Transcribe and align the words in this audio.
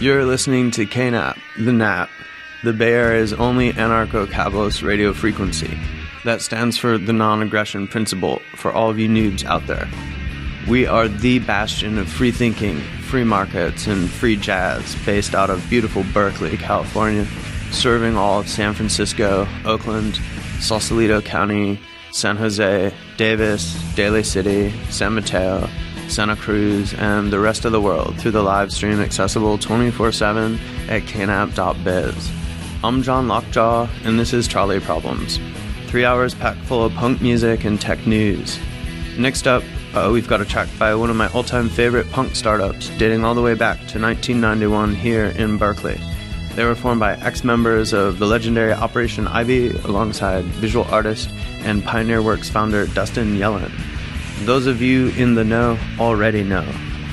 You're 0.00 0.24
listening 0.24 0.70
to 0.70 0.86
KNAP, 0.86 1.36
the 1.58 1.72
NAP, 1.72 2.08
the 2.62 2.72
Bay 2.72 2.92
Area's 2.92 3.32
only 3.32 3.72
anarcho 3.72 4.30
capitalist 4.30 4.82
radio 4.82 5.12
frequency. 5.12 5.76
That 6.24 6.42
stands 6.42 6.76
for 6.76 6.96
the 6.96 7.12
non 7.12 7.42
aggression 7.42 7.88
principle 7.88 8.40
for 8.54 8.70
all 8.70 8.88
of 8.88 9.00
you 9.00 9.08
noobs 9.08 9.44
out 9.44 9.66
there. 9.66 9.88
We 10.68 10.86
are 10.86 11.08
the 11.08 11.40
bastion 11.40 11.98
of 11.98 12.08
free 12.08 12.30
thinking, 12.30 12.78
free 13.08 13.24
markets, 13.24 13.88
and 13.88 14.08
free 14.08 14.36
jazz 14.36 14.94
based 15.04 15.34
out 15.34 15.50
of 15.50 15.68
beautiful 15.68 16.04
Berkeley, 16.14 16.56
California, 16.56 17.26
serving 17.72 18.16
all 18.16 18.38
of 18.38 18.48
San 18.48 18.74
Francisco, 18.74 19.48
Oakland, 19.64 20.20
Sausalito 20.60 21.20
County, 21.20 21.80
San 22.18 22.36
Jose, 22.36 22.92
Davis, 23.16 23.80
Daly 23.94 24.24
City, 24.24 24.74
San 24.90 25.14
Mateo, 25.14 25.68
Santa 26.08 26.34
Cruz, 26.34 26.92
and 26.94 27.32
the 27.32 27.38
rest 27.38 27.64
of 27.64 27.70
the 27.70 27.80
world 27.80 28.18
through 28.18 28.32
the 28.32 28.42
live 28.42 28.72
stream 28.72 29.00
accessible 29.00 29.56
24 29.56 30.10
7 30.10 30.58
at 30.88 31.02
knap.biz. 31.02 32.30
I'm 32.82 33.04
John 33.04 33.28
Lockjaw, 33.28 33.88
and 34.02 34.18
this 34.18 34.32
is 34.32 34.48
Trolley 34.48 34.80
Problems. 34.80 35.38
Three 35.86 36.04
hours 36.04 36.34
packed 36.34 36.64
full 36.66 36.84
of 36.84 36.92
punk 36.94 37.22
music 37.22 37.64
and 37.64 37.80
tech 37.80 38.04
news. 38.04 38.58
Next 39.16 39.46
up, 39.46 39.62
uh, 39.94 40.10
we've 40.12 40.28
got 40.28 40.40
a 40.40 40.44
track 40.44 40.68
by 40.76 40.96
one 40.96 41.10
of 41.10 41.16
my 41.16 41.28
all 41.28 41.44
time 41.44 41.68
favorite 41.68 42.10
punk 42.10 42.34
startups, 42.34 42.88
dating 42.98 43.24
all 43.24 43.36
the 43.36 43.42
way 43.42 43.54
back 43.54 43.76
to 43.90 44.00
1991 44.00 44.92
here 44.92 45.26
in 45.26 45.56
Berkeley. 45.56 46.00
They 46.58 46.64
were 46.64 46.74
formed 46.74 46.98
by 46.98 47.14
ex 47.14 47.44
members 47.44 47.92
of 47.92 48.18
the 48.18 48.26
legendary 48.26 48.72
Operation 48.72 49.28
Ivy 49.28 49.68
alongside 49.68 50.44
visual 50.44 50.84
artist 50.86 51.30
and 51.60 51.84
Pioneer 51.84 52.20
Works 52.20 52.50
founder 52.50 52.88
Dustin 52.88 53.36
Yellin. 53.36 53.70
Those 54.40 54.66
of 54.66 54.82
you 54.82 55.10
in 55.10 55.36
the 55.36 55.44
know 55.44 55.78
already 56.00 56.42
know. 56.42 56.64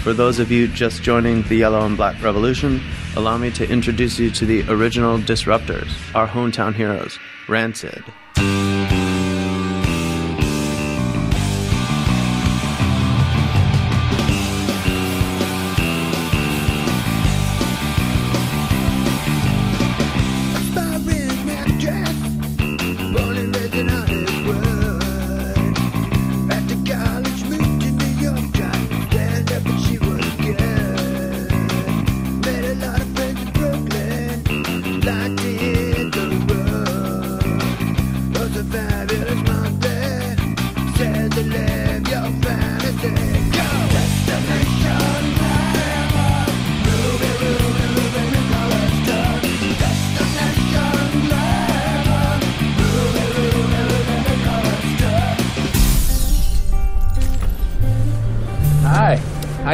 For 0.01 0.13
those 0.13 0.39
of 0.39 0.49
you 0.49 0.67
just 0.67 1.03
joining 1.03 1.43
the 1.43 1.57
Yellow 1.57 1.85
and 1.85 1.95
Black 1.95 2.19
Revolution, 2.23 2.81
allow 3.15 3.37
me 3.37 3.51
to 3.51 3.69
introduce 3.69 4.17
you 4.17 4.31
to 4.31 4.47
the 4.47 4.67
original 4.67 5.19
disruptors, 5.19 5.91
our 6.15 6.27
hometown 6.27 6.73
heroes, 6.73 7.19
Rancid. 7.47 8.03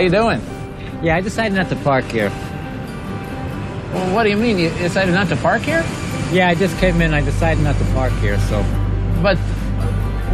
You 0.02 0.10
doing? 0.10 0.42
Yeah, 1.02 1.16
I 1.16 1.22
decided 1.22 1.54
not 1.54 1.70
to 1.70 1.76
park 1.78 2.06
here. 2.06 2.30
Well, 3.94 4.16
what 4.16 4.24
do 4.24 4.30
you 4.30 4.38
mean? 4.38 4.58
You 4.58 4.70
decided 4.70 5.14
not 5.14 5.28
to 5.30 5.36
park 5.36 5.64
here? 5.64 5.84
Yeah, 6.32 6.50
I 6.50 6.56
just 6.56 6.78
came 6.78 7.02
in. 7.02 7.14
I 7.14 7.22
decided 7.22 7.64
not 7.64 7.78
to 7.78 7.86
park 7.94 8.14
here, 8.14 8.40
so. 8.42 8.64
But, 9.22 9.38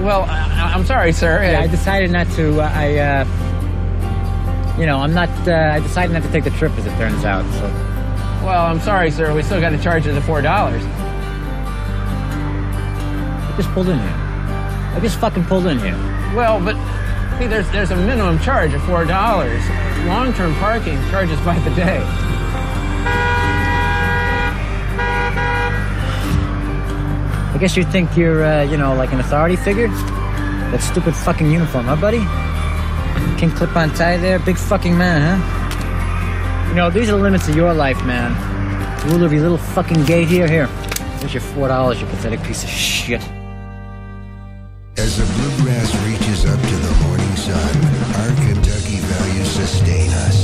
well, 0.04 0.24
I, 0.24 0.74
I'm 0.76 0.86
sorry, 0.86 1.12
sir. 1.12 1.42
Yeah, 1.44 1.62
I 1.62 1.68
decided 1.68 2.12
not 2.12 2.28
to. 2.32 2.62
Uh, 2.62 2.72
I, 2.74 2.98
uh, 2.98 3.26
you 4.78 4.86
know, 4.86 5.00
I'm 5.00 5.14
not. 5.14 5.30
Uh, 5.48 5.72
I 5.74 5.80
decided 5.80 6.14
not 6.14 6.24
to 6.24 6.32
take 6.32 6.44
the 6.44 6.52
trip, 6.52 6.72
as 6.74 6.86
it 6.86 6.96
turns 6.98 7.26
out. 7.26 7.46
So. 7.54 7.68
Well, 8.46 8.66
I'm 8.68 8.80
sorry, 8.80 9.10
sir. 9.10 9.34
We 9.34 9.42
still 9.42 9.60
got 9.60 9.72
to 9.72 9.80
charge 9.82 10.06
you 10.06 10.14
the 10.14 10.22
four 10.22 10.42
dollars. 10.42 10.84
I 13.44 13.54
just 13.58 13.70
pulled 13.70 13.90
in 13.90 13.98
here. 13.98 14.16
I 14.94 15.00
just 15.02 15.18
fucking 15.20 15.46
pulled 15.46 15.66
in 15.66 15.80
here. 15.80 15.98
Well, 16.36 16.60
but 16.64 16.76
see, 17.38 17.48
there's 17.48 17.70
there's 17.72 17.92
a 17.92 17.96
minimum 17.96 18.40
charge 18.40 18.74
of 18.74 18.84
four 18.84 19.06
dollars. 19.06 19.62
Long-term 20.06 20.56
parking 20.56 20.98
charges 21.10 21.40
by 21.42 21.60
the 21.60 21.70
day. 21.72 22.02
I 27.54 27.58
guess 27.60 27.76
you 27.76 27.84
think 27.84 28.16
you're, 28.16 28.46
uh, 28.46 28.62
you 28.64 28.78
know, 28.78 28.94
like 28.94 29.12
an 29.12 29.20
authority 29.20 29.56
figure. 29.56 29.88
That 29.88 30.82
stupid 30.82 31.16
fucking 31.16 31.50
uniform, 31.50 31.86
huh, 31.86 31.96
buddy? 31.96 32.20
King 33.40 33.52
clip-on 33.52 33.94
tie 33.96 34.18
there, 34.18 34.38
big 34.38 34.58
fucking 34.58 34.98
man, 34.98 35.40
huh? 35.40 36.70
You 36.70 36.76
know, 36.76 36.90
these 36.90 37.10
are 37.10 37.14
the 37.14 37.24
limits 37.24 37.48
of 37.48 37.56
your 37.56 37.74
life, 37.74 38.04
man. 38.06 38.36
Rule 39.10 39.24
of 39.24 39.32
your 39.34 39.42
little 39.42 39.58
fucking 39.58 40.06
gate 40.06 40.28
here. 40.28 40.48
Here, 40.48 40.68
here's 41.20 41.34
your 41.34 41.42
four 41.42 41.68
dollars, 41.70 42.00
you 42.00 42.08
pathetic 42.08 42.44
piece 42.44 42.64
of 42.64 42.70
shit. 42.70 43.22
As 44.98 45.18
the 45.18 45.47
sustain 49.68 50.10
us. 50.24 50.38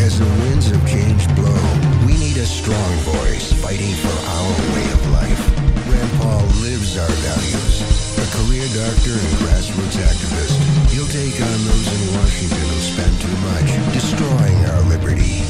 As 0.00 0.18
the 0.18 0.30
winds 0.40 0.72
of 0.72 0.80
change 0.88 1.28
blow, 1.36 1.60
we 2.08 2.16
need 2.16 2.36
a 2.40 2.48
strong 2.48 2.92
voice 3.20 3.52
fighting 3.60 3.92
for 4.00 4.16
our 4.24 4.50
way 4.72 4.86
of 4.96 5.02
life. 5.12 5.42
Rand 5.84 6.12
Paul 6.16 6.44
lives 6.64 6.96
our 6.96 7.14
values. 7.28 7.76
A 8.16 8.26
career 8.32 8.64
doctor 8.72 9.12
and 9.12 9.32
grassroots 9.44 10.00
activist, 10.00 10.56
he'll 10.96 11.12
take 11.12 11.36
on 11.36 11.58
those 11.68 11.88
in 11.92 12.02
Washington 12.16 12.64
who 12.72 12.80
spend 12.80 13.14
too 13.20 13.36
much, 13.52 13.68
destroying 13.92 14.58
our 14.72 14.82
liberty. 14.88 15.44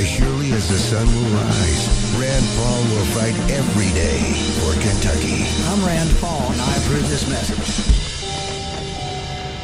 As 0.00 0.08
surely 0.08 0.52
as 0.56 0.64
the 0.72 0.80
sun 0.80 1.04
will 1.04 1.30
rise, 1.36 1.84
Rand 2.16 2.46
Paul 2.56 2.80
will 2.88 3.08
fight 3.12 3.36
every 3.52 3.92
day 3.92 4.32
for 4.64 4.72
Kentucky. 4.80 5.44
I'm 5.68 5.84
Rand 5.84 6.10
Paul, 6.24 6.48
and 6.52 6.60
I 6.60 6.72
approve 6.80 7.04
this 7.10 7.28
message. 7.28 7.68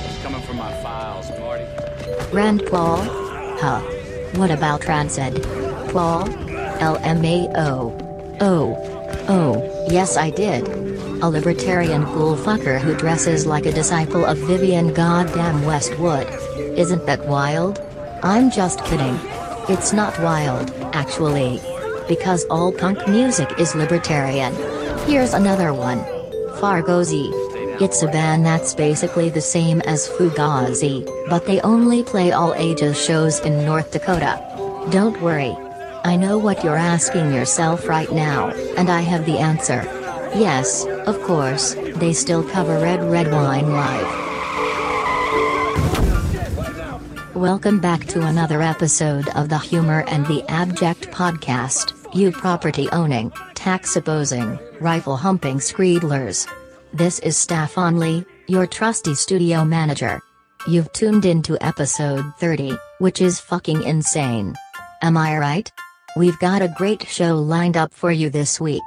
It's 0.04 0.22
coming 0.22 0.42
from 0.42 0.56
my 0.56 0.72
files, 0.82 1.30
Marty. 1.40 1.87
Rand 2.32 2.66
Paul? 2.66 2.98
Huh. 3.60 3.80
What 4.36 4.50
about 4.50 4.86
Rancid? 4.86 5.42
Paul? 5.92 6.24
LMAO. 6.78 8.38
Oh. 8.40 8.76
Oh, 9.28 9.86
yes 9.90 10.16
I 10.16 10.30
did. 10.30 10.68
A 11.20 11.28
libertarian 11.28 12.04
ghoul 12.04 12.36
fucker 12.36 12.78
who 12.80 12.94
dresses 12.94 13.46
like 13.46 13.66
a 13.66 13.72
disciple 13.72 14.24
of 14.24 14.38
Vivienne 14.38 14.92
Goddamn 14.92 15.64
Westwood. 15.64 16.28
Isn't 16.78 17.06
that 17.06 17.26
wild? 17.26 17.80
I'm 18.22 18.50
just 18.50 18.84
kidding. 18.84 19.18
It's 19.68 19.92
not 19.92 20.18
wild, 20.20 20.70
actually. 20.92 21.60
Because 22.06 22.44
all 22.46 22.72
punk 22.72 23.06
music 23.08 23.58
is 23.58 23.74
libertarian. 23.74 24.54
Here's 25.06 25.34
another 25.34 25.74
one. 25.74 25.98
Fargozi. 26.60 27.47
It's 27.80 28.02
a 28.02 28.08
band 28.08 28.44
that's 28.44 28.74
basically 28.74 29.30
the 29.30 29.40
same 29.40 29.80
as 29.82 30.08
Fugazi, 30.08 31.06
but 31.30 31.46
they 31.46 31.60
only 31.60 32.02
play 32.02 32.32
all 32.32 32.52
ages 32.54 33.00
shows 33.00 33.38
in 33.38 33.64
North 33.64 33.92
Dakota. 33.92 34.42
Don't 34.90 35.22
worry. 35.22 35.56
I 36.02 36.16
know 36.16 36.38
what 36.38 36.64
you're 36.64 36.74
asking 36.74 37.32
yourself 37.32 37.86
right 37.86 38.10
now, 38.10 38.48
and 38.76 38.90
I 38.90 39.02
have 39.02 39.26
the 39.26 39.38
answer. 39.38 39.84
Yes, 40.34 40.86
of 41.06 41.22
course, 41.22 41.74
they 41.74 42.12
still 42.12 42.42
cover 42.42 42.80
Red 42.80 43.00
Red 43.04 43.30
Wine 43.30 43.70
live. 43.70 44.26
Welcome 47.36 47.78
back 47.78 48.06
to 48.06 48.26
another 48.26 48.60
episode 48.60 49.28
of 49.36 49.50
the 49.50 49.58
Humor 49.58 50.02
and 50.08 50.26
the 50.26 50.42
Abject 50.48 51.12
podcast, 51.12 51.94
you 52.12 52.32
property 52.32 52.88
owning, 52.90 53.30
tax 53.54 53.94
opposing, 53.94 54.58
rifle 54.80 55.16
humping 55.16 55.58
screedlers. 55.58 56.48
This 56.94 57.18
is 57.18 57.36
Staffan 57.36 57.98
Lee, 57.98 58.24
your 58.46 58.66
trusty 58.66 59.14
studio 59.14 59.62
manager. 59.62 60.18
You've 60.66 60.90
tuned 60.94 61.26
into 61.26 61.62
episode 61.62 62.24
30, 62.38 62.78
which 62.98 63.20
is 63.20 63.38
fucking 63.38 63.82
insane. 63.82 64.54
Am 65.02 65.14
I 65.18 65.36
right? 65.36 65.70
We've 66.16 66.38
got 66.38 66.62
a 66.62 66.74
great 66.78 67.06
show 67.06 67.36
lined 67.36 67.76
up 67.76 67.92
for 67.92 68.10
you 68.10 68.30
this 68.30 68.58
week. 68.58 68.82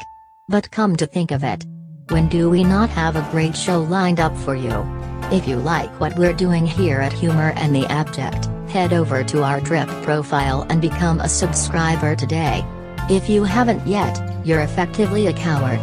But 0.50 0.71
come 0.71 0.95
to 0.95 1.06
think 1.06 1.30
of 1.30 1.44
it, 1.44 1.63
when 2.09 2.27
do 2.27 2.50
we 2.50 2.63
not 2.63 2.89
have 2.89 3.15
a 3.15 3.27
great 3.30 3.56
show 3.56 3.83
lined 3.83 4.19
up 4.19 4.36
for 4.36 4.56
you? 4.56 4.83
If 5.31 5.47
you 5.47 5.57
like 5.57 5.92
what 6.00 6.18
we're 6.18 6.33
doing 6.33 6.65
here 6.65 7.01
at 7.01 7.13
Humor 7.13 7.54
and 7.56 7.74
the 7.74 7.86
Abject, 7.86 8.45
head 8.68 8.94
over 8.94 9.24
to 9.25 9.44
our 9.44 9.62
Drip 9.62 9.88
profile 10.01 10.65
and 10.71 10.81
become 10.81 11.19
a 11.19 11.30
subscriber 11.30 12.15
today. 12.15 12.65
If 13.12 13.30
you 13.30 13.44
haven't 13.44 13.86
yet, 13.86 14.19
you're 14.44 14.62
effectively 14.62 15.27
a 15.27 15.33
coward. 15.33 15.80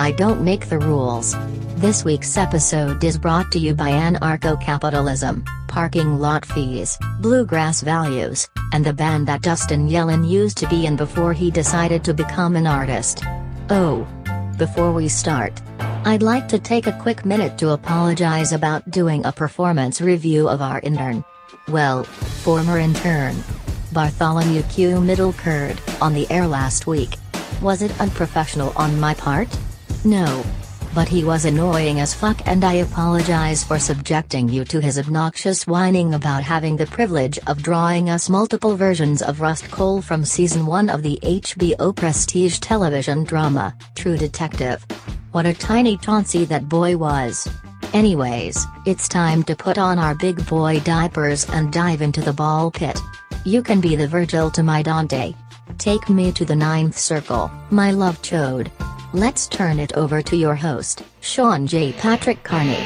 I 0.00 0.10
don't 0.10 0.42
make 0.42 0.68
the 0.68 0.78
rules. 0.78 1.36
This 1.80 2.04
week's 2.04 2.36
episode 2.36 3.02
is 3.02 3.16
brought 3.16 3.50
to 3.52 3.58
you 3.58 3.74
by 3.74 3.88
anarcho 3.88 4.60
capitalism, 4.60 5.42
parking 5.66 6.18
lot 6.18 6.44
fees, 6.44 6.98
bluegrass 7.20 7.80
values, 7.80 8.46
and 8.74 8.84
the 8.84 8.92
band 8.92 9.26
that 9.28 9.40
Justin 9.40 9.88
Yellin 9.88 10.28
used 10.28 10.58
to 10.58 10.68
be 10.68 10.84
in 10.84 10.94
before 10.94 11.32
he 11.32 11.50
decided 11.50 12.04
to 12.04 12.12
become 12.12 12.54
an 12.54 12.66
artist. 12.66 13.24
Oh. 13.70 14.06
Before 14.58 14.92
we 14.92 15.08
start, 15.08 15.58
I'd 16.04 16.22
like 16.22 16.48
to 16.48 16.58
take 16.58 16.86
a 16.86 16.98
quick 17.00 17.24
minute 17.24 17.56
to 17.56 17.70
apologize 17.70 18.52
about 18.52 18.90
doing 18.90 19.24
a 19.24 19.32
performance 19.32 20.02
review 20.02 20.50
of 20.50 20.60
our 20.60 20.80
intern. 20.80 21.24
Well, 21.66 22.04
former 22.04 22.78
intern. 22.78 23.42
Bartholomew 23.94 24.64
Q. 24.64 25.00
Middle 25.00 25.32
Curd, 25.32 25.80
on 26.02 26.12
the 26.12 26.30
air 26.30 26.46
last 26.46 26.86
week. 26.86 27.16
Was 27.62 27.80
it 27.80 27.98
unprofessional 27.98 28.74
on 28.76 29.00
my 29.00 29.14
part? 29.14 29.48
No. 30.04 30.44
But 30.92 31.08
he 31.08 31.22
was 31.22 31.44
annoying 31.44 32.00
as 32.00 32.14
fuck 32.14 32.40
and 32.46 32.64
I 32.64 32.74
apologize 32.74 33.62
for 33.62 33.78
subjecting 33.78 34.48
you 34.48 34.64
to 34.64 34.80
his 34.80 34.98
obnoxious 34.98 35.66
whining 35.66 36.14
about 36.14 36.42
having 36.42 36.76
the 36.76 36.86
privilege 36.86 37.38
of 37.46 37.62
drawing 37.62 38.10
us 38.10 38.28
multiple 38.28 38.76
versions 38.76 39.22
of 39.22 39.40
Rust 39.40 39.70
Cohle 39.70 40.02
from 40.02 40.24
season 40.24 40.66
1 40.66 40.90
of 40.90 41.02
the 41.02 41.18
HBO 41.22 41.94
prestige 41.94 42.58
television 42.58 43.22
drama, 43.22 43.74
True 43.94 44.16
Detective. 44.16 44.84
What 45.30 45.46
a 45.46 45.54
tiny 45.54 45.96
Chauncey 45.96 46.44
that 46.46 46.68
boy 46.68 46.96
was. 46.96 47.48
Anyways, 47.92 48.66
it's 48.84 49.08
time 49.08 49.44
to 49.44 49.54
put 49.54 49.78
on 49.78 49.98
our 49.98 50.16
big 50.16 50.44
boy 50.46 50.80
diapers 50.80 51.48
and 51.50 51.72
dive 51.72 52.02
into 52.02 52.20
the 52.20 52.32
ball 52.32 52.70
pit. 52.70 53.00
You 53.44 53.62
can 53.62 53.80
be 53.80 53.94
the 53.94 54.08
Virgil 54.08 54.50
to 54.50 54.64
my 54.64 54.82
Dante. 54.82 55.34
Take 55.78 56.08
me 56.08 56.32
to 56.32 56.44
the 56.44 56.56
ninth 56.56 56.98
circle, 56.98 57.50
my 57.70 57.90
love 57.90 58.20
chode. 58.22 58.70
Let's 59.12 59.46
turn 59.46 59.78
it 59.78 59.92
over 59.94 60.22
to 60.22 60.36
your 60.36 60.54
host, 60.54 61.02
Sean 61.20 61.66
J. 61.66 61.92
Patrick 61.92 62.42
Carney. 62.44 62.76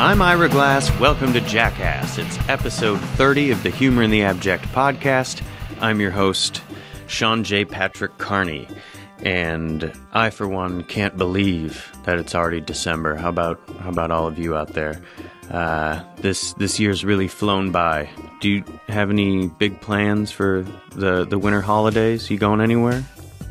I'm 0.00 0.22
Ira 0.22 0.48
Glass. 0.48 0.90
Welcome 0.98 1.34
to 1.34 1.40
Jackass. 1.42 2.18
It's 2.18 2.38
episode 2.48 2.98
30 3.00 3.50
of 3.50 3.62
the 3.62 3.70
Humor 3.70 4.02
in 4.02 4.10
the 4.10 4.22
Abject 4.22 4.64
podcast. 4.68 5.42
I'm 5.80 6.00
your 6.00 6.10
host, 6.10 6.62
Sean 7.10 7.44
J. 7.44 7.64
Patrick 7.64 8.16
Carney. 8.18 8.68
And 9.22 9.92
I, 10.12 10.30
for 10.30 10.48
one, 10.48 10.84
can't 10.84 11.18
believe 11.18 11.90
that 12.04 12.18
it's 12.18 12.34
already 12.34 12.60
December. 12.60 13.16
How 13.16 13.28
about 13.28 13.60
how 13.80 13.90
about 13.90 14.10
all 14.10 14.26
of 14.26 14.38
you 14.38 14.56
out 14.56 14.68
there? 14.68 15.02
Uh, 15.50 16.02
this 16.16 16.54
this 16.54 16.78
year's 16.80 17.04
really 17.04 17.28
flown 17.28 17.70
by. 17.72 18.08
Do 18.40 18.48
you 18.48 18.64
have 18.88 19.10
any 19.10 19.48
big 19.48 19.80
plans 19.80 20.30
for 20.30 20.64
the 20.92 21.26
the 21.26 21.38
winter 21.38 21.60
holidays? 21.60 22.30
You 22.30 22.38
going 22.38 22.62
anywhere? 22.62 23.04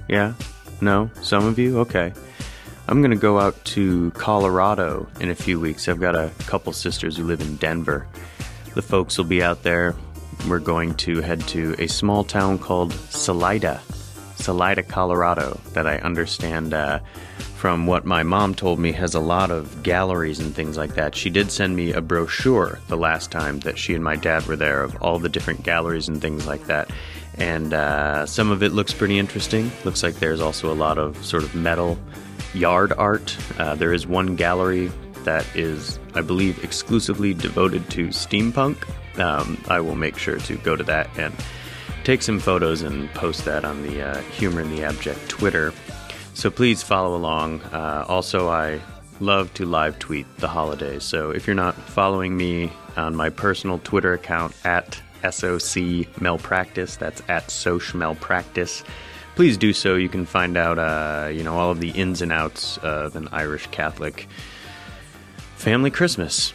Yeah? 0.07 0.33
No? 0.81 1.11
Some 1.21 1.45
of 1.45 1.59
you? 1.59 1.79
Okay. 1.79 2.13
I'm 2.87 3.01
to 3.11 3.17
go 3.17 3.39
out 3.39 3.63
to 3.65 4.09
Colorado 4.11 5.07
in 5.19 5.29
a 5.29 5.35
few 5.35 5.59
weeks. 5.59 5.87
I've 5.87 5.99
got 5.99 6.15
a 6.15 6.31
couple 6.47 6.73
sisters 6.73 7.17
who 7.17 7.23
live 7.25 7.41
in 7.41 7.57
Denver. 7.57 8.07
The 8.73 8.81
folks 8.81 9.15
will 9.17 9.25
be 9.25 9.43
out 9.43 9.61
there. 9.61 9.93
We're 10.47 10.59
going 10.59 10.95
to 10.95 11.21
head 11.21 11.41
to 11.49 11.75
a 11.77 11.87
small 11.87 12.23
town 12.23 12.59
called 12.59 12.93
Salida, 12.93 13.81
Salida, 14.35 14.83
Colorado, 14.83 15.59
that 15.73 15.85
I 15.85 15.97
understand 15.97 16.73
uh, 16.73 16.99
from 17.55 17.85
what 17.85 18.05
my 18.05 18.23
mom 18.23 18.55
told 18.55 18.79
me 18.79 18.93
has 18.93 19.15
a 19.15 19.19
lot 19.19 19.51
of 19.51 19.83
galleries 19.83 20.39
and 20.39 20.55
things 20.55 20.77
like 20.77 20.95
that. 20.95 21.13
She 21.13 21.29
did 21.29 21.51
send 21.51 21.75
me 21.75 21.91
a 21.91 22.01
brochure 22.01 22.79
the 22.87 22.95
last 22.95 23.31
time 23.31 23.59
that 23.59 23.77
she 23.77 23.93
and 23.93 24.03
my 24.03 24.15
dad 24.15 24.45
were 24.47 24.55
there 24.55 24.81
of 24.81 24.95
all 25.01 25.19
the 25.19 25.27
different 25.27 25.63
galleries 25.63 26.07
and 26.07 26.21
things 26.21 26.47
like 26.47 26.65
that. 26.67 26.89
And 27.37 27.73
uh, 27.73 28.25
some 28.25 28.49
of 28.49 28.63
it 28.63 28.71
looks 28.71 28.93
pretty 28.93 29.19
interesting. 29.19 29.71
Looks 29.83 30.03
like 30.03 30.15
there's 30.15 30.41
also 30.41 30.71
a 30.71 30.75
lot 30.75 30.97
of 30.97 31.23
sort 31.23 31.43
of 31.43 31.53
metal 31.53 31.99
yard 32.53 32.93
art. 32.93 33.37
Uh, 33.57 33.75
there 33.75 33.93
is 33.93 34.07
one 34.07 34.35
gallery 34.35 34.89
that 35.25 35.45
is, 35.55 35.99
I 36.15 36.21
believe, 36.21 36.63
exclusively 36.63 37.33
devoted 37.33 37.89
to 37.91 38.07
steampunk. 38.07 38.77
Um, 39.19 39.61
I 39.67 39.79
will 39.79 39.95
make 39.95 40.17
sure 40.17 40.37
to 40.37 40.57
go 40.57 40.75
to 40.75 40.83
that 40.83 41.09
and 41.17 41.33
take 42.03 42.21
some 42.21 42.39
photos 42.39 42.81
and 42.81 43.09
post 43.13 43.45
that 43.45 43.65
on 43.65 43.83
the 43.83 44.01
uh, 44.01 44.21
Humor 44.21 44.61
in 44.61 44.75
the 44.75 44.83
Abject 44.83 45.29
Twitter. 45.29 45.73
So 46.33 46.49
please 46.49 46.83
follow 46.83 47.15
along. 47.15 47.61
Uh, 47.61 48.05
also, 48.07 48.49
I 48.49 48.79
love 49.19 49.53
to 49.55 49.65
live 49.65 49.99
tweet 49.99 50.25
the 50.37 50.47
holidays. 50.47 51.03
So 51.03 51.31
if 51.31 51.47
you're 51.47 51.55
not 51.55 51.75
following 51.75 52.37
me 52.37 52.71
on 52.95 53.15
my 53.15 53.29
personal 53.29 53.79
Twitter 53.79 54.13
account 54.13 54.55
at 54.63 55.01
SOC 55.29 56.21
Malpractice, 56.21 56.95
that's 56.95 57.21
at 57.27 57.51
Soch 57.51 57.93
Malpractice 57.93 58.83
please 59.39 59.55
do 59.55 59.71
so. 59.71 59.95
You 59.95 60.09
can 60.09 60.25
find 60.25 60.57
out, 60.57 60.77
uh, 60.77 61.29
you 61.29 61.45
know, 61.45 61.57
all 61.57 61.71
of 61.71 61.79
the 61.79 61.91
ins 61.91 62.21
and 62.21 62.29
outs 62.29 62.77
of 62.79 63.15
an 63.15 63.29
Irish 63.31 63.67
Catholic 63.67 64.27
family 65.59 65.91
Christmas. 65.91 66.53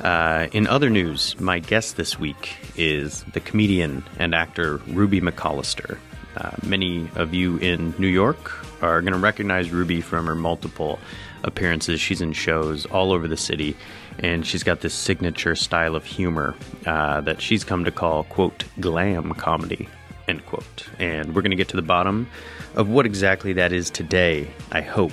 Uh, 0.00 0.48
in 0.52 0.66
other 0.66 0.88
news, 0.88 1.38
my 1.38 1.58
guest 1.58 1.98
this 1.98 2.18
week 2.18 2.56
is 2.76 3.24
the 3.34 3.40
comedian 3.40 4.02
and 4.18 4.34
actor 4.34 4.78
Ruby 4.88 5.20
McCollister. 5.20 5.98
Uh, 6.34 6.50
many 6.64 7.10
of 7.14 7.34
you 7.34 7.58
in 7.58 7.94
New 7.98 8.08
York 8.08 8.52
are 8.82 9.02
going 9.02 9.12
to 9.12 9.18
recognize 9.18 9.70
Ruby 9.70 10.00
from 10.00 10.24
her 10.26 10.34
multiple 10.34 10.98
appearances. 11.42 12.00
She's 12.00 12.22
in 12.22 12.32
shows 12.32 12.86
all 12.86 13.12
over 13.12 13.28
the 13.28 13.36
city, 13.36 13.76
and 14.18 14.46
she's 14.46 14.62
got 14.62 14.80
this 14.80 14.94
signature 14.94 15.54
style 15.54 15.94
of 15.94 16.06
humor 16.06 16.54
uh, 16.86 17.20
that 17.20 17.42
she's 17.42 17.64
come 17.64 17.84
to 17.84 17.90
call, 17.90 18.24
quote, 18.24 18.64
glam 18.80 19.34
comedy, 19.34 19.88
End 20.26 20.44
quote. 20.46 20.86
And 20.98 21.34
we're 21.34 21.42
going 21.42 21.50
to 21.50 21.56
get 21.56 21.68
to 21.68 21.76
the 21.76 21.82
bottom 21.82 22.28
of 22.76 22.88
what 22.88 23.04
exactly 23.04 23.52
that 23.52 23.74
is 23.74 23.90
today, 23.90 24.48
I 24.72 24.80
hope. 24.80 25.12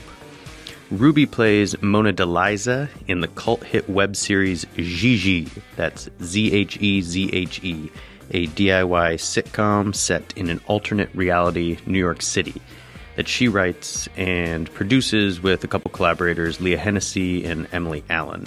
Ruby 0.91 1.25
plays 1.25 1.81
Mona 1.81 2.11
DeLiza 2.11 2.89
in 3.07 3.21
the 3.21 3.29
cult 3.29 3.63
hit 3.63 3.89
web 3.89 4.13
series 4.13 4.65
Zhezhe. 4.75 5.49
That's 5.77 6.09
Z 6.21 6.51
H 6.51 6.81
E 6.81 7.01
Z 7.01 7.29
H 7.31 7.63
E, 7.63 7.89
a 8.31 8.47
DIY 8.47 9.13
sitcom 9.13 9.95
set 9.95 10.33
in 10.35 10.49
an 10.49 10.59
alternate 10.67 11.09
reality 11.15 11.77
New 11.85 11.97
York 11.97 12.21
City 12.21 12.61
that 13.15 13.29
she 13.29 13.47
writes 13.47 14.09
and 14.17 14.69
produces 14.73 15.41
with 15.41 15.63
a 15.63 15.67
couple 15.67 15.91
collaborators, 15.91 16.59
Leah 16.59 16.77
Hennessy 16.77 17.45
and 17.45 17.69
Emily 17.71 18.03
Allen. 18.09 18.45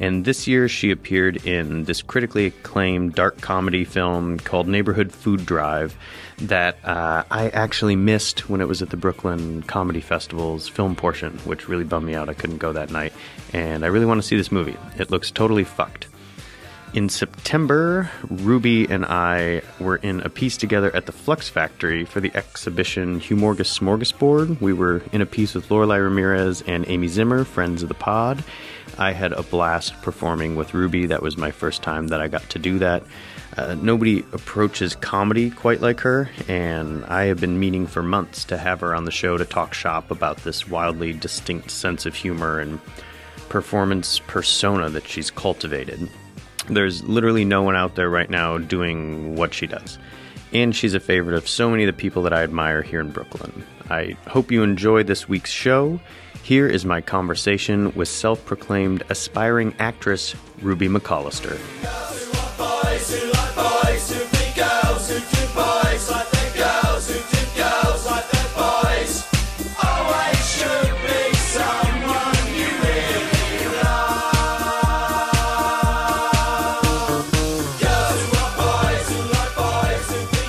And 0.00 0.24
this 0.24 0.46
year 0.46 0.70
she 0.70 0.90
appeared 0.90 1.44
in 1.46 1.84
this 1.84 2.00
critically 2.00 2.46
acclaimed 2.46 3.14
dark 3.14 3.42
comedy 3.42 3.84
film 3.84 4.38
called 4.38 4.68
Neighborhood 4.68 5.12
Food 5.12 5.44
Drive 5.44 5.98
that 6.38 6.78
uh, 6.84 7.24
I 7.30 7.48
actually 7.50 7.96
missed 7.96 8.48
when 8.48 8.60
it 8.60 8.68
was 8.68 8.82
at 8.82 8.90
the 8.90 8.96
Brooklyn 8.96 9.62
Comedy 9.62 10.00
Festival's 10.00 10.68
film 10.68 10.96
portion, 10.96 11.38
which 11.44 11.68
really 11.68 11.84
bummed 11.84 12.06
me 12.06 12.14
out. 12.14 12.28
I 12.28 12.34
couldn't 12.34 12.58
go 12.58 12.72
that 12.72 12.90
night. 12.90 13.12
And 13.52 13.84
I 13.84 13.88
really 13.88 14.06
want 14.06 14.20
to 14.20 14.26
see 14.26 14.36
this 14.36 14.50
movie. 14.50 14.76
It 14.98 15.10
looks 15.10 15.30
totally 15.30 15.64
fucked. 15.64 16.08
In 16.94 17.08
September, 17.08 18.08
Ruby 18.30 18.88
and 18.88 19.04
I 19.04 19.62
were 19.80 19.96
in 19.96 20.20
a 20.20 20.28
piece 20.28 20.56
together 20.56 20.94
at 20.94 21.06
the 21.06 21.12
Flux 21.12 21.48
Factory 21.48 22.04
for 22.04 22.20
the 22.20 22.30
exhibition 22.36 23.18
Humorgus 23.18 23.76
Smorgasbord. 23.76 24.60
We 24.60 24.72
were 24.72 25.02
in 25.10 25.20
a 25.20 25.26
piece 25.26 25.56
with 25.56 25.72
Lorelei 25.72 25.96
Ramirez 25.96 26.62
and 26.62 26.84
Amy 26.86 27.08
Zimmer, 27.08 27.42
friends 27.42 27.82
of 27.82 27.88
the 27.88 27.96
pod. 27.96 28.44
I 28.96 29.10
had 29.10 29.32
a 29.32 29.42
blast 29.42 30.00
performing 30.02 30.54
with 30.54 30.72
Ruby. 30.72 31.06
That 31.06 31.20
was 31.20 31.36
my 31.36 31.50
first 31.50 31.82
time 31.82 32.08
that 32.08 32.20
I 32.20 32.28
got 32.28 32.48
to 32.50 32.60
do 32.60 32.78
that. 32.78 33.02
Uh, 33.56 33.74
nobody 33.74 34.20
approaches 34.32 34.96
comedy 34.96 35.50
quite 35.50 35.80
like 35.80 36.00
her, 36.00 36.28
and 36.48 37.04
I 37.04 37.24
have 37.24 37.40
been 37.40 37.60
meaning 37.60 37.86
for 37.86 38.02
months 38.02 38.44
to 38.46 38.56
have 38.58 38.80
her 38.80 38.94
on 38.94 39.04
the 39.04 39.12
show 39.12 39.36
to 39.36 39.44
talk 39.44 39.74
shop 39.74 40.10
about 40.10 40.38
this 40.38 40.68
wildly 40.68 41.12
distinct 41.12 41.70
sense 41.70 42.04
of 42.04 42.16
humor 42.16 42.58
and 42.58 42.80
performance 43.48 44.18
persona 44.26 44.90
that 44.90 45.06
she's 45.06 45.30
cultivated. 45.30 46.10
There's 46.68 47.04
literally 47.04 47.44
no 47.44 47.62
one 47.62 47.76
out 47.76 47.94
there 47.94 48.10
right 48.10 48.28
now 48.28 48.58
doing 48.58 49.36
what 49.36 49.54
she 49.54 49.68
does. 49.68 49.98
And 50.52 50.74
she's 50.74 50.94
a 50.94 51.00
favorite 51.00 51.36
of 51.36 51.48
so 51.48 51.70
many 51.70 51.84
of 51.84 51.88
the 51.88 52.00
people 52.00 52.22
that 52.22 52.32
I 52.32 52.42
admire 52.42 52.82
here 52.82 53.00
in 53.00 53.10
Brooklyn. 53.10 53.64
I 53.90 54.16
hope 54.26 54.50
you 54.50 54.62
enjoy 54.62 55.02
this 55.02 55.28
week's 55.28 55.50
show. 55.50 56.00
Here 56.42 56.66
is 56.66 56.84
my 56.84 57.00
conversation 57.00 57.92
with 57.94 58.08
self 58.08 58.44
proclaimed 58.44 59.02
aspiring 59.10 59.74
actress 59.78 60.34
Ruby 60.60 60.88
McCollister. 60.88 61.58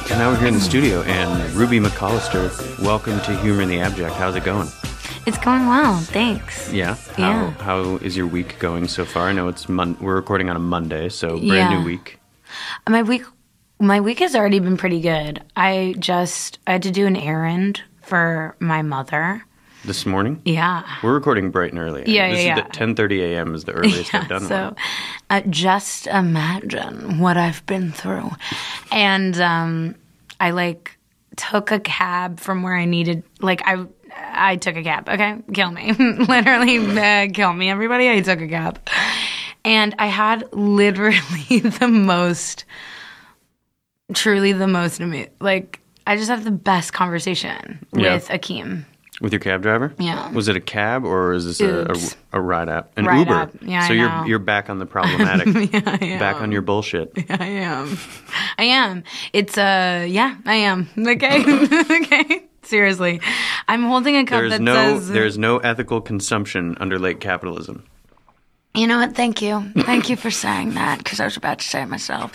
And 0.08 0.20
now 0.22 0.30
we're 0.32 0.38
here 0.38 0.48
in 0.48 0.54
the 0.54 0.62
studio, 0.62 1.02
and 1.04 1.52
Ruby 1.54 1.80
McCollister, 1.80 2.50
welcome 2.82 3.20
to 3.22 3.38
Humor 3.42 3.64
in 3.64 3.70
the 3.70 3.80
Abject. 3.82 4.14
How's 4.16 4.36
it 4.36 4.44
going? 4.46 4.70
It's 5.26 5.38
going 5.40 5.66
well. 5.68 5.98
Thanks. 6.00 6.72
Yeah. 6.72 6.96
How 7.18 7.24
Yeah. 7.24 7.52
how 7.60 7.96
is 7.98 8.16
your 8.16 8.28
week 8.28 8.58
going 8.60 8.88
so 8.88 9.04
far? 9.04 9.28
I 9.28 9.34
know 9.34 9.48
it's 9.50 9.68
mon- 9.68 9.98
we're 10.00 10.16
recording 10.16 10.50
on 10.50 10.56
a 10.56 10.60
Monday, 10.60 11.10
so 11.10 11.30
brand 11.32 11.46
Yeah. 11.46 11.78
new 11.80 11.84
week. 11.86 12.20
My 12.88 13.02
week 13.02 13.24
my 13.80 14.00
week 14.00 14.20
has 14.20 14.36
already 14.36 14.60
been 14.60 14.78
pretty 14.78 15.02
good. 15.02 15.44
I 15.56 15.96
just 16.00 16.60
I 16.68 16.74
had 16.74 16.84
to 16.84 16.92
do 16.92 17.06
an 17.08 17.16
errand 17.16 17.82
for 18.02 18.56
my 18.60 18.82
mother. 18.82 19.44
This 19.84 20.06
morning, 20.06 20.42
Yeah. 20.46 20.82
we're 21.04 21.14
recording 21.14 21.52
bright 21.52 21.72
and 21.72 21.80
early. 21.80 22.04
Yeah, 22.08 22.30
this 22.32 22.44
yeah, 22.44 22.54
is 22.54 22.58
yeah. 22.58 22.86
the 22.86 22.94
10:30 22.96 23.20
a.m. 23.34 23.54
is 23.54 23.66
the 23.66 23.74
earliest 23.74 24.14
I've 24.16 24.28
done 24.30 24.42
so 24.48 24.64
one. 24.64 24.76
uh, 25.30 25.42
just 25.50 26.08
imagine 26.08 27.20
what 27.20 27.38
I've 27.38 27.64
been 27.68 27.92
through. 27.92 28.32
And 28.92 29.40
um, 29.40 29.96
I 30.40 30.52
like 30.52 30.98
took 31.36 31.72
a 31.72 31.80
cab 31.80 32.40
from 32.40 32.64
where 32.64 32.76
I 32.76 32.86
needed. 32.86 33.24
Like 33.42 33.62
I, 33.66 33.86
I 34.16 34.56
took 34.56 34.76
a 34.76 34.82
cab. 34.84 35.08
Okay, 35.08 35.38
kill 35.54 35.70
me, 35.72 35.92
literally 35.94 36.78
uh, 36.98 37.28
kill 37.32 37.54
me, 37.54 37.70
everybody. 37.70 38.10
I 38.10 38.22
took 38.22 38.42
a 38.42 38.48
cab, 38.48 38.80
and 39.66 39.94
I 40.00 40.08
had 40.08 40.48
literally 40.54 41.60
the 41.60 41.88
most, 41.90 42.64
truly 44.14 44.54
the 44.54 44.68
most 44.68 45.02
like. 45.40 45.80
I 46.08 46.16
just 46.18 46.30
have 46.30 46.44
the 46.44 46.52
best 46.52 46.94
conversation 46.94 47.84
Yeah. 47.92 48.14
with 48.14 48.28
Akeem. 48.30 48.86
With 49.22 49.34
your 49.34 49.40
cab 49.40 49.64
driver? 49.64 49.92
Yeah. 49.98 50.30
Was 50.34 50.48
it 50.50 50.56
a 50.56 50.60
cab 50.60 51.04
or 51.04 51.34
is 51.34 51.46
this 51.46 51.62
a, 51.62 51.86
a, 52.34 52.38
a 52.38 52.42
ride 52.42 52.70
app? 52.70 52.92
An 52.96 53.06
Ride 53.06 53.20
Uber. 53.28 53.50
Yeah, 53.62 53.88
so 53.88 53.94
I 53.94 53.98
you're 53.98 54.10
know. 54.10 54.26
you're 54.26 54.40
back 54.40 54.70
on 54.70 54.78
the 54.78 54.86
problematic. 54.96 55.72
yeah, 55.74 56.20
back 56.20 56.42
on 56.42 56.52
your 56.52 56.62
bullshit. 56.62 57.12
Yeah, 57.16 57.26
I 57.40 57.46
am. 57.46 57.98
I 58.60 58.64
am. 58.66 59.04
It's 59.34 59.58
uh 59.58 60.06
yeah, 60.08 60.36
I 60.46 60.56
am. 60.56 60.90
Okay. 60.96 61.44
okay. 62.02 62.44
Seriously. 62.64 63.20
I'm 63.68 63.84
holding 63.84 64.16
a 64.18 64.26
cup 64.26 64.42
There's 64.42 64.52
that 64.52 64.62
no 64.62 64.74
says 65.00 65.08
there's 65.10 65.38
no 65.40 65.58
ethical 65.58 66.02
consumption 66.02 66.78
under 66.80 67.00
late 67.00 67.20
capitalism. 67.20 67.84
You 68.76 68.88
know 68.88 68.98
what? 69.00 69.16
Thank 69.16 69.42
you. 69.42 69.72
Thank 69.78 70.10
you 70.10 70.16
for 70.16 70.30
saying 70.30 70.74
that 70.74 70.98
because 71.00 71.20
I 71.20 71.26
was 71.26 71.38
about 71.38 71.60
to 71.60 71.66
say 71.68 71.82
it 71.82 71.86
myself. 71.88 72.32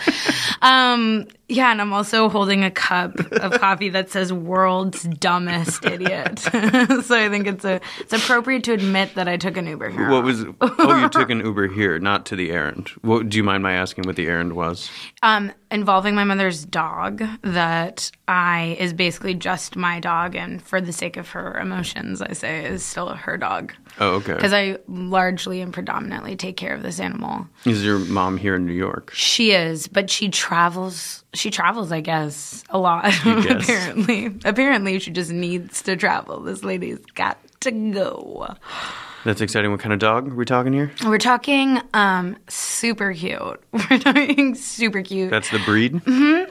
Um, 0.62 1.26
yeah, 1.48 1.70
and 1.72 1.80
I'm 1.80 1.92
also 1.92 2.28
holding 2.28 2.62
a 2.64 2.70
cup 2.70 3.18
of 3.32 3.60
coffee 3.60 3.88
that 3.90 4.10
says 4.10 4.32
"World's 4.32 5.02
Dumbest 5.02 5.84
Idiot." 5.84 6.38
so 6.38 6.54
I 6.54 7.28
think 7.28 7.46
it's 7.46 7.64
a 7.64 7.80
it's 7.98 8.12
appropriate 8.12 8.64
to 8.64 8.72
admit 8.72 9.14
that 9.16 9.28
I 9.28 9.36
took 9.36 9.56
an 9.56 9.66
Uber 9.66 9.90
here. 9.90 10.08
What 10.10 10.24
was 10.24 10.44
Oh, 10.60 11.00
you 11.00 11.08
took 11.08 11.28
an 11.30 11.40
Uber 11.44 11.68
here, 11.68 11.98
not 11.98 12.24
to 12.26 12.36
the 12.36 12.50
errand. 12.52 12.88
What 13.02 13.28
do 13.28 13.36
you 13.36 13.44
mind 13.44 13.62
my 13.62 13.72
asking 13.72 14.04
what 14.04 14.16
the 14.16 14.26
errand 14.26 14.54
was? 14.54 14.90
um, 15.22 15.52
involving 15.72 16.14
my 16.14 16.24
mother's 16.24 16.64
dog 16.64 17.22
that 17.42 18.10
I 18.28 18.76
is 18.78 18.92
basically 18.92 19.34
just 19.34 19.76
my 19.76 20.00
dog, 20.00 20.34
and 20.36 20.62
for 20.62 20.80
the 20.80 20.92
sake 20.92 21.16
of 21.16 21.30
her 21.30 21.58
emotions, 21.58 22.22
I 22.22 22.32
say 22.32 22.64
is 22.64 22.84
still 22.84 23.08
her 23.08 23.36
dog 23.36 23.72
Oh, 23.98 24.14
okay. 24.16 24.34
because 24.34 24.52
I 24.52 24.78
largely 24.88 25.60
and 25.60 25.72
predominantly 25.72 26.36
take 26.36 26.56
care 26.56 26.74
of 26.74 26.82
this 26.82 27.00
animal. 27.00 27.46
Is 27.64 27.84
your 27.84 27.98
mom 27.98 28.36
here 28.36 28.54
in 28.56 28.66
New 28.66 28.72
York? 28.72 29.10
She 29.14 29.52
is, 29.52 29.88
but 29.88 30.08
she 30.10 30.28
travels. 30.28 31.24
She 31.34 31.50
travels, 31.50 31.92
I 31.92 32.00
guess, 32.00 32.64
a 32.70 32.78
lot. 32.78 33.04
guess. 33.24 33.64
apparently, 33.64 34.34
apparently, 34.44 34.98
she 34.98 35.10
just 35.10 35.30
needs 35.30 35.82
to 35.82 35.96
travel. 35.96 36.40
This 36.40 36.64
lady's 36.64 36.98
got 37.14 37.38
to 37.60 37.70
go. 37.70 38.54
That's 39.22 39.42
exciting. 39.42 39.70
What 39.70 39.80
kind 39.80 39.92
of 39.92 39.98
dog 39.98 40.32
are 40.32 40.34
we 40.34 40.46
talking 40.46 40.72
here? 40.72 40.90
We're 41.04 41.18
talking 41.18 41.78
um 41.92 42.38
super 42.48 43.12
cute. 43.12 43.62
We're 43.72 43.98
talking 43.98 44.54
super 44.54 45.02
cute. 45.02 45.30
That's 45.30 45.50
the 45.50 45.58
breed? 45.58 46.00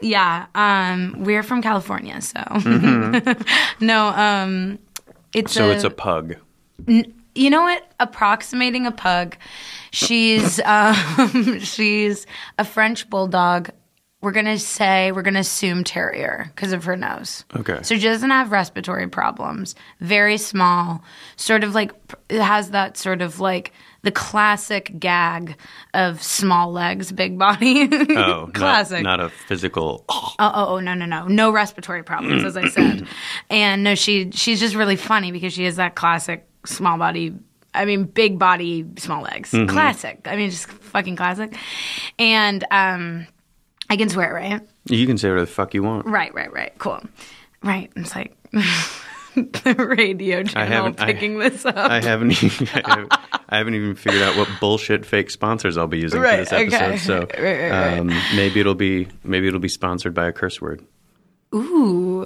yeah. 0.04 0.46
Um 0.54 1.24
we're 1.24 1.42
from 1.42 1.64
California, 1.64 2.22
so 2.22 2.38
Mm-hmm. 2.40 3.42
no, 3.86 4.10
um 4.10 4.78
it's 5.34 5.52
So 5.54 5.70
a, 5.70 5.74
it's 5.74 5.84
a 5.84 5.90
pug. 5.90 6.36
You 7.40 7.50
know 7.50 7.62
what? 7.62 7.90
Approximating 8.00 8.86
a 8.86 8.92
pug. 8.92 9.38
She's 9.92 10.60
um 10.66 11.60
she's 11.60 12.28
a 12.58 12.66
french 12.66 13.10
bulldog. 13.10 13.70
We're 14.22 14.34
gonna 14.34 14.60
say 14.60 15.14
we're 15.14 15.22
gonna 15.22 15.40
assume 15.40 15.86
terrier 15.86 16.52
because 16.54 16.74
of 16.74 16.84
her 16.84 16.98
nose. 16.98 17.46
Okay. 17.56 17.80
so 17.84 17.96
she 17.96 18.02
doesn't 18.02 18.30
have 18.30 18.52
respiratory 18.52 19.08
problems. 19.08 19.76
Very 20.02 20.38
small. 20.38 21.02
Sort 21.38 21.64
of 21.64 21.74
like 21.74 21.94
it 22.28 22.42
has 22.42 22.72
that 22.72 22.98
sort 22.98 23.22
of 23.22 23.40
like 23.40 23.72
the 24.02 24.12
classic 24.12 24.94
gag 25.00 25.56
of 25.94 26.22
small 26.22 26.72
legs 26.72 27.12
big 27.14 27.38
body. 27.38 27.88
Oh, 28.10 28.46
not- 28.46 28.54
classic. 28.54 29.04
Not, 29.04 29.20
a 29.22 29.30
physical. 29.30 30.04
Oh, 30.10 30.34
oh, 30.40 30.52
oh, 30.76 30.80
no, 30.80 30.94
no, 30.94 31.06
no, 31.06 31.28
no 31.28 31.52
respiratory 31.52 32.04
problems, 32.04 32.44
as 32.44 32.58
I 32.58 32.68
said. 32.68 33.08
And 33.50 33.84
no, 33.84 33.96
she 33.96 34.32
she's 34.32 34.60
just 34.60 34.76
really 34.76 34.96
funny 34.98 35.32
because 35.32 35.54
she 35.54 35.64
has 35.64 35.78
that 35.78 35.96
classic 35.96 36.46
small 36.66 36.98
body. 36.98 37.34
I 37.74 37.86
mean, 37.86 38.06
big 38.06 38.40
body, 38.40 38.86
small 38.98 39.22
legs. 39.22 39.52
Classic. 39.52 40.20
I 40.26 40.36
mean, 40.36 40.50
just 40.50 40.68
fucking 40.68 41.16
classic. 41.16 41.56
And 42.18 42.64
um, 42.72 43.28
I 43.90 43.96
can 43.98 44.10
swear, 44.10 44.34
right? 44.34 44.62
You 44.86 45.06
can 45.06 45.18
say 45.20 45.30
whatever 45.30 45.46
the 45.46 45.52
fuck 45.52 45.74
you 45.76 45.84
want. 45.84 46.08
Right, 46.08 46.34
right, 46.34 46.52
right. 46.52 46.74
Cool. 46.80 47.00
Right. 47.64 47.92
It's 47.96 48.16
like 48.16 48.36
the 49.36 49.76
radio 49.96 50.42
channel 50.44 50.68
haven't- 50.68 51.00
I- 51.00 51.06
picking 51.14 51.38
this 51.38 51.64
up. 51.66 51.76
I 51.78 52.02
haven't, 52.02 52.32
even, 52.44 52.68
I 52.74 52.90
haven't. 52.90 53.14
I 53.52 53.58
haven't 53.58 53.76
even 53.76 53.96
figured 53.96 54.22
out 54.24 54.36
what 54.36 54.48
bullshit 54.60 55.06
fake 55.06 55.30
sponsors 55.30 55.78
I'll 55.78 55.88
be 55.88 56.00
using 56.00 56.22
Right, 56.22 56.48
for 56.48 56.56
this 56.56 56.74
episode. 56.74 56.84
okay. 56.86 56.98
So 56.98 57.20
right, 57.44 57.70
right. 57.72 57.98
um, 58.00 58.08
maybe 58.36 58.60
it'll 58.60 58.76
be 58.76 59.08
maybe 59.24 59.48
it'll 59.48 59.60
be 59.60 59.68
sponsored 59.70 60.14
by 60.14 60.28
a 60.28 60.32
curse 60.32 60.60
word. 60.62 60.84
Ooh, 61.54 62.26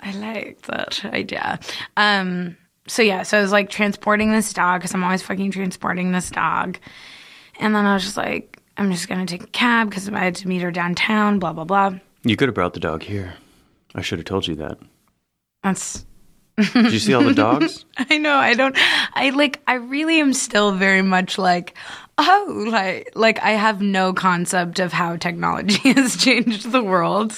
I 0.00 0.12
like 0.12 0.62
that 0.62 1.04
idea. 1.06 1.58
Um, 1.96 2.56
so 2.88 3.02
yeah, 3.02 3.22
so 3.22 3.38
I 3.38 3.42
was 3.42 3.52
like 3.52 3.70
transporting 3.70 4.32
this 4.32 4.52
dog 4.52 4.80
because 4.80 4.94
I'm 4.94 5.04
always 5.04 5.22
fucking 5.22 5.50
transporting 5.50 6.12
this 6.12 6.30
dog, 6.30 6.78
and 7.60 7.74
then 7.74 7.84
I 7.84 7.94
was 7.94 8.02
just 8.02 8.16
like, 8.16 8.60
I'm 8.76 8.90
just 8.90 9.08
gonna 9.08 9.26
take 9.26 9.44
a 9.44 9.48
cab 9.48 9.90
because 9.90 10.08
I 10.08 10.18
had 10.18 10.34
to 10.36 10.48
meet 10.48 10.62
her 10.62 10.70
downtown. 10.70 11.38
Blah 11.38 11.52
blah 11.52 11.64
blah. 11.64 11.94
You 12.24 12.36
could 12.36 12.48
have 12.48 12.54
brought 12.54 12.74
the 12.74 12.80
dog 12.80 13.02
here. 13.02 13.34
I 13.94 14.02
should 14.02 14.18
have 14.18 14.26
told 14.26 14.46
you 14.46 14.54
that. 14.56 14.78
That's 15.62 16.04
Did 16.56 16.92
you 16.92 16.98
see 16.98 17.14
all 17.14 17.22
the 17.22 17.34
dogs? 17.48 17.84
I 17.96 18.18
know 18.18 18.34
I 18.34 18.54
don't 18.54 18.76
I 19.14 19.30
like 19.30 19.60
I 19.66 19.74
really 19.74 20.20
am 20.20 20.32
still 20.32 20.72
very 20.72 21.02
much 21.02 21.38
like 21.38 21.76
oh 22.16 22.66
like 22.70 23.10
like 23.14 23.40
I 23.42 23.52
have 23.52 23.80
no 23.80 24.12
concept 24.12 24.78
of 24.78 24.92
how 24.92 25.16
technology 25.16 25.92
has 25.92 26.16
changed 26.16 26.70
the 26.70 26.82
world 26.82 27.34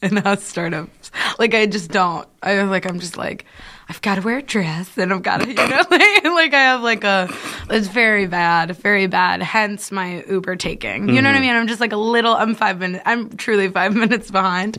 and 0.00 0.18
how 0.20 0.36
startups 0.36 1.10
like 1.38 1.54
I 1.54 1.66
just 1.66 1.90
don't 1.90 2.26
I 2.42 2.62
was 2.62 2.70
like 2.70 2.88
I'm 2.88 2.98
just 2.98 3.16
like 3.16 3.44
I've 3.92 4.00
got 4.00 4.14
to 4.14 4.22
wear 4.22 4.38
a 4.38 4.42
dress 4.42 4.96
and 4.96 5.12
I've 5.12 5.22
got 5.22 5.42
to 5.42 5.48
you 5.48 5.54
know 5.54 5.84
like, 5.90 6.24
like 6.24 6.54
I 6.54 6.60
have 6.60 6.80
like 6.80 7.04
a 7.04 7.28
it's 7.68 7.88
very 7.88 8.26
bad 8.26 8.74
very 8.76 9.06
bad 9.06 9.42
hence 9.42 9.92
my 9.92 10.24
Uber 10.30 10.56
taking 10.56 11.10
you 11.10 11.20
know 11.20 11.28
what 11.28 11.36
I 11.36 11.40
mean 11.40 11.54
I'm 11.54 11.66
just 11.66 11.80
like 11.80 11.92
a 11.92 11.98
little 11.98 12.32
I'm 12.32 12.54
5 12.54 12.78
minutes 12.78 13.02
I'm 13.04 13.36
truly 13.36 13.68
5 13.68 13.94
minutes 14.02 14.30
behind 14.30 14.78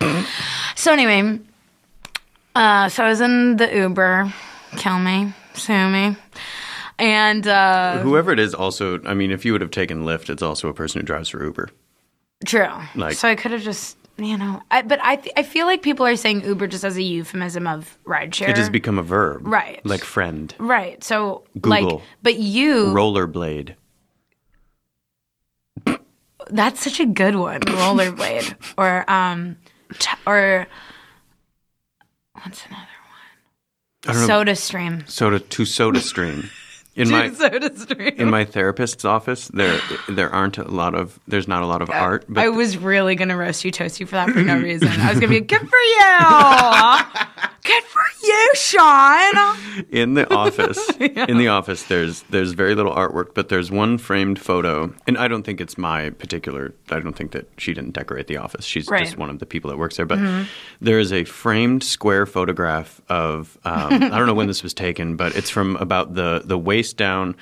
so 0.76 0.92
anyway 0.92 1.40
uh, 2.56 2.90
so 2.90 3.04
I 3.04 3.10
was 3.10 3.22
in 3.22 3.58
the 3.58 3.76
Uber. 3.76 4.34
Kill 4.78 5.00
me, 5.00 5.34
sue 5.54 5.90
me, 5.90 6.16
and 7.00 7.48
uh, 7.48 8.00
Whoever 8.00 8.32
it 8.32 8.40
is, 8.40 8.54
also. 8.54 9.00
I 9.06 9.14
mean, 9.14 9.32
if 9.32 9.46
you 9.46 9.52
would 9.52 9.62
have 9.62 9.72
taken 9.72 10.04
Lyft, 10.04 10.30
it's 10.30 10.42
also 10.42 10.68
a 10.68 10.74
person 10.74 11.02
who 11.02 11.06
drives 11.06 11.30
for 11.30 11.44
Uber. 11.44 11.70
true. 12.46 12.68
Like- 12.96 13.16
so 13.16 13.28
I 13.28 13.36
could 13.36 13.52
have 13.52 13.62
just, 13.62 13.98
you 14.18 14.38
know, 14.38 14.62
I, 14.70 14.82
but 14.84 15.00
I, 15.04 15.16
th- 15.18 15.34
I 15.36 15.44
feel 15.44 15.66
like 15.66 15.82
people 15.82 16.06
are 16.06 16.16
saying 16.16 16.44
Uber 16.46 16.68
just 16.68 16.84
as 16.84 16.98
a 16.98 17.02
euphemism 17.04 17.66
of 17.68 17.98
rideshare. 18.06 18.50
It 18.50 18.58
has 18.58 18.70
become 18.70 19.00
a 19.00 19.04
verb, 19.04 19.42
Right. 19.46 19.84
Like 19.86 20.04
friend, 20.04 20.54
right. 20.60 21.04
So 21.04 21.44
like, 21.64 21.84
Google. 21.84 22.02
but 22.22 22.36
you, 22.38 22.86
rollerblade. 22.94 23.76
that's 26.50 26.84
such 26.84 27.00
a 27.00 27.06
good 27.06 27.36
one, 27.36 27.62
rollerblade, 27.62 28.56
or 28.78 29.10
um, 29.10 29.58
t- 29.98 30.10
or 30.28 30.68
what's 32.44 32.66
another 32.66 32.82
one? 34.06 34.16
know. 34.16 34.28
Soda 34.28 34.56
Stream. 34.56 35.06
Soda 35.08 35.40
to 35.40 35.66
Soda 35.66 36.02
Stream. 36.02 36.50
In 36.96 37.10
my 37.10 37.32
Soda 37.32 37.76
Stream. 37.78 38.14
in 38.18 38.30
my 38.30 38.46
therapist's 38.46 39.04
office, 39.04 39.48
there 39.48 39.80
there 40.08 40.30
aren't 40.30 40.58
a 40.60 40.64
lot 40.70 40.94
of 40.94 41.20
there's 41.28 41.48
not 41.48 41.64
a 41.64 41.66
lot 41.66 41.82
of 41.82 41.90
art, 41.90 42.26
but 42.30 42.44
I 42.44 42.50
was 42.50 42.78
really 42.78 43.16
gonna 43.16 43.36
roast 43.36 43.66
you, 43.66 43.72
toast 43.72 44.00
you 44.00 44.06
for 44.06 44.16
that 44.16 44.30
for 44.30 44.42
no 44.44 44.58
reason. 44.60 44.90
I 44.90 45.10
was 45.10 45.20
gonna 45.20 45.30
be 45.30 45.40
like, 45.40 45.48
good 45.48 45.68
for 45.68 45.76
you, 45.76 47.26
good 47.64 47.84
for 47.84 48.02
you, 48.24 48.52
Sean. 48.56 49.86
in 49.90 50.14
the 50.14 50.32
office 50.34 50.88
in 51.00 51.38
the 51.38 51.48
office 51.48 51.84
there's 51.84 52.22
there's 52.30 52.52
very 52.54 52.76
little 52.76 52.94
artwork 52.94 53.34
but 53.34 53.50
there's 53.50 53.72
one 53.72 53.98
framed 53.98 54.38
photo 54.40 54.94
and 55.08 55.18
i 55.18 55.28
don't 55.28 55.44
think 55.44 55.60
it's 55.60 55.78
my 55.78 56.10
particular 56.12 56.74
i 56.92 57.00
don't 57.00 57.16
think 57.16 57.32
that 57.32 57.48
she 57.58 57.74
didn't 57.74 57.92
decorate 57.92 58.28
the 58.28 58.38
office 58.38 58.66
she's 58.66 58.88
Right. 58.90 59.04
just 59.04 59.18
one 59.18 59.30
of 59.30 59.40
the 59.40 59.46
people 59.46 59.70
that 59.72 59.78
works 59.78 59.98
there 59.98 60.06
but 60.06 60.20
there 60.82 61.00
is 61.00 61.12
a 61.12 61.24
framed 61.24 61.84
square 61.84 62.26
photograph 62.26 63.02
of 63.10 63.58
um, 63.66 63.94
i 63.94 64.10
don't 64.18 64.28
know 64.28 64.34
when 64.34 64.48
this 64.48 64.62
was 64.64 64.74
taken 64.74 65.16
but 65.16 65.36
it's 65.36 65.50
from 65.50 65.76
about 65.78 66.14
the 66.14 66.42
the 66.46 66.58
waist 66.58 66.83
down 66.92 67.36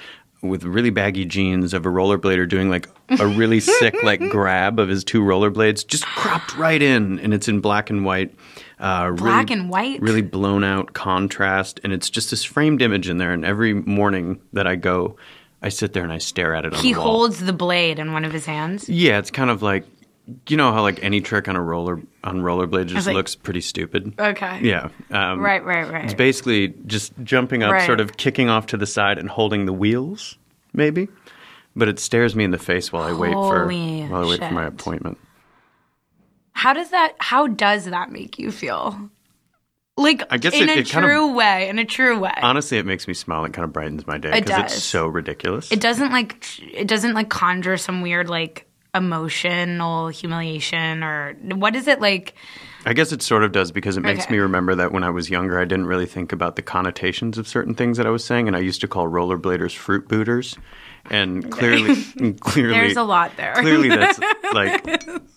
with 0.44 0.64
really 0.64 0.90
baggy 0.90 1.24
jeans 1.26 1.74
of 1.74 1.86
a 1.86 1.90
rollerblader 1.90 2.48
doing 2.50 2.70
like 2.70 2.88
a 3.20 3.28
really 3.28 3.60
sick 3.80 3.96
like 4.04 4.20
grab 4.30 4.80
of 4.80 4.90
his 4.90 5.04
two 5.04 5.22
rollerblades, 5.22 5.86
just 5.88 6.06
cropped 6.06 6.56
right 6.58 6.82
in, 6.82 7.20
and 7.20 7.34
it's 7.34 7.48
in 7.48 7.62
black 7.62 7.90
and 7.90 8.04
white. 8.06 8.34
Uh, 8.80 9.12
Black 9.12 9.50
really, 9.50 9.62
and 9.62 9.70
white? 9.70 10.02
really 10.02 10.24
blown 10.24 10.64
out 10.64 10.94
contrast, 10.94 11.80
and 11.84 11.94
it's 11.94 12.10
just 12.10 12.32
this 12.32 12.44
framed 12.44 12.82
image 12.82 13.08
in 13.10 13.20
there. 13.20 13.32
And 13.32 13.46
every 13.46 13.76
morning 13.76 14.42
that 14.54 14.66
I 14.66 14.76
go, 14.76 15.18
I 15.62 15.70
sit 15.70 15.94
there 15.94 16.02
and 16.04 16.12
I 16.12 16.18
stare 16.18 16.56
at 16.56 16.66
it. 16.66 16.74
On 16.74 16.80
He 16.84 16.94
the 16.94 17.00
wall. 17.00 17.08
holds 17.20 17.42
the 17.42 17.54
blade 17.54 18.00
in 18.00 18.12
one 18.12 18.26
of 18.26 18.34
his 18.34 18.48
hands. 18.48 18.90
Yeah, 18.90 19.20
it's 19.20 19.30
kind 19.30 19.52
of 19.52 19.62
like 19.62 19.86
you 20.48 20.58
know 20.58 20.72
how 20.72 20.82
like 20.82 21.04
any 21.04 21.22
trick 21.22 21.48
on 21.48 21.56
a 21.56 21.62
roller 21.62 22.02
on 22.24 22.42
rollerblades 22.42 22.88
just 22.88 23.08
like- 23.08 23.16
looks 23.16 23.36
pretty 23.36 23.62
stupid. 23.62 24.14
Okay. 24.20 24.60
Yeah. 24.62 24.90
Um, 25.10 25.40
Right, 25.40 25.64
right, 25.64 25.90
right. 25.92 26.06
It's 26.06 26.14
basically 26.14 26.74
just 26.86 27.14
jumping 27.24 27.64
up, 27.64 27.72
Right. 27.72 27.86
sort 27.86 28.00
of 28.00 28.18
kicking 28.18 28.50
off 28.50 28.68
to 28.68 28.78
the 28.78 28.86
side 28.86 29.18
and 29.18 29.30
holding 29.30 29.66
the 29.66 29.74
wheels, 29.74 30.38
maybe. 30.74 31.08
But 31.76 31.88
it 31.88 32.00
stares 32.00 32.36
me 32.36 32.44
in 32.44 32.52
the 32.52 32.58
face 32.58 32.92
while 32.92 33.04
I 33.04 33.14
wait 33.14 33.34
for 33.34 33.66
while 33.66 34.26
I 34.26 34.30
wait 34.30 34.40
for 34.40 34.52
my 34.54 34.66
appointment. 34.66 35.18
How 36.54 36.74
does 36.74 36.90
that 36.92 37.14
how 37.20 37.48
does 37.48 37.86
that 37.86 38.12
make 38.12 38.38
you 38.38 38.52
feel? 38.52 39.10
Like 39.98 40.24
I 40.32 40.38
guess 40.38 40.54
in 40.54 40.70
it- 40.70 40.78
a 40.78 40.80
it 40.82 40.90
kind 40.90 41.06
of- 41.06 41.10
true 41.12 41.34
way, 41.34 41.70
in 41.70 41.80
a 41.80 41.86
true 41.86 42.18
way. 42.20 42.34
Honestly, 42.42 42.78
it 42.78 42.86
makes 42.86 43.08
me 43.08 43.14
smile. 43.14 43.46
It 43.46 43.54
kind 43.54 43.64
of 43.66 43.74
brightens 43.74 44.06
my 44.08 44.18
day 44.18 44.38
It 44.38 44.46
because 44.46 44.74
it's 44.74 44.84
so 44.84 45.08
ridiculous. 45.08 45.72
it 45.72 45.80
doesn't 45.80 46.12
like 46.12 46.46
it 46.62 46.88
doesn't 46.88 47.14
like 47.14 47.30
conjure 47.30 47.78
some 47.78 48.02
weird 48.02 48.30
like 48.30 48.68
emotional 48.94 50.10
humiliation 50.10 51.04
or 51.04 51.34
what 51.56 51.76
is 51.76 51.88
it 51.88 52.02
like 52.02 52.34
I 52.86 52.94
guess 52.94 53.12
it 53.12 53.22
sort 53.22 53.44
of 53.44 53.52
does 53.52 53.72
because 53.72 53.96
it 53.96 54.02
makes 54.02 54.24
Okay. 54.26 54.34
me 54.34 54.40
remember 54.40 54.74
that 54.76 54.92
when 54.92 55.04
I 55.04 55.12
was 55.12 55.30
younger, 55.30 55.60
I 55.60 55.66
didn't 55.66 55.86
really 55.86 56.08
think 56.08 56.32
about 56.34 56.56
the 56.56 56.64
connotations 56.64 57.38
of 57.38 57.48
certain 57.48 57.76
things 57.76 57.98
that 57.98 58.08
I 58.08 58.10
was 58.10 58.24
saying, 58.26 58.48
and 58.48 58.56
I 58.58 58.60
used 58.60 58.82
to 58.82 58.88
call 58.88 59.08
rollerbladers 59.08 59.76
fruit 59.76 60.08
booters. 60.08 60.58
And 61.12 61.52
clearly, 61.52 61.96
clearly, 62.40 62.74
There's 62.80 62.98
a 62.98 63.04
lot 63.04 63.38
there. 63.38 63.54
Clearly, 63.54 63.90
that's 63.90 64.20
like 64.54 64.84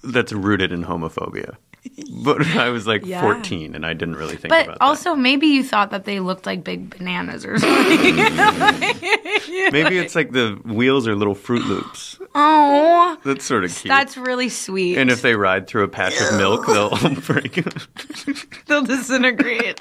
that's 0.02 0.32
rooted 0.32 0.72
in 0.72 0.84
homophobia. 0.84 1.56
But 2.24 2.40
I 2.56 2.70
was 2.70 2.86
like 2.86 3.04
Yeah. 3.04 3.20
14, 3.20 3.74
and 3.74 3.84
I 3.84 3.92
didn't 3.92 4.16
really 4.16 4.36
think 4.36 4.46
about 4.54 4.66
But 4.66 4.78
also, 4.80 5.14
maybe 5.14 5.46
you 5.48 5.62
thought 5.62 5.90
that 5.90 6.04
they 6.04 6.18
looked 6.20 6.46
like 6.46 6.64
big 6.64 6.96
bananas 6.96 7.44
or 7.44 7.58
something. 7.58 8.16
Maybe 9.72 9.98
it's 9.98 10.14
like 10.14 10.32
the 10.32 10.58
wheels 10.64 11.06
are 11.06 11.14
little 11.14 11.34
Fruit 11.34 11.64
Loops. 11.66 12.18
oh, 12.34 13.16
That's 13.24 13.44
sort 13.44 13.64
of 13.64 13.74
cute. 13.74 13.88
that's 13.90 14.16
really 14.16 14.48
sweet. 14.48 14.96
and 14.96 15.10
if 15.10 15.20
they 15.22 15.34
ride 15.36 15.66
through 15.66 15.84
a 15.84 15.88
patch 15.88 16.14
of 16.20 16.36
milk, 16.38 16.66
they'll 16.66 16.96
break. 17.20 17.62
they'll 18.66 18.82
disintegrate. 18.84 19.78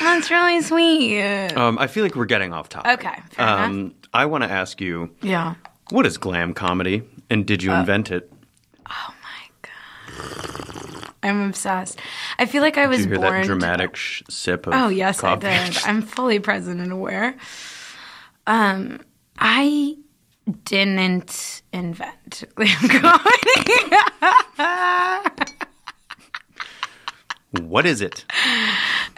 that's 0.00 0.30
really 0.30 0.60
sweet. 0.62 1.52
um, 1.56 1.78
I 1.78 1.86
feel 1.86 2.02
like 2.02 2.14
we're 2.16 2.24
getting 2.24 2.52
off 2.52 2.68
topic. 2.68 2.92
Okay, 3.04 3.22
fair 3.30 3.46
enough. 3.46 3.60
Um, 3.70 3.94
I 4.12 4.26
want 4.26 4.44
to 4.44 4.50
ask 4.50 4.80
you. 4.80 5.10
Yeah. 5.22 5.54
What 5.90 6.04
is 6.06 6.18
glam 6.18 6.52
comedy, 6.54 7.02
and 7.30 7.46
did 7.46 7.60
Uh, 7.60 7.64
you 7.64 7.72
invent 7.72 8.10
it? 8.10 8.30
I'm 11.22 11.48
obsessed. 11.48 11.98
I 12.38 12.46
feel 12.46 12.62
like 12.62 12.78
I 12.78 12.86
was 12.86 12.98
Did 12.98 13.10
you 13.10 13.10
hear 13.10 13.18
born. 13.20 13.32
that 13.32 13.40
to- 13.42 13.46
dramatic 13.46 13.96
sh- 13.96 14.22
sip 14.30 14.66
of 14.66 14.74
Oh 14.74 14.88
yes, 14.88 15.20
coffee? 15.20 15.46
I 15.46 15.66
did. 15.68 15.78
I'm 15.84 16.00
fully 16.02 16.38
present 16.38 16.80
and 16.80 16.92
aware. 16.92 17.36
Um, 18.46 19.00
I 19.38 19.96
didn't 20.64 21.62
invent 21.72 22.44
glam 22.54 22.88
comedy. 22.88 23.96
what 27.60 27.84
is 27.86 28.00
it? 28.00 28.24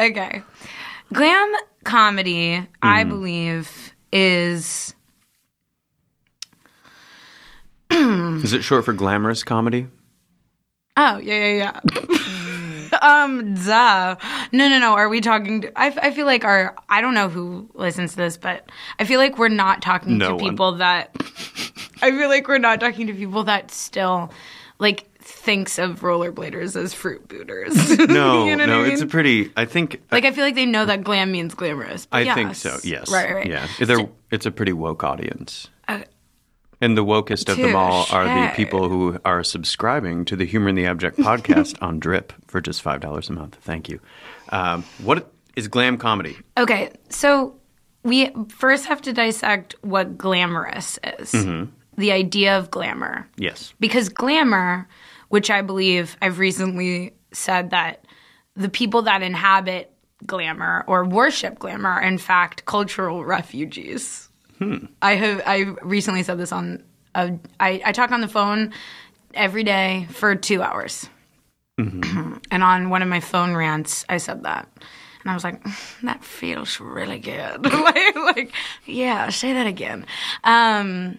okay, 0.00 0.42
glam 1.12 1.52
comedy, 1.84 2.66
I 2.82 3.02
Mm-hmm. 3.02 3.08
believe, 3.10 3.92
is 4.12 4.94
Is 8.44 8.52
it 8.52 8.62
short 8.62 8.84
for 8.84 8.92
glamorous 8.92 9.42
comedy? 9.44 9.86
Oh 10.96 11.18
yeah, 11.18 11.52
yeah, 11.52 11.80
yeah. 11.92 12.98
um, 13.24 13.54
duh. 13.54 14.16
No, 14.52 14.68
no, 14.68 14.78
no. 14.78 14.92
Are 14.94 15.08
we 15.08 15.20
talking? 15.20 15.62
To, 15.62 15.78
I, 15.80 15.86
I 16.02 16.10
feel 16.10 16.26
like 16.26 16.44
our. 16.44 16.74
I 16.88 17.00
don't 17.00 17.14
know 17.14 17.28
who 17.28 17.70
listens 17.74 18.10
to 18.12 18.16
this, 18.16 18.36
but 18.36 18.68
I 18.98 19.04
feel 19.04 19.18
like 19.20 19.38
we're 19.38 19.48
not 19.48 19.82
talking 19.82 20.18
No 20.18 20.30
to 20.30 20.34
one. 20.36 20.50
people 20.50 20.72
that. 20.76 21.14
I 22.02 22.10
feel 22.10 22.28
like 22.28 22.48
we're 22.48 22.58
not 22.58 22.80
talking 22.80 23.06
to 23.06 23.14
people 23.14 23.44
that 23.44 23.70
still 23.70 24.32
like 24.78 25.06
thinks 25.22 25.78
of 25.78 26.00
rollerbladers 26.00 26.74
as 26.74 26.92
fruit 26.94 27.28
booters. 27.28 27.74
No, 28.08 28.46
You 28.46 28.56
know 28.56 28.64
what 28.64 28.66
no. 28.66 28.84
I 28.84 28.88
It's 28.88 29.00
a 29.00 29.04
mean? 29.04 29.10
pretty. 29.10 29.52
I 29.56 29.64
think. 29.66 30.00
like 30.10 30.24
I 30.24 30.32
feel 30.32 30.44
like 30.44 30.54
they 30.54 30.66
know 30.66 30.84
that 30.86 31.04
glam 31.04 31.30
means 31.30 31.54
glamorous. 31.54 32.06
but 32.06 32.26
I 32.26 32.34
think 32.34 32.50
yes. 32.50 32.58
so. 32.58 32.78
Yes. 32.82 33.10
Right. 33.12 33.32
Right. 33.34 33.46
Yeah. 33.46 33.66
They're, 33.78 34.08
it's 34.30 34.46
a 34.46 34.50
pretty 34.50 34.72
woke 34.72 35.04
audience. 35.04 35.68
Uh, 35.86 36.00
and 36.80 36.96
the 36.96 37.04
wokest 37.04 37.48
of 37.48 37.56
them 37.56 37.76
all 37.76 38.06
are 38.10 38.24
the 38.24 38.52
people 38.54 38.88
who 38.88 39.18
are 39.24 39.44
subscribing 39.44 40.24
to 40.26 40.36
the 40.36 40.44
Humor 40.46 40.70
in 40.70 40.74
the 40.74 40.86
Abject 40.86 41.16
podcast 41.18 41.76
on 41.82 41.98
Drip 41.98 42.32
for 42.46 42.60
just 42.60 42.82
five 42.82 43.00
dollars 43.00 43.28
a 43.28 43.32
month. 43.32 43.56
Thank 43.60 43.88
you. 43.88 44.00
Um, 44.50 44.84
what 45.02 45.32
is 45.56 45.68
glam 45.68 45.98
comedy? 45.98 46.36
Okay, 46.56 46.92
so 47.08 47.56
we 48.02 48.30
first 48.48 48.86
have 48.86 49.02
to 49.02 49.12
dissect 49.12 49.74
what 49.82 50.16
glamorous 50.16 50.98
is. 51.18 51.32
Mm-hmm. 51.32 51.70
The 51.98 52.12
idea 52.12 52.58
of 52.58 52.70
glamour. 52.70 53.28
Yes. 53.36 53.74
Because 53.78 54.08
glamour, 54.08 54.88
which 55.28 55.50
I 55.50 55.60
believe 55.60 56.16
I've 56.22 56.38
recently 56.38 57.12
said 57.32 57.70
that 57.70 58.06
the 58.56 58.70
people 58.70 59.02
that 59.02 59.22
inhabit 59.22 59.92
glamour 60.26 60.84
or 60.86 61.04
worship 61.04 61.58
glamour 61.58 61.90
are 61.90 62.02
in 62.02 62.18
fact 62.18 62.64
cultural 62.64 63.24
refugees. 63.24 64.29
I 65.02 65.14
have 65.14 65.42
I 65.46 65.74
recently 65.82 66.22
said 66.22 66.38
this 66.38 66.52
on 66.52 66.84
a, 67.14 67.38
I, 67.58 67.80
I 67.84 67.92
talk 67.92 68.12
on 68.12 68.20
the 68.20 68.28
phone 68.28 68.72
every 69.34 69.64
day 69.64 70.06
for 70.10 70.34
two 70.34 70.62
hours. 70.62 71.08
and 72.50 72.62
on 72.62 72.90
one 72.90 73.02
of 73.02 73.08
my 73.08 73.20
phone 73.20 73.54
rants, 73.54 74.04
I 74.08 74.18
said 74.18 74.42
that. 74.42 74.68
And 75.22 75.30
I 75.30 75.34
was 75.34 75.44
like, 75.44 75.62
that 76.02 76.24
feels 76.24 76.80
really 76.80 77.18
good. 77.18 77.64
like, 77.72 78.16
like, 78.16 78.52
yeah, 78.86 79.30
say 79.30 79.52
that 79.52 79.66
again. 79.66 80.06
Um, 80.44 81.18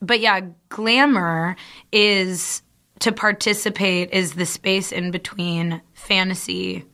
but 0.00 0.20
yeah, 0.20 0.40
glamour 0.68 1.56
is 1.92 2.62
to 3.00 3.12
participate 3.12 4.10
is 4.12 4.34
the 4.34 4.46
space 4.46 4.92
in 4.92 5.10
between 5.10 5.80
fantasy 5.94 6.84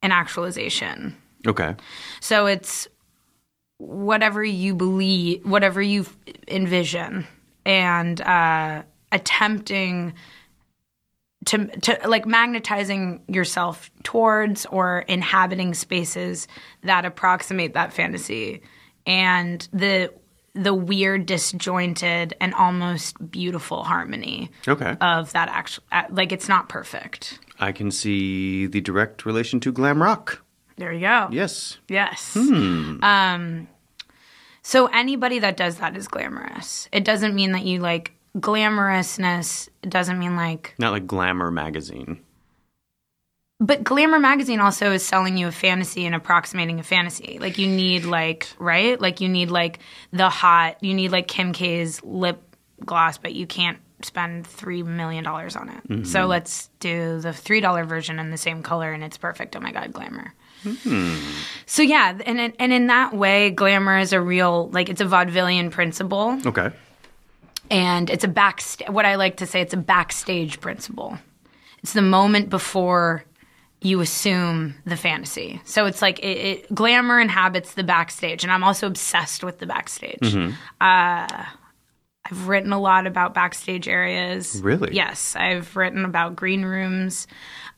and 0.00 0.12
actualization. 0.12 1.16
Okay. 1.46 1.74
So 2.20 2.46
it's 2.46 2.88
whatever 3.82 4.44
you 4.44 4.74
believe, 4.74 5.44
whatever 5.44 5.82
you 5.82 6.06
envision, 6.46 7.26
and 7.66 8.20
uh, 8.20 8.82
attempting 9.10 10.14
to 11.46 11.66
to 11.80 11.98
like 12.06 12.24
magnetizing 12.24 13.22
yourself 13.26 13.90
towards 14.04 14.64
or 14.66 15.00
inhabiting 15.08 15.74
spaces 15.74 16.46
that 16.84 17.04
approximate 17.04 17.74
that 17.74 17.92
fantasy, 17.92 18.62
and 19.06 19.68
the 19.72 20.12
the 20.54 20.74
weird, 20.74 21.24
disjointed, 21.26 22.34
and 22.40 22.52
almost 22.54 23.16
beautiful 23.30 23.84
harmony 23.84 24.50
Okay. 24.68 24.94
of 25.00 25.32
that 25.32 25.48
actual. 25.48 25.82
Like 26.10 26.30
it's 26.30 26.48
not 26.48 26.68
perfect. 26.68 27.38
I 27.58 27.72
can 27.72 27.90
see 27.90 28.66
the 28.66 28.80
direct 28.80 29.24
relation 29.24 29.60
to 29.60 29.72
glam 29.72 30.02
rock. 30.02 30.44
There 30.82 30.92
you 30.92 30.98
go. 31.02 31.28
Yes. 31.30 31.78
Yes. 31.86 32.34
Hmm. 32.34 32.98
Um, 33.04 33.68
so 34.62 34.86
anybody 34.88 35.38
that 35.38 35.56
does 35.56 35.76
that 35.76 35.96
is 35.96 36.08
glamorous. 36.08 36.88
It 36.90 37.04
doesn't 37.04 37.36
mean 37.36 37.52
that 37.52 37.62
you 37.64 37.78
like 37.78 38.10
glamorousness. 38.36 39.68
It 39.84 39.90
doesn't 39.90 40.18
mean 40.18 40.34
like, 40.34 40.74
Not 40.80 40.90
like 40.90 41.06
Glamour 41.06 41.52
magazine. 41.52 42.18
but 43.60 43.84
Glamour 43.84 44.18
magazine 44.18 44.58
also 44.58 44.90
is 44.90 45.04
selling 45.04 45.36
you 45.36 45.46
a 45.46 45.52
fantasy 45.52 46.04
and 46.04 46.16
approximating 46.16 46.80
a 46.80 46.82
fantasy. 46.82 47.38
Like 47.40 47.58
you 47.58 47.68
need 47.68 48.04
like 48.04 48.48
right, 48.58 49.00
like 49.00 49.20
you 49.20 49.28
need 49.28 49.52
like 49.52 49.78
the 50.12 50.28
hot. 50.30 50.82
You 50.82 50.94
need 50.94 51.12
like 51.12 51.28
Kim 51.28 51.52
K's 51.52 52.02
lip 52.02 52.42
gloss, 52.84 53.18
but 53.18 53.34
you 53.34 53.46
can't 53.46 53.78
spend 54.02 54.44
three 54.48 54.82
million 54.82 55.22
dollars 55.22 55.54
on 55.54 55.68
it. 55.68 56.06
So 56.08 56.26
let's 56.26 56.70
do 56.80 57.20
the 57.20 57.32
three 57.32 57.60
dollar 57.60 57.84
version 57.84 58.18
in 58.18 58.32
the 58.32 58.36
same 58.36 58.64
color 58.64 58.90
and 58.90 59.04
it's 59.04 59.16
perfect. 59.16 59.54
Oh 59.54 59.60
my 59.60 59.70
god, 59.70 59.92
glamour. 59.92 60.34
So 61.66 61.82
yeah, 61.82 62.18
and 62.26 62.38
in- 62.40 62.52
and 62.58 62.72
in 62.72 62.86
that 62.88 63.14
way, 63.14 63.50
glamour 63.50 63.98
is 63.98 64.12
a 64.12 64.20
real 64.20 64.68
like 64.70 64.88
it's 64.88 65.00
a 65.00 65.04
vaudevillian 65.06 65.70
principle, 65.70 66.38
Okay. 66.46 66.70
and 67.70 68.10
it's 68.10 68.24
a 68.24 68.28
backstage. 68.28 68.88
What 68.88 69.06
I 69.06 69.14
like 69.16 69.36
to 69.38 69.46
say, 69.46 69.60
it's 69.60 69.74
a 69.74 69.78
backstage 69.78 70.60
principle. 70.60 71.18
It's 71.82 71.92
the 71.94 72.02
moment 72.02 72.48
before 72.50 73.24
you 73.80 74.00
assume 74.00 74.74
the 74.84 74.96
fantasy. 74.96 75.60
So 75.64 75.86
it's 75.86 76.00
like 76.00 76.20
it, 76.20 76.24
it 76.38 76.74
glamour 76.74 77.18
inhabits 77.20 77.74
the 77.74 77.82
backstage, 77.84 78.44
and 78.44 78.52
I'm 78.52 78.62
also 78.62 78.86
obsessed 78.86 79.42
with 79.42 79.58
the 79.58 79.66
backstage. 79.66 80.34
Uh, 80.80 81.44
I've 82.24 82.46
written 82.46 82.72
a 82.72 82.78
lot 82.78 83.08
about 83.08 83.34
backstage 83.34 83.88
areas. 83.88 84.60
Really? 84.62 84.94
Yes, 84.94 85.34
I've 85.34 85.74
written 85.74 86.04
about 86.04 86.36
green 86.36 86.64
rooms 86.64 87.26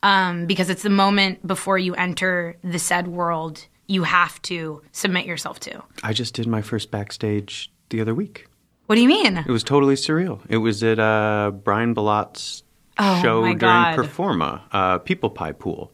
um, 0.05 0.47
because 0.47 0.71
it's 0.71 0.83
the 0.85 0.90
moment 0.90 1.45
before 1.47 1.79
you 1.79 1.95
enter 1.95 2.57
the 2.62 2.79
said 2.79 3.09
world 3.09 3.67
you 3.87 4.05
have 4.05 4.40
to 4.43 4.81
submit 4.93 5.27
yourself 5.27 5.59
to. 5.61 5.83
I 6.03 6.12
just 6.12 6.35
did 6.35 6.47
my 6.47 6.62
first 6.62 6.90
backstage 6.90 7.71
the 7.90 8.01
other 8.01 8.14
week. 8.14 8.47
What 8.87 8.95
do 8.97 9.03
you 9.03 9.09
mean? 9.09 9.38
It 9.38 9.49
was 9.49 9.64
totally 9.64 9.95
surreal. 9.95 10.40
It 10.49 10.59
was 10.59 10.83
at 10.83 10.99
uh, 10.99 11.51
Brian 11.64 11.95
Belott's 11.95 12.62
Oh, 12.97 13.21
show 13.23 13.40
during 13.43 13.59
God. 13.59 13.99
Performa, 13.99 14.61
uh, 14.71 14.99
People 14.99 15.29
Pie 15.31 15.53
Pool. 15.53 15.90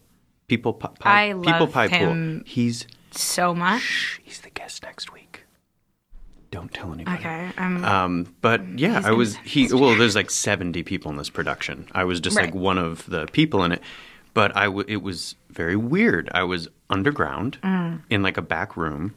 People 0.48 0.74
Pie, 0.74 0.90
I 1.04 1.32
People 1.32 1.44
love 1.60 1.72
Pie 1.72 1.88
him. 1.88 2.40
Pool. 2.40 2.44
He's 2.46 2.86
So 3.12 3.54
much. 3.54 3.80
shh, 3.80 4.18
he's 4.22 4.40
the 4.42 4.50
guest 4.50 4.82
next 4.82 5.10
week. 5.12 5.19
Don't 6.50 6.72
tell 6.74 6.92
anybody. 6.92 7.18
Okay. 7.18 7.50
I'm, 7.58 7.84
Um, 7.84 8.34
but 8.40 8.60
yeah, 8.78 9.02
I 9.04 9.12
was 9.12 9.36
he. 9.44 9.68
Well, 9.72 9.94
there's 9.96 10.16
like 10.16 10.30
70 10.30 10.82
people 10.82 11.10
in 11.10 11.16
this 11.16 11.30
production. 11.30 11.86
I 11.92 12.04
was 12.04 12.18
just 12.20 12.36
like 12.36 12.54
one 12.54 12.76
of 12.78 13.06
the 13.08 13.26
people 13.26 13.62
in 13.62 13.70
it, 13.72 13.82
but 14.34 14.56
I 14.56 14.64
w- 14.64 14.84
it 14.88 15.02
was 15.02 15.36
very 15.50 15.76
weird. 15.76 16.28
I 16.34 16.42
was 16.42 16.66
underground 16.88 17.58
Mm. 17.62 18.02
in 18.10 18.22
like 18.24 18.36
a 18.36 18.42
back 18.42 18.76
room, 18.76 19.14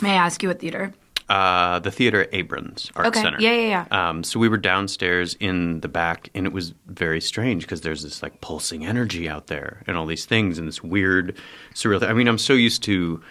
may 0.00 0.12
I 0.12 0.14
ask 0.14 0.42
you 0.42 0.48
what 0.48 0.60
theater? 0.60 0.92
uh, 1.28 1.78
the 1.78 1.90
theater 1.90 2.20
at 2.22 2.30
Abrons 2.32 2.90
Art 2.96 3.06
Okay. 3.06 3.22
Center. 3.22 3.40
Yeah, 3.40 3.52
yeah, 3.54 3.86
yeah. 3.90 4.08
Um, 4.08 4.22
so 4.24 4.38
we 4.38 4.46
were 4.48 4.58
downstairs 4.58 5.34
in 5.40 5.80
the 5.80 5.88
back, 5.88 6.28
and 6.34 6.46
it 6.46 6.52
was 6.52 6.74
very 6.86 7.20
strange 7.20 7.62
because 7.64 7.80
there's 7.80 8.02
this 8.02 8.22
like 8.22 8.40
pulsing 8.42 8.84
energy 8.84 9.26
out 9.28 9.46
there, 9.46 9.82
and 9.86 9.96
all 9.96 10.04
these 10.06 10.24
things, 10.26 10.58
and 10.58 10.66
this 10.68 10.82
weird, 10.82 11.34
surreal. 11.74 12.00
Thing. 12.00 12.10
I 12.10 12.12
mean, 12.12 12.28
I'm 12.28 12.36
so 12.38 12.52
used 12.52 12.82
to 12.84 13.22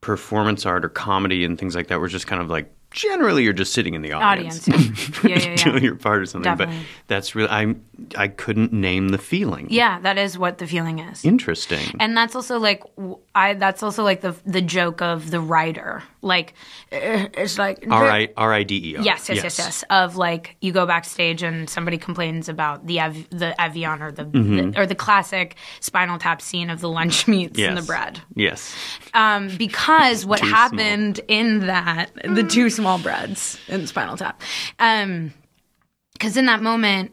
performance 0.00 0.64
art 0.66 0.84
or 0.84 0.88
comedy 0.88 1.44
and 1.44 1.58
things 1.58 1.74
like 1.74 1.88
that. 1.88 2.00
We're 2.00 2.08
just 2.08 2.26
kind 2.26 2.42
of 2.42 2.48
like 2.48 2.72
generally 2.90 3.44
you're 3.44 3.52
just 3.52 3.72
sitting 3.72 3.94
in 3.94 4.02
the 4.02 4.12
audience, 4.12 4.68
Audience. 4.68 5.24
Yeah, 5.24 5.28
yeah, 5.30 5.38
yeah. 5.50 5.56
doing 5.56 5.84
your 5.84 5.96
part 5.96 6.20
or 6.22 6.26
something. 6.26 6.50
Definitely. 6.50 6.76
But 6.76 6.86
that's 7.08 7.34
really 7.34 7.50
I 7.50 7.74
I 8.16 8.28
couldn't 8.28 8.72
name 8.72 9.08
the 9.10 9.18
feeling. 9.18 9.66
Yeah, 9.70 10.00
that 10.00 10.18
is 10.18 10.38
what 10.38 10.58
the 10.58 10.66
feeling 10.66 10.98
is. 10.98 11.24
Interesting. 11.24 11.96
and 12.00 12.16
that's 12.16 12.34
also 12.34 12.58
like 12.58 12.82
I. 13.34 13.54
That's 13.54 13.82
also 13.82 14.02
like 14.02 14.20
the 14.22 14.34
the 14.44 14.62
joke 14.62 15.02
of 15.02 15.30
the 15.30 15.40
writer. 15.40 16.02
Like 16.22 16.54
eh, 16.92 17.28
it's 17.34 17.58
like 17.58 17.84
R 17.90 18.04
I 18.10 18.28
R 18.36 18.52
I 18.52 18.62
D 18.62 18.92
E 18.92 18.96
R. 18.96 19.02
Yes, 19.02 19.28
yes, 19.28 19.42
yes, 19.42 19.58
yes. 19.58 19.84
Of 19.90 20.16
like 20.16 20.56
you 20.60 20.72
go 20.72 20.84
backstage 20.86 21.42
and 21.42 21.68
somebody 21.70 21.96
complains 21.98 22.48
about 22.48 22.86
the 22.86 22.98
Ev- 23.00 23.28
the 23.30 23.58
Evian 23.60 24.02
or 24.02 24.12
the, 24.12 24.24
the 24.24 24.72
or 24.76 24.84
the 24.86 24.94
classic 24.94 25.56
Spinal 25.80 26.18
Tap 26.18 26.42
scene 26.42 26.68
of 26.70 26.80
the 26.80 26.88
lunch 26.88 27.26
meats 27.28 27.58
and 27.58 27.76
the 27.76 27.82
bread. 27.82 28.20
Yes. 28.34 28.74
Um, 29.14 29.48
because 29.56 30.26
what 30.30 30.40
Too 30.40 30.46
small. 30.48 30.58
happened 30.60 31.20
in 31.28 31.66
that 31.66 32.10
the 32.24 32.42
two 32.42 32.68
small 32.80 32.98
breads 32.98 33.58
in 33.68 33.86
Spinal 33.86 34.16
Tap, 34.16 34.40
um, 34.78 35.32
because 36.14 36.36
in 36.36 36.46
that 36.46 36.62
moment 36.62 37.12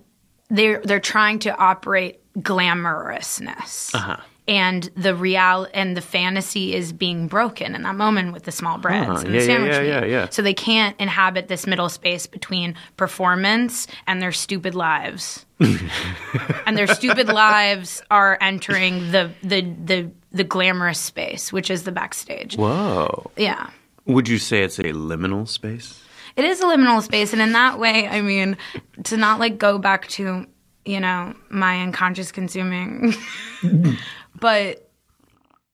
they're 0.50 0.82
they're 0.84 1.00
trying 1.00 1.40
to 1.40 1.56
operate 1.58 2.22
glamorousness. 2.38 3.94
Uh-huh. 3.94 4.18
And 4.50 4.90
the 4.96 5.14
real 5.14 5.68
and 5.74 5.98
the 5.98 6.02
fantasy 6.02 6.74
is 6.74 6.94
being 6.94 7.28
broken 7.28 7.76
in 7.76 7.82
that 7.82 7.96
moment 7.96 8.32
with 8.32 8.44
the 8.44 8.52
small 8.54 8.78
breads 8.78 9.08
Huh, 9.08 9.26
and 9.26 9.26
yeah, 9.26 9.32
the 9.32 9.38
yeah, 9.40 9.46
sandwich 9.46 9.74
yeah, 9.74 9.82
meat. 9.82 9.88
yeah, 9.90 10.06
yeah. 10.06 10.30
So 10.30 10.42
they 10.42 10.54
can't 10.54 10.96
inhabit 11.02 11.50
this 11.50 11.68
middle 11.68 11.90
space 11.90 12.28
between 12.28 12.74
performance 12.96 13.88
and 14.08 14.22
their 14.22 14.32
stupid 14.32 14.74
lives. 14.74 15.46
and 15.60 16.78
their 16.78 16.88
stupid 16.88 17.28
lives 17.28 18.02
are 18.10 18.38
entering 18.40 19.12
the 19.12 19.32
the 19.44 19.62
the 19.84 20.12
the 20.32 20.46
glamorous 20.46 21.00
space, 21.00 21.52
which 21.52 21.70
is 21.70 21.84
the 21.84 21.92
backstage. 21.92 22.56
Whoa. 22.56 23.32
Yeah. 23.36 23.70
Would 24.08 24.28
you 24.28 24.38
say 24.38 24.64
it's 24.64 24.80
a 24.80 24.84
liminal 24.84 25.48
space? 25.48 26.02
It 26.36 26.46
is 26.46 26.62
a 26.62 26.66
liminal 26.66 27.02
space 27.02 27.34
and 27.34 27.42
in 27.42 27.52
that 27.54 27.80
way, 27.80 28.08
I 28.08 28.22
mean, 28.22 28.58
to 29.06 29.18
not 29.18 29.40
like 29.40 29.58
go 29.58 29.78
back 29.78 30.08
to, 30.10 30.46
you 30.86 31.00
know, 31.00 31.36
my 31.50 31.82
unconscious 31.82 32.32
consuming 32.32 33.14
but 34.40 34.90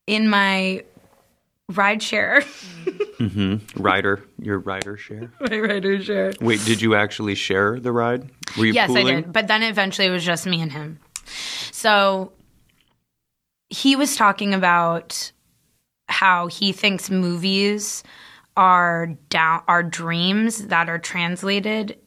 in 0.08 0.30
my 0.30 0.84
ride 1.69 2.02
share, 2.02 2.41
mm-hmm. 2.86 3.82
Rider, 3.82 4.24
your 4.39 4.60
rider 4.60 4.98
share. 4.98 5.32
my 5.39 5.60
rider 5.60 6.02
share. 6.02 6.34
Wait, 6.41 6.63
did 6.65 6.82
you 6.82 6.96
actually 6.96 7.36
share 7.36 7.80
the 7.80 7.91
ride? 7.91 8.30
Were 8.58 8.65
you 8.65 8.74
Yes, 8.74 8.88
pooling? 8.88 9.08
I 9.08 9.22
did. 9.22 9.34
But 9.34 9.48
then 9.48 9.63
eventually 9.63 10.08
it 10.08 10.12
was 10.12 10.26
just 10.26 10.46
me 10.46 10.62
and 10.62 10.72
him. 10.72 11.00
So 11.72 12.32
he 13.69 13.96
was 13.96 14.15
talking 14.15 14.54
about 14.54 15.32
how 16.10 16.48
he 16.48 16.72
thinks 16.72 17.10
movies 17.10 18.04
are 18.56 19.08
down 19.30 19.63
are 19.68 19.84
dreams 19.84 20.68
that 20.68 20.89
are 20.89 21.00
translated 21.00 21.98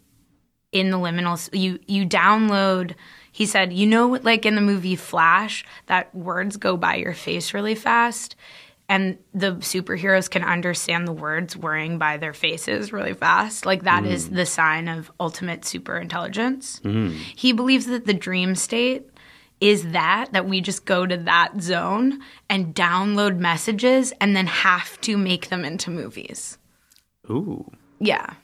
in 0.73 0.91
the 0.91 0.99
liminal 0.99 1.49
you 1.53 1.79
you 1.87 2.07
download 2.07 2.95
he 3.33 3.47
said 3.47 3.73
you 3.73 3.87
know 3.87 4.19
like 4.23 4.47
in 4.47 4.55
the 4.55 4.61
movie 4.61 4.97
flash 4.97 5.65
that 5.87 6.15
words 6.15 6.57
go 6.57 6.77
by 6.77 6.95
your 6.97 7.15
face 7.15 7.55
really 7.55 7.75
fast 7.75 8.37
and 8.89 9.19
the 9.35 9.53
superheroes 9.57 10.31
can 10.31 10.45
understand 10.45 11.09
the 11.09 11.13
words 11.13 11.57
whirring 11.57 11.99
by 11.99 12.19
their 12.19 12.33
faces 12.33 12.93
really 12.93 13.15
fast. 13.15 13.67
Like 13.67 13.83
that 13.83 14.07
is 14.07 14.29
mm. 14.29 14.37
the 14.37 14.47
sign 14.47 14.87
of 14.89 15.11
ultimate 15.19 15.65
super 15.65 15.97
intelligence 15.97 16.81
mm. 16.85 17.13
he 17.35 17.53
believes 17.53 17.87
that 17.87 18.07
the 18.07 18.15
dream 18.15 18.55
state 18.55 19.11
is 19.61 19.93
that 19.93 20.29
that 20.33 20.47
we 20.47 20.61
just 20.61 20.85
go 20.85 21.07
to 21.07 21.17
that 21.17 21.61
zone 21.61 22.21
and 22.51 22.75
download 22.75 23.39
messages 23.39 24.13
and 24.21 24.37
then 24.37 24.47
have 24.47 25.01
to 25.01 25.17
make 25.17 25.49
them 25.49 25.65
into 25.65 25.91
movies 25.91 26.59
Ooh, 27.31 27.71
yeah 27.99 28.35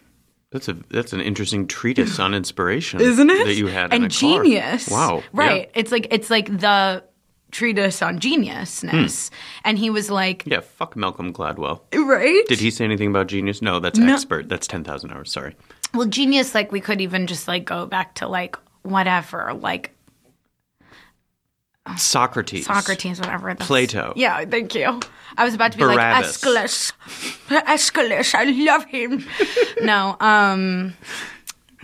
that's 0.52 0.68
a 0.68 0.74
that's 0.90 1.14
an 1.14 1.20
interesting 1.22 1.66
treatise 1.66 2.18
on 2.18 2.34
inspiration, 2.34 3.00
isn't 3.10 3.30
it? 3.30 3.46
That 3.46 3.54
you 3.54 3.68
had 3.68 3.84
and 3.84 3.94
in 3.94 4.02
a 4.04 4.08
car. 4.08 4.42
genius. 4.44 4.86
Wow, 4.88 5.22
right? 5.32 5.62
Yeah. 5.62 5.80
It's 5.80 5.90
like 5.90 6.08
it's 6.10 6.28
like 6.28 6.46
the 6.46 7.02
treatise 7.50 8.02
on 8.02 8.18
geniusness, 8.18 9.30
hmm. 9.30 9.34
and 9.64 9.78
he 9.78 9.88
was 9.88 10.10
like, 10.10 10.42
Yeah, 10.44 10.60
fuck 10.60 10.94
Malcolm 10.94 11.32
Gladwell. 11.32 11.80
right? 11.94 12.44
Did 12.48 12.60
he 12.60 12.70
say 12.70 12.84
anything 12.84 13.08
about 13.08 13.28
genius? 13.28 13.62
No, 13.62 13.80
that's 13.80 13.98
No. 13.98 14.12
expert. 14.12 14.50
That's 14.50 14.66
ten 14.66 14.84
thousand 14.84 15.12
hours. 15.12 15.32
Sorry. 15.32 15.56
well, 15.94 16.06
genius. 16.06 16.54
Like 16.54 16.70
we 16.70 16.82
could 16.82 17.00
even 17.00 17.26
just 17.26 17.48
like 17.48 17.64
go 17.64 17.86
back 17.86 18.14
to 18.16 18.28
like 18.28 18.56
whatever, 18.82 19.54
like 19.54 19.92
Socrates. 21.96 22.66
Socrates, 22.66 23.18
whatever. 23.18 23.48
That's- 23.48 23.66
Plato. 23.66 24.12
Yeah, 24.16 24.44
thank 24.44 24.74
you. 24.74 25.00
I 25.36 25.44
was 25.44 25.54
about 25.54 25.72
to 25.72 25.78
be 25.78 25.84
like 25.84 25.96
Barabbas. 25.96 26.36
Aeschylus. 26.36 26.92
Aeschylus, 27.50 28.34
I 28.34 28.44
love 28.44 28.84
him. 28.84 29.24
no, 29.82 30.16
um, 30.20 30.94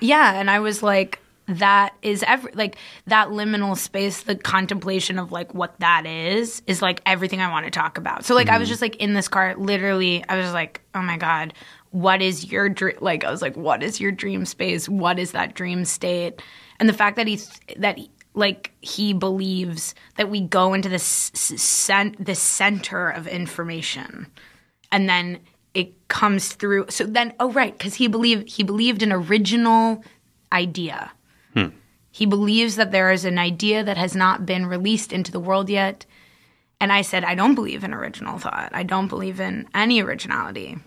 yeah, 0.00 0.38
and 0.38 0.50
I 0.50 0.60
was 0.60 0.82
like, 0.82 1.20
that 1.46 1.94
is 2.02 2.22
every 2.26 2.52
like 2.52 2.76
that 3.06 3.28
liminal 3.28 3.74
space, 3.76 4.22
the 4.24 4.36
contemplation 4.36 5.18
of 5.18 5.32
like 5.32 5.54
what 5.54 5.80
that 5.80 6.04
is, 6.04 6.62
is 6.66 6.82
like 6.82 7.00
everything 7.06 7.40
I 7.40 7.50
want 7.50 7.64
to 7.64 7.70
talk 7.70 7.96
about. 7.96 8.26
So 8.26 8.34
like 8.34 8.50
I 8.50 8.58
was 8.58 8.68
just 8.68 8.82
like 8.82 8.96
in 8.96 9.14
this 9.14 9.28
car, 9.28 9.54
literally, 9.56 10.22
I 10.28 10.36
was 10.36 10.52
like, 10.52 10.82
oh 10.94 11.00
my 11.00 11.16
god, 11.16 11.54
what 11.90 12.20
is 12.20 12.52
your 12.52 12.68
dream? 12.68 12.96
Like 13.00 13.24
I 13.24 13.30
was 13.30 13.40
like, 13.40 13.56
what 13.56 13.82
is 13.82 13.98
your 13.98 14.12
dream 14.12 14.44
space? 14.44 14.90
What 14.90 15.18
is 15.18 15.32
that 15.32 15.54
dream 15.54 15.86
state? 15.86 16.42
And 16.78 16.86
the 16.88 16.92
fact 16.92 17.16
that 17.16 17.26
he 17.26 17.40
that 17.78 17.96
he, 17.96 18.10
like 18.34 18.72
he 18.80 19.12
believes 19.12 19.94
that 20.16 20.30
we 20.30 20.40
go 20.40 20.74
into 20.74 20.88
this 20.88 21.04
cent- 21.04 22.24
the 22.24 22.34
center 22.34 23.08
of 23.08 23.26
information. 23.26 24.26
And 24.92 25.08
then 25.08 25.40
it 25.74 26.08
comes 26.08 26.54
through 26.54 26.86
so 26.88 27.04
then 27.04 27.34
oh 27.38 27.52
right 27.52 27.76
because 27.76 27.94
he 27.94 28.08
believed 28.08 28.48
he 28.48 28.62
believed 28.62 29.02
in 29.02 29.12
original 29.12 30.02
idea. 30.52 31.12
Hmm. 31.54 31.68
He 32.10 32.26
believes 32.26 32.76
that 32.76 32.90
there 32.90 33.12
is 33.12 33.24
an 33.24 33.38
idea 33.38 33.84
that 33.84 33.96
has 33.96 34.16
not 34.16 34.46
been 34.46 34.66
released 34.66 35.12
into 35.12 35.30
the 35.30 35.40
world 35.40 35.68
yet. 35.68 36.06
And 36.80 36.92
i 36.92 37.02
said 37.02 37.24
i 37.24 37.34
don't 37.34 37.54
believe 37.54 37.84
in 37.84 37.92
original 37.92 38.38
thought. 38.38 38.70
I 38.72 38.82
don't 38.82 39.08
believe 39.08 39.40
in 39.40 39.68
any 39.74 40.00
originality. 40.00 40.78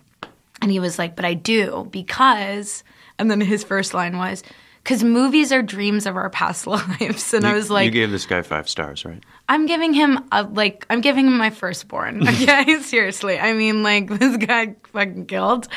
And 0.62 0.72
he 0.72 0.80
was 0.80 0.98
like 0.98 1.16
but 1.16 1.26
i 1.26 1.34
do 1.34 1.88
because 1.92 2.84
and 3.20 3.30
then 3.30 3.42
his 3.42 3.64
first 3.64 3.94
line 3.94 4.18
was 4.18 4.42
because 4.84 5.04
movies 5.04 5.52
are 5.52 5.62
dreams 5.62 6.06
of 6.06 6.16
our 6.16 6.30
past 6.30 6.68
lives 6.68 7.34
and 7.34 7.46
i 7.46 7.54
was 7.54 7.70
like 7.70 7.86
you 7.86 7.92
gave 7.92 8.12
this 8.12 8.26
guy 8.26 8.42
five 8.42 8.68
stars, 8.70 9.06
right? 9.06 9.24
I'm 9.52 9.66
giving 9.66 9.94
him 9.94 10.24
a 10.32 10.44
like 10.44 10.86
I'm 10.90 11.02
giving 11.02 11.28
him 11.28 11.38
my 11.38 11.50
firstborn. 11.50 12.26
Okay, 12.28 12.82
seriously. 12.82 13.38
I 13.38 13.52
mean, 13.52 13.84
like 13.84 14.08
this 14.08 14.38
guy 14.38 14.76
fucking 14.94 15.26
killed, 15.26 15.68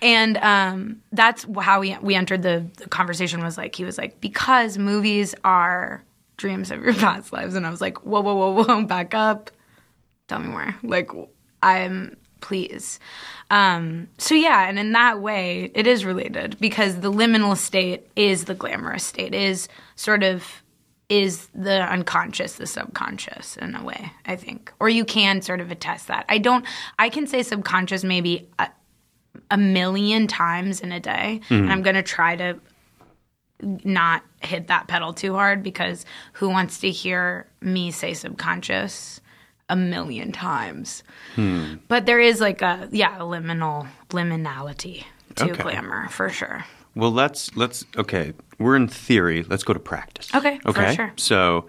and 0.00 0.38
um, 0.38 1.02
that's 1.12 1.46
how 1.60 1.80
we 1.80 1.94
we 2.00 2.14
entered 2.14 2.42
the, 2.42 2.66
the 2.78 2.88
conversation. 2.88 3.44
Was 3.44 3.58
like 3.58 3.74
he 3.74 3.84
was 3.84 3.98
like 3.98 4.18
because 4.22 4.78
movies 4.78 5.34
are 5.44 6.02
dreams 6.38 6.70
of 6.70 6.82
your 6.82 6.94
past 6.94 7.30
lives, 7.30 7.54
and 7.54 7.66
I 7.66 7.70
was 7.70 7.82
like, 7.82 7.98
whoa, 7.98 8.22
whoa, 8.22 8.34
whoa, 8.34 8.64
whoa, 8.64 8.84
back 8.84 9.12
up. 9.12 9.50
Tell 10.28 10.38
me 10.38 10.48
more. 10.48 10.74
Like 10.82 11.10
I'm 11.62 12.16
please. 12.40 12.98
Um, 13.50 14.08
so 14.18 14.34
yeah, 14.34 14.68
and 14.68 14.78
in 14.78 14.92
that 14.92 15.20
way, 15.20 15.70
it 15.74 15.86
is 15.86 16.04
related 16.04 16.58
because 16.60 17.00
the 17.00 17.12
liminal 17.12 17.56
state 17.56 18.08
is 18.16 18.44
the 18.44 18.54
glamorous 18.54 19.04
state, 19.04 19.34
is 19.34 19.68
sort 19.96 20.22
of 20.22 20.62
is 21.08 21.48
the 21.54 21.80
unconscious, 21.90 22.54
the 22.54 22.66
subconscious 22.66 23.56
in 23.56 23.74
a 23.74 23.82
way, 23.82 24.12
I 24.26 24.36
think. 24.36 24.72
Or 24.78 24.88
you 24.88 25.04
can 25.04 25.40
sort 25.40 25.60
of 25.60 25.70
attest 25.70 26.08
that. 26.08 26.26
I 26.28 26.38
don't, 26.38 26.66
I 26.98 27.08
can 27.08 27.26
say 27.26 27.42
subconscious 27.42 28.04
maybe 28.04 28.48
a, 28.58 28.68
a 29.50 29.56
million 29.56 30.26
times 30.26 30.80
in 30.80 30.92
a 30.92 31.00
day. 31.00 31.40
And 31.48 31.72
I'm 31.72 31.82
going 31.82 31.96
to 31.96 32.02
try 32.02 32.36
to 32.36 32.60
not 33.62 34.22
hit 34.42 34.68
that 34.68 34.86
pedal 34.86 35.14
too 35.14 35.32
hard 35.32 35.62
because 35.62 36.04
who 36.34 36.48
wants 36.48 36.78
to 36.80 36.90
hear 36.90 37.46
me 37.60 37.90
say 37.90 38.12
subconscious 38.12 39.20
a 39.68 39.76
million 39.76 40.32
times? 40.32 41.02
But 41.88 42.06
there 42.06 42.20
is 42.20 42.40
like 42.40 42.62
a, 42.62 42.88
yeah, 42.90 43.16
a 43.16 43.22
liminal, 43.22 43.86
liminality. 44.10 45.04
to 45.36 45.50
Okay. 45.52 45.62
glamour 45.62 46.08
for 46.08 46.28
sure. 46.30 46.64
Well, 46.96 47.12
let's 47.12 47.54
let's 47.56 47.84
okay. 47.96 48.32
We're 48.58 48.74
in 48.74 48.88
theory. 48.88 49.44
Let's 49.44 49.62
go 49.62 49.72
to 49.72 49.78
practice. 49.78 50.34
Okay, 50.34 50.58
for 50.60 50.70
Okay. 50.70 50.94
sure. 50.96 51.12
So, 51.16 51.66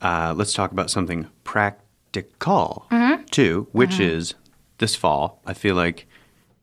uh, 0.00 0.34
let's 0.36 0.52
talk 0.54 0.72
about 0.72 0.90
something 0.90 1.28
practical 1.44 2.86
Mm-hmm. 2.90 3.24
too, 3.26 3.68
which 3.72 4.00
is 4.00 4.34
this 4.78 4.96
fall. 4.96 5.40
I 5.46 5.54
feel 5.54 5.76
like 5.76 6.06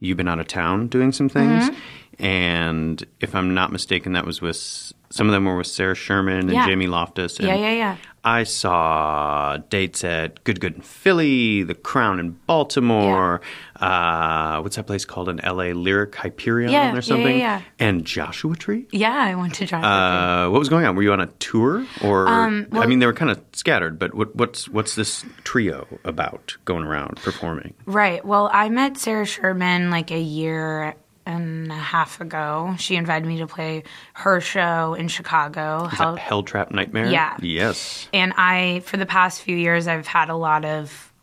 you've 0.01 0.17
been 0.17 0.27
out 0.27 0.39
of 0.39 0.47
town 0.47 0.87
doing 0.87 1.11
some 1.13 1.29
things, 1.29 1.69
Mm-hmm. 1.69 2.25
and 2.25 3.05
if 3.21 3.33
I'm 3.35 3.53
not 3.53 3.71
mistaken, 3.71 4.11
that 4.13 4.25
was 4.25 4.41
with 4.41 4.91
some 5.09 5.27
of 5.27 5.33
them 5.33 5.45
were 5.45 5.57
with 5.57 5.67
Sarah 5.67 5.95
Sherman 5.95 6.39
and 6.39 6.51
Yeah. 6.51 6.65
Jamie 6.67 6.87
Loftus. 6.87 7.39
And 7.39 7.47
Yeah, 7.47 7.55
yeah, 7.55 7.71
yeah. 7.73 7.95
I 8.23 8.43
saw 8.43 9.57
dates 9.69 10.03
at 10.03 10.43
Good 10.43 10.59
Good 10.59 10.75
in 10.75 10.81
Philly, 10.81 11.63
The 11.63 11.73
Crown 11.73 12.19
in 12.19 12.31
Baltimore. 12.47 13.39
Uh, 13.79 14.59
what's 14.61 14.75
that 14.75 14.85
place 14.87 15.05
called 15.05 15.29
in 15.29 15.37
LA? 15.37 15.71
Lyric 15.71 16.15
Hyperion 16.15 16.69
Yeah, 16.71 16.91
yeah, 16.91 16.97
or 16.97 17.01
something? 17.01 17.37
yeah, 17.39 17.59
yeah. 17.59 17.61
And 17.79 18.03
Joshua 18.05 18.55
Tree? 18.57 18.87
Yeah, 18.91 19.13
I 19.13 19.35
went 19.35 19.55
to 19.55 19.65
Joshua. 19.65 19.87
Uh, 19.87 20.49
what 20.49 20.59
was 20.59 20.67
going 20.67 20.85
on? 20.85 20.95
Were 20.97 21.01
you 21.03 21.13
on 21.13 21.21
a 21.21 21.27
tour, 21.39 21.85
or 22.03 22.27
Um, 22.27 22.67
well- 22.71 22.83
I 22.83 22.87
mean, 22.87 22.99
they 22.99 23.05
were 23.05 23.13
kind 23.13 23.31
of 23.31 23.39
scattered. 23.53 23.97
But 23.97 24.13
what, 24.13 24.35
what's 24.35 24.67
what's 24.67 24.95
this 24.95 25.23
trio 25.45 25.87
about 26.03 26.57
going 26.65 26.83
around 26.83 27.17
performing? 27.23 27.73
Right. 27.85 28.23
Well, 28.25 28.49
I 28.53 28.67
met 28.69 28.97
Sarah 28.97 29.25
Sherman 29.25 29.89
like 29.91 30.11
a 30.11 30.19
year 30.19 30.95
and 31.29 31.71
a 31.71 31.75
half 31.75 32.19
ago. 32.21 32.75
She 32.79 32.95
invited 32.95 33.27
me 33.27 33.37
to 33.37 33.47
play 33.47 33.83
her 34.13 34.41
show 34.41 34.95
in 34.95 35.07
Chicago. 35.07 35.85
Is 35.91 35.97
Hell- 35.97 36.15
Hell 36.15 36.43
Trap 36.43 36.71
Nightmare? 36.71 37.07
Yeah. 37.11 37.37
Yes. 37.41 38.07
and 38.13 38.33
I, 38.35 38.81
for 38.85 38.97
the 38.97 39.05
past 39.05 39.41
few 39.41 39.55
years, 39.55 39.87
I've 39.87 40.07
had 40.07 40.29
a 40.29 40.35
lot 40.35 40.65
of 40.65 41.13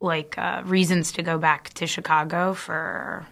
like 0.00 0.36
uh, 0.36 0.62
reasons 0.66 1.12
to 1.12 1.22
go 1.22 1.38
back 1.38 1.72
to 1.74 1.86
Chicago 1.86 2.52
for 2.54 3.26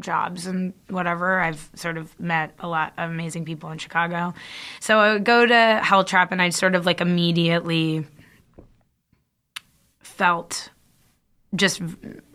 jobs 0.00 0.46
and 0.46 0.74
whatever. 0.88 1.40
I've 1.40 1.68
sort 1.74 1.96
of 1.96 2.18
met 2.20 2.54
a 2.60 2.68
lot 2.68 2.92
of 2.98 3.10
amazing 3.10 3.44
people 3.44 3.70
in 3.70 3.78
Chicago. 3.78 4.32
So 4.80 4.98
I 5.00 5.12
would 5.14 5.24
go 5.24 5.44
to 5.44 5.80
Hell 5.82 6.04
Trap 6.04 6.30
and 6.30 6.40
I'd 6.40 6.54
sort 6.54 6.74
of 6.76 6.86
like 6.86 7.00
immediately 7.00 8.06
felt 10.00 10.70
just 11.54 11.80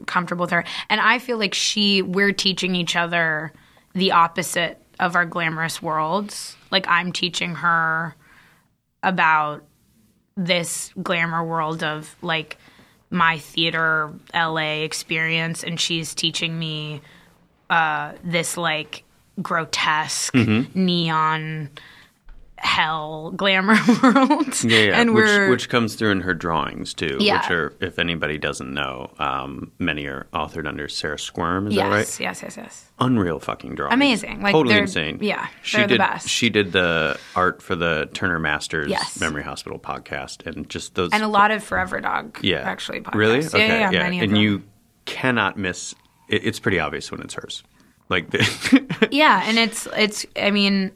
comfortable 0.05 0.43
with 0.43 0.51
her. 0.51 0.63
And 0.89 0.99
I 1.01 1.19
feel 1.19 1.37
like 1.37 1.53
she, 1.53 2.01
we're 2.01 2.31
teaching 2.33 2.75
each 2.75 2.95
other 2.95 3.53
the 3.93 4.11
opposite 4.11 4.81
of 4.99 5.15
our 5.15 5.25
glamorous 5.25 5.81
worlds. 5.81 6.55
Like 6.71 6.87
I'm 6.87 7.11
teaching 7.11 7.55
her 7.55 8.15
about 9.03 9.63
this 10.35 10.91
glamour 11.01 11.43
world 11.43 11.83
of 11.83 12.15
like 12.21 12.57
my 13.11 13.37
theater 13.37 14.11
LA 14.33 14.81
experience 14.83 15.63
and 15.63 15.79
she's 15.79 16.15
teaching 16.15 16.57
me 16.57 17.01
uh 17.69 18.13
this 18.23 18.57
like 18.57 19.03
grotesque 19.41 20.33
Mm-hmm. 20.33 20.83
neon 20.85 21.69
hell 22.63 23.31
glamour 23.35 23.75
world 24.03 24.63
Yeah, 24.63 24.79
yeah. 24.79 24.99
and 25.01 25.13
which 25.13 25.49
which 25.49 25.69
comes 25.69 25.95
through 25.95 26.11
in 26.11 26.21
her 26.21 26.33
drawings 26.33 26.93
too. 26.93 27.17
Yeah. 27.19 27.41
Which 27.41 27.51
are, 27.51 27.73
if 27.81 27.99
anybody 27.99 28.37
doesn't 28.37 28.73
know, 28.73 29.11
um, 29.19 29.71
many 29.79 30.05
are 30.05 30.27
authored 30.33 30.65
under 30.67 30.87
Sarah 30.87 31.19
Squirm. 31.19 31.67
Is 31.67 31.73
yes 31.75 31.83
that 31.83 31.89
right? 31.91 32.19
yes 32.19 32.41
yes 32.41 32.57
yes 32.57 32.89
Unreal 32.99 33.39
fucking 33.39 33.75
drawings. 33.75 33.93
Amazing. 33.93 34.41
Like, 34.41 34.53
totally 34.53 34.75
they're- 34.75 34.83
insane. 34.83 35.17
yeah, 35.21 35.47
she 35.61 35.77
they're 35.77 35.87
the 35.87 35.93
did. 35.95 35.97
best. 35.97 36.29
She 36.29 36.49
did 36.49 36.71
the 36.71 37.19
art 37.35 37.61
for 37.61 37.75
the 37.75 38.09
Turner 38.13 38.39
Masters 38.39 38.89
Yes. 38.89 39.19
Memory 39.19 39.43
Hospital 39.43 39.77
podcast, 39.77 40.45
and 40.47 40.69
just 40.69 40.95
those. 40.95 41.11
and 41.11 41.21
a 41.21 41.27
lot 41.27 41.51
of 41.51 41.63
Forever 41.63 41.99
Dog 41.99 42.39
yeah, 42.41 42.59
actually 42.61 43.01
podcasts. 43.01 43.15
really 43.15 43.39
yeah, 43.41 43.47
okay, 43.47 43.67
yeah, 43.67 43.91
yeah, 43.91 44.03
many 44.03 44.17
of 44.19 44.23
and 44.23 44.37
you 44.37 44.63
cannot 45.05 45.57
miss. 45.57 45.93
It, 46.29 46.45
it's 46.45 46.59
pretty 46.59 46.79
obvious 46.79 47.11
when 47.11 47.19
it's 47.21 47.33
hers. 47.33 47.61
Like 48.09 48.29
the, 48.31 49.07
yeah 49.11 49.43
and 49.45 49.57
it's 49.57 49.87
it's 49.97 50.25
I 50.37 50.51
mean 50.51 50.91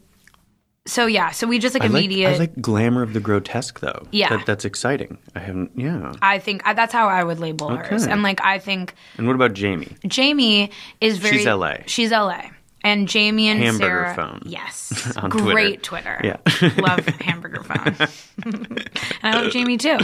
so 0.88 1.06
yeah 1.06 1.30
so 1.32 1.46
we 1.46 1.60
just 1.60 1.76
like 1.76 1.84
I 1.84 1.88
like, 1.88 2.06
immediate 2.06 2.36
I 2.36 2.38
like 2.38 2.60
glamour 2.62 3.04
of 3.04 3.14
the 3.14 3.20
grotesque 3.20 3.80
though. 3.82 4.08
Yeah. 4.12 4.30
that, 4.30 4.46
that's 4.46 4.66
exciting. 4.66 5.18
I 5.36 5.40
haven't. 5.40 5.72
Yeah. 5.76 6.14
I 6.22 6.40
think 6.40 6.62
I, 6.66 6.74
that's 6.74 6.94
how 6.94 7.08
I 7.08 7.24
would 7.24 7.40
label 7.40 7.70
hers. 7.76 8.08
And 8.08 8.24
like 8.24 8.42
I 8.44 8.58
think 8.58 8.96
And 9.18 9.28
what 9.28 9.36
about 9.36 9.54
Jamie? 9.54 9.96
Jamie 10.08 10.72
is 11.02 11.18
very 11.20 11.38
She's 11.38 11.46
LA. 11.46 11.74
She's 11.86 12.12
LA. 12.12 12.42
And 12.84 13.08
Jamie 13.10 13.48
and 13.50 13.60
Hamburger 13.60 13.86
Sarah 13.86 14.16
phone. 14.16 14.42
Yes. 14.46 15.14
On 15.18 15.30
Great 15.30 15.84
Twitter. 15.84 16.22
Yeah. 16.24 16.38
love 16.78 17.06
hamburger 17.20 17.64
phone. 17.64 18.08
and 18.46 18.90
I 19.24 19.42
love 19.42 19.52
Jamie 19.52 19.78
too. 19.78 19.98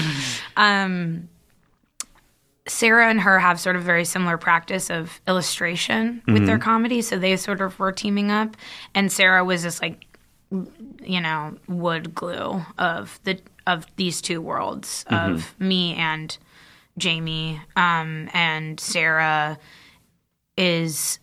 Um 0.57 1.29
Sarah 2.65 3.09
and 3.09 3.19
her 3.21 3.39
have 3.39 3.59
sort 3.59 3.75
of 3.75 3.83
very 3.83 4.05
similar 4.05 4.37
practice 4.37 4.89
of 4.89 5.19
illustration 5.27 6.21
with 6.25 6.35
Mm-hmm. 6.35 6.45
their 6.45 6.57
comedy, 6.59 7.01
so 7.01 7.19
they 7.19 7.35
sort 7.35 7.59
of 7.61 7.77
were 7.77 7.91
teaming 7.91 8.31
up. 8.31 8.55
And 8.95 9.11
Sarah 9.11 9.43
was 9.43 9.63
just 9.63 9.81
like 9.81 10.05
you 11.03 11.19
know, 11.21 11.55
wood 11.67 12.13
glue 12.15 12.61
of 12.77 13.19
the 13.23 13.39
of 13.65 13.85
these 13.95 14.21
two 14.21 14.41
worlds 14.41 15.05
Mm-hmm. 15.09 15.33
of 15.35 15.59
me 15.59 15.95
and 15.95 16.37
Jamie. 16.97 17.59
Um, 17.75 18.29
and 18.33 18.79
Sarah 18.79 19.57
is, 20.57 21.19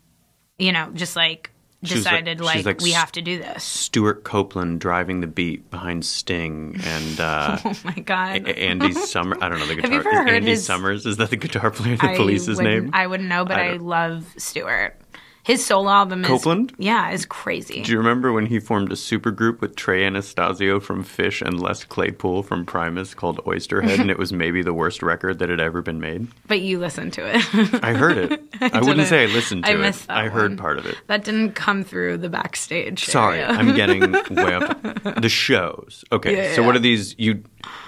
you 0.58 0.72
know, 0.72 0.90
just 0.94 1.16
like 1.16 1.50
like- 1.82 1.92
decided 1.94 2.38
she's 2.38 2.46
like, 2.46 2.64
like 2.66 2.80
we 2.80 2.90
have 2.92 3.10
to 3.12 3.22
do 3.22 3.38
this. 3.38 3.64
Stewart 3.64 4.22
Copeland 4.24 4.80
driving 4.80 5.20
the 5.20 5.26
beat 5.26 5.70
behind 5.70 6.04
Sting 6.04 6.78
and 6.84 7.20
uh, 7.20 7.56
Oh 7.64 7.74
my 7.84 7.94
god. 7.94 8.46
A- 8.46 8.58
Andy 8.58 8.92
Summer. 8.92 9.36
I 9.40 9.48
don't 9.48 9.58
know 9.60 9.66
the 9.66 9.74
guitar. 9.80 9.90
you 9.92 9.98
ever 10.00 10.10
is 10.10 10.14
heard 10.16 10.28
Andy 10.28 10.50
his- 10.50 10.64
Summers 10.66 11.06
is 11.06 11.16
that 11.18 11.30
the 11.30 11.36
guitar 11.36 11.70
player? 11.70 11.96
The 11.96 12.10
I 12.10 12.16
police's 12.16 12.60
name. 12.60 12.90
I 12.92 13.06
wouldn't 13.06 13.28
know, 13.28 13.44
but 13.44 13.56
I 13.58 13.70
I, 13.74 13.76
love 13.76 14.26
Stewart. 14.36 14.94
His 15.42 15.64
solo 15.64 15.88
album 15.90 16.22
is 16.22 16.28
Copeland? 16.28 16.74
Yeah, 16.78 17.10
is 17.10 17.24
crazy. 17.24 17.82
Do 17.82 17.90
you 17.92 17.98
remember 17.98 18.32
when 18.32 18.46
he 18.46 18.60
formed 18.60 18.92
a 18.92 18.94
supergroup 18.94 19.60
with 19.60 19.74
Trey 19.74 20.04
Anastasio 20.04 20.80
from 20.80 21.02
Phish 21.02 21.40
and 21.40 21.58
Les 21.60 21.82
Claypool 21.84 22.42
from 22.42 22.66
Primus 22.66 23.14
called 23.14 23.38
Oysterhead, 23.46 23.98
and 24.00 24.10
it 24.10 24.18
was 24.18 24.32
maybe 24.32 24.62
the 24.62 24.74
worst 24.74 25.02
record 25.02 25.38
that 25.38 25.48
had 25.48 25.58
ever 25.60 25.80
been 25.82 25.98
made? 26.00 26.28
but 26.46 26.60
you 26.60 26.78
listened 26.78 27.12
to 27.14 27.22
it. 27.24 27.42
I 27.84 27.94
heard 27.94 28.18
it. 28.18 28.42
I, 28.60 28.80
wouldn't 28.80 29.08
say 29.08 29.22
I 29.24 29.26
listened 29.26 29.64
to 29.64 29.70
I 29.70 29.74
it. 29.74 29.78
missed 29.78 30.06
that 30.08 30.16
I 30.16 30.28
heard 30.28 30.50
one. 30.52 30.56
part 30.58 30.78
of 30.78 30.84
it. 30.86 30.96
that 31.06 31.24
didn't 31.24 31.52
come 31.52 31.84
through 31.84 32.18
the 32.18 32.28
backstage. 32.28 33.04
Sorry, 33.06 33.38
area. 33.40 33.48
I'm 33.56 33.74
getting 33.74 34.12
way 34.30 34.54
up. 34.54 34.82
The 35.22 35.28
shows. 35.28 36.04
Okay, 36.12 36.36
Yeah, 36.36 36.54
so 36.54 36.60
yeah. 36.60 36.66
what 36.66 36.76
are 36.76 36.80
these? 36.80 37.14
You, 37.18 37.42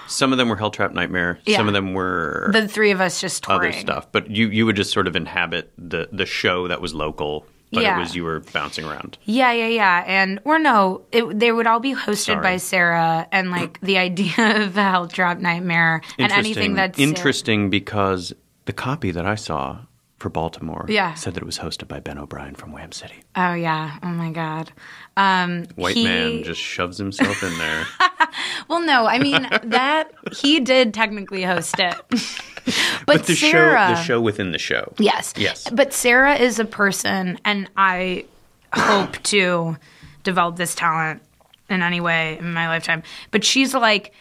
some 0.07 0.31
of 0.31 0.37
them 0.37 0.49
were 0.49 0.57
Helltrap 0.57 0.93
Nightmare. 0.93 1.39
Yeah. 1.45 1.57
Some 1.57 1.67
of 1.67 1.73
them 1.73 1.93
were 1.93 2.49
the 2.51 2.67
three 2.67 2.91
of 2.91 3.01
us 3.01 3.19
just 3.21 3.43
touring. 3.43 3.71
other 3.71 3.79
stuff. 3.79 4.11
But 4.11 4.29
you 4.29 4.47
you 4.49 4.65
would 4.65 4.75
just 4.75 4.91
sort 4.91 5.07
of 5.07 5.15
inhabit 5.15 5.71
the 5.77 6.09
the 6.11 6.25
show 6.25 6.67
that 6.67 6.81
was 6.81 6.93
local, 6.93 7.45
but 7.71 7.83
Yeah. 7.83 7.97
it 7.97 7.99
was 7.99 8.15
you 8.15 8.23
were 8.23 8.41
bouncing 8.53 8.85
around. 8.85 9.17
Yeah, 9.25 9.51
yeah, 9.51 9.67
yeah. 9.67 10.03
And 10.05 10.39
or 10.45 10.59
no, 10.59 11.01
it, 11.11 11.39
they 11.39 11.51
would 11.51 11.67
all 11.67 11.79
be 11.79 11.93
hosted 11.93 12.17
Sorry. 12.25 12.41
by 12.43 12.57
Sarah, 12.57 13.27
and 13.31 13.51
like 13.51 13.79
the 13.81 13.97
idea 13.97 14.33
of 14.63 14.73
the 14.73 14.83
Hell 14.83 15.07
Trap 15.07 15.39
Nightmare 15.39 16.01
and 16.17 16.31
anything 16.31 16.75
that's 16.75 16.99
interesting 16.99 17.69
because 17.69 18.33
the 18.65 18.73
copy 18.73 19.11
that 19.11 19.25
I 19.25 19.35
saw 19.35 19.79
for 20.19 20.29
Baltimore 20.29 20.85
Yeah. 20.87 21.15
said 21.15 21.33
that 21.33 21.43
it 21.43 21.45
was 21.45 21.59
hosted 21.59 21.89
by 21.89 21.99
Ben 21.99 22.17
O'Brien 22.17 22.55
from 22.55 22.71
Wham 22.71 22.93
City. 22.93 23.23
Oh 23.35 23.53
yeah. 23.53 23.97
Oh 24.01 24.07
my 24.07 24.31
god. 24.31 24.71
Um, 25.17 25.65
White 25.75 25.95
he- 25.95 26.05
man 26.05 26.43
just 26.43 26.61
shoves 26.61 26.97
himself 26.97 27.43
in 27.43 27.57
there. 27.57 27.85
Well, 28.67 28.81
no, 28.81 29.05
I 29.05 29.19
mean 29.19 29.47
that 29.63 30.11
he 30.37 30.59
did 30.59 30.93
technically 30.93 31.43
host 31.43 31.75
it, 31.79 31.95
but, 33.05 33.25
the 33.25 33.35
Sarah. 33.35 33.89
show, 33.89 33.95
the 33.95 34.01
show 34.03 34.21
within 34.21 34.51
the 34.51 34.57
show. 34.57 34.93
Yes. 34.97 35.33
Yes. 35.37 35.69
But 35.69 35.93
Sarah 35.93 36.35
is 36.35 36.59
a 36.59 36.65
person, 36.65 37.39
and 37.45 37.69
I 37.77 38.25
hope 38.73 39.21
to 39.23 39.77
develop 40.23 40.55
this 40.55 40.73
talent 40.75 41.21
in 41.69 41.81
any 41.81 41.99
way 42.01 42.37
in 42.39 42.53
my 42.53 42.67
lifetime. 42.67 43.03
But 43.31 43.43
she's 43.43 43.73
like, 43.73 44.13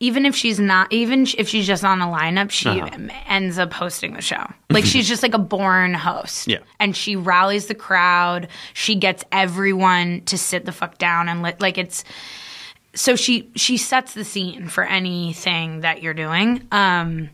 even 0.00 0.24
if 0.26 0.36
she's 0.36 0.60
not, 0.60 0.92
even 0.92 1.26
if 1.36 1.48
she's 1.48 1.66
just 1.66 1.82
on 1.82 2.00
a 2.00 2.06
lineup, 2.06 2.50
she 2.50 2.68
Uh-huh. 2.68 3.08
ends 3.26 3.58
up 3.58 3.72
hosting 3.72 4.12
the 4.14 4.22
show. 4.22 4.46
Like 4.70 4.84
she's 4.84 5.08
just 5.08 5.22
like 5.24 5.34
a 5.34 5.38
born 5.38 5.94
host. 5.94 6.46
Yeah. 6.46 6.58
And 6.78 6.94
she 6.96 7.16
rallies 7.16 7.66
the 7.66 7.74
crowd. 7.74 8.46
She 8.74 8.94
gets 8.94 9.24
everyone 9.32 10.20
to 10.26 10.38
sit 10.38 10.64
the 10.66 10.72
fuck 10.72 10.98
down 10.98 11.28
and 11.28 11.42
let, 11.42 11.60
like 11.60 11.78
it's, 11.78 12.04
so 12.98 13.14
she 13.14 13.48
she 13.54 13.76
sets 13.76 14.14
the 14.14 14.24
scene 14.24 14.68
for 14.68 14.82
anything 14.82 15.80
that 15.80 16.02
you're 16.02 16.14
doing. 16.14 16.66
Um, 16.72 17.30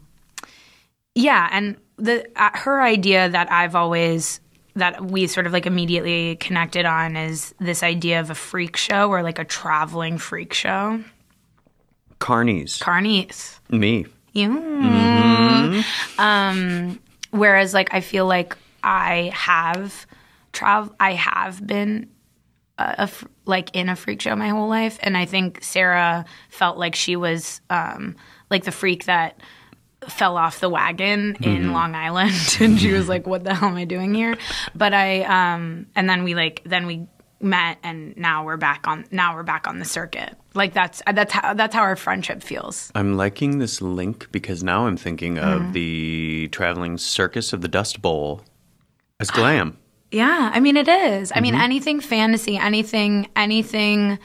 yeah, 1.15 1.49
and 1.51 1.77
the 1.97 2.29
uh, 2.37 2.51
her 2.53 2.83
idea 2.83 3.31
that 3.31 3.51
I've 3.51 3.75
always 3.75 4.41
that 4.77 5.03
we 5.03 5.27
sort 5.27 5.47
of 5.47 5.53
like 5.53 5.65
immediately 5.65 6.37
connected 6.37 6.85
on 6.85 7.17
is 7.17 7.55
this 7.61 7.83
idea 7.83 8.21
of 8.21 8.29
a 8.29 8.35
freak 8.35 8.77
show 8.77 9.09
or 9.09 9.23
like 9.23 9.39
a 9.39 9.45
traveling 9.45 10.19
freak 10.19 10.53
show. 10.53 11.03
Carnies. 12.21 12.79
Carnies. 12.79 13.59
Me. 13.71 14.05
You. 14.33 14.53
Hmm. 14.53 15.81
Um, 16.19 17.01
whereas 17.31 17.73
like 17.73 17.95
I 17.95 18.03
feel 18.03 18.27
like 18.27 18.55
I 18.83 19.33
have 19.35 20.07
travel. 20.53 20.95
I 21.01 21.13
have 21.13 21.67
been 21.67 22.11
a, 22.79 23.09
like 23.45 23.75
in 23.75 23.89
a 23.89 23.97
freak 23.97 24.21
show 24.21 24.35
my 24.37 24.49
whole 24.49 24.69
life, 24.69 24.99
and 25.03 25.17
I 25.17 25.25
think 25.27 25.63
Sarah 25.63 26.25
felt 26.51 26.77
like 26.79 26.95
she 26.95 27.17
was 27.17 27.61
um, 27.71 28.17
like 28.51 28.65
the 28.65 28.73
freak 28.73 29.05
that 29.05 29.39
fell 30.09 30.37
off 30.37 30.61
the 30.61 30.69
wagon 30.69 31.35
in 31.41 31.73
Long 31.73 31.95
Island. 31.95 32.35
And 32.61 32.79
she 32.79 32.93
was 32.93 33.09
like 33.09 33.27
what 33.27 33.43
the 33.45 33.55
hell 33.55 33.71
am 33.71 33.77
I 33.77 33.85
doing 33.87 34.13
here? 34.15 34.37
But 34.75 34.93
I 34.93 35.23
um 35.23 35.87
and 35.97 36.11
then 36.11 36.25
we 36.25 36.35
like 36.35 36.61
then 36.67 36.87
we 36.87 37.07
met 37.41 37.79
and 37.83 38.15
now 38.17 38.45
we're 38.45 38.59
back 38.59 38.87
on 38.87 39.07
now 39.11 39.35
we're 39.35 39.45
back 39.45 39.67
on 39.67 39.79
the 39.79 39.87
circuit. 39.87 40.37
Like 40.53 40.75
that's 40.75 41.01
that's 41.11 41.33
how 41.33 41.55
that's 41.55 41.75
how 41.75 41.81
our 41.81 41.97
friendship 41.97 42.43
feels. 42.43 42.93
I'm 42.95 43.17
liking 43.17 43.61
this 43.61 43.81
link 43.81 44.31
because 44.31 44.63
now 44.63 44.87
I'm 44.87 44.99
thinking 44.99 45.39
of 45.39 45.63
Mm-hmm. 45.63 45.73
the 45.73 46.49
traveling 46.53 46.99
circus 46.99 47.55
of 47.55 47.63
the 47.63 47.69
Dust 47.69 48.03
Bowl 48.03 48.43
as 49.21 49.31
glam. 49.31 49.79
Yeah, 50.15 50.53
I 50.55 50.61
mean 50.61 50.77
it 50.77 50.87
is. 50.87 51.33
I 51.35 51.41
mean 51.41 51.57
anything 51.57 51.99
fantasy, 51.99 52.57
anything 52.57 53.29
anything 53.35 54.21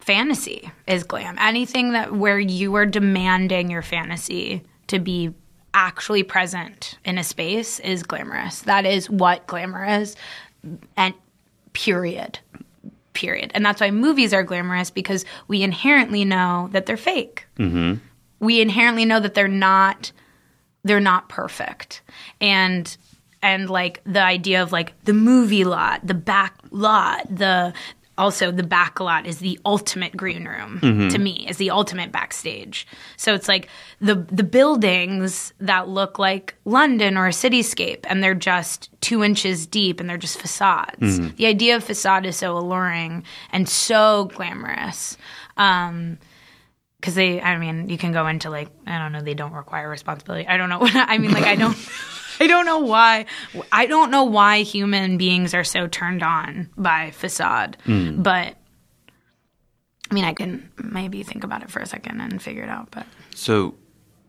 fantasy 0.00 0.70
is 0.88 1.04
glam. 1.04 1.36
Anything 1.38 1.92
that 1.92 2.12
where 2.12 2.38
you 2.40 2.74
are 2.74 2.84
demanding 2.84 3.70
your 3.70 3.82
fantasy 3.82 4.62
to 4.88 4.98
be 4.98 5.32
actually 5.72 6.24
present 6.24 6.98
in 7.04 7.16
a 7.16 7.22
space 7.22 7.78
is 7.80 8.02
glamorous. 8.02 8.60
That 8.62 8.86
is 8.86 9.08
what 9.08 9.46
glamour 9.46 9.84
is. 9.84 10.16
And 10.96 11.14
period. 11.74 12.40
Period. 13.12 13.52
And 13.54 13.64
that's 13.64 13.80
why 13.80 13.92
movies 13.92 14.34
are 14.34 14.42
glamorous 14.42 14.90
because 14.90 15.24
we 15.46 15.62
inherently 15.62 16.24
know 16.24 16.68
that 16.72 16.86
they're 16.86 16.96
fake. 16.96 17.46
Mm-hmm. 17.58 18.00
We 18.40 18.60
inherently 18.60 19.04
know 19.04 19.20
that 19.20 19.34
they're 19.34 19.46
not 19.46 20.10
they're 20.82 20.98
not 21.00 21.28
perfect 21.28 22.02
and 22.40 22.96
and 23.44 23.68
like 23.70 24.00
the 24.04 24.22
idea 24.22 24.62
of 24.62 24.72
like 24.72 24.94
the 25.04 25.12
movie 25.12 25.64
lot 25.64 26.00
the 26.04 26.14
back 26.14 26.56
lot 26.70 27.22
the 27.30 27.72
also 28.16 28.50
the 28.52 28.62
back 28.62 29.00
lot 29.00 29.26
is 29.26 29.38
the 29.38 29.58
ultimate 29.66 30.16
green 30.16 30.44
room 30.46 30.78
to 31.10 31.18
me 31.18 31.46
is 31.48 31.56
the 31.56 31.70
ultimate 31.70 32.12
backstage. 32.12 32.86
So 33.16 33.34
it's 33.34 33.48
like 33.48 33.68
the 34.00 34.14
the 34.30 34.44
buildings 34.44 35.52
that 35.58 35.88
look 35.88 36.16
like 36.18 36.54
london 36.64 37.16
or 37.16 37.26
a 37.26 37.30
cityscape 37.32 38.04
and 38.08 38.22
they're 38.22 38.32
just 38.52 38.88
two 39.00 39.24
inches 39.24 39.66
deep 39.66 39.98
and 40.00 40.08
they're 40.08 40.16
just 40.16 40.38
facades. 40.40 41.18
The 41.36 41.46
idea 41.46 41.74
of 41.76 41.82
facade 41.84 42.24
is 42.24 42.36
so 42.36 42.56
alluring 42.56 43.24
and 43.50 43.68
so 43.68 44.30
glamorous 44.36 45.16
um 45.56 46.18
because 47.00 47.16
they 47.16 47.40
i 47.40 47.58
mean 47.58 47.88
you 47.88 47.98
can 47.98 48.12
go 48.12 48.28
into 48.28 48.48
like 48.48 48.68
i 48.86 48.96
don't 48.96 49.10
know 49.12 49.22
they 49.22 49.34
don't 49.34 49.52
require 49.52 49.88
responsibility. 49.90 50.46
I 50.46 50.56
don't 50.56 50.68
know 50.68 50.78
i 51.12 51.18
mean 51.18 51.32
like 51.32 51.44
i 51.44 51.56
don't 51.56 51.76
i 52.40 52.46
don't 52.46 52.66
know 52.66 52.78
why 52.78 53.24
i 53.72 53.86
don't 53.86 54.10
know 54.10 54.24
why 54.24 54.62
human 54.62 55.16
beings 55.16 55.54
are 55.54 55.64
so 55.64 55.86
turned 55.86 56.22
on 56.22 56.68
by 56.76 57.10
facade 57.12 57.76
but 57.86 58.56
i 60.10 60.14
mean 60.14 60.24
i 60.24 60.32
can 60.32 60.70
maybe 60.82 61.22
think 61.22 61.44
about 61.44 61.62
it 61.62 61.70
for 61.70 61.80
a 61.80 61.86
second 61.86 62.20
and 62.20 62.40
figure 62.42 62.62
it 62.62 62.68
out 62.68 62.88
but 62.90 63.06
So, 63.34 63.74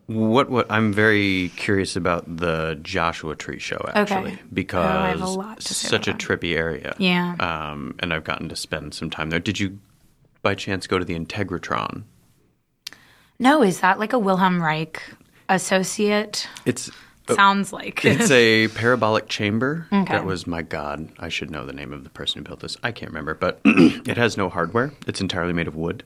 what 0.06 0.48
what 0.50 0.70
I'm 0.70 0.92
very 0.92 1.50
curious 1.56 1.96
about 1.96 2.24
the 2.36 2.78
Joshua 2.82 3.34
Tree 3.34 3.58
show 3.58 3.80
actually 3.92 4.32
Okay. 4.34 4.38
because 4.52 5.20
Oh, 5.20 5.40
I 5.40 5.48
have 5.48 5.58
a 5.58 5.62
such 5.62 6.06
a 6.06 6.12
trippy 6.12 6.54
area. 6.56 6.94
Yeah. 6.98 7.34
Um, 7.40 7.96
and 7.98 8.12
I've 8.14 8.22
gotten 8.22 8.48
to 8.50 8.54
spend 8.56 8.94
some 8.94 9.10
time 9.10 9.30
there. 9.30 9.40
Did 9.40 9.58
you, 9.58 9.80
by 10.42 10.54
chance, 10.54 10.86
go 10.86 11.00
to 11.00 11.04
the 11.04 11.18
Integratron? 11.18 12.04
no 13.40 13.62
is 13.64 13.80
that 13.80 13.98
like 13.98 14.12
a 14.12 14.18
wilhelm 14.18 14.62
reich 14.62 15.02
associate 15.48 16.48
It's 16.64 16.88
sounds 17.34 17.72
like 17.72 18.04
it's 18.04 18.30
a 18.30 18.68
parabolic 18.74 19.28
chamber. 19.28 19.86
Okay. 19.92 20.12
That 20.14 20.24
was 20.24 20.46
my 20.46 20.62
god. 20.62 21.08
I 21.18 21.28
should 21.28 21.50
know 21.50 21.66
the 21.66 21.72
name 21.72 21.92
of 21.92 22.04
the 22.04 22.10
person 22.10 22.38
who 22.40 22.44
built 22.44 22.60
this. 22.60 22.76
I 22.82 22.92
can't 22.92 23.10
remember, 23.10 23.34
but 23.34 23.60
it 23.64 24.16
has 24.16 24.36
no 24.36 24.48
hardware. 24.48 24.92
It's 25.06 25.20
entirely 25.20 25.52
made 25.52 25.68
of 25.68 25.74
wood. 25.76 26.04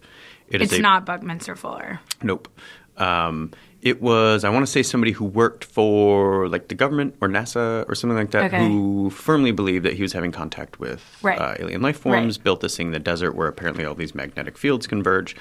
It 0.48 0.62
is 0.62 0.70
it's 0.72 0.78
a- 0.78 0.82
not 0.82 1.04
buckminster 1.06 1.54
fuller 1.56 2.00
Nope. 2.22 2.48
Um, 2.96 3.52
it 3.82 4.02
was, 4.02 4.44
I 4.44 4.50
want 4.50 4.66
to 4.66 4.70
say, 4.70 4.82
somebody 4.82 5.12
who 5.12 5.24
worked 5.24 5.64
for 5.64 6.48
like 6.48 6.68
the 6.68 6.74
government 6.74 7.14
or 7.22 7.28
NASA 7.28 7.88
or 7.88 7.94
something 7.94 8.16
like 8.16 8.30
that, 8.32 8.44
Okay. 8.52 8.58
who 8.68 9.08
firmly 9.08 9.52
believed 9.52 9.86
that 9.86 9.94
he 9.94 10.02
was 10.02 10.12
having 10.12 10.32
contact 10.32 10.78
with 10.80 11.02
Right. 11.22 11.38
uh, 11.40 11.54
alien 11.58 11.80
life 11.80 11.98
forms. 11.98 12.36
Right. 12.36 12.44
Built 12.44 12.60
this 12.60 12.76
thing 12.76 12.88
in 12.88 12.92
the 12.92 12.98
desert 12.98 13.32
where 13.34 13.48
apparently 13.48 13.86
all 13.86 13.94
these 13.94 14.14
magnetic 14.14 14.58
fields 14.58 14.86
converge. 14.86 15.34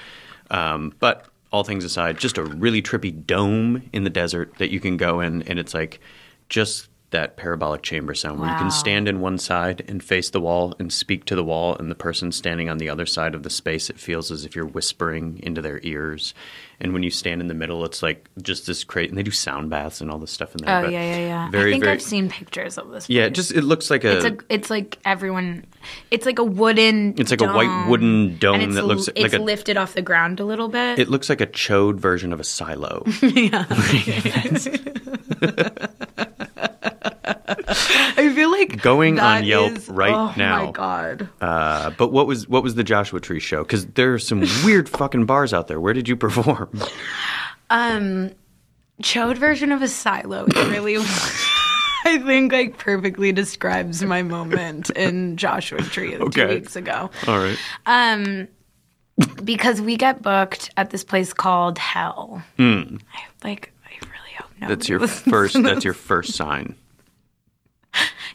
Um, 0.50 0.94
but 1.00 1.26
all 1.52 1.64
things 1.64 1.84
aside, 1.84 2.18
just 2.18 2.38
a 2.38 2.44
really 2.44 2.82
trippy 2.82 3.26
dome 3.26 3.88
in 3.92 4.04
the 4.04 4.10
desert 4.10 4.54
that 4.58 4.70
you 4.70 4.80
can 4.80 4.96
go 4.96 5.20
in, 5.20 5.42
and 5.42 5.58
it's 5.58 5.74
like 5.74 6.00
just 6.48 6.88
that 7.10 7.36
parabolic 7.36 7.82
chamber 7.82 8.14
sound 8.14 8.38
where 8.38 8.48
you 8.48 8.56
can 8.56 8.70
stand 8.70 9.08
in 9.08 9.20
one 9.20 9.36
side 9.36 9.84
and 9.88 10.02
face 10.02 10.30
the 10.30 10.40
wall 10.40 10.74
and 10.78 10.92
speak 10.92 11.24
to 11.24 11.34
the 11.34 11.42
wall, 11.42 11.74
and 11.76 11.90
the 11.90 11.96
person 11.96 12.30
standing 12.30 12.68
on 12.68 12.78
the 12.78 12.88
other 12.88 13.06
side 13.06 13.34
of 13.34 13.42
the 13.42 13.50
space, 13.50 13.90
it 13.90 13.98
feels 13.98 14.30
as 14.30 14.44
if 14.44 14.54
you're 14.54 14.64
whispering 14.64 15.40
into 15.42 15.60
their 15.60 15.80
ears. 15.82 16.34
And 16.82 16.94
when 16.94 17.02
you 17.02 17.10
stand 17.10 17.42
in 17.42 17.48
the 17.48 17.52
middle, 17.54 17.84
it's 17.84 18.02
like 18.02 18.26
just 18.40 18.66
this 18.66 18.84
crazy. 18.84 19.10
And 19.10 19.18
they 19.18 19.22
do 19.22 19.30
sound 19.30 19.68
baths 19.68 20.00
and 20.00 20.10
all 20.10 20.18
this 20.18 20.30
stuff 20.30 20.54
in 20.54 20.64
there. 20.64 20.78
oh 20.78 20.82
but 20.84 20.92
yeah 20.92 21.02
yeah 21.02 21.18
yeah 21.18 21.50
Very 21.50 21.70
i 21.70 21.72
think 21.74 21.84
very. 21.84 21.94
i've 21.94 22.02
seen 22.02 22.30
pictures 22.30 22.78
of 22.78 22.90
this 22.90 23.08
yeah, 23.10 23.26
place. 23.26 23.36
just 23.36 23.52
it 23.52 23.62
looks 23.64 23.90
like 23.90 24.04
a. 24.04 24.16
It's 24.16 24.24
a, 24.24 24.36
it's 24.48 24.70
like 24.70 24.98
everyone. 25.04 25.66
It's 26.10 26.24
like 26.26 26.38
a 26.38 26.44
wooden. 26.44 27.14
It's 27.18 27.30
like 27.30 27.40
a 27.42 27.52
white 27.52 27.88
wooden 27.88 28.38
dome 28.38 28.72
that 28.72 28.84
looks 28.86 29.08
l- 29.08 29.14
like 29.16 29.26
it's 29.26 29.34
a- 29.34 29.38
lifted 29.40 29.76
off 29.76 29.94
the 29.94 30.02
ground 30.02 30.40
a 30.40 30.44
little 30.44 30.68
bit. 30.68 30.98
it 30.98 31.08
looks 31.08 31.28
like 31.28 31.40
a 31.40 31.46
chode 31.46 31.96
version 31.96 32.32
of 32.32 32.40
a 32.40 32.44
silo. 32.44 33.04
I 37.58 38.32
feel 38.34 38.50
like 38.50 38.80
Going 38.82 39.18
on 39.18 39.44
Yelp 39.44 39.72
is- 39.72 39.88
right 39.88 40.12
oh 40.14 40.32
now. 40.36 40.62
Oh 40.62 40.66
my 40.66 40.72
god! 40.72 41.28
Uh, 41.40 41.90
but 41.90 42.08
what 42.12 42.26
was 42.26 42.48
what 42.48 42.62
was 42.62 42.74
the 42.74 42.84
Joshua 42.84 43.20
Tree 43.20 43.40
show? 43.40 43.62
Because 43.62 43.86
there 43.86 44.14
are 44.14 44.18
some 44.18 44.40
weird 44.64 44.88
fucking 44.88 45.26
bars 45.26 45.52
out 45.52 45.66
there. 45.68 45.80
Where 45.80 45.92
did 45.94 46.08
you 46.08 46.16
perform? 46.16 46.70
Um, 47.72 48.32
chode 49.00 49.38
version 49.38 49.70
of 49.70 49.80
a 49.80 49.86
silo 49.86 50.46
is 50.46 50.56
really. 50.68 50.96
I 52.04 52.18
think 52.18 52.50
like 52.50 52.78
perfectly 52.78 53.30
describes 53.30 54.02
my 54.02 54.22
moment 54.24 54.90
in 54.90 55.36
Joshua 55.36 55.80
Tree 55.82 56.16
two 56.32 56.48
weeks 56.48 56.74
ago. 56.74 57.10
All 57.28 57.38
right. 57.38 57.56
Um, 57.86 58.48
because 59.44 59.80
we 59.80 59.96
get 59.96 60.22
booked 60.22 60.70
at 60.76 60.90
this 60.90 61.04
place 61.04 61.32
called 61.32 61.78
Hell. 61.78 62.42
I, 62.58 62.98
like, 63.44 63.72
I 63.84 63.90
really 64.06 64.32
hope 64.36 64.50
no. 64.60 64.66
Hmm. 64.66 64.68
That's 64.72 64.88
your 64.88 65.06
first. 65.06 65.62
That's 65.62 65.84
your 65.84 65.94
first 65.94 66.34
sign. 66.34 66.74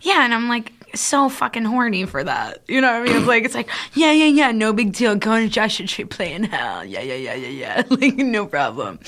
Yeah, 0.05 0.23
and 0.23 0.33
I'm 0.33 0.47
like 0.47 0.71
so 0.95 1.27
fucking 1.27 1.65
horny 1.65 2.05
for 2.05 2.23
that. 2.23 2.59
You 2.69 2.79
know 2.79 2.87
what 2.93 3.01
I 3.01 3.03
mean? 3.03 3.17
It's 3.17 3.27
like 3.27 3.43
it's 3.43 3.55
like 3.55 3.69
yeah, 3.95 4.11
yeah, 4.11 4.25
yeah, 4.27 4.51
no 4.51 4.71
big 4.71 4.93
deal. 4.93 5.15
Going 5.15 5.45
to 5.47 5.51
Joshua 5.51 5.87
Tree 5.87 6.05
playing 6.05 6.43
hell. 6.45 6.85
Yeah, 6.85 7.01
yeah, 7.01 7.15
yeah, 7.15 7.33
yeah, 7.33 7.47
yeah. 7.49 7.83
Like 7.89 8.15
no 8.15 8.45
problem. 8.45 8.99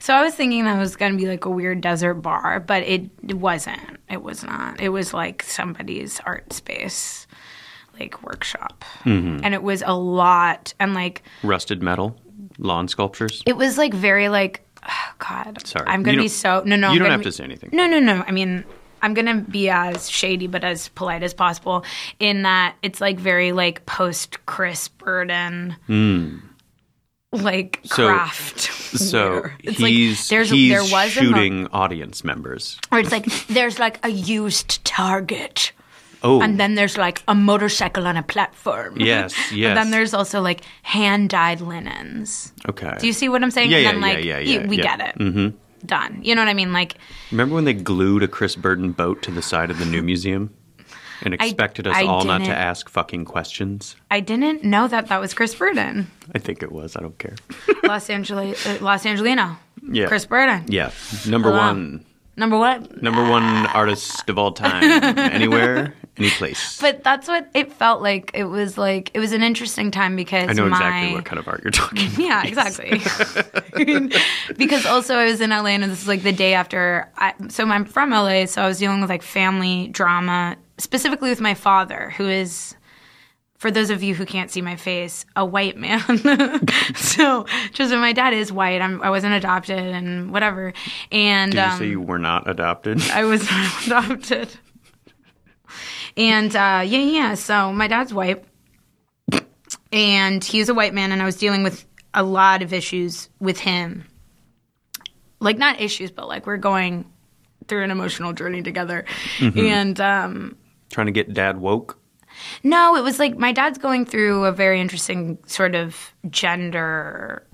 So 0.00 0.14
I 0.14 0.22
was 0.22 0.34
thinking 0.34 0.64
that 0.64 0.78
was 0.78 0.96
gonna 0.96 1.16
be 1.16 1.26
like 1.28 1.44
a 1.44 1.50
weird 1.50 1.80
desert 1.82 2.14
bar, 2.14 2.58
but 2.60 2.82
it, 2.82 3.02
it 3.28 3.34
wasn't. 3.38 3.80
It 4.10 4.22
was 4.22 4.42
not. 4.42 4.80
It 4.80 4.88
was 4.88 5.12
like 5.14 5.42
somebody's 5.44 6.20
art 6.26 6.52
space, 6.52 7.26
like 8.00 8.22
workshop, 8.22 8.84
Mm-hmm. 9.04 9.44
and 9.44 9.54
it 9.54 9.62
was 9.62 9.82
a 9.86 9.94
lot. 9.96 10.74
And 10.80 10.94
like 10.94 11.22
Rusted 11.44 11.82
metal, 11.82 12.16
lawn 12.58 12.88
sculptures. 12.88 13.42
it 13.46 13.56
was 13.56 13.76
like 13.78 13.92
very 13.94 14.28
like 14.28 14.62
oh 14.82 15.12
God. 15.18 15.64
Sorry. 15.66 15.86
I'm 15.86 16.02
gonna 16.02 16.18
be 16.18 16.28
so 16.28 16.62
no 16.64 16.74
no. 16.76 16.88
you 16.88 16.94
I'm 16.94 16.98
don't 17.00 17.10
have 17.10 17.20
be- 17.20 17.24
to 17.24 17.32
say 17.32 17.44
anything. 17.44 17.70
No 17.72 17.86
no 17.86 18.00
no. 18.00 18.24
I 18.26 18.32
mean. 18.32 18.64
I'm 19.06 19.14
gonna 19.14 19.40
be 19.40 19.70
as 19.70 20.10
shady 20.10 20.46
but 20.48 20.64
as 20.64 20.88
polite 20.90 21.22
as 21.22 21.32
possible 21.32 21.84
in 22.20 22.42
that 22.42 22.74
it's 22.82 23.00
like 23.00 23.18
very 23.18 23.52
like 23.52 23.86
post 23.86 24.44
Chris 24.44 24.88
Burden 24.88 25.76
like 27.32 27.80
Hmm. 27.80 27.86
So- 27.86 28.08
craft. 28.08 28.60
So 28.96 29.46
it's 29.62 29.78
he's 29.78 29.80
like 29.80 30.28
there's 30.30 30.50
he's 30.50 30.70
there 30.70 30.82
was 30.82 31.16
a 31.16 31.22
mo- 31.22 31.28
shooting 31.28 31.66
audience 31.68 32.24
members. 32.24 32.78
or 32.92 32.98
it's 32.98 33.12
like 33.12 33.26
there's 33.48 33.78
like 33.78 33.98
a 34.04 34.08
used 34.08 34.84
target 34.84 35.72
Oh, 36.22 36.40
and 36.40 36.58
then 36.58 36.74
there's 36.76 36.96
like 36.96 37.22
a 37.28 37.34
motorcycle 37.34 38.06
on 38.06 38.16
a 38.16 38.22
platform. 38.22 38.96
Yes, 38.98 39.34
yes. 39.52 39.68
And 39.68 39.76
then 39.76 39.90
there's 39.90 40.14
also 40.14 40.40
like 40.40 40.62
hand 40.82 41.28
dyed 41.28 41.60
linens. 41.60 42.52
okay. 42.68 42.96
Do 42.98 43.06
you 43.06 43.12
see 43.12 43.28
what 43.28 43.42
I'm 43.44 43.50
saying? 43.50 43.70
Yeah, 43.70 43.78
and 43.78 43.84
yeah, 43.84 43.92
then 43.92 44.00
yeah, 44.00 44.06
like 44.16 44.24
yeah, 44.24 44.38
you- 44.38 44.60
yeah, 44.60 44.66
we 44.66 44.76
yeah. 44.78 44.96
get 44.96 45.08
it. 45.10 45.18
Mm-hmm. 45.20 45.56
Done. 45.86 46.20
You 46.22 46.34
know 46.34 46.42
what 46.42 46.48
I 46.48 46.54
mean? 46.54 46.72
Like 46.72 46.96
Remember 47.30 47.54
when 47.54 47.64
they 47.64 47.74
glued 47.74 48.22
a 48.22 48.28
Chris 48.28 48.56
Burden 48.56 48.92
boat 48.92 49.22
to 49.22 49.30
the 49.30 49.42
side 49.42 49.70
of 49.70 49.78
the 49.78 49.84
new 49.86 50.02
museum 50.02 50.54
and 51.22 51.32
expected 51.34 51.86
us 51.86 51.96
I 51.96 52.04
all 52.04 52.24
not 52.24 52.44
to 52.44 52.54
ask 52.54 52.88
fucking 52.88 53.24
questions? 53.24 53.96
I 54.10 54.20
didn't 54.20 54.64
know 54.64 54.86
that 54.88 55.08
that 55.08 55.20
was 55.20 55.32
Chris 55.34 55.54
Burden. 55.54 56.10
I 56.34 56.38
think 56.38 56.62
it 56.62 56.70
was. 56.72 56.96
I 56.96 57.00
don't 57.00 57.18
care. 57.18 57.34
Los 57.84 58.10
Angeles, 58.10 58.66
uh, 58.66 58.78
Los 58.80 59.06
Angelino. 59.06 59.56
Yeah. 59.90 60.08
Chris 60.08 60.26
Burden. 60.26 60.64
Yeah, 60.68 60.90
number 61.26 61.50
Hello. 61.50 61.60
one, 61.68 62.04
Number 62.36 62.58
what? 62.58 63.02
number 63.02 63.22
one 63.30 63.44
artist 63.68 64.28
of 64.28 64.36
all 64.38 64.52
time, 64.52 64.82
anywhere, 65.18 65.94
any 66.18 66.30
place. 66.30 66.80
But 66.80 67.02
that's 67.04 67.28
what 67.28 67.48
it 67.54 67.72
felt 67.72 68.02
like. 68.02 68.30
It 68.34 68.44
was 68.44 68.78
like 68.78 69.10
it 69.14 69.20
was 69.20 69.32
an 69.32 69.42
interesting 69.42 69.90
time 69.90 70.16
because 70.16 70.48
I 70.48 70.52
know 70.52 70.68
my 70.68 70.76
exactly 70.76 71.14
what 71.14 71.24
kind 71.24 71.38
of 71.38 71.48
art 71.48 71.62
you're 71.64 71.70
talking. 71.70 72.10
yeah, 72.18 72.44
exactly. 72.44 73.00
because 74.56 74.86
also 74.86 75.16
I 75.16 75.26
was 75.26 75.40
in 75.40 75.50
LA 75.50 75.66
and 75.66 75.84
this 75.84 76.02
is 76.02 76.08
like 76.08 76.22
the 76.22 76.32
day 76.32 76.54
after. 76.54 77.10
I, 77.16 77.34
so 77.48 77.64
I'm 77.64 77.84
from 77.84 78.10
LA, 78.10 78.46
so 78.46 78.62
I 78.62 78.68
was 78.68 78.78
dealing 78.78 79.00
with 79.00 79.10
like 79.10 79.22
family 79.22 79.88
drama, 79.88 80.56
specifically 80.78 81.30
with 81.30 81.40
my 81.40 81.54
father, 81.54 82.10
who 82.16 82.28
is 82.28 82.74
for 83.58 83.70
those 83.70 83.90
of 83.90 84.02
you 84.02 84.14
who 84.14 84.26
can't 84.26 84.50
see 84.50 84.60
my 84.60 84.76
face, 84.76 85.24
a 85.34 85.44
white 85.44 85.76
man. 85.76 86.00
so, 86.94 87.46
just 87.72 87.92
my 87.94 88.12
dad 88.12 88.34
is 88.34 88.52
white. 88.52 88.82
I'm, 88.82 89.02
I 89.02 89.10
wasn't 89.10 89.34
adopted 89.34 89.78
and 89.78 90.30
whatever. 90.30 90.72
And 91.10 91.52
Did 91.52 91.58
you 91.58 91.64
um, 91.64 91.78
say 91.78 91.88
you 91.88 92.00
were 92.00 92.18
not 92.18 92.48
adopted? 92.48 93.00
I 93.10 93.24
was 93.24 93.50
not 93.50 93.86
adopted. 93.86 94.50
And 96.16 96.54
uh, 96.54 96.82
yeah, 96.84 96.98
yeah. 96.98 97.34
So 97.34 97.72
my 97.72 97.88
dad's 97.88 98.12
white, 98.14 98.44
and 99.92 100.42
he's 100.42 100.68
a 100.68 100.74
white 100.74 100.94
man, 100.94 101.12
and 101.12 101.20
I 101.20 101.24
was 101.24 101.36
dealing 101.36 101.62
with 101.62 101.84
a 102.14 102.22
lot 102.22 102.62
of 102.62 102.72
issues 102.72 103.28
with 103.40 103.58
him. 103.58 104.04
Like 105.40 105.58
not 105.58 105.80
issues, 105.80 106.10
but 106.10 106.28
like 106.28 106.46
we're 106.46 106.56
going 106.56 107.04
through 107.68 107.84
an 107.84 107.90
emotional 107.90 108.32
journey 108.32 108.62
together, 108.62 109.04
and 109.40 110.00
um, 110.00 110.56
Trying 110.90 111.06
to 111.06 111.12
get 111.12 111.32
dad 111.34 111.58
woke? 111.58 111.98
no, 112.62 112.96
it 112.96 113.02
was 113.02 113.18
like 113.18 113.36
my 113.36 113.52
dad's 113.52 113.78
going 113.78 114.06
through 114.06 114.44
a 114.44 114.52
very 114.52 114.80
interesting 114.80 115.38
sort 115.46 115.74
of 115.74 116.12
gender 116.30 117.46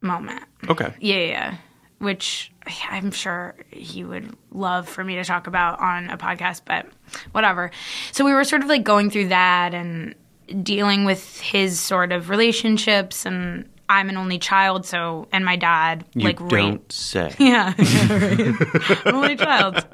moment. 0.00 0.42
Okay. 0.68 0.92
Yeah, 1.00 1.16
yeah, 1.16 1.26
yeah. 1.26 1.54
Which 1.98 2.52
I'm 2.90 3.10
sure 3.10 3.54
he 3.70 4.04
would 4.04 4.34
love 4.50 4.88
for 4.88 5.04
me 5.04 5.16
to 5.16 5.24
talk 5.24 5.46
about 5.46 5.80
on 5.80 6.08
a 6.10 6.16
podcast, 6.16 6.62
but 6.64 6.86
whatever. 7.32 7.70
So 8.12 8.24
we 8.24 8.32
were 8.32 8.44
sort 8.44 8.62
of 8.62 8.68
like 8.68 8.84
going 8.84 9.10
through 9.10 9.28
that 9.28 9.74
and 9.74 10.14
dealing 10.62 11.04
with 11.04 11.40
his 11.40 11.78
sort 11.78 12.12
of 12.12 12.30
relationships 12.30 13.26
and 13.26 13.68
I'm 13.88 14.08
an 14.08 14.16
only 14.16 14.38
child, 14.38 14.86
so 14.86 15.28
and 15.30 15.44
my 15.44 15.56
dad 15.56 16.06
You 16.14 16.24
like 16.24 16.38
don't 16.38 16.52
raped 16.52 16.92
say. 16.92 17.34
yeah, 17.38 17.74
yeah, 17.78 18.18
right. 18.18 19.06
Only 19.06 19.36
child. 19.36 19.84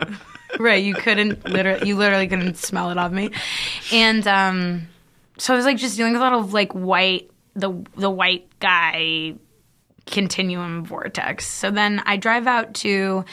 Right, 0.58 0.82
you 0.82 0.94
couldn't 0.94 1.44
literally 1.48 1.88
you 1.88 1.96
literally 1.96 2.28
couldn't 2.28 2.56
smell 2.56 2.90
it 2.90 2.98
off 2.98 3.10
me. 3.10 3.30
And 3.92 4.26
um 4.28 4.88
so 5.38 5.54
I 5.54 5.56
was 5.56 5.64
like 5.64 5.76
just 5.76 5.96
dealing 5.96 6.12
with 6.12 6.22
a 6.22 6.24
lot 6.24 6.34
of 6.34 6.52
like 6.52 6.72
white 6.72 7.30
the 7.54 7.72
the 7.96 8.10
white 8.10 8.46
guy 8.60 9.34
continuum 10.06 10.84
vortex. 10.84 11.46
So 11.46 11.70
then 11.70 12.02
I 12.06 12.16
drive 12.16 12.46
out 12.46 12.74
to 12.74 13.24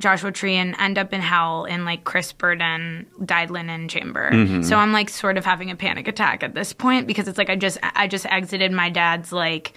Joshua 0.00 0.32
Tree 0.32 0.56
and 0.56 0.74
end 0.78 0.98
up 0.98 1.12
in 1.12 1.20
hell 1.20 1.66
in 1.66 1.84
like 1.84 2.04
Chris 2.04 2.32
Burden 2.32 3.06
dyed 3.24 3.50
linen 3.50 3.86
chamber. 3.88 4.30
Mm-hmm. 4.30 4.62
So 4.62 4.76
I'm 4.76 4.92
like 4.92 5.08
sort 5.10 5.36
of 5.36 5.44
having 5.44 5.70
a 5.70 5.76
panic 5.76 6.08
attack 6.08 6.42
at 6.42 6.54
this 6.54 6.72
point 6.72 7.06
because 7.06 7.28
it's 7.28 7.38
like 7.38 7.50
I 7.50 7.56
just 7.56 7.78
I 7.82 8.08
just 8.08 8.26
exited 8.26 8.72
my 8.72 8.90
dad's 8.90 9.30
like 9.30 9.74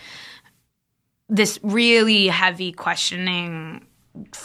this 1.29 1.59
really 1.61 2.27
heavy 2.27 2.71
questioning 2.71 3.85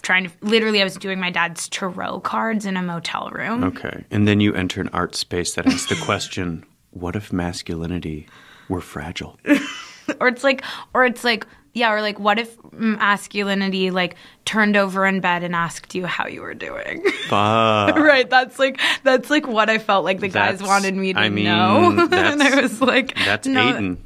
trying 0.03 0.25
to 0.25 0.31
literally 0.41 0.81
I 0.81 0.85
was 0.85 0.97
doing 0.97 1.21
my 1.21 1.31
dad's 1.31 1.69
tarot 1.69 2.21
cards 2.21 2.67
in 2.67 2.77
a 2.77 2.83
motel 2.83 3.31
room. 3.31 3.65
Okay. 3.65 4.05
And 4.11 4.27
then 4.27 4.41
you 4.41 4.55
enter 4.55 4.81
an 4.81 4.89
art 4.93 5.15
space 5.15 5.55
that 5.55 5.67
asks 5.67 5.89
the 5.89 6.05
question 6.05 6.65
what 6.91 7.15
if 7.15 7.33
masculinity 7.33 8.27
were 8.69 8.81
fragile? 8.81 9.39
or 10.21 10.29
it's 10.29 10.43
like 10.43 10.65
or 10.95 11.05
it's 11.05 11.23
like 11.23 11.47
yeah 11.79 11.93
or 11.93 12.03
like 12.03 12.19
what 12.19 12.39
if 12.39 12.57
mm, 12.59 12.99
masculinity 12.99 13.91
like 13.91 14.17
turned 14.45 14.77
over 14.77 15.07
in 15.07 15.21
bed 15.21 15.43
and 15.43 15.55
asked 15.55 15.95
you 15.95 16.07
how 16.07 16.27
you 16.27 16.41
were 16.41 16.55
doing 16.55 17.03
Fuck. 17.29 17.97
right 17.97 18.29
that's 18.29 18.59
like 18.59 18.81
that's 19.05 19.31
like 19.31 19.47
what 19.47 19.71
i 19.71 19.79
felt 19.79 20.05
like 20.05 20.21
the 20.21 20.29
guys 20.29 20.63
wanted 20.63 20.95
me 20.95 21.13
to 21.13 21.19
I 21.19 21.29
mean, 21.29 21.45
know 21.45 22.09
and 22.13 22.43
i 22.43 22.61
was 22.61 22.81
like 22.81 23.15
That's 23.25 23.47
no, 23.47 23.61
Aiden. 23.73 23.97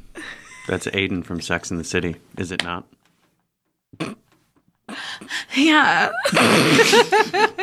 That's 0.67 0.87
Aiden 0.87 1.25
from 1.25 1.41
Sex 1.41 1.71
in 1.71 1.77
the 1.77 1.83
City, 1.83 2.15
is 2.37 2.51
it 2.51 2.63
not? 2.63 2.85
Yeah. 5.55 6.11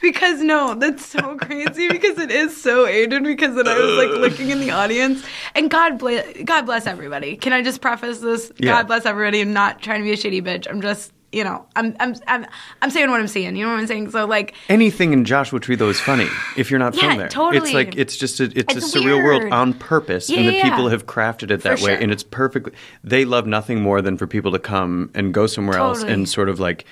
Because 0.00 0.40
no 0.40 0.74
that's 0.74 1.06
so 1.06 1.36
crazy 1.36 1.88
because 1.88 2.18
it 2.18 2.30
is 2.30 2.60
so 2.60 2.86
aiden 2.86 3.22
because 3.22 3.54
then 3.54 3.68
i 3.68 3.78
was 3.78 3.96
like 3.96 4.10
looking 4.20 4.50
in 4.50 4.58
the 4.58 4.70
audience. 4.72 5.24
And 5.54 5.70
god 5.70 5.98
bless 5.98 6.26
god 6.44 6.66
bless 6.66 6.86
everybody. 6.86 7.36
Can 7.36 7.52
i 7.52 7.62
just 7.62 7.80
preface 7.80 8.18
this? 8.18 8.50
Yeah. 8.58 8.72
god 8.72 8.88
bless 8.88 9.06
everybody. 9.06 9.40
I'm 9.40 9.52
not 9.52 9.80
trying 9.80 10.00
to 10.00 10.04
be 10.04 10.12
a 10.12 10.16
shitty 10.16 10.42
bitch. 10.42 10.68
I'm 10.68 10.82
just 10.82 11.12
you 11.32 11.42
know 11.42 11.64
i'm 11.76 11.96
i'm 11.98 12.14
i'm, 12.26 12.46
I'm 12.82 12.90
saying 12.90 13.10
what 13.10 13.20
i'm 13.20 13.26
saying 13.26 13.56
you 13.56 13.64
know 13.64 13.72
what 13.72 13.80
i'm 13.80 13.86
saying 13.86 14.10
so 14.10 14.26
like 14.26 14.54
Anything 14.68 15.12
in 15.12 15.24
Joshua 15.24 15.58
Tree 15.60 15.76
though 15.76 15.88
is 15.88 15.98
funny 16.00 16.28
if 16.56 16.70
you're 16.70 16.78
not 16.78 16.94
Yeah, 16.94 17.08
from 17.08 17.18
there. 17.18 17.28
totally. 17.28 17.58
It's 17.58 17.72
like 17.72 17.96
it's 17.96 18.16
just 18.16 18.38
a 18.40 18.44
it's, 18.44 18.76
It's 18.76 18.94
a 18.94 18.98
surreal 18.98 19.22
world 19.24 19.50
on 19.52 19.72
purpose, 19.74 20.28
Yeah, 20.28 20.38
and 20.40 20.48
the 20.48 20.52
yeah, 20.54 20.68
people 20.70 20.88
have 20.88 21.06
crafted 21.06 21.50
it 21.50 21.62
that 21.62 21.78
For 21.78 21.86
way, 21.86 21.92
sure. 21.94 22.02
and 22.02 22.12
it's 22.12 22.22
perfect. 22.22 22.70
They 23.02 23.24
love 23.24 23.46
nothing 23.46 23.80
more 23.82 24.02
than 24.02 24.16
for 24.16 24.26
people 24.26 24.52
to 24.52 24.58
come 24.58 25.10
and 25.14 25.32
go 25.34 25.46
somewhere 25.46 25.78
else 25.78 26.02
and 26.02 26.28
sort 26.28 26.48
of 26.48 26.60
like 26.60 26.84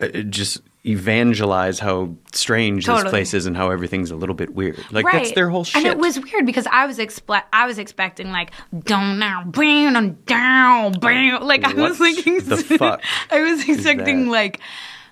uh, 0.00 0.08
just 0.22 0.60
evangelize 0.84 1.78
how 1.78 2.14
strange 2.32 2.86
this 2.86 3.04
place 3.04 3.34
is 3.34 3.46
and 3.46 3.56
how 3.56 3.70
everything's 3.70 4.10
a 4.10 4.16
little 4.16 4.34
bit 4.34 4.54
weird. 4.54 4.84
Like 4.90 5.06
that's 5.10 5.32
their 5.32 5.48
whole 5.48 5.64
shit. 5.64 5.76
And 5.84 5.86
it 5.86 5.98
was 5.98 6.18
weird 6.18 6.44
because 6.46 6.66
I 6.66 6.86
was 6.86 6.98
expe- 6.98 7.44
I 7.52 7.66
was 7.66 7.78
expecting 7.78 8.30
like 8.30 8.50
down 8.84 9.18
now, 9.18 9.44
bam, 9.44 10.14
down, 10.26 10.92
bam. 10.94 11.42
Like 11.42 11.64
I 11.64 11.72
was 11.74 11.98
thinking 11.98 12.38
the 12.40 12.56
fuck 12.78 13.02
I 13.30 13.40
was 13.42 13.68
expecting 13.68 14.28
like 14.28 14.60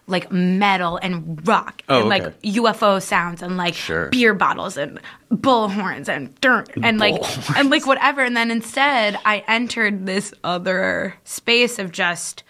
like 0.07 0.33
metal 0.33 0.97
and 1.01 1.47
rock 1.47 1.83
Oh, 1.89 2.01
and 2.01 2.09
like. 2.09 2.41
UFO 2.43 3.01
sounds 3.01 3.43
and 3.43 3.57
like 3.57 3.75
Sure. 3.75 4.09
beer 4.09 4.35
bottles 4.35 4.77
and 4.77 4.99
bullhorns 5.33 6.09
and 6.09 6.35
dirt 6.41 6.69
and 6.83 6.99
like 6.99 7.15
Bullhorns. 7.15 7.57
and 7.61 7.71
like 7.71 7.87
whatever. 7.87 8.23
And 8.25 8.37
then 8.37 8.51
instead 8.51 9.17
I 9.25 9.45
entered 9.47 10.07
this 10.07 10.35
other 10.43 11.15
space 11.23 11.79
of 11.79 11.93
just 11.93 12.43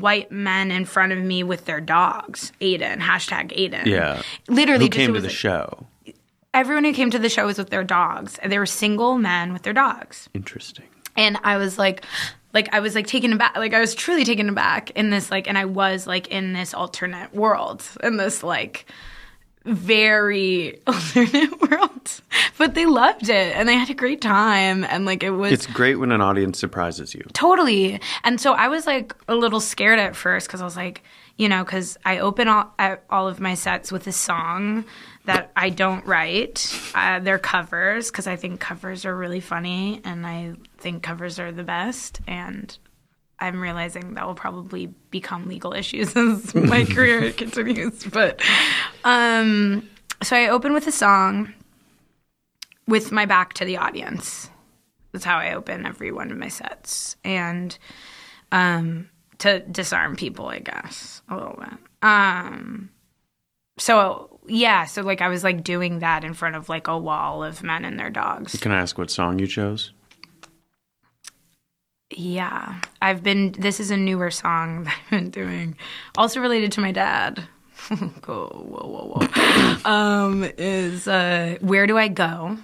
white 0.00 0.32
men 0.32 0.70
in 0.70 0.84
front 0.84 1.12
of 1.12 1.18
me 1.18 1.42
with 1.42 1.64
their 1.66 1.80
dogs. 1.80 2.52
Aiden, 2.60 2.98
hashtag 2.98 3.56
Aiden. 3.56 3.84
yeah. 3.86 4.22
Literally 4.48 4.86
Who 4.86 4.90
just, 4.90 4.96
came 5.06 5.14
to 5.14 5.20
the 5.20 5.28
show? 5.28 5.86
everyone 6.54 6.84
who 6.84 6.92
came 6.92 7.10
to 7.10 7.18
the 7.18 7.28
show 7.28 7.46
was 7.46 7.58
with 7.58 7.70
their 7.70 7.84
dogs. 7.84 8.38
And 8.38 8.52
they 8.52 8.58
were 8.58 8.66
single 8.66 9.16
men 9.18 9.52
with 9.52 9.62
their 9.62 9.72
dogs. 9.72 10.28
Interesting. 10.34 10.84
And 11.16 11.38
I 11.42 11.56
was 11.56 11.78
like, 11.78 12.04
like 12.52 12.68
I 12.72 12.80
was 12.80 12.94
like 12.94 13.06
taken 13.06 13.32
aback. 13.32 13.56
Like 13.56 13.74
I 13.74 13.80
was 13.80 13.94
truly 13.94 14.24
taken 14.24 14.48
aback 14.48 14.90
in 14.90 15.10
this 15.10 15.30
like, 15.30 15.48
and 15.48 15.56
I 15.56 15.64
was 15.64 16.06
like 16.06 16.28
in 16.28 16.52
this 16.52 16.74
alternate 16.74 17.34
world, 17.34 17.82
in 18.02 18.16
this 18.16 18.42
like 18.42 18.86
very 19.64 20.80
alternate 20.86 21.60
world. 21.60 22.20
But 22.58 22.74
they 22.74 22.86
loved 22.86 23.28
it 23.28 23.56
and 23.56 23.68
they 23.68 23.74
had 23.74 23.90
a 23.90 23.94
great 23.94 24.20
time. 24.20 24.84
And 24.84 25.04
like 25.04 25.22
it 25.22 25.30
was 25.30 25.52
It's 25.52 25.66
great 25.66 25.96
when 25.96 26.12
an 26.12 26.20
audience 26.20 26.58
surprises 26.58 27.14
you. 27.14 27.22
Totally. 27.32 28.00
And 28.24 28.40
so 28.40 28.52
I 28.52 28.68
was 28.68 28.86
like 28.86 29.14
a 29.28 29.34
little 29.34 29.60
scared 29.60 29.98
at 29.98 30.16
first 30.16 30.46
because 30.46 30.60
I 30.60 30.64
was 30.64 30.76
like, 30.76 31.02
you 31.36 31.48
know, 31.48 31.64
because 31.64 31.96
I 32.04 32.18
open 32.18 32.48
all, 32.48 32.74
all 33.10 33.28
of 33.28 33.40
my 33.40 33.54
sets 33.54 33.90
with 33.90 34.06
a 34.06 34.12
song 34.12 34.84
that 35.24 35.50
I 35.56 35.70
don't 35.70 36.04
write. 36.06 36.78
Uh, 36.94 37.20
they're 37.20 37.38
covers 37.38 38.10
because 38.10 38.26
I 38.26 38.36
think 38.36 38.60
covers 38.60 39.04
are 39.04 39.16
really 39.16 39.40
funny 39.40 40.00
and 40.04 40.26
I 40.26 40.54
think 40.78 41.02
covers 41.02 41.38
are 41.38 41.52
the 41.52 41.62
best. 41.62 42.20
And 42.26 42.76
I'm 43.42 43.60
realizing 43.60 44.14
that 44.14 44.26
will 44.26 44.34
probably 44.34 44.86
become 45.10 45.46
legal 45.48 45.72
issues 45.72 46.16
as 46.16 46.54
my 46.54 46.84
career 46.90 47.32
continues. 47.32 48.04
But 48.04 48.40
um, 49.04 49.88
so 50.22 50.36
I 50.36 50.48
open 50.48 50.72
with 50.72 50.86
a 50.86 50.92
song 50.92 51.52
with 52.86 53.12
my 53.12 53.26
back 53.26 53.52
to 53.54 53.64
the 53.64 53.76
audience. 53.76 54.48
That's 55.12 55.24
how 55.24 55.36
I 55.36 55.54
open 55.54 55.84
every 55.84 56.12
one 56.12 56.30
of 56.30 56.38
my 56.38 56.48
sets. 56.48 57.16
And 57.24 57.76
um, 58.50 59.10
to 59.38 59.60
disarm 59.60 60.16
people, 60.16 60.46
I 60.46 60.60
guess, 60.60 61.22
a 61.28 61.34
little 61.34 61.56
bit. 61.58 61.78
Um, 62.02 62.90
so 63.78 64.40
yeah, 64.46 64.84
so 64.84 65.02
like 65.02 65.20
I 65.20 65.28
was 65.28 65.44
like 65.44 65.64
doing 65.64 65.98
that 66.00 66.24
in 66.24 66.34
front 66.34 66.56
of 66.56 66.68
like 66.68 66.86
a 66.88 66.96
wall 66.96 67.42
of 67.42 67.62
men 67.62 67.84
and 67.84 67.98
their 67.98 68.10
dogs. 68.10 68.58
Can 68.60 68.72
I 68.72 68.78
ask 68.78 68.96
what 68.98 69.10
song 69.10 69.38
you 69.38 69.46
chose? 69.46 69.92
Yeah. 72.16 72.80
I've 73.00 73.22
been 73.22 73.52
this 73.52 73.80
is 73.80 73.90
a 73.90 73.96
newer 73.96 74.30
song 74.30 74.84
that 74.84 74.94
I've 75.04 75.10
been 75.10 75.30
doing. 75.30 75.76
Also 76.16 76.40
related 76.40 76.72
to 76.72 76.80
my 76.80 76.92
dad. 76.92 77.38
whoa, 77.88 78.48
whoa, 78.48 78.86
whoa, 78.86 79.26
whoa. 79.28 79.90
um, 79.90 80.44
is 80.58 81.08
uh 81.08 81.56
Where 81.60 81.86
Do 81.86 81.98
I 81.98 82.08
Go? 82.08 82.58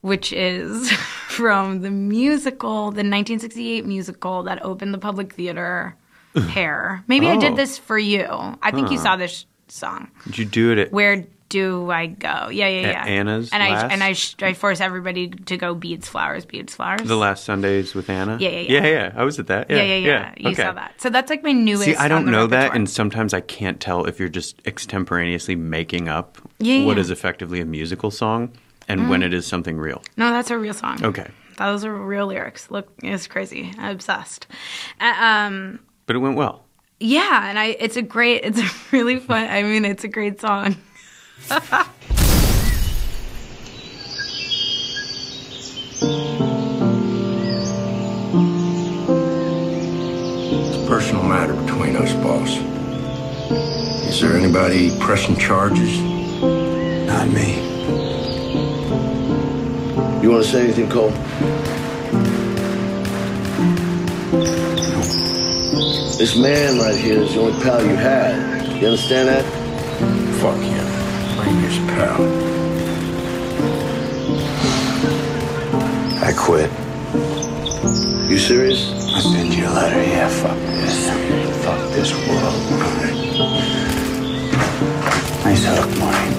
Which 0.00 0.32
is 0.32 0.92
from 0.92 1.80
the 1.80 1.90
musical, 1.90 2.84
the 2.92 3.02
1968 3.02 3.84
musical 3.84 4.44
that 4.44 4.62
opened 4.64 4.94
the 4.94 4.98
public 4.98 5.32
theater 5.34 5.96
Hair. 6.36 7.02
Maybe 7.08 7.26
I 7.28 7.34
Oh. 7.34 7.40
did 7.40 7.56
this 7.56 7.78
for 7.78 7.98
you. 7.98 8.24
I 8.62 8.70
think 8.70 8.92
you 8.92 8.98
saw 8.98 9.16
this 9.16 9.44
song. 9.66 10.08
Did 10.26 10.38
you 10.38 10.44
do 10.44 10.70
it 10.70 10.78
at 10.78 10.92
Where 10.92 11.24
do 11.48 11.90
I 11.90 12.06
go? 12.06 12.48
Yeah, 12.50 12.68
yeah, 12.68 12.80
yeah. 12.90 13.04
Anna's 13.06 13.50
and 13.52 13.62
I 13.62 13.88
and 13.88 14.02
I, 14.04 14.12
sh- 14.12 14.36
I 14.42 14.52
force 14.52 14.80
everybody 14.80 15.28
to 15.28 15.56
go 15.56 15.74
beads, 15.74 16.08
flowers, 16.08 16.44
beads, 16.44 16.74
flowers. 16.74 17.02
the 17.08 17.16
last 17.16 17.44
Sundays 17.44 17.94
with 17.94 18.10
Anna? 18.10 18.36
Yeah, 18.40 18.48
yeah, 18.50 18.58
Yeah, 18.60 18.82
yeah. 18.82 18.88
yeah. 18.88 19.12
I 19.16 19.24
was 19.24 19.38
at 19.38 19.46
that. 19.46 19.70
Yeah, 19.70 19.76
yeah, 19.76 19.82
yeah, 19.82 19.96
yeah. 19.96 20.34
You 20.36 20.50
Okay. 20.50 20.62
saw 20.62 20.72
that. 20.72 21.00
So 21.00 21.08
that's 21.10 21.30
like 21.30 21.42
my 21.42 21.52
newest. 21.52 21.84
See, 21.84 21.96
I 21.96 22.08
don't 22.08 22.26
know 22.26 22.46
that, 22.48 22.74
and 22.74 22.88
sometimes 22.88 23.32
I 23.32 23.40
can't 23.40 23.80
tell 23.80 24.04
if 24.04 24.18
you're 24.20 24.28
just 24.28 24.60
extemporaneously 24.66 25.56
making 25.56 26.08
up 26.08 26.38
what 26.60 26.98
is 26.98 27.10
effectively 27.10 27.60
a 27.60 27.64
musical 27.64 28.10
song 28.10 28.52
and 28.88 29.08
when 29.10 29.22
it 29.22 29.32
is 29.34 29.46
something 29.46 29.78
real. 29.78 30.02
no, 30.16 30.30
that's 30.30 30.50
a 30.50 30.58
real 30.58 30.74
song. 30.74 31.02
Okay. 31.04 31.28
those 31.58 31.84
are 31.84 31.92
real 31.94 32.26
lyrics. 32.26 32.70
Look, 32.70 32.88
it's 33.02 33.26
crazy. 33.26 33.72
I'm 33.78 33.90
obsessed. 33.92 34.46
Uh, 35.00 35.14
um, 35.18 35.80
But 36.06 36.16
it 36.16 36.20
went 36.20 36.36
well. 36.36 36.64
yeah, 37.00 37.48
and 37.48 37.58
I. 37.58 37.76
It's 37.80 37.96
a 37.96 38.02
great. 38.02 38.44
It's 38.44 38.58
a 38.60 38.68
really 38.92 39.18
fun. 39.18 39.48
I 39.48 39.62
mean, 39.62 39.84
it's 39.84 40.04
a 40.04 40.08
great 40.08 40.40
song 40.40 40.76
it's 41.46 41.60
a 50.76 50.86
personal 50.86 51.22
matter 51.22 51.54
between 51.54 51.96
us, 51.96 52.12
boss. 52.14 52.58
Is 54.08 54.20
there 54.20 54.36
anybody 54.36 54.90
pressing 54.98 55.36
charges? 55.36 56.00
Not 57.06 57.28
me. 57.28 57.64
You 60.22 60.30
want 60.30 60.44
to 60.44 60.50
say 60.50 60.64
anything, 60.64 60.90
Cole? 60.90 61.12
This 66.18 66.36
man 66.36 66.78
right 66.78 66.96
here 66.96 67.22
is 67.22 67.34
the 67.34 67.40
only 67.40 67.62
pal 67.62 67.80
you 67.80 67.94
had. 67.94 68.66
You 68.80 68.88
understand 68.88 69.28
that? 69.28 69.44
Fuck 70.40 70.58
him. 70.60 70.97
I'm 71.38 71.56
his 71.58 71.78
pal. 71.90 72.22
I 76.24 76.32
quit. 76.36 76.70
You 78.28 78.36
serious? 78.38 78.90
I'll 79.14 79.20
send 79.20 79.54
you 79.54 79.66
a 79.66 79.70
letter. 79.70 80.02
Yeah, 80.02 80.28
fuck 80.28 80.58
this. 80.58 81.08
Fuck 81.64 81.80
this 81.92 82.12
world. 82.28 82.54
Nice 85.44 85.64
hook, 85.64 85.88
Marty. 85.98 86.34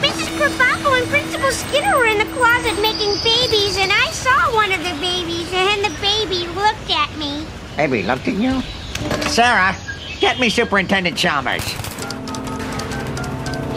Mrs. 0.00 0.30
Krabappel 0.38 0.98
and 0.98 1.08
Principal 1.08 1.50
Skinner 1.50 1.96
were 1.96 2.06
in 2.06 2.18
the 2.18 2.32
closet 2.34 2.80
making 2.80 3.14
babies, 3.22 3.76
and 3.76 3.92
I 3.92 4.10
saw 4.10 4.54
one 4.54 4.72
of 4.72 4.80
the 4.82 4.94
babies, 5.00 5.52
and 5.52 5.84
the 5.84 5.94
baby 6.00 6.46
looked 6.54 6.90
at 6.90 7.16
me. 7.16 7.46
Baby 7.76 8.02
looked 8.02 8.26
at 8.28 8.34
you? 8.34 8.62
Sarah, 9.28 9.76
get 10.20 10.40
me 10.40 10.48
Superintendent 10.48 11.16
Chalmers. 11.16 11.91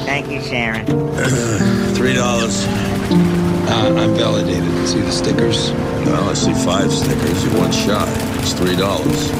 Thank 0.05 0.29
you, 0.29 0.39
Sharon. 0.41 0.85
Three 1.95 2.13
dollars. 2.13 2.63
Uh, 3.67 3.95
I'm 3.97 4.13
validated. 4.13 4.87
See 4.87 5.01
the 5.01 5.11
stickers? 5.11 5.71
Well, 6.05 6.29
I 6.29 6.33
see 6.35 6.53
five 6.53 6.91
stickers. 6.91 7.43
You 7.43 7.49
one 7.57 7.71
shy. 7.71 8.05
It's 8.39 8.53
three 8.53 8.75
dollars. 8.75 9.31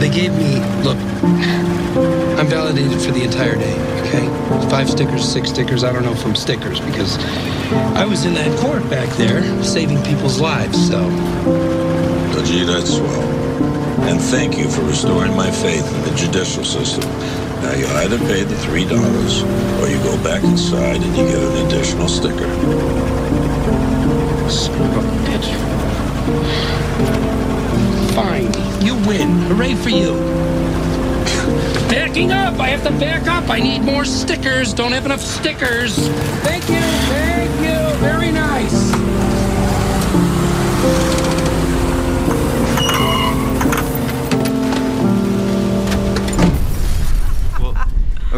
They 0.00 0.10
gave 0.10 0.32
me. 0.34 0.58
Look, 0.82 0.98
I'm 2.38 2.48
validated 2.48 3.00
for 3.00 3.12
the 3.12 3.22
entire 3.22 3.54
day. 3.54 3.74
Okay, 4.00 4.26
five 4.68 4.90
stickers, 4.90 5.24
six 5.24 5.50
stickers. 5.50 5.84
I 5.84 5.92
don't 5.92 6.02
know 6.02 6.12
if 6.12 6.26
I'm 6.26 6.34
stickers 6.34 6.80
because 6.80 7.16
I 7.94 8.04
was 8.04 8.24
in 8.24 8.34
that 8.34 8.58
court 8.58 8.82
back 8.90 9.08
there 9.16 9.62
saving 9.62 10.02
people's 10.02 10.40
lives. 10.40 10.88
So. 10.88 11.06
Oh, 11.08 12.42
gee, 12.44 12.64
that's 12.64 12.96
swell. 12.96 13.22
And 14.10 14.20
thank 14.20 14.58
you 14.58 14.68
for 14.68 14.82
restoring 14.82 15.36
my 15.36 15.50
faith 15.52 15.86
in 15.94 16.02
the 16.02 16.16
judicial 16.16 16.64
system. 16.64 17.08
Now 17.64 17.72
you 17.72 17.86
either 17.86 18.18
pay 18.18 18.42
the 18.44 18.56
three 18.58 18.84
dollars, 18.84 19.42
or 19.80 19.88
you 19.88 19.96
go 20.02 20.22
back 20.22 20.44
inside 20.44 20.96
and 20.96 21.16
you 21.16 21.24
get 21.24 21.42
an 21.42 21.66
additional 21.66 22.08
sticker. 22.08 22.46
Son 24.50 24.82
of 24.82 24.96
a 24.98 25.00
bitch. 25.24 25.48
Fine, 28.14 28.52
you 28.84 28.94
win. 29.08 29.30
Hooray 29.48 29.74
for 29.76 29.88
you. 29.88 30.12
Backing 31.88 32.32
up! 32.32 32.60
I 32.60 32.68
have 32.68 32.82
to 32.82 32.90
back 33.00 33.26
up! 33.28 33.48
I 33.48 33.60
need 33.60 33.80
more 33.80 34.04
stickers! 34.04 34.74
Don't 34.74 34.92
have 34.92 35.06
enough 35.06 35.22
stickers! 35.22 35.96
Thank 36.40 36.68
you! 36.68 36.82
Thank 36.82 37.50
you! 37.60 37.98
Very 37.98 38.30
nice! 38.30 38.83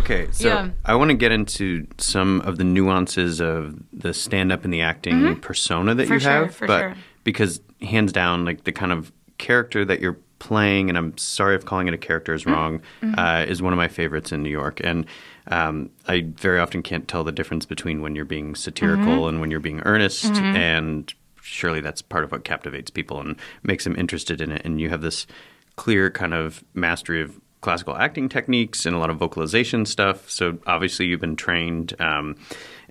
Okay, 0.06 0.28
so 0.30 0.46
Yeah. 0.48 0.68
I 0.84 0.94
want 0.94 1.10
to 1.10 1.16
get 1.16 1.32
into 1.32 1.86
some 1.98 2.40
of 2.42 2.58
the 2.58 2.64
nuances 2.64 3.40
of 3.40 3.74
the 3.92 4.14
stand 4.14 4.52
up 4.52 4.64
and 4.64 4.72
the 4.72 4.80
acting 4.80 5.14
Mhm. 5.20 5.40
persona 5.40 5.94
that 5.96 6.06
For 6.06 6.14
you 6.14 6.20
sure, 6.20 6.30
have. 6.30 6.54
for 6.54 6.66
but 6.68 6.80
sure. 6.80 6.94
because 7.24 7.60
hands 7.82 8.12
down, 8.12 8.44
like 8.44 8.62
the 8.64 8.70
kind 8.72 8.92
of 8.92 9.10
character 9.38 9.84
that 9.84 10.00
you're 10.00 10.16
playing, 10.38 10.88
and 10.88 10.96
I'm 10.96 11.16
sorry 11.18 11.56
if 11.56 11.64
calling 11.64 11.88
it 11.88 11.94
a 11.94 11.98
character 11.98 12.34
is 12.34 12.46
wrong, 12.46 12.80
Mhm. 13.02 13.14
uh, 13.18 13.46
is 13.50 13.60
one 13.62 13.72
of 13.72 13.76
my 13.78 13.88
favorites 13.88 14.30
in 14.30 14.42
New 14.44 14.50
York. 14.50 14.80
And 14.84 15.06
um, 15.48 15.90
I 16.06 16.26
very 16.40 16.58
often 16.60 16.82
can't 16.82 17.06
tell 17.08 17.24
the 17.24 17.32
difference 17.32 17.66
between 17.66 18.00
when 18.00 18.14
you're 18.14 18.24
being 18.24 18.54
satirical 18.54 19.24
Mhm. 19.24 19.28
and 19.30 19.40
when 19.40 19.50
you're 19.50 19.60
being 19.60 19.80
earnest. 19.84 20.24
Mhm. 20.34 20.54
And 20.56 21.14
surely 21.40 21.80
that's 21.80 22.02
part 22.02 22.22
of 22.24 22.30
what 22.32 22.44
captivates 22.44 22.90
people 22.90 23.20
and 23.20 23.36
makes 23.64 23.84
them 23.84 23.94
interested 23.96 24.40
in 24.40 24.50
it. 24.52 24.62
And 24.64 24.80
you 24.80 24.88
have 24.88 25.02
this 25.02 25.26
clear 25.76 26.10
kind 26.10 26.32
of 26.34 26.62
mastery 26.74 27.20
of 27.20 27.40
classical 27.66 27.96
acting 27.96 28.28
techniques 28.28 28.86
and 28.86 28.94
a 28.94 28.98
lot 29.00 29.10
of 29.10 29.16
vocalization 29.18 29.84
stuff. 29.84 30.30
So 30.30 30.58
obviously 30.68 31.06
you've 31.06 31.20
been 31.20 31.34
trained, 31.34 31.94
um, 32.00 32.36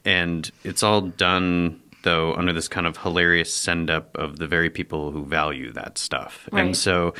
and 0.04 0.52
it's 0.66 0.84
all 0.84 1.00
done 1.02 1.80
though 2.04 2.34
under 2.36 2.52
this 2.54 2.68
kind 2.68 2.86
of 2.86 2.98
hilarious 2.98 3.52
send 3.54 3.90
up 3.90 4.16
of 4.18 4.38
the 4.38 4.48
very 4.48 4.70
people 4.70 5.12
who 5.12 5.26
value 5.26 5.72
that 5.72 5.98
stuff. 5.98 6.48
Right. 6.52 6.66
And 6.66 6.76
so 6.78 7.14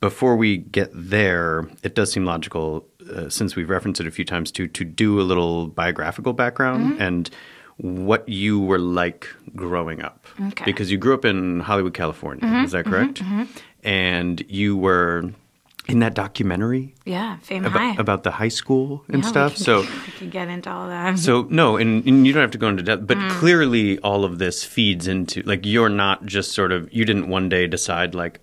before 0.00 0.34
we 0.36 0.56
get 0.56 0.90
there, 0.94 1.68
it 1.84 1.94
does 1.94 2.10
seem 2.10 2.24
logical, 2.24 2.86
uh, 3.14 3.28
since 3.28 3.54
we've 3.56 3.68
referenced 3.70 4.00
it 4.00 4.06
a 4.06 4.10
few 4.10 4.24
times, 4.24 4.50
to 4.52 4.66
to 4.78 4.82
do 5.04 5.20
a 5.20 5.26
little 5.30 5.66
biographical 5.82 6.32
background 6.32 6.80
Mhm. 6.94 7.00
and 7.08 7.30
what 7.76 8.26
you 8.28 8.58
were 8.70 8.78
like 9.02 9.28
growing 9.54 10.00
up. 10.08 10.18
Okay. 10.48 10.64
Because 10.64 10.90
you 10.90 10.98
grew 11.04 11.14
up 11.14 11.24
in 11.24 11.60
Hollywood, 11.60 11.94
California. 11.94 12.44
Mhm, 12.46 12.64
Is 12.64 12.72
that 12.72 12.84
correct? 12.86 13.22
mhm. 13.22 13.46
And 13.84 14.42
you 14.48 14.76
were 14.76 15.30
in 15.88 15.98
that 15.98 16.14
documentary 16.14 16.94
Yeah, 17.04 17.38
Fame 17.38 17.64
about, 17.64 17.80
High. 17.80 17.94
about 18.00 18.22
the 18.22 18.30
high 18.30 18.48
school 18.48 19.04
and 19.08 19.22
Yeah, 19.24 19.28
stuff. 19.28 19.54
can- 19.56 19.64
So 19.64 19.80
we 20.06 20.12
could 20.18 20.30
get 20.30 20.48
into 20.48 20.70
all 20.70 20.86
that. 20.88 21.18
so 21.18 21.46
no, 21.50 21.76
and, 21.76 22.06
and 22.06 22.24
you 22.26 22.32
don't 22.32 22.40
have 22.42 22.52
to 22.52 22.58
go 22.58 22.68
into 22.68 22.82
depth, 22.82 23.06
but 23.06 23.16
Mm. 23.18 23.30
clearly 23.30 23.98
all 23.98 24.24
of 24.24 24.38
this 24.38 24.62
feeds 24.64 25.08
into 25.08 25.42
like 25.42 25.66
you're 25.66 25.88
not 25.88 26.24
just 26.26 26.52
sort 26.52 26.70
of 26.72 26.88
you 26.92 27.04
didn't 27.04 27.28
one 27.28 27.48
day 27.48 27.66
decide 27.66 28.14
like 28.14 28.40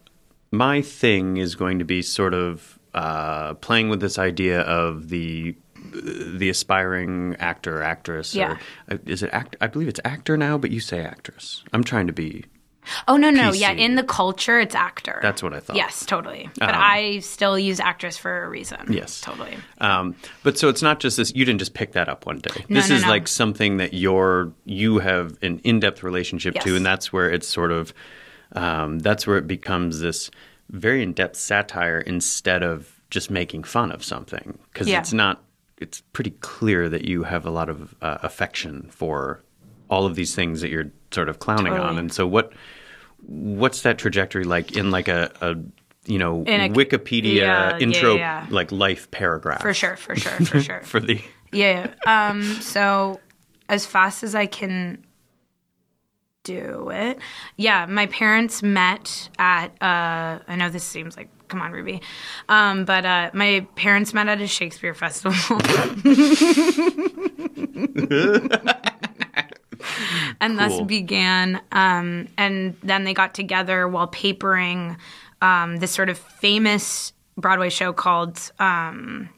my 0.51 0.81
thing 0.81 1.37
is 1.37 1.55
going 1.55 1.79
to 1.79 1.85
be 1.85 2.01
sort 2.01 2.33
of 2.33 2.77
uh, 2.93 3.53
playing 3.55 3.87
with 3.89 4.01
this 4.01 4.17
idea 4.19 4.61
of 4.61 5.09
the 5.09 5.55
the 5.93 6.49
aspiring 6.49 7.35
actor 7.39 7.79
or 7.79 7.83
actress 7.83 8.35
Yeah. 8.35 8.51
or 8.89 8.95
uh, 8.95 8.97
is 9.05 9.23
it 9.23 9.29
act 9.31 9.55
I 9.61 9.67
believe 9.67 9.87
it's 9.87 9.99
actor 10.03 10.35
now 10.37 10.57
but 10.57 10.71
you 10.71 10.79
say 10.81 11.01
actress 11.05 11.63
I'm 11.71 11.83
trying 11.85 12.07
to 12.07 12.13
be 12.13 12.45
oh 13.07 13.17
no, 13.17 13.29
no, 13.29 13.51
PC. 13.51 13.59
yeah. 13.61 13.71
In 13.71 13.95
the 13.95 14.03
culture, 14.03 14.59
it's 14.59 14.75
actor. 14.75 15.19
That's 15.21 15.41
what 15.43 15.53
I 15.53 15.59
thought. 15.59 15.75
Yes, 15.75 16.05
totally. 16.05 16.49
But 16.59 16.69
Um, 16.69 16.75
I 16.77 17.19
still 17.19 17.57
use 17.59 17.79
actress 17.79 18.17
for 18.17 18.43
a 18.45 18.49
reason. 18.49 18.79
Yes. 18.89 19.21
totally. 19.21 19.57
Um, 19.79 20.15
but 20.43 20.57
so 20.57 20.69
it's 20.69 20.81
not 20.81 20.99
just 20.99 21.17
this. 21.17 21.31
You 21.35 21.45
didn't 21.45 21.59
just 21.59 21.73
pick 21.73 21.91
that 21.93 22.09
up 22.09 22.25
one 22.25 22.39
day. 22.39 22.65
No, 22.69 22.79
this 22.79 22.89
no, 22.89 22.95
is 22.95 23.03
no. 23.03 23.09
like 23.09 23.27
something 23.27 23.77
that 23.77 23.93
you're 23.93 24.51
you 24.65 24.99
have 24.99 25.37
an 25.41 25.59
in-depth 25.63 26.03
relationship 26.03 26.55
to, 26.55 26.75
and 26.75 26.85
that's 26.85 27.11
where 27.13 27.29
it's 27.29 27.47
sort 27.47 27.71
of 27.71 27.93
um, 28.53 28.99
that's 28.99 29.27
where 29.27 29.37
it 29.37 29.47
becomes 29.47 29.99
this 29.99 30.31
very 30.69 31.03
in-depth 31.03 31.35
satire 31.35 31.99
instead 31.99 32.63
of 32.63 32.99
just 33.09 33.29
making 33.31 33.63
fun 33.63 33.91
of 33.91 34.03
something 34.03 34.57
because 34.71 34.87
Yeah. 34.87 34.99
it's 34.99 35.13
not. 35.13 35.43
It's 35.77 36.01
pretty 36.13 36.31
clear 36.41 36.89
that 36.89 37.05
you 37.05 37.23
have 37.23 37.45
a 37.45 37.49
lot 37.49 37.69
of 37.69 37.95
uh, 38.01 38.17
affection 38.21 38.89
for 38.91 39.41
all 39.89 40.05
of 40.05 40.15
these 40.15 40.35
things 40.35 40.59
that 40.61 40.69
you're 40.69 40.91
sort 41.11 41.29
of 41.29 41.39
clowning 41.39 41.73
on, 41.73 41.97
and 41.97 42.11
so 42.13 42.27
what 42.27 42.51
what's 43.25 43.83
that 43.83 43.97
trajectory 43.97 44.43
like 44.43 44.75
in 44.75 44.91
like 44.91 45.07
a, 45.07 45.31
a 45.41 45.55
you 46.09 46.17
know 46.17 46.41
a- 46.47 46.69
Wikipedia 46.69 47.35
yeah, 47.35 47.69
yeah, 47.71 47.77
intro 47.79 48.15
yeah. 48.15 48.45
like 48.49 48.71
life 48.71 49.09
paragraph 49.11 49.61
For 49.61 49.73
sure, 49.73 49.95
for 49.95 50.15
sure, 50.15 50.31
for 50.45 50.61
sure. 50.61 50.81
for 50.81 50.99
the 50.99 51.21
Yeah. 51.51 51.93
Um, 52.05 52.41
so 52.43 53.19
as 53.67 53.85
fast 53.85 54.23
as 54.23 54.33
I 54.35 54.45
can 54.47 55.03
do 56.43 56.89
it. 56.91 57.19
Yeah, 57.57 57.85
my 57.85 58.07
parents 58.07 58.63
met 58.63 59.29
at 59.37 59.67
uh 59.81 60.39
I 60.47 60.55
know 60.55 60.69
this 60.69 60.83
seems 60.83 61.15
like 61.17 61.29
come 61.47 61.61
on 61.61 61.71
Ruby. 61.71 62.01
Um, 62.47 62.85
but 62.85 63.05
uh 63.05 63.29
my 63.33 63.67
parents 63.75 64.13
met 64.13 64.27
at 64.27 64.41
a 64.41 64.47
Shakespeare 64.47 64.93
festival. 64.95 65.59
and 70.41 70.57
thus 70.57 70.81
began 70.81 71.61
um 71.71 72.27
and 72.37 72.75
then 72.83 73.03
they 73.03 73.13
got 73.13 73.33
together 73.33 73.87
while 73.87 74.07
papering 74.07 74.97
um 75.41 75.77
this 75.77 75.91
sort 75.91 76.09
of 76.09 76.17
famous 76.17 77.13
Broadway 77.37 77.69
show 77.69 77.93
called 77.93 78.51
um 78.59 79.29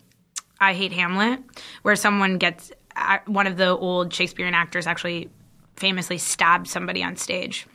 I 0.59 0.73
Hate 0.73 0.91
Hamlet, 0.91 1.39
where 1.81 1.95
someone 1.95 2.37
gets 2.37 2.71
uh, 2.95 3.17
one 3.25 3.47
of 3.47 3.57
the 3.57 3.69
old 3.69 4.13
Shakespearean 4.13 4.53
actors 4.53 4.85
actually 4.85 5.29
famously 5.75 6.19
stabbed 6.19 6.67
somebody 6.67 7.03
on 7.03 7.15
stage. 7.15 7.65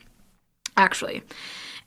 Actually, 0.77 1.21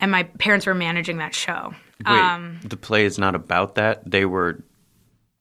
and 0.00 0.10
my 0.10 0.24
parents 0.24 0.66
were 0.66 0.74
managing 0.74 1.18
that 1.18 1.34
show. 1.34 1.72
Wait, 2.06 2.18
Um, 2.18 2.60
the 2.64 2.76
play 2.76 3.04
is 3.04 3.18
not 3.18 3.34
about 3.34 3.76
that. 3.76 4.08
They 4.10 4.24
were 4.24 4.62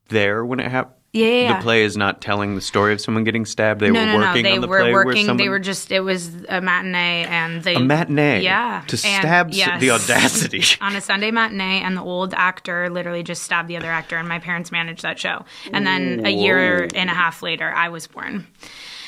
there 0.09 0.45
when 0.45 0.59
it 0.59 0.69
happened. 0.71 0.95
Yeah, 1.11 1.25
yeah, 1.25 1.41
yeah. 1.41 1.57
The 1.57 1.63
play 1.63 1.81
is 1.83 1.97
not 1.97 2.21
telling 2.21 2.53
the 2.53 2.61
story 2.61 2.93
of 2.93 3.01
someone 3.01 3.23
getting 3.23 3.43
stabbed. 3.45 3.79
They 3.81 3.89
no, 3.89 3.99
were 3.99 4.05
no, 4.05 4.15
working 4.27 4.43
no. 4.43 4.49
They 4.49 4.55
on 4.55 4.61
the 4.61 4.67
were 4.67 4.79
play 4.79 4.93
where 4.93 5.05
working. 5.05 5.25
someone 5.25 5.37
They 5.43 5.49
were 5.49 5.57
just. 5.57 5.91
It 5.91 6.01
was 6.01 6.29
a 6.47 6.61
matinee, 6.61 7.25
and 7.27 7.63
they 7.63 7.73
a 7.75 7.79
matinee. 7.79 8.41
Yeah, 8.43 8.83
to 8.87 8.93
and- 8.93 8.99
stab 8.99 9.49
yes. 9.51 9.81
the 9.81 9.89
audacity. 9.91 10.63
on 10.81 10.95
a 10.95 11.01
Sunday 11.01 11.31
matinee, 11.31 11.81
and 11.81 11.97
the 11.97 12.03
old 12.03 12.35
actor 12.35 12.89
literally 12.91 13.23
just 13.23 13.41
stabbed 13.41 13.67
the 13.67 13.77
other 13.77 13.89
actor, 13.89 14.17
and 14.17 14.27
my 14.29 14.37
parents 14.37 14.71
managed 14.71 15.01
that 15.01 15.17
show. 15.17 15.45
And 15.73 15.85
then 15.87 16.25
a 16.27 16.29
year 16.29 16.87
and 16.93 17.09
a 17.09 17.13
half 17.13 17.41
later, 17.41 17.71
I 17.73 17.89
was 17.89 18.05
born. 18.05 18.45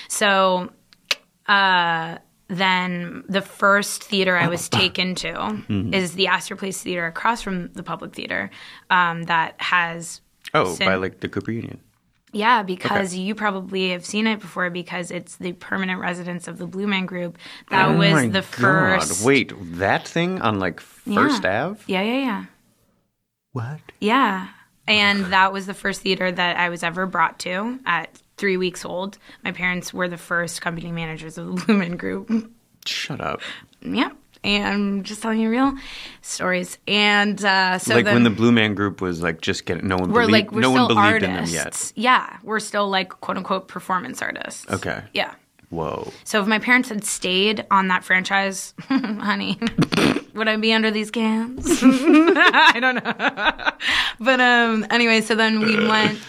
So 0.07 0.71
uh, 1.47 2.17
then 2.47 3.23
the 3.29 3.41
first 3.41 4.03
theater 4.03 4.35
I 4.35 4.47
was 4.47 4.69
taken 4.81 5.13
to 5.15 5.33
Mhm. 5.33 5.93
is 5.93 6.13
the 6.13 6.27
Astor 6.27 6.55
Place 6.55 6.81
Theater 6.81 7.05
across 7.05 7.41
from 7.43 7.71
the 7.73 7.83
Public 7.83 8.13
Theater 8.15 8.49
um, 8.89 9.23
that 9.23 9.53
has. 9.61 10.21
Oh, 10.55 10.73
sin- 10.73 10.87
by 10.87 10.95
like 10.95 11.19
the 11.19 11.29
Cooper 11.29 11.51
Union. 11.51 11.79
Yeah, 12.33 12.63
because 12.63 13.13
you 13.13 13.35
probably 13.35 13.89
have 13.89 14.05
seen 14.05 14.25
it 14.25 14.39
before 14.39 14.69
because 14.69 15.11
it's 15.11 15.35
the 15.35 15.51
permanent 15.53 15.99
residence 15.99 16.47
of 16.47 16.57
the 16.57 16.65
Blue 16.65 16.87
Man 16.87 17.05
Group. 17.05 17.37
That 17.69 17.89
oh 17.89 17.97
was 17.97 18.11
my 18.11 18.27
the 18.27 18.39
God. 18.39 18.45
first. 19.03 19.25
Wait, 19.25 19.51
that 19.77 20.07
thing 20.07 20.41
on 20.41 20.59
like 20.59 20.79
First 20.79 21.43
yeah. 21.43 21.65
Ave? 21.65 21.81
Yeah, 21.87 22.01
yeah, 22.03 22.17
yeah. 22.19 22.45
What? 23.51 23.79
Yeah. 23.99 24.47
Oh 24.47 24.93
and 24.93 25.25
that 25.25 25.51
was 25.53 25.65
the 25.65 25.73
first 25.73 26.01
theater 26.01 26.31
that 26.31 26.57
I 26.57 26.69
was 26.69 26.83
ever 26.83 27.05
brought 27.05 27.39
to 27.39 27.79
at 27.85 28.21
three 28.37 28.57
weeks 28.57 28.85
old. 28.85 29.17
My 29.43 29.51
parents 29.51 29.93
were 29.93 30.07
the 30.07 30.17
first 30.17 30.61
company 30.61 30.91
managers 30.91 31.37
of 31.37 31.47
the 31.47 31.65
Blue 31.65 31.77
Man 31.77 31.97
Group. 31.97 32.51
Shut 32.85 33.21
up. 33.21 33.41
Yep. 33.81 34.15
And 34.43 35.03
just 35.03 35.21
telling 35.21 35.39
you 35.39 35.49
real 35.51 35.73
stories. 36.21 36.79
And 36.87 37.43
uh, 37.45 37.77
so 37.77 37.93
like 37.93 38.05
then 38.05 38.15
when 38.15 38.23
the 38.23 38.31
Blue 38.31 38.51
Man 38.51 38.73
Group 38.73 38.99
was 38.99 39.21
like 39.21 39.41
just 39.41 39.65
getting 39.65 39.87
no 39.87 39.97
one 39.97 40.11
we're 40.11 40.21
believed, 40.25 40.31
like 40.31 40.51
we're 40.51 40.61
no 40.61 40.71
still 40.71 40.87
one 40.87 40.95
believed 40.95 41.23
artists. 41.23 41.51
in 41.51 41.57
them 41.57 41.65
yet. 41.65 41.93
Yeah, 41.95 42.37
we're 42.41 42.59
still 42.59 42.89
like 42.89 43.09
quote 43.09 43.37
unquote 43.37 43.67
performance 43.67 44.21
artists. 44.21 44.65
Okay. 44.69 45.03
Yeah. 45.13 45.35
Whoa. 45.69 46.11
So 46.25 46.41
if 46.41 46.47
my 46.47 46.59
parents 46.59 46.89
had 46.89 47.05
stayed 47.05 47.65
on 47.71 47.87
that 47.87 48.03
franchise, 48.03 48.73
honey, 48.89 49.57
would 50.33 50.47
I 50.49 50.57
be 50.57 50.73
under 50.73 50.91
these 50.91 51.11
cans? 51.11 51.65
I 51.83 52.77
don't 52.81 52.95
know. 52.95 53.71
but 54.19 54.41
um, 54.41 54.85
anyway, 54.89 55.21
so 55.21 55.33
then 55.35 55.59
we 55.61 55.87
went. 55.87 56.19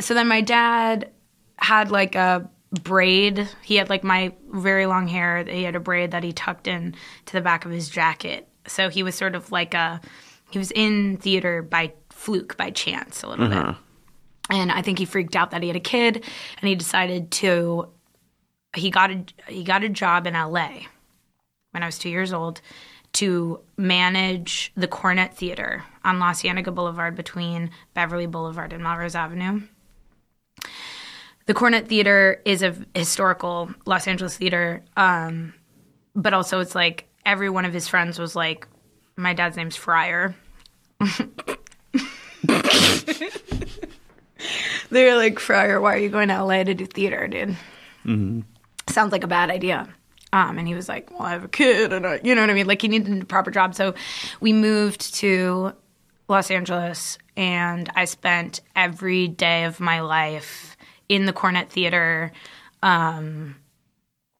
So 0.00 0.12
then 0.12 0.28
my 0.28 0.42
dad 0.42 1.10
had 1.56 1.90
like 1.90 2.14
a 2.14 2.48
braid. 2.70 3.48
He 3.62 3.76
had 3.76 3.88
like 3.88 4.04
my 4.04 4.32
very 4.50 4.86
long 4.86 5.08
hair. 5.08 5.44
He 5.44 5.64
had 5.64 5.76
a 5.76 5.80
braid 5.80 6.12
that 6.12 6.22
he 6.22 6.32
tucked 6.32 6.66
in 6.66 6.94
to 7.26 7.32
the 7.32 7.40
back 7.40 7.64
of 7.64 7.70
his 7.70 7.88
jacket. 7.88 8.48
So 8.66 8.88
he 8.88 9.02
was 9.02 9.14
sort 9.14 9.34
of 9.34 9.50
like 9.50 9.74
a. 9.74 10.00
He 10.50 10.58
was 10.58 10.70
in 10.72 11.16
theater 11.18 11.62
by 11.62 11.92
fluke, 12.10 12.56
by 12.56 12.70
chance, 12.70 13.22
a 13.22 13.28
little 13.28 13.48
bit. 13.48 13.56
Uh-huh. 13.56 13.74
And 14.50 14.72
I 14.72 14.82
think 14.82 14.98
he 14.98 15.04
freaked 15.04 15.36
out 15.36 15.52
that 15.52 15.62
he 15.62 15.68
had 15.68 15.76
a 15.76 15.80
kid, 15.80 16.16
and 16.16 16.68
he 16.68 16.74
decided 16.74 17.30
to 17.32 17.88
he 18.74 18.90
got 18.90 19.10
a 19.10 19.24
he 19.48 19.64
got 19.64 19.84
a 19.84 19.88
job 19.88 20.26
in 20.26 20.34
LA 20.34 20.70
when 21.70 21.82
I 21.82 21.86
was 21.86 21.98
two 21.98 22.08
years 22.08 22.32
old 22.32 22.60
to 23.12 23.60
manage 23.76 24.72
the 24.76 24.86
Coronet 24.86 25.36
Theater 25.36 25.84
on 26.04 26.20
La 26.20 26.32
Cienega 26.32 26.70
Boulevard 26.70 27.16
between 27.16 27.70
Beverly 27.94 28.26
Boulevard 28.26 28.72
and 28.72 28.82
Melrose 28.82 29.16
Avenue. 29.16 29.62
The 31.50 31.54
Coronet 31.54 31.88
Theater 31.88 32.40
is 32.44 32.62
a 32.62 32.76
historical 32.94 33.74
Los 33.84 34.06
Angeles 34.06 34.36
theater, 34.36 34.84
um, 34.96 35.52
but 36.14 36.32
also 36.32 36.60
it's 36.60 36.76
like 36.76 37.08
every 37.26 37.50
one 37.50 37.64
of 37.64 37.72
his 37.72 37.88
friends 37.88 38.20
was 38.20 38.36
like, 38.36 38.68
my 39.16 39.34
dad's 39.34 39.56
name's 39.56 39.74
Fryer. 39.74 40.36
they 44.90 45.10
were 45.10 45.16
like, 45.16 45.40
Fryer, 45.40 45.80
why 45.80 45.94
are 45.94 45.98
you 45.98 46.08
going 46.08 46.28
to 46.28 46.40
LA 46.40 46.62
to 46.62 46.72
do 46.72 46.86
theater, 46.86 47.26
dude? 47.26 47.56
Mm-hmm. 48.06 48.42
sounds 48.88 49.10
like 49.10 49.24
a 49.24 49.26
bad 49.26 49.50
idea. 49.50 49.88
Um, 50.32 50.56
and 50.56 50.68
he 50.68 50.76
was 50.76 50.88
like, 50.88 51.10
well, 51.10 51.22
I 51.22 51.32
have 51.32 51.42
a 51.42 51.48
kid 51.48 51.92
and 51.92 52.06
I, 52.06 52.20
you 52.22 52.36
know 52.36 52.42
what 52.42 52.50
I 52.50 52.54
mean? 52.54 52.68
Like 52.68 52.80
he 52.80 52.86
needed 52.86 53.20
a 53.20 53.26
proper 53.26 53.50
job. 53.50 53.74
So 53.74 53.96
we 54.40 54.52
moved 54.52 55.16
to 55.16 55.72
Los 56.28 56.48
Angeles 56.48 57.18
and 57.36 57.90
I 57.96 58.04
spent 58.04 58.60
every 58.76 59.26
day 59.26 59.64
of 59.64 59.80
my 59.80 59.98
life 59.98 60.69
in 61.10 61.26
the 61.26 61.32
Coronet 61.32 61.68
Theater 61.70 62.30
um, 62.82 63.56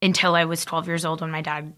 until 0.01 0.35
I 0.37 0.45
was 0.47 0.64
12 0.64 0.87
years 0.87 1.05
old 1.05 1.21
when 1.21 1.31
my 1.31 1.43
dad 1.43 1.73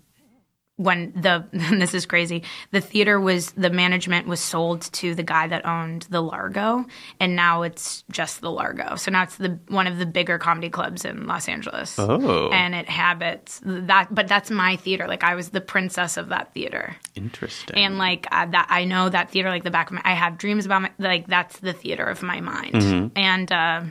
when 0.76 1.12
the 1.14 1.44
this 1.52 1.92
is 1.92 2.06
crazy 2.06 2.42
the 2.70 2.80
theater 2.80 3.20
was 3.20 3.52
the 3.52 3.68
management 3.68 4.26
was 4.26 4.40
sold 4.40 4.80
to 4.92 5.14
the 5.14 5.22
guy 5.22 5.46
that 5.46 5.66
owned 5.66 6.02
the 6.08 6.20
largo 6.22 6.84
and 7.20 7.36
now 7.36 7.60
it's 7.60 8.02
just 8.10 8.40
the 8.40 8.50
largo 8.50 8.96
so 8.96 9.10
now 9.10 9.22
it's 9.22 9.36
the 9.36 9.58
one 9.68 9.86
of 9.86 9.98
the 9.98 10.06
bigger 10.06 10.38
comedy 10.38 10.70
clubs 10.70 11.04
in 11.04 11.26
los 11.26 11.46
angeles 11.46 11.98
Oh. 11.98 12.48
and 12.50 12.74
it 12.74 12.88
habits 12.88 13.60
that 13.64 14.08
but 14.14 14.28
that's 14.28 14.50
my 14.50 14.76
theater 14.76 15.06
like 15.06 15.22
i 15.22 15.34
was 15.34 15.50
the 15.50 15.60
princess 15.60 16.16
of 16.16 16.30
that 16.30 16.54
theater 16.54 16.96
Interesting. 17.14 17.76
and 17.76 17.98
like 17.98 18.26
uh, 18.32 18.46
that 18.46 18.66
i 18.70 18.86
know 18.86 19.10
that 19.10 19.30
theater 19.30 19.50
like 19.50 19.64
the 19.64 19.70
back 19.70 19.88
of 19.90 19.94
my 19.96 20.02
i 20.06 20.14
have 20.14 20.38
dreams 20.38 20.64
about 20.64 20.82
my 20.82 20.90
like 20.98 21.26
that's 21.26 21.58
the 21.60 21.74
theater 21.74 22.04
of 22.04 22.22
my 22.22 22.40
mind 22.40 22.72
Mhm. 22.74 23.10
and 23.14 23.52
uh 23.52 23.82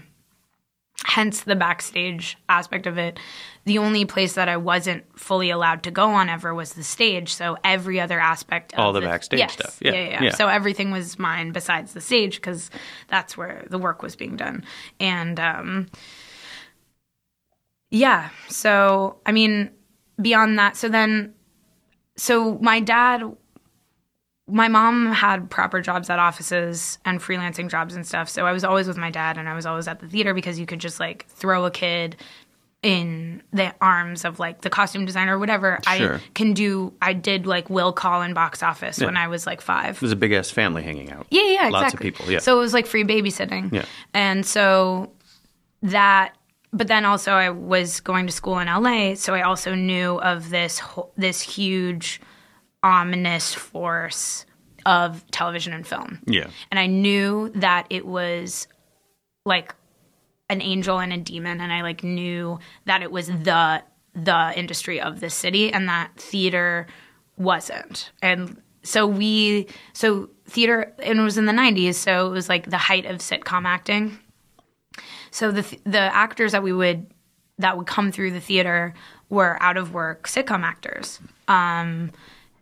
hence 1.06 1.41
the 1.41 1.56
backstage 1.56 2.38
aspect 2.49 2.88
of 2.88 2.97
it. 2.97 3.20
The 3.66 3.78
only 3.78 4.06
place 4.06 4.34
that 4.34 4.49
I 4.49 4.58
wasn't 4.58 5.04
fully 5.18 5.49
allowed 5.49 5.84
to 5.84 5.91
go 5.91 6.10
on 6.10 6.30
ever 6.30 6.54
was 6.54 6.74
the 6.74 6.84
stage. 6.84 7.34
So 7.34 7.58
every 7.64 7.99
other 7.99 8.20
aspect, 8.20 8.74
of 8.74 8.80
All 8.80 8.93
the 8.93 9.02
backstage 9.02 9.39
yes, 9.39 9.54
stuff. 9.54 9.80
Yeah, 9.82 9.93
yeah, 9.93 10.10
yeah, 10.10 10.24
yeah. 10.24 10.36
So 10.36 10.47
everything 10.47 10.91
was 10.91 11.20
mine 11.20 11.52
besides 11.52 11.93
the 11.93 12.02
stage 12.02 12.36
because 12.36 12.70
that's 13.08 13.38
where 13.38 13.66
the 13.70 13.78
work 13.78 14.02
was 14.02 14.16
being 14.16 14.36
done. 14.36 14.64
And 14.99 15.39
um, 15.39 15.88
yeah, 17.89 18.30
so 18.47 19.18
I 19.26 19.32
mean, 19.32 19.72
beyond 20.20 20.58
that, 20.60 20.78
so 20.78 20.89
then, 20.89 21.34
so 22.16 22.58
my 22.60 22.80
dad 22.80 23.24
my 24.52 24.68
mom 24.68 25.12
had 25.12 25.49
proper 25.49 25.82
jobs 25.82 26.10
at 26.10 26.20
offices 26.20 26.99
and 27.06 27.20
freelancing 27.20 27.70
jobs 27.70 27.95
and 27.95 28.06
stuff. 28.06 28.30
So 28.30 28.45
I 28.45 28.52
was 28.52 28.64
always 28.64 28.88
with 28.88 28.97
my 28.97 29.10
dad 29.10 29.38
and 29.38 29.47
I 29.47 29.56
was 29.56 29.66
always 29.66 29.88
at 29.88 29.99
the 29.99 30.08
theater 30.08 30.34
because 30.34 30.60
you 30.60 30.66
could 30.66 30.80
just 30.80 30.99
like 30.99 31.26
throw 31.30 31.66
a 31.66 31.72
kid 31.72 32.18
in 32.84 33.43
the 33.54 33.74
arms 33.80 34.26
of 34.26 34.39
like 34.39 34.62
the 34.62 34.70
costume 34.70 35.06
designer 35.06 35.36
or 35.36 35.39
whatever. 35.39 35.80
Sure. 35.88 36.16
I 36.16 36.20
can 36.34 36.54
do, 36.54 36.91
I 37.02 37.14
did 37.14 37.45
like 37.45 37.70
will 37.70 37.93
call 37.93 38.24
in 38.24 38.34
box 38.34 38.64
office 38.64 38.99
Yeah. 38.99 39.06
when 39.06 39.18
I 39.18 39.28
was 39.28 39.45
like 39.45 39.62
five. 39.62 39.97
It 39.97 40.02
was 40.02 40.12
a 40.12 40.16
big 40.16 40.32
ass 40.32 40.49
family 40.49 40.82
hanging 40.82 41.12
out. 41.12 41.28
Yeah, 41.30 41.43
yeah, 41.43 41.68
exactly. 41.68 41.72
Lots 41.72 41.93
of 41.93 41.99
people. 41.99 42.32
Yeah. 42.32 42.39
So 42.39 42.58
it 42.58 42.60
was 42.60 42.74
like 42.74 42.88
free 42.88 43.04
babysitting. 43.04 43.72
Yeah. 43.72 43.86
And 44.14 44.45
so 44.45 45.12
that, 45.84 46.34
but 46.74 46.88
then 46.88 47.06
also 47.06 47.34
I 47.34 47.52
was 47.52 47.99
going 47.99 48.26
to 48.28 48.34
school 48.34 48.58
in 48.60 48.68
LA, 48.68 49.14
so 49.16 49.34
I 49.36 49.41
also 49.41 49.76
knew 49.76 50.20
of 50.22 50.49
this 50.49 50.82
this 51.18 51.41
huge 51.41 52.22
ominous 52.84 53.53
force 53.53 54.45
of 54.86 55.25
television 55.32 55.73
and 55.73 55.86
film. 55.86 56.19
Yeah. 56.25 56.49
And 56.69 56.79
I 56.79 56.88
knew 56.88 57.51
that 57.55 57.88
it 57.89 58.05
was 58.05 58.67
like 59.45 59.75
an 60.49 60.61
angel 60.61 60.99
and 60.99 61.13
a 61.13 61.17
demon 61.17 61.61
and 61.61 61.71
I 61.71 61.82
like 61.82 62.03
knew 62.03 62.59
that 62.86 63.01
it 63.01 63.11
was 63.11 63.27
the 63.27 63.84
the 64.13 64.51
industry 64.55 64.99
of 64.99 65.21
the 65.21 65.29
city 65.29 65.71
and 65.71 65.88
that 65.88 66.11
theater 66.17 66.88
wasn't. 67.38 68.11
And 68.21 68.61
so 68.84 69.07
we 69.07 69.67
so 69.93 70.29
theater 70.45 70.93
and 70.99 71.19
it 71.19 71.23
was 71.23 71.38
in 71.38 71.45
the 71.45 71.53
90s 71.53 71.95
so 71.95 72.27
it 72.27 72.32
was 72.32 72.49
like 72.49 72.69
the 72.69 72.77
height 72.77 73.05
of 73.05 73.17
sitcom 73.17 73.65
acting. 73.65 74.19
So 75.32 75.51
the 75.51 75.61
the 75.86 75.99
actors 75.99 76.51
that 76.51 76.63
we 76.63 76.73
would 76.73 77.07
that 77.57 77.77
would 77.77 77.88
come 77.88 78.11
through 78.11 78.32
the 78.32 78.41
theater 78.41 78.93
were 79.29 79.57
out 79.61 79.77
of 79.77 79.93
work 79.93 80.27
sitcom 80.27 80.63
actors. 80.63 81.19
Um 81.47 82.11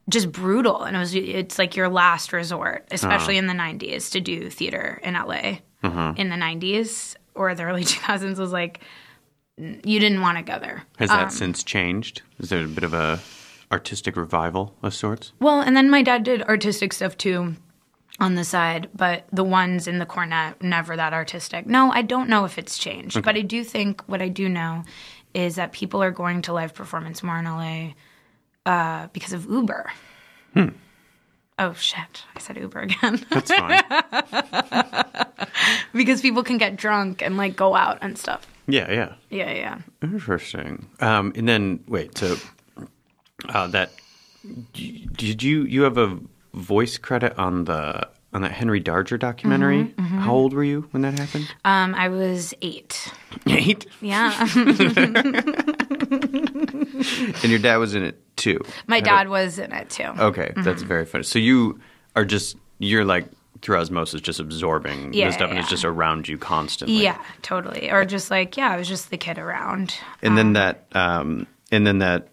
just 0.09 0.31
brutal 0.31 0.83
and 0.83 0.95
it 0.95 0.99
was 0.99 1.13
it's 1.15 1.57
like 1.59 1.75
your 1.75 1.87
last 1.89 2.33
resort 2.33 2.87
especially 2.91 3.37
Uh-huh. 3.37 3.47
in 3.51 3.57
the 3.57 3.63
90s 3.63 4.11
to 4.11 4.19
do 4.19 4.49
theater 4.49 4.99
in 5.03 5.13
LA 5.13 5.59
Uh-huh. 5.83 6.13
in 6.17 6.29
the 6.29 6.35
90s 6.35 7.15
or 7.35 7.53
the 7.55 7.63
early 7.63 7.83
2000s 7.93 8.37
was 8.39 8.51
like 8.51 8.81
you 9.57 9.99
didn't 9.99 10.21
want 10.21 10.37
to 10.37 10.43
go 10.43 10.57
there 10.59 10.83
Has 10.97 11.09
that 11.09 11.23
Um, 11.23 11.29
since 11.29 11.63
changed? 11.63 12.21
Is 12.39 12.49
there 12.49 12.63
a 12.63 12.67
bit 12.67 12.83
of 12.83 12.93
a 12.93 13.19
artistic 13.71 14.15
revival 14.17 14.75
of 14.81 14.93
sorts? 14.93 15.33
well 15.39 15.61
and 15.61 15.75
then 15.77 15.89
my 15.89 16.01
dad 16.01 16.23
did 16.23 16.41
artistic 16.43 16.93
stuff 16.93 17.17
too 17.17 17.55
on 18.19 18.35
the 18.35 18.43
side 18.43 18.89
but 18.95 19.25
the 19.31 19.43
ones 19.43 19.87
in 19.87 19.99
the 19.99 20.05
coronet 20.05 20.61
never 20.61 20.95
that 20.97 21.13
artistic 21.13 21.65
no 21.67 21.91
I 21.91 22.01
don't 22.01 22.29
know 22.29 22.45
if 22.45 22.57
it's 22.57 22.77
changed 22.77 23.17
Okay. 23.17 23.23
but 23.23 23.35
I 23.37 23.41
do 23.41 23.63
think 23.63 24.01
what 24.07 24.21
I 24.21 24.27
do 24.27 24.49
know 24.49 24.83
is 25.33 25.55
that 25.55 25.71
people 25.71 26.01
are 26.01 26.11
going 26.11 26.41
to 26.43 26.53
live 26.53 26.73
performance 26.73 27.21
more 27.21 27.37
in 27.37 27.45
LA 27.45 27.93
uh, 28.65 29.07
because 29.13 29.33
of 29.33 29.45
Uber 29.49 29.91
Hmm. 30.53 30.69
Oh 31.59 31.73
shit! 31.73 32.23
I 32.35 32.39
said 32.39 32.57
Uber 32.57 32.79
again. 32.79 33.23
That's 33.29 33.51
fine. 33.51 33.83
because 35.93 36.21
people 36.21 36.41
can 36.41 36.57
get 36.57 36.75
drunk 36.77 37.21
and 37.21 37.35
like 37.37 37.55
go 37.55 37.75
out 37.75 37.97
and 38.01 38.17
stuff. 38.17 38.47
Yeah, 38.67 38.89
yeah. 38.91 39.13
Yeah, 39.29 39.51
yeah. 39.51 39.79
Interesting. 40.01 40.87
Um, 41.01 41.33
and 41.35 41.47
then 41.49 41.83
wait, 41.87 42.17
so 42.17 42.37
uh, 43.49 43.67
that 43.67 43.91
did 44.73 45.43
you 45.43 45.63
you 45.63 45.81
have 45.83 45.97
a 45.97 46.17
voice 46.53 46.97
credit 46.97 47.37
on 47.37 47.65
the 47.65 48.07
on 48.33 48.41
that 48.41 48.53
Henry 48.53 48.81
Darger 48.81 49.19
documentary? 49.19 49.83
Mhm, 49.83 49.95
mhm. 49.95 50.19
How 50.19 50.33
old 50.33 50.53
were 50.53 50.63
you 50.63 50.87
when 50.91 51.01
that 51.01 51.19
happened? 51.19 51.53
Um, 51.65 51.93
I 51.93 52.07
was 52.07 52.53
eight. 52.61 53.11
Eight. 53.47 53.85
Yeah. 54.01 54.47
and 56.11 57.43
your 57.45 57.59
dad 57.59 57.77
was 57.77 57.95
in 57.95 58.03
it 58.03 58.21
too. 58.37 58.59
My 58.87 58.99
dad 58.99 59.27
a- 59.27 59.29
was 59.29 59.59
in 59.59 59.71
it 59.71 59.89
too. 59.89 60.03
Okay, 60.05 60.51
that's 60.57 60.83
Mhm. 60.83 60.87
very 60.87 61.05
funny. 61.05 61.23
So 61.23 61.39
you 61.39 61.79
are 62.15 62.25
just 62.25 62.57
you're 62.79 63.05
like 63.05 63.25
through 63.61 63.77
osmosis 63.77 64.21
just 64.21 64.39
absorbing 64.39 65.13
Yeah, 65.13 65.25
this 65.27 65.35
stuff 65.35 65.49
and 65.49 65.59
it's 65.59 65.69
just 65.69 65.83
around 65.83 66.27
you 66.29 66.37
constantly. 66.37 67.03
Yeah, 67.03 67.17
totally. 67.41 67.91
Or 67.91 68.05
just 68.05 68.31
like, 68.31 68.55
yeah, 68.55 68.69
I 68.71 68.77
was 68.77 68.87
just 68.87 69.09
the 69.09 69.17
kid 69.17 69.37
around. 69.37 69.93
And 70.21 70.37
then 70.37 70.53
that 70.53 70.85
um 70.93 71.45
and 71.71 71.85
then 71.85 71.97
that 71.99 72.29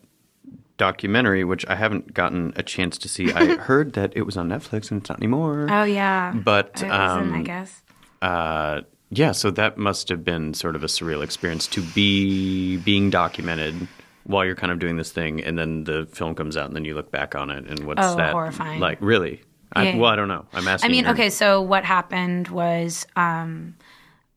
documentary, 0.77 1.43
which 1.43 1.67
I 1.69 1.75
haven't 1.75 2.13
gotten 2.15 2.53
a 2.57 2.63
chance 2.63 2.99
to 2.99 3.09
see. 3.09 3.33
I 3.33 3.57
heard 3.57 3.95
that 3.95 4.13
it 4.15 4.23
was 4.23 4.37
on 4.37 4.49
Netflix 4.49 4.91
and 4.91 5.01
it's 5.01 5.09
not 5.11 5.19
anymore. 5.19 5.67
Oh 5.71 5.85
yeah, 5.85 6.33
But 6.35 6.73
wasn't, 6.75 6.93
I 6.93 7.07
um, 7.19 7.43
guess. 7.45 7.83
uh, 8.23 8.83
yeah, 9.11 9.33
so 9.33 9.51
that 9.53 9.79
must 9.79 10.09
have 10.09 10.25
been 10.25 10.55
sort 10.55 10.77
of 10.77 10.83
a 10.83 10.87
surreal 10.89 11.23
experience 11.23 11.67
to 11.69 11.83
be 11.83 12.77
being 12.79 13.11
documented 13.11 13.89
while 14.25 14.45
you're 14.45 14.57
kind 14.57 14.73
of 14.73 14.79
doing 14.79 14.97
this 14.97 15.13
thing, 15.13 15.43
and 15.45 15.57
then 15.59 15.85
the 15.85 16.07
film 16.13 16.35
comes 16.35 16.57
out, 16.57 16.67
and 16.67 16.75
then 16.75 16.85
you 16.85 16.95
look 16.95 17.11
back 17.13 17.35
on 17.35 17.51
it, 17.51 17.65
and 17.69 17.85
what's 17.87 18.01
Oh, 18.03 18.17
that 18.17 18.33
horrifying. 18.33 18.81
like? 18.81 18.99
Really? 19.01 19.43
I, 19.73 19.95
well, 19.97 20.11
I 20.11 20.17
don't 20.17 20.29
know. 20.29 20.47
I'm 20.53 20.67
asking. 20.69 20.91
I 20.91 20.93
mean, 20.93 21.05
her. 21.05 21.13
okay, 21.13 21.29
so 21.31 21.61
what 21.61 21.85
happened 21.85 22.49
was 22.49 23.07
um, 23.17 23.75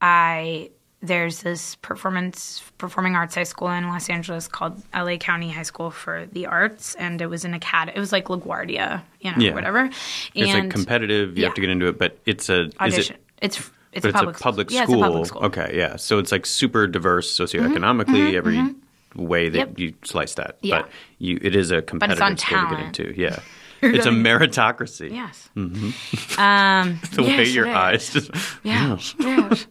I 0.00 0.70
there's 1.02 1.40
this 1.40 1.76
performance 1.76 2.62
performing 2.76 3.14
arts 3.16 3.34
high 3.34 3.42
school 3.44 3.68
in 3.70 3.88
Los 3.88 4.10
Angeles 4.10 4.46
called 4.48 4.82
LA 4.94 5.16
County 5.16 5.48
High 5.50 5.62
School 5.62 5.90
for 5.90 6.26
the 6.30 6.46
Arts, 6.46 6.94
and 6.96 7.22
it 7.22 7.26
was 7.26 7.44
an 7.46 7.54
academy. 7.54 7.96
It 7.96 8.00
was 8.00 8.12
like 8.12 8.26
LaGuardia, 8.26 9.00
you 9.20 9.30
know, 9.30 9.38
Yeah. 9.38 9.54
whatever. 9.54 9.86
It's 10.34 10.50
and 10.52 10.64
like 10.66 10.70
competitive. 10.70 11.38
You 11.38 11.42
yeah. 11.42 11.48
have 11.48 11.54
to 11.54 11.60
get 11.62 11.70
into 11.70 11.86
it, 11.88 11.98
but 11.98 12.18
it's 12.26 12.50
a 12.50 12.70
audition. 12.78 13.16
it? 13.16 13.22
it's 13.40 13.70
it's 13.92 14.02
but 14.02 14.10
a 14.10 14.12
public 14.12 14.34
it's 14.34 14.40
a 14.40 14.44
public 14.44 14.70
yeah, 14.70 14.84
school. 14.84 14.94
it's 14.94 15.02
a 15.02 15.06
public 15.06 15.26
school. 15.26 15.42
Okay, 15.44 15.72
yeah. 15.76 15.96
So 15.96 16.18
it's 16.18 16.32
like 16.32 16.46
super 16.46 16.86
diverse 16.86 17.36
socioeconomically, 17.36 18.30
mhm, 18.30 18.34
every 18.34 18.56
mhm. 18.56 18.74
way 19.16 19.48
that 19.48 19.58
Yep. 19.58 19.78
you 19.78 19.94
slice 20.04 20.34
that. 20.34 20.58
Yeah. 20.62 20.82
But 20.82 20.90
you, 21.18 21.38
it 21.42 21.56
is 21.56 21.70
a 21.70 21.82
competitive 21.82 22.22
on 22.22 22.36
school 22.36 22.68
to 22.68 22.76
get 22.76 22.80
into. 22.84 23.14
Yeah. 23.16 23.38
It's 23.82 24.04
a 24.04 24.10
meritocracy. 24.10 25.10
Yes. 25.10 25.48
hmm 25.54 25.90
Um, 26.38 27.00
the 27.12 27.22
way 27.22 27.44
your 27.48 27.66
is. 27.66 27.74
eyes 27.74 28.12
just. 28.12 28.30
Yeah. 28.62 28.98
yes. 29.18 29.66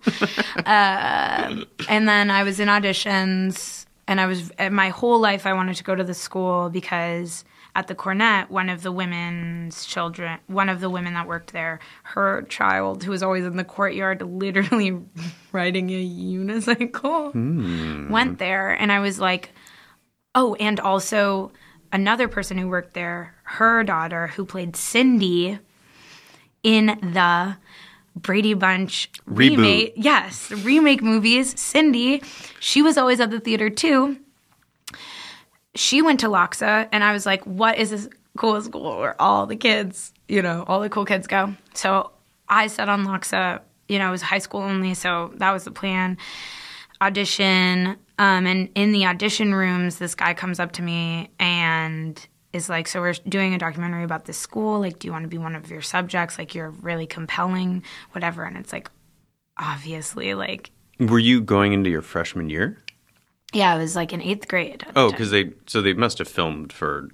Um, 0.65 1.65
and 1.87 2.09
then 2.09 2.31
I 2.31 2.41
was 2.41 2.59
in 2.59 2.67
auditions, 2.69 3.85
and 4.07 4.19
I 4.19 4.25
was 4.25 4.51
my 4.71 4.89
whole 4.89 5.19
life 5.19 5.45
I 5.45 5.53
wanted 5.53 5.75
to 5.75 5.83
go 5.83 5.93
to 5.93 6.03
the 6.03 6.15
school 6.15 6.71
because 6.71 7.45
at 7.79 7.87
the 7.87 7.95
Coronet, 7.95 8.51
one 8.51 8.67
of 8.69 8.83
the 8.83 8.91
women's 8.91 9.85
children, 9.85 10.37
one 10.47 10.67
of 10.67 10.81
the 10.81 10.89
women 10.89 11.13
that 11.13 11.27
worked 11.27 11.53
there, 11.53 11.79
her 12.03 12.41
child, 12.43 13.03
who 13.03 13.11
was 13.11 13.23
always 13.23 13.45
in 13.45 13.55
the 13.55 13.63
courtyard, 13.63 14.21
literally 14.43 14.97
riding 15.53 15.89
a 15.89 16.05
unicycle, 16.07 17.31
Hmm. 17.31 18.09
went 18.11 18.37
there, 18.37 18.71
and 18.71 18.91
I 18.91 18.99
was 18.99 19.19
like, 19.19 19.51
oh, 20.35 20.55
and 20.55 20.79
also 20.79 21.51
another 21.93 22.27
person 22.27 22.57
who 22.57 22.67
worked 22.67 22.93
there, 22.93 23.33
her 23.43 23.83
daughter, 23.83 24.27
who 24.27 24.45
played 24.45 24.75
Cindy 24.75 25.57
in 26.61 26.87
the 27.01 27.55
Brady 28.15 28.53
Bunch 28.53 29.09
Reboot. 29.25 29.37
remake. 29.57 29.93
Yes, 29.95 30.51
remake 30.51 31.01
movies. 31.01 31.57
Cindy, 31.59 32.21
she 32.59 32.81
was 32.81 32.97
always 32.97 33.19
at 33.21 33.31
the 33.31 33.39
theater 33.39 33.69
too. 33.69 34.17
She 35.79 36.01
went 36.01 36.19
to 36.19 36.27
LACHSA, 36.27 36.89
and 36.91 37.05
I 37.05 37.13
was 37.13 37.25
like, 37.25 37.41
"What 37.45 37.77
is 37.77 37.89
this 37.91 38.09
cool 38.37 38.61
school 38.61 38.99
where 38.99 39.15
all 39.21 39.45
the 39.45 39.55
kids, 39.55 40.11
you 40.27 40.41
know, 40.41 40.65
all 40.67 40.81
the 40.81 40.89
cool 40.89 41.05
kids 41.05 41.25
go?" 41.25 41.55
So 41.73 42.11
I 42.49 42.67
said 42.67 42.89
on 42.89 43.05
LACHSA, 43.05 43.61
you 43.87 43.97
know, 43.97 44.09
it 44.09 44.11
was 44.11 44.21
high 44.21 44.39
school 44.39 44.59
only, 44.59 44.93
so 44.93 45.31
that 45.37 45.53
was 45.53 45.63
the 45.63 45.71
plan. 45.71 46.17
Audition, 47.01 47.95
um, 48.17 48.45
and 48.45 48.67
in 48.75 48.91
the 48.91 49.05
audition 49.05 49.55
rooms, 49.55 49.99
this 49.99 50.15
guy 50.15 50.33
comes 50.33 50.59
up 50.59 50.73
to 50.73 50.81
me 50.81 51.29
and 51.39 52.27
is 52.51 52.67
like, 52.67 52.85
"So 52.89 52.99
we're 52.99 53.13
doing 53.29 53.53
a 53.53 53.57
documentary 53.57 54.03
about 54.03 54.25
this 54.25 54.37
school. 54.37 54.81
Like, 54.81 54.99
do 54.99 55.07
you 55.07 55.13
want 55.13 55.23
to 55.23 55.29
be 55.29 55.37
one 55.37 55.55
of 55.55 55.71
your 55.71 55.81
subjects? 55.81 56.37
Like, 56.37 56.53
you're 56.53 56.71
really 56.71 57.07
compelling, 57.07 57.83
whatever." 58.11 58.43
And 58.43 58.57
it's 58.57 58.73
like, 58.73 58.91
obviously, 59.57 60.33
like, 60.33 60.71
Were 60.99 61.19
you 61.19 61.39
going 61.39 61.71
into 61.71 61.89
your 61.89 62.01
freshman 62.01 62.49
year? 62.49 62.83
Yeah, 63.53 63.75
it 63.75 63.79
was 63.79 63.95
like 63.95 64.13
in 64.13 64.21
eighth 64.21 64.47
grade. 64.47 64.85
Oh, 64.95 65.11
because 65.11 65.31
they 65.31 65.53
so 65.65 65.81
they 65.81 65.93
must 65.93 66.17
have 66.19 66.27
filmed 66.27 66.71
for. 66.73 67.09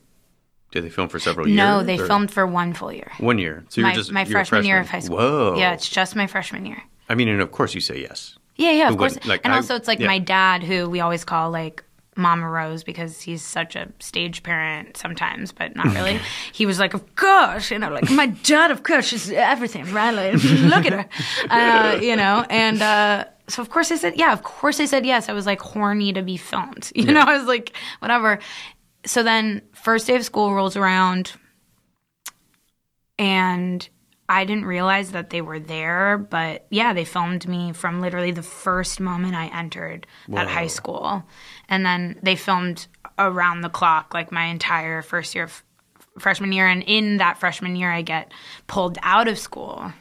Did 0.72 0.84
they 0.84 0.90
film 0.90 1.08
for 1.08 1.20
several 1.20 1.48
years? 1.48 1.56
No, 1.56 1.84
they 1.84 1.98
or- 1.98 2.06
filmed 2.06 2.32
for 2.32 2.46
one 2.46 2.74
full 2.74 2.92
year. 2.92 3.12
one 3.20 3.38
year. 3.38 3.64
So 3.70 3.80
you're 3.80 3.90
my 3.90 3.96
just 3.96 4.12
my 4.12 4.22
a 4.22 4.26
freshman 4.26 4.66
year 4.66 4.80
of 4.80 4.90
high 4.90 5.00
school. 5.00 5.18
Whoa. 5.18 5.56
Yeah, 5.58 5.74
it's 5.74 5.88
just 5.88 6.16
my 6.18 6.28
freshman 6.28 6.66
year. 6.66 6.84
I 7.08 7.16
mean, 7.16 7.30
and 7.30 7.40
of 7.42 7.52
course 7.52 7.74
you 7.74 7.80
say 7.82 8.02
yes. 8.02 8.38
Yeah, 8.58 8.72
yeah, 8.72 8.90
of 8.90 8.98
course. 8.98 9.18
Like, 9.26 9.42
and 9.44 9.54
I- 9.54 9.58
also, 9.58 9.76
it's 9.76 9.88
like 9.88 10.00
yeah. 10.00 10.08
my 10.08 10.20
dad, 10.20 10.64
who 10.64 10.90
we 10.90 11.00
always 11.00 11.24
call 11.24 11.52
like 11.52 11.84
Mama 12.18 12.50
Rose 12.50 12.84
because 12.84 13.22
he's 13.22 13.42
such 13.42 13.76
a 13.76 13.90
stage 14.00 14.44
parent 14.44 14.98
sometimes, 14.98 15.52
but 15.52 15.76
not 15.76 15.88
really. 15.94 16.20
he 16.54 16.66
was 16.66 16.80
like, 16.80 16.94
"Of 16.94 17.16
course," 17.16 17.72
you 17.72 17.80
know, 17.80 17.90
like 17.90 18.10
my 18.12 18.28
dad, 18.28 18.72
of 18.72 18.84
course, 18.84 19.12
is 19.14 19.30
everything, 19.32 19.92
right? 19.94 20.12
Like, 20.12 20.44
look 20.44 20.86
at 20.86 20.94
her, 20.94 21.10
uh, 21.50 22.00
you 22.02 22.16
know. 22.16 22.46
And 22.50 22.82
uh, 22.82 23.26
so, 23.48 23.62
of 23.62 23.70
course, 23.70 23.92
I 23.92 23.96
said, 23.96 24.16
"Yeah." 24.18 24.34
Of 24.34 24.44
course, 24.44 24.80
I 24.80 24.86
said 24.86 25.06
yes. 25.06 25.30
I 25.30 25.34
was 25.34 25.46
like 25.46 25.62
horny 25.62 26.14
to 26.14 26.22
be 26.22 26.38
filmed, 26.38 26.92
you 26.96 27.12
know. 27.12 27.22
I 27.22 27.38
was 27.38 27.48
like, 27.48 27.76
whatever. 28.00 28.40
So 29.06 29.24
then, 29.24 29.62
first 29.74 30.08
day 30.08 30.16
of 30.16 30.24
school 30.24 30.54
rolls 30.54 30.76
around, 30.76 31.34
and 33.20 33.88
I 34.28 34.46
didn't 34.46 34.66
realize 34.66 35.12
that 35.12 35.30
they 35.30 35.42
were 35.42 35.60
there, 35.60 36.18
but 36.18 36.66
yeah, 36.72 36.94
they 36.94 37.06
filmed 37.06 37.48
me 37.48 37.74
from 37.74 38.02
literally 38.02 38.32
the 38.32 38.42
first 38.42 39.00
moment 39.00 39.36
I 39.36 39.48
entered 39.48 40.08
that 40.30 40.48
high 40.48 40.68
school. 40.68 41.24
And 41.70 41.86
then 41.86 42.20
they 42.24 42.36
filmed 42.36 42.88
around 43.20 43.62
the 43.62 43.70
clock, 43.70 44.16
like 44.16 44.32
my 44.32 44.46
entire 44.46 45.04
first 45.04 45.36
year, 45.36 45.44
of 45.44 45.64
freshman 46.18 46.52
year. 46.52 46.68
And 46.68 46.84
in 46.88 47.18
that 47.18 47.38
freshman 47.38 47.76
year, 47.76 47.92
I 47.92 48.02
get 48.02 48.32
pulled 48.66 48.98
out 49.04 49.28
of 49.28 49.38
school 49.38 49.94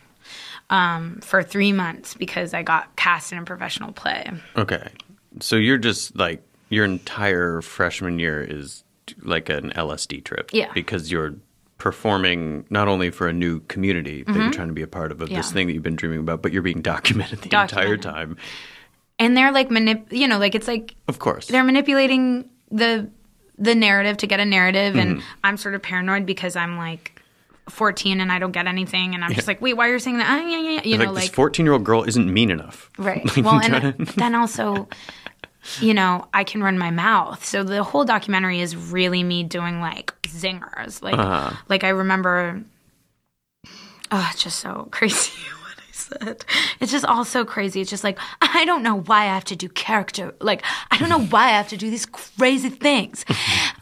um, 0.71 1.21
for 1.21 1.43
three 1.43 1.73
months 1.73 2.15
because 2.15 2.55
I 2.55 2.63
got 2.63 2.95
cast 2.97 3.33
in 3.33 3.39
a 3.39 3.45
professional 3.45 3.93
play. 3.93 4.31
Okay. 4.57 4.89
So 5.41 5.57
you're 5.57 5.79
just 5.79 6.17
like 6.17 6.43
your 6.71 6.85
entire 6.85 7.61
freshman 7.61 8.19
year 8.19 8.41
is 8.43 8.83
like 9.23 9.49
an 9.49 9.71
LSD 9.73 10.25
trip. 10.25 10.51
Yeah. 10.53 10.73
Because 10.73 11.11
you're 11.13 11.35
performing 11.79 12.65
not 12.71 12.89
only 12.89 13.11
for 13.11 13.29
a 13.29 13.33
new 13.33 13.61
community 13.61 14.23
that 14.23 14.35
you're 14.35 14.45
Mhm. 14.45 14.53
trying 14.53 14.69
to 14.69 14.75
be 14.75 14.83
a 14.83 14.87
part 14.87 15.13
of, 15.13 15.21
of 15.21 15.29
Yeah. 15.31 15.37
this 15.39 15.53
thing 15.53 15.67
that 15.67 15.75
you've 15.75 15.83
been 15.83 15.97
dreaming 15.97 16.21
about, 16.21 16.41
but 16.41 16.53
you're 16.53 16.63
being 16.63 16.81
documented 16.83 17.41
the 17.43 17.61
entire 17.61 17.97
time. 17.97 18.37
And 19.19 19.37
they're 19.37 19.53
like, 19.53 19.69
manip- 19.69 20.11
you 20.11 20.27
know, 20.27 20.39
like 20.39 20.55
it's 20.55 20.67
like 20.69 20.95
Of 21.09 21.19
course. 21.19 21.47
they're 21.49 21.65
manipulating 21.65 22.49
the 22.71 23.11
the 23.57 23.75
narrative 23.77 24.17
to 24.17 24.27
get 24.27 24.41
a 24.41 24.45
narrative 24.45 24.97
and 24.97 25.19
Mhm. 25.19 25.23
i'm 25.45 25.57
sort 25.57 25.77
of 25.77 25.83
paranoid 25.83 26.27
because 26.27 26.57
i'm 26.57 26.77
like 26.77 27.14
14 27.69 28.21
and 28.21 28.31
i 28.31 28.39
don't 28.39 28.53
get 28.53 28.67
anything 28.67 29.15
and 29.15 29.25
i'm 29.25 29.33
just 29.33 29.49
like 29.49 29.61
wait 29.63 29.75
why 29.75 29.89
are 29.89 29.93
you 29.95 29.99
saying 29.99 30.19
that? 30.19 30.27
Ah, 30.29 30.47
yeah, 30.47 30.59
yeah, 30.59 30.71
yeah. 30.71 30.81
you 30.85 30.97
like 30.99 31.09
know 31.09 31.15
this 31.15 31.25
like 31.25 31.33
14 31.35 31.65
year 31.65 31.73
old 31.73 31.85
girl 31.85 32.03
isn't 32.05 32.33
mean 32.33 32.51
enough. 32.51 32.91
right. 32.99 33.25
Like, 33.37 33.45
well 33.45 33.61
and 33.61 34.07
then 34.17 34.35
also 34.35 34.89
you 35.81 35.95
know 35.95 36.27
i 36.35 36.45
can 36.45 36.63
run 36.63 36.77
my 36.79 36.91
mouth. 36.91 37.45
So 37.45 37.65
the 37.65 37.83
whole 37.83 38.05
documentary 38.05 38.61
is 38.61 38.77
really 38.77 39.23
me 39.23 39.45
doing 39.45 39.81
like 39.81 40.13
zingers. 40.25 41.03
Like 41.03 41.15
Uh-huh. 41.19 41.57
like 41.69 41.85
i 41.85 41.89
remember 41.89 42.63
oh 44.13 44.29
it's 44.33 44.43
just 44.43 44.59
so 44.61 44.89
crazy 44.93 45.33
said 46.09 46.45
it's 46.81 46.93
just 46.93 47.05
all 47.05 47.25
so 47.25 47.45
crazy. 47.45 47.81
It's 47.81 47.91
just 47.91 48.05
like 48.05 48.19
i 48.41 48.65
don't 48.65 48.83
know 48.83 49.01
why 49.01 49.23
i 49.23 49.35
have 49.39 49.45
to 49.45 49.57
do 49.57 49.69
character 49.69 50.35
like 50.41 50.63
i 50.91 50.99
don't 50.99 51.09
know 51.09 51.25
why 51.35 51.47
i 51.47 51.57
have 51.61 51.69
to 51.69 51.77
do 51.77 51.91
these 51.91 52.07
crazy 52.07 52.71
things. 52.71 53.25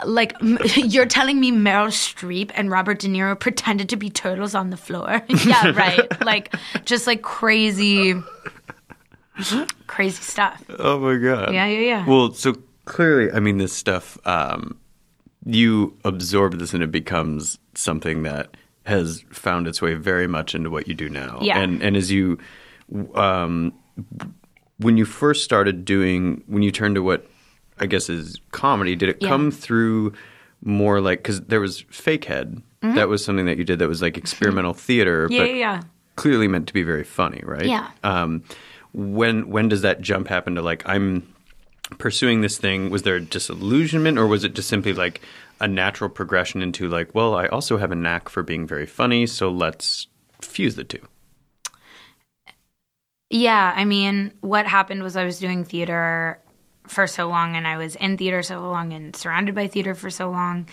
Like 0.04 0.34
m- 0.42 0.58
you're 0.74 1.06
telling 1.06 1.38
me 1.38 1.52
meryl 1.52 1.86
streep 1.88 2.50
and 2.54 2.70
robert 2.70 2.98
de 2.98 3.08
niro 3.08 3.38
pretended 3.38 3.88
to 3.90 3.96
be 3.96 4.10
turtles 4.10 4.54
on 4.54 4.70
the 4.70 4.76
floor? 4.76 5.22
Yeah 5.46 5.70
right. 5.70 6.24
Like 6.24 6.52
just 6.84 7.06
like 7.06 7.22
crazy 7.22 8.14
crazy 9.86 10.22
stuff. 10.22 10.62
Oh 10.78 10.98
my 10.98 11.16
god. 11.16 11.52
Yeah, 11.54 11.66
yeah, 11.66 11.80
yeah. 11.80 12.06
Well, 12.06 12.32
so 12.32 12.54
clearly, 12.84 13.32
I 13.32 13.40
mean, 13.40 13.58
this 13.58 13.72
stuff, 13.72 14.18
um, 14.26 14.78
you 15.44 15.96
absorb 16.04 16.58
this 16.58 16.74
and 16.74 16.82
it 16.82 16.90
becomes 16.90 17.58
something 17.74 18.22
that 18.24 18.56
has 18.84 19.24
found 19.30 19.66
its 19.68 19.80
way 19.80 19.94
very 19.94 20.26
much 20.26 20.54
into 20.54 20.70
what 20.70 20.88
you 20.88 20.94
do 20.94 21.08
now. 21.08 21.38
Yeah. 21.42 21.58
And 21.58 21.82
and 21.82 21.96
as 21.96 22.10
you, 22.10 22.38
um, 23.14 23.72
when 24.78 24.96
you 24.96 25.04
first 25.04 25.44
started 25.44 25.84
doing, 25.84 26.42
when 26.46 26.62
you 26.62 26.70
turned 26.72 26.94
to 26.96 27.02
what 27.02 27.26
I 27.78 27.86
guess 27.86 28.08
is 28.10 28.38
comedy, 28.50 28.96
did 28.96 29.08
it 29.08 29.18
Yeah. 29.20 29.28
come 29.28 29.50
through 29.50 30.12
more 30.64 31.00
like 31.00 31.20
because 31.20 31.40
there 31.42 31.60
was 31.60 31.82
Fakehead. 31.90 32.62
Mhm. 32.82 32.94
That 32.96 33.08
was 33.08 33.24
something 33.24 33.46
that 33.46 33.58
you 33.58 33.64
did 33.64 33.78
that 33.78 33.88
was 33.88 34.02
like 34.02 34.16
experimental 34.16 34.74
theater, 34.74 35.26
yeah 35.30 35.38
but 35.40 35.48
yeah, 35.50 35.56
yeah 35.56 35.80
clearly 36.16 36.46
meant 36.46 36.66
to 36.66 36.74
be 36.74 36.82
very 36.82 37.04
funny, 37.04 37.40
right? 37.44 37.64
Yeah. 37.66 37.88
Um, 38.04 38.42
when 38.92 39.48
when 39.48 39.68
does 39.68 39.82
that 39.82 40.00
jump 40.02 40.28
happen 40.28 40.54
to 40.56 40.62
like 40.62 40.82
I'm 40.86 41.22
pursuing 41.98 42.40
this 42.42 42.58
thing? 42.58 42.90
Was 42.90 43.02
there 43.02 43.16
a 43.16 43.20
disillusionment, 43.20 44.18
or 44.18 44.26
was 44.26 44.44
it 44.44 44.54
just 44.54 44.68
simply 44.68 44.92
like 44.92 45.20
a 45.62 45.68
natural 45.68 46.10
progression 46.10 46.60
into 46.60 46.88
like, 46.88 47.14
well, 47.14 47.36
I 47.36 47.46
also 47.46 47.78
have 47.78 47.92
a 47.92 47.94
knack 47.94 48.28
for 48.28 48.42
being 48.42 48.66
very 48.66 48.84
funny, 48.84 49.26
so 49.26 49.48
let's 49.48 50.08
fuse 50.40 50.74
the 50.74 50.82
two. 50.84 51.06
Yeah, 53.30 53.72
I 53.74 53.84
mean, 53.84 54.32
what 54.40 54.66
happened 54.66 55.04
was 55.04 55.16
I 55.16 55.24
was 55.24 55.38
doing 55.38 55.64
theater 55.64 56.40
for 56.88 57.06
so 57.06 57.28
long 57.28 57.54
and 57.56 57.66
I 57.66 57.78
was 57.78 57.94
in 57.94 58.18
theater 58.18 58.42
so 58.42 58.60
long 58.60 58.92
and 58.92 59.14
surrounded 59.14 59.54
by 59.54 59.68
theater 59.68 59.94
for 59.94 60.10
so 60.10 60.30
long. 60.30 60.68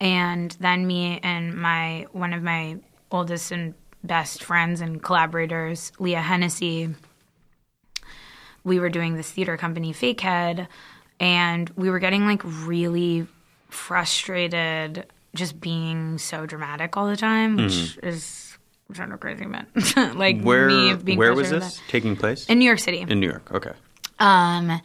And 0.00 0.50
then 0.60 0.86
me 0.86 1.20
and 1.22 1.54
my 1.54 2.06
one 2.12 2.32
of 2.32 2.42
my 2.42 2.78
oldest 3.12 3.52
and 3.52 3.74
best 4.02 4.42
friends 4.42 4.80
and 4.80 5.02
collaborators, 5.02 5.92
Leah 5.98 6.22
Hennessy, 6.22 6.94
we 8.64 8.80
were 8.80 8.88
doing 8.88 9.14
this 9.14 9.30
theater 9.30 9.56
company 9.56 9.92
Fakehead 9.92 10.66
and 11.20 11.70
we 11.76 11.90
were 11.90 11.98
getting 11.98 12.26
like 12.26 12.42
really 12.44 13.26
frustrated 13.68 15.06
just 15.34 15.60
being 15.60 16.18
so 16.18 16.46
dramatic 16.46 16.96
all 16.96 17.06
the 17.08 17.16
time, 17.16 17.56
which 17.56 17.72
Mhm. 17.72 18.04
is 18.04 18.58
kind 18.94 19.12
of 19.12 19.20
crazy, 19.20 19.46
man. 19.46 19.66
like 20.14 20.40
where 20.42 20.66
me 20.68 20.94
being 20.94 21.18
where 21.18 21.34
was 21.34 21.50
this 21.50 21.80
taking 21.88 22.16
place? 22.16 22.46
In 22.46 22.58
New 22.58 22.64
York 22.64 22.78
City. 22.78 23.04
In 23.06 23.20
New 23.20 23.28
York. 23.28 23.50
Okay. 23.52 23.72
Um, 24.18 24.80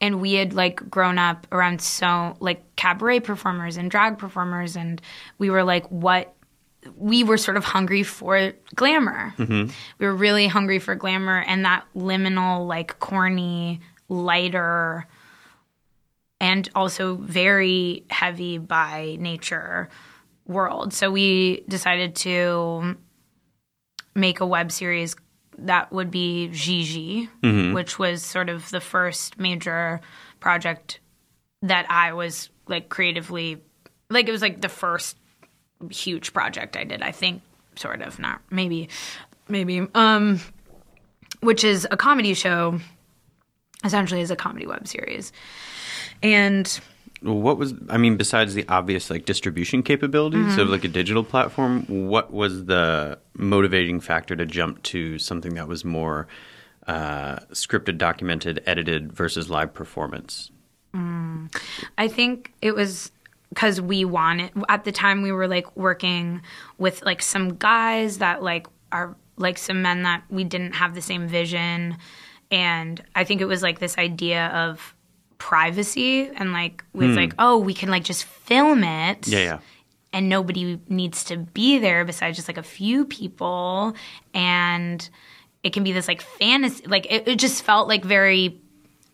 and 0.00 0.20
we 0.20 0.34
had 0.34 0.52
like 0.54 0.88
grown 0.88 1.18
up 1.18 1.46
around 1.50 1.80
so 1.80 2.36
like 2.40 2.62
cabaret 2.76 3.20
performers 3.20 3.76
and 3.76 3.90
drag 3.90 4.18
performers, 4.18 4.76
and 4.76 5.00
we 5.38 5.50
were 5.50 5.64
like, 5.64 5.86
what? 5.90 6.34
We 6.96 7.24
were 7.24 7.36
sort 7.38 7.56
of 7.56 7.64
hungry 7.64 8.04
for 8.04 8.52
glamour. 8.76 9.34
Mhm. 9.36 9.72
We 9.98 10.06
were 10.06 10.14
really 10.14 10.46
hungry 10.46 10.78
for 10.78 10.94
glamour 10.94 11.40
and 11.40 11.64
that 11.64 11.84
liminal, 11.96 12.66
like 12.68 12.98
corny, 13.00 13.80
lighter, 14.08 15.06
and 16.40 16.68
also 16.74 17.16
very 17.16 18.04
heavy 18.10 18.58
by 18.58 19.16
nature 19.18 19.88
world. 20.46 20.92
So 20.94 21.10
we 21.10 21.64
decided 21.68 22.14
to 22.16 22.96
make 24.14 24.40
a 24.40 24.46
web 24.46 24.72
series 24.72 25.14
that 25.58 25.92
would 25.92 26.10
be 26.10 26.48
Gigi, 26.48 27.28
Mhm. 27.42 27.74
which 27.74 27.98
was 27.98 28.22
sort 28.24 28.48
of 28.48 28.70
the 28.70 28.80
first 28.80 29.38
major 29.38 30.00
project 30.40 31.00
that 31.62 31.90
I 31.90 32.12
was 32.12 32.48
like 32.68 32.88
creatively 32.88 33.60
like 34.10 34.28
it 34.28 34.32
was 34.32 34.40
like 34.42 34.60
the 34.60 34.68
first 34.68 35.16
huge 35.90 36.32
project 36.32 36.76
I 36.76 36.84
did, 36.84 37.02
I 37.02 37.10
think 37.12 37.42
sort 37.76 38.00
of 38.02 38.18
not 38.18 38.40
maybe 38.50 38.88
maybe 39.48 39.86
um 39.94 40.40
which 41.40 41.62
is 41.64 41.86
a 41.90 41.96
comedy 41.96 42.34
show 42.34 42.80
essentially 43.84 44.20
is 44.20 44.30
a 44.30 44.36
comedy 44.36 44.66
web 44.66 44.86
series. 44.88 45.32
And 46.22 46.80
What 47.20 47.58
was 47.58 47.74
I 47.90 47.96
mean 47.98 48.16
besides 48.16 48.54
the 48.54 48.64
obvious 48.68 49.10
like 49.10 49.24
distribution 49.24 49.82
capabilities 49.82 50.54
Mhm. 50.54 50.58
of 50.58 50.68
like 50.68 50.84
a 50.84 50.88
digital 50.88 51.24
platform, 51.24 51.84
what 51.88 52.32
was 52.32 52.66
the 52.66 53.18
motivating 53.36 53.98
factor 54.00 54.36
to 54.36 54.46
jump 54.46 54.82
to 54.84 55.18
something 55.18 55.54
that 55.54 55.66
was 55.68 55.84
more 55.84 56.28
uh, 56.86 57.36
scripted, 57.52 57.98
documented, 57.98 58.62
edited 58.66 59.12
versus 59.12 59.50
live 59.50 59.74
performance? 59.74 60.50
Mm. 60.94 61.54
I 61.98 62.08
think 62.08 62.52
it 62.62 62.74
was 62.74 63.10
because 63.50 63.80
we 63.80 64.04
wanted 64.06 64.50
at 64.68 64.84
the 64.84 64.92
time 64.92 65.20
we 65.22 65.30
were 65.32 65.48
like 65.48 65.76
working 65.76 66.40
with 66.78 67.02
like 67.04 67.20
some 67.20 67.56
guys 67.56 68.18
that 68.18 68.42
like 68.42 68.66
are 68.92 69.16
like 69.36 69.58
some 69.58 69.82
men 69.82 70.02
that 70.04 70.22
we 70.30 70.44
didn't 70.44 70.72
have 70.76 70.94
the 70.94 71.02
same 71.02 71.26
vision 71.28 71.96
and 72.50 73.02
I 73.14 73.24
think 73.24 73.40
it 73.42 73.46
was 73.46 73.62
like 73.62 73.78
this 73.80 73.98
idea 73.98 74.46
of 74.48 74.94
privacy 75.38 76.28
and 76.34 76.52
like 76.52 76.84
with 76.92 77.10
Hmm. 77.10 77.16
like 77.16 77.34
oh 77.38 77.58
we 77.58 77.72
can 77.74 77.88
like 77.90 78.04
just 78.04 78.24
film 78.24 78.82
it 78.84 79.26
Yeah, 79.28 79.38
yeah. 79.38 79.58
and 80.12 80.28
nobody 80.28 80.80
needs 80.88 81.22
to 81.24 81.36
be 81.38 81.78
there 81.78 82.04
besides 82.04 82.36
just 82.36 82.48
like 82.48 82.58
a 82.58 82.62
few 82.62 83.04
people 83.04 83.94
and 84.34 85.08
it 85.62 85.72
can 85.72 85.84
be 85.84 85.92
this 85.92 86.08
like 86.08 86.22
fantasy 86.22 86.84
like 86.86 87.06
it, 87.10 87.28
it 87.28 87.38
just 87.38 87.62
felt 87.62 87.86
like 87.88 88.04
very 88.04 88.60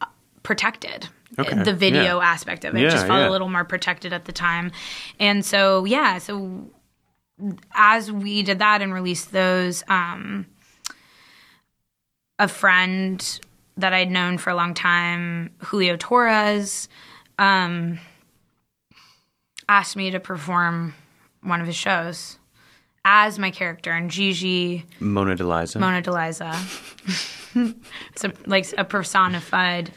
uh, 0.00 0.06
protected 0.42 1.08
Okay, 1.38 1.62
the 1.64 1.74
video 1.74 2.18
yeah. 2.20 2.30
aspect 2.32 2.64
of 2.64 2.74
it 2.76 2.80
Yeah, 2.82 2.90
just 2.90 3.06
felt 3.06 3.18
yeah. 3.20 3.28
a 3.28 3.32
little 3.32 3.48
more 3.48 3.64
protected 3.64 4.12
at 4.12 4.24
the 4.24 4.32
time 4.32 4.70
and 5.20 5.44
so 5.44 5.84
yeah 5.84 6.18
so 6.18 6.70
as 7.74 8.10
we 8.12 8.42
did 8.42 8.60
that 8.60 8.80
and 8.82 8.94
released 8.94 9.32
those 9.32 9.82
um 9.88 10.46
a 12.38 12.48
friend 12.48 13.40
that 13.76 13.92
I'd 13.92 14.10
known 14.10 14.38
for 14.38 14.50
a 14.50 14.54
long 14.54 14.74
time, 14.74 15.50
Julio 15.58 15.96
Torres, 15.96 16.88
um, 17.38 17.98
asked 19.68 19.96
me 19.96 20.10
to 20.10 20.20
perform 20.20 20.94
one 21.42 21.60
of 21.60 21.66
his 21.66 21.76
shows 21.76 22.38
as 23.04 23.38
my 23.38 23.50
character 23.50 23.92
in 23.96 24.08
Gigi, 24.08 24.86
Mona 25.00 25.36
DeLisa. 25.36 25.78
Mona 25.80 26.00
DeLisa. 26.00 26.54
it's 28.12 28.24
a, 28.24 28.32
like 28.46 28.66
a 28.78 28.84
personified 28.84 29.92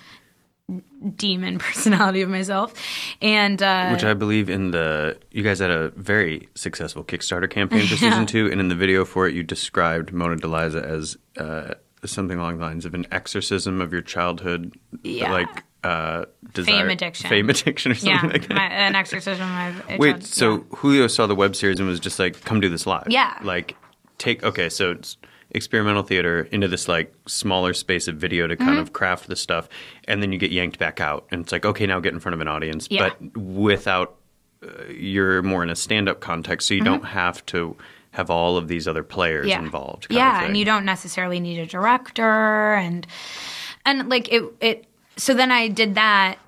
demon 1.15 1.57
personality 1.59 2.21
of 2.21 2.29
myself. 2.29 2.73
And 3.21 3.61
uh, 3.63 3.89
Which 3.91 4.03
I 4.03 4.13
believe 4.13 4.49
in 4.49 4.71
the 4.71 5.17
you 5.31 5.41
guys 5.43 5.59
had 5.59 5.71
a 5.71 5.89
very 5.89 6.49
successful 6.55 7.03
Kickstarter 7.03 7.49
campaign 7.49 7.87
for 7.87 7.93
Yeah. 8.03 8.09
season 8.11 8.25
two, 8.25 8.51
and 8.51 8.59
in 8.59 8.67
the 8.67 8.75
video 8.75 9.05
for 9.05 9.27
it, 9.27 9.33
you 9.35 9.43
described 9.43 10.11
Mona 10.11 10.35
DeLisa 10.35 10.83
as 10.83 11.17
uh, 11.37 11.75
something 12.05 12.37
along 12.37 12.57
the 12.59 12.65
lines 12.65 12.85
of 12.85 12.93
an 12.93 13.05
exorcism 13.11 13.81
of 13.81 13.91
your 13.91 14.01
childhood, 14.01 14.73
Yeah. 15.03 15.31
like 15.31 15.63
uh, 15.83 16.25
desire, 16.53 16.75
fame 16.81 16.89
addiction. 16.89 17.29
fame 17.29 17.49
addiction, 17.49 17.91
or 17.91 17.95
something 17.95 18.13
yeah, 18.29 18.33
like 18.33 18.47
that. 18.47 18.53
my, 18.55 18.65
an 18.67 18.95
exorcism 18.95 19.47
of 19.57 19.99
Wait, 19.99 20.11
child- 20.11 20.23
so 20.25 20.57
Julio 20.75 21.07
saw 21.07 21.27
the 21.27 21.35
web 21.35 21.55
series 21.55 21.79
and 21.79 21.87
was 21.87 21.99
just 21.99 22.19
like, 22.19 22.43
"Come 22.43 22.59
do 22.59 22.67
this 22.69 22.85
live." 22.85 23.07
Yeah. 23.09 23.37
Like, 23.43 23.75
take 24.17 24.43
okay, 24.43 24.69
so 24.69 24.91
it's 24.91 25.17
experimental 25.51 26.03
theater 26.03 26.41
into 26.51 26.67
this 26.67 26.87
like 26.89 27.13
smaller 27.25 27.73
space 27.73 28.07
of 28.09 28.15
video 28.17 28.47
to 28.47 28.57
kind 28.57 28.77
Mhm. 28.77 28.81
of 28.81 28.91
craft 28.91 29.27
the 29.27 29.35
stuff, 29.35 29.69
and 30.05 30.21
then 30.21 30.31
you 30.33 30.37
get 30.39 30.51
yanked 30.51 30.77
back 30.77 30.99
out, 30.99 31.25
and 31.31 31.41
it's 31.41 31.51
like, 31.53 31.65
okay, 31.65 31.85
now 31.85 31.99
get 32.01 32.13
in 32.13 32.19
front 32.19 32.33
of 32.33 32.41
an 32.41 32.47
audience, 32.49 32.87
Yeah. 32.91 33.09
but 33.21 33.37
without 33.41 34.15
uh, 34.63 34.85
you're 34.91 35.43
more 35.43 35.61
in 35.61 35.69
a 35.69 35.75
stand-up 35.75 36.19
context, 36.19 36.67
so 36.67 36.73
you 36.73 36.81
Mhm. 36.81 36.85
don't 36.85 37.05
have 37.05 37.45
to 37.45 37.77
have 38.17 38.29
all 38.31 38.57
of 38.57 38.67
these 38.67 38.87
other 38.87 39.03
players 39.03 39.45
yeah. 39.47 39.59
involved. 39.59 40.07
Yeah, 40.09 40.43
and 40.43 40.57
you 40.57 40.65
don't 40.65 40.85
necessarily 40.85 41.39
need 41.39 41.59
a 41.59 41.67
director 41.67 42.73
and 42.73 43.05
and 43.85 44.09
like 44.09 44.33
it 44.33 44.43
it 44.59 44.87
so 45.17 45.35
then 45.35 45.51
I 45.51 45.67
did 45.67 45.93
that 45.95 46.39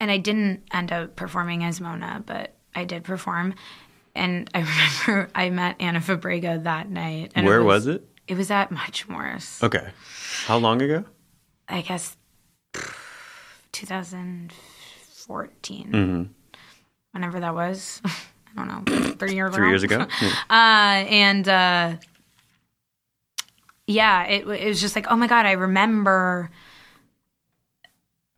and 0.00 0.10
I 0.10 0.16
didn't 0.16 0.62
end 0.72 0.92
up 0.92 1.14
performing 1.14 1.62
as 1.62 1.78
Mona, 1.78 2.22
but 2.24 2.54
I 2.74 2.84
did 2.84 3.04
perform. 3.04 3.54
And 4.14 4.48
I 4.54 4.60
remember 5.06 5.30
I 5.34 5.50
met 5.50 5.76
Ana 5.78 6.00
Fabrega 6.00 6.64
that 6.64 6.88
night. 6.88 7.32
And 7.34 7.44
Where 7.46 7.62
was 7.62 7.86
it? 7.86 8.08
It 8.26 8.38
was 8.38 8.50
at 8.50 8.70
Muchmore's. 8.70 9.62
Okay, 9.62 9.90
how 10.46 10.56
long 10.56 10.80
ago? 10.80 11.04
I 11.68 11.82
guess 11.82 12.16
2014. 13.72 15.92
Mhm. 15.92 16.28
Whenever 17.12 17.40
that 17.40 17.54
was. 17.54 18.00
I 18.56 18.64
don't 18.64 18.86
know, 18.88 19.12
three 19.18 19.34
years 19.34 19.54
Three 19.54 19.64
ago. 19.64 19.70
years 19.70 19.82
ago? 19.82 20.06
Yeah. 20.22 20.28
Uh, 20.50 21.04
and 21.10 21.48
uh, 21.48 21.96
yeah, 23.86 24.24
it, 24.24 24.46
it 24.48 24.66
was 24.68 24.80
just 24.80 24.96
like, 24.96 25.06
oh 25.10 25.16
my 25.16 25.26
God, 25.26 25.46
I 25.46 25.52
remember 25.52 26.50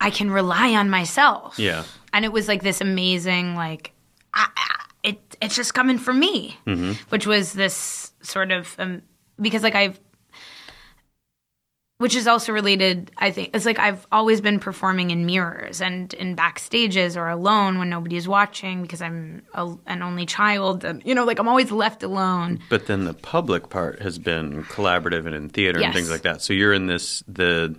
I 0.01 0.11
can 0.11 0.31
rely 0.31 0.75
on 0.75 0.91
myself. 0.91 1.59
Yeah. 1.59 1.85
And 2.13 2.25
it 2.25 2.33
was 2.33 2.49
like 2.49 2.63
this 2.63 2.81
amazing, 2.81 3.55
like, 3.55 3.93
I, 4.35 4.49
I, 4.57 4.85
it, 5.03 5.37
it's 5.41 5.55
just 5.57 5.73
coming 5.75 5.99
from 5.99 6.19
me 6.19 6.57
Mm-hmm. 6.67 6.93
which 7.11 7.27
was 7.27 7.53
this 7.53 8.13
sort 8.23 8.51
of 8.51 8.75
um, 8.79 9.03
because 9.41 9.63
like 9.63 9.75
I've 9.77 10.01
which 11.99 12.15
is 12.15 12.27
also 12.27 12.53
related 12.53 13.11
I 13.17 13.31
think 13.31 13.51
it's 13.55 13.65
like 13.65 13.79
I've 13.79 14.07
always 14.13 14.41
been 14.41 14.59
performing 14.61 15.11
in 15.11 15.25
mirrors 15.25 15.81
and 15.81 16.13
in 16.15 16.37
backstages 16.37 17.17
or 17.17 17.29
alone 17.29 17.79
when 17.79 17.89
nobody's 17.89 18.29
watching 18.29 18.83
because 18.83 19.01
I'm 19.01 19.43
a, 19.55 19.75
an 19.87 20.03
only 20.03 20.27
child 20.27 20.85
and 20.85 21.03
you 21.05 21.15
know 21.15 21.25
like 21.25 21.39
I'm 21.39 21.49
always 21.49 21.71
left 21.71 22.03
alone 22.03 22.59
But 22.69 22.87
then 22.87 23.05
the 23.05 23.15
public 23.15 23.71
part 23.71 24.03
has 24.03 24.19
been 24.19 24.65
collaborative 24.65 25.27
and 25.27 25.35
in 25.35 25.49
theater 25.49 25.81
and 25.81 25.95
things 25.95 26.11
like 26.11 26.23
that. 26.23 26.43
So 26.43 26.53
you're 26.53 26.73
in 26.75 26.87
this 26.87 27.23
the 27.27 27.75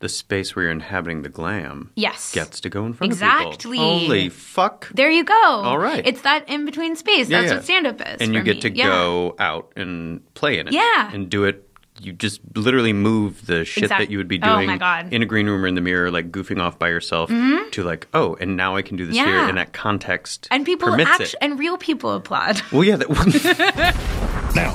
the 0.00 0.08
space 0.08 0.56
where 0.56 0.62
you're 0.64 0.72
inhabiting 0.72 1.20
the 1.22 1.28
glam. 1.28 1.90
Yes. 1.94 2.32
Gets 2.32 2.60
to 2.62 2.70
go 2.70 2.86
in 2.86 2.94
front 2.94 3.12
of 3.12 3.16
Exactly. 3.18 3.76
people. 3.76 3.98
Holy 4.00 4.28
fuck. 4.30 4.88
there 4.94 5.10
you 5.10 5.24
go 5.24 5.34
All 5.44 5.76
right. 5.78 6.04
it's 6.06 6.22
that 6.22 6.48
in 6.48 6.64
between 6.64 6.96
space 6.96 7.28
Yeah, 7.28 7.42
that's 7.42 7.50
yeah. 7.50 7.56
what 7.58 7.64
stand 7.64 7.86
up 7.86 8.00
is 8.08 8.20
And 8.22 8.32
you 8.34 8.42
get 8.42 8.56
me. 8.56 8.60
to 8.62 8.70
Yeah. 8.72 8.86
go 8.86 9.36
out 9.38 9.72
and 9.76 10.22
play 10.34 10.58
in 10.58 10.68
it. 10.68 10.72
Yeah. 10.72 11.10
And 11.12 11.28
do 11.28 11.44
it 11.44 11.68
you 12.00 12.12
just 12.12 12.40
literally 12.54 12.92
move 12.92 13.46
the 13.46 13.64
shit 13.64 13.84
Exact- 13.84 14.00
that 14.00 14.10
you 14.10 14.18
would 14.18 14.28
be 14.28 14.40
Oh, 14.42 14.54
doing 14.56 14.66
my 14.66 14.76
God. 14.78 15.12
in 15.12 15.22
a 15.22 15.26
green 15.26 15.46
room 15.46 15.64
or 15.64 15.66
in 15.68 15.74
the 15.74 15.80
mirror, 15.80 16.10
like 16.10 16.30
goofing 16.32 16.60
off 16.60 16.78
by 16.78 16.88
yourself, 16.88 17.30
Mhm. 17.30 17.70
to 17.72 17.82
like, 17.84 18.06
oh, 18.14 18.36
and 18.40 18.56
now 18.56 18.76
I 18.76 18.82
can 18.82 18.96
do 18.96 19.06
this 19.06 19.16
here, 19.16 19.26
Yeah. 19.26 19.48
and 19.48 19.58
that 19.58 19.72
context 19.72 20.48
and 20.50 20.64
people 20.64 20.88
permits 20.90 21.10
act- 21.10 21.20
it. 21.22 21.34
and 21.40 21.58
real 21.58 21.76
people 21.78 22.12
applaud 22.14 22.60
Well, 22.72 22.84
yeah, 22.84 22.96
that, 22.96 23.08
Now, 24.54 24.74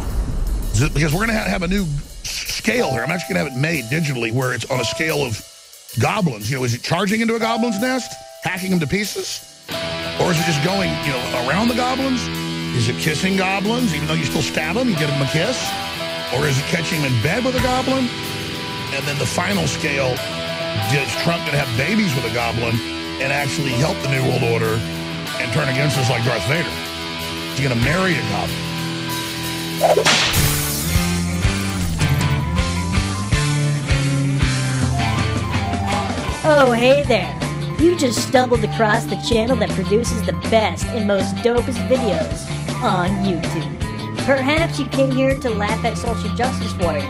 because 0.93 1.13
we're 1.13 1.25
going 1.25 1.29
to 1.29 1.49
have 1.49 1.63
a 1.63 1.67
new 1.67 1.85
scale 2.23 2.91
here. 2.91 3.03
I'm 3.03 3.11
actually 3.11 3.35
going 3.35 3.45
to 3.45 3.51
have 3.51 3.57
it 3.57 3.61
made 3.61 3.85
digitally 3.85 4.31
where 4.33 4.53
it's 4.53 4.65
on 4.71 4.79
a 4.79 4.85
scale 4.85 5.23
of 5.25 5.41
goblins. 5.99 6.49
You 6.49 6.57
know, 6.57 6.63
is 6.63 6.73
it 6.73 6.81
charging 6.83 7.21
into 7.21 7.35
a 7.35 7.39
goblin's 7.39 7.79
nest, 7.79 8.11
hacking 8.43 8.71
them 8.71 8.79
to 8.79 8.87
pieces? 8.87 9.41
Or 10.19 10.31
is 10.31 10.39
it 10.39 10.45
just 10.45 10.63
going, 10.63 10.89
you 11.05 11.11
know, 11.11 11.47
around 11.47 11.67
the 11.69 11.75
goblins? 11.75 12.21
Is 12.75 12.89
it 12.89 12.97
kissing 12.97 13.37
goblins, 13.37 13.93
even 13.95 14.07
though 14.07 14.13
you 14.15 14.25
still 14.25 14.41
stab 14.41 14.75
them, 14.75 14.89
you 14.89 14.95
give 14.97 15.07
them 15.09 15.21
a 15.21 15.29
kiss? 15.31 15.57
Or 16.33 16.47
is 16.47 16.57
it 16.57 16.65
catching 16.65 17.01
them 17.01 17.13
in 17.13 17.21
bed 17.21 17.45
with 17.45 17.55
a 17.55 17.61
goblin? 17.61 18.09
And 18.95 19.05
then 19.05 19.17
the 19.19 19.25
final 19.25 19.67
scale, 19.67 20.15
is 20.91 21.11
Trump 21.21 21.43
going 21.45 21.51
to 21.51 21.61
have 21.61 21.77
babies 21.77 22.13
with 22.15 22.25
a 22.25 22.33
goblin 22.33 22.75
and 23.21 23.31
actually 23.31 23.71
help 23.71 23.97
the 24.01 24.09
New 24.09 24.23
World 24.23 24.43
Order 24.43 24.79
and 25.37 25.51
turn 25.53 25.69
against 25.69 25.97
us 25.97 26.09
like 26.09 26.23
Darth 26.25 26.45
Vader? 26.47 26.69
Is 27.51 27.59
he 27.59 27.63
going 27.63 27.77
to 27.77 27.83
marry 27.85 28.15
a 28.15 28.21
goblin? 28.29 28.65
Oh, 36.47 36.71
hey 36.71 37.03
there. 37.03 37.33
You 37.79 37.95
just 37.95 38.27
stumbled 38.27 38.63
across 38.63 39.05
the 39.05 39.17
channel 39.17 39.55
that 39.57 39.69
produces 39.71 40.21
the 40.23 40.33
best 40.49 40.85
and 40.87 41.07
most 41.07 41.35
dopest 41.37 41.85
videos 41.87 42.49
on 42.81 43.09
YouTube. 43.25 43.74
Perhaps 44.25 44.79
you 44.79 44.87
came 44.87 45.11
here 45.11 45.37
to 45.37 45.51
laugh 45.51 45.85
at 45.85 45.95
social 45.99 46.33
justice 46.33 46.73
warriors. 46.81 47.05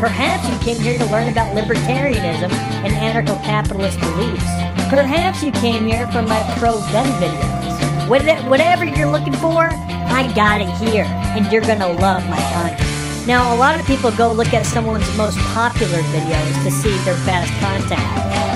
Perhaps 0.00 0.48
you 0.48 0.58
came 0.64 0.80
here 0.80 0.96
to 0.96 1.04
learn 1.12 1.28
about 1.28 1.54
libertarianism 1.54 2.50
and 2.80 2.94
anarcho 2.94 3.36
capitalist 3.44 4.00
beliefs. 4.00 4.48
Perhaps 4.88 5.42
you 5.42 5.52
came 5.52 5.84
here 5.84 6.06
for 6.08 6.22
my 6.22 6.40
pro 6.56 6.80
gun 6.96 7.04
videos. 7.20 8.48
Whatever 8.48 8.86
you're 8.86 9.10
looking 9.12 9.34
for, 9.34 9.68
I 9.68 10.32
got 10.34 10.62
it 10.62 10.70
here, 10.80 11.04
and 11.36 11.44
you're 11.52 11.60
gonna 11.60 11.92
love 11.92 12.26
my 12.30 12.40
content. 12.54 13.26
Now, 13.26 13.54
a 13.54 13.56
lot 13.56 13.78
of 13.78 13.84
people 13.84 14.10
go 14.12 14.32
look 14.32 14.54
at 14.54 14.64
someone's 14.64 15.14
most 15.14 15.36
popular 15.52 16.00
videos 16.16 16.64
to 16.64 16.70
see 16.70 16.96
their 17.04 17.20
best 17.26 17.52
content. 17.60 18.00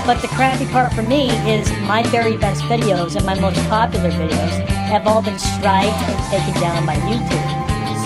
But 0.07 0.23
the 0.23 0.29
crappy 0.29 0.65
part 0.73 0.95
for 0.95 1.03
me 1.03 1.29
is 1.45 1.71
my 1.83 2.03
very 2.05 2.39
best 2.39 2.63
videos 2.63 3.17
and 3.17 3.27
my 3.27 3.39
most 3.39 3.61
popular 3.69 4.11
videos 4.11 4.65
have 4.89 5.07
all 5.07 5.21
been 5.21 5.39
striked 5.39 6.01
and 6.09 6.31
taken 6.33 6.59
down 6.63 6.87
by 6.87 6.97
YouTube. 6.97 7.60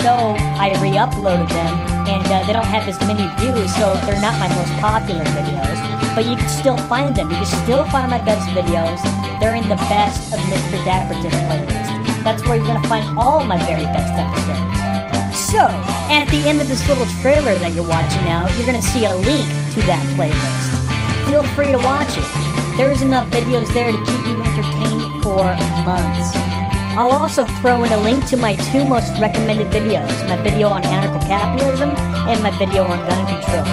So 0.05 0.37
I 0.61 0.69
re-uploaded 0.85 1.49
them, 1.49 1.75
and 2.05 2.27
uh, 2.29 2.45
they 2.45 2.53
don't 2.53 2.69
have 2.69 2.85
as 2.85 3.01
many 3.09 3.25
views, 3.41 3.73
so 3.73 3.97
they're 4.05 4.21
not 4.21 4.37
my 4.37 4.53
most 4.53 4.69
popular 4.77 5.25
videos. 5.33 5.81
But 6.15 6.29
you 6.29 6.37
can 6.37 6.47
still 6.47 6.77
find 6.93 7.17
them. 7.17 7.31
You 7.31 7.41
can 7.41 7.49
still 7.65 7.89
find 7.89 8.11
my 8.11 8.21
best 8.21 8.45
videos. 8.53 9.01
They're 9.41 9.57
in 9.57 9.67
the 9.67 9.81
best 9.89 10.31
of 10.35 10.41
Mr. 10.53 10.77
Dapperton 10.85 11.33
playlist. 11.49 12.23
That's 12.23 12.45
where 12.45 12.57
you're 12.57 12.67
gonna 12.67 12.87
find 12.87 13.19
all 13.19 13.45
my 13.45 13.57
very 13.65 13.89
best 13.97 14.13
episodes. 14.13 15.41
So, 15.41 15.65
at 16.13 16.29
the 16.29 16.45
end 16.45 16.61
of 16.61 16.69
this 16.69 16.87
little 16.87 17.07
trailer 17.25 17.55
that 17.65 17.73
you're 17.73 17.89
watching 17.89 18.25
now, 18.29 18.45
you're 18.59 18.67
gonna 18.67 18.83
see 18.83 19.07
a 19.07 19.17
link 19.17 19.49
to 19.73 19.81
that 19.89 20.05
playlist. 20.21 21.33
Feel 21.33 21.45
free 21.57 21.73
to 21.73 21.81
watch 21.81 22.13
it. 22.13 22.77
There's 22.77 23.01
enough 23.01 23.31
videos 23.31 23.73
there 23.73 23.91
to 23.91 23.97
keep 24.05 24.21
you 24.29 24.37
entertained 24.37 25.25
for 25.25 25.49
months. 25.89 26.54
I'll 26.97 27.11
also 27.11 27.45
throw 27.61 27.83
in 27.83 27.93
a 27.93 28.01
link 28.01 28.25
to 28.29 28.37
my 28.37 28.55
two 28.71 28.85
most 28.85 29.19
recommended 29.21 29.67
videos, 29.69 30.07
my 30.29 30.37
video 30.43 30.69
on 30.69 30.83
anarcho-capitalism 30.83 31.91
and 31.91 32.41
my 32.43 32.57
video 32.57 32.85
on 32.85 32.99
gun 33.09 33.27
control. 33.27 33.65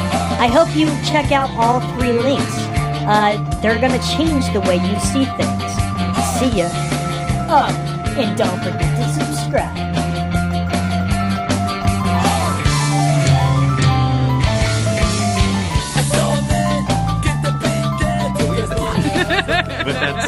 I 0.41 0.47
hope 0.47 0.75
you 0.75 0.87
check 1.05 1.31
out 1.31 1.51
all 1.51 1.79
three 1.97 2.13
links. 2.13 2.55
Uh, 3.05 3.37
they're 3.61 3.79
gonna 3.79 4.01
change 4.17 4.51
the 4.53 4.61
way 4.61 4.75
you 4.77 4.99
see 4.99 5.25
things. 5.37 5.71
See 6.39 6.59
ya. 6.59 6.69
Oh, 7.53 7.69
and 8.17 8.35
don't 8.37 8.57
forget 8.63 8.97
to 8.97 9.13
subscribe. 9.13 9.77
but 19.85 19.93
that's 19.93 20.27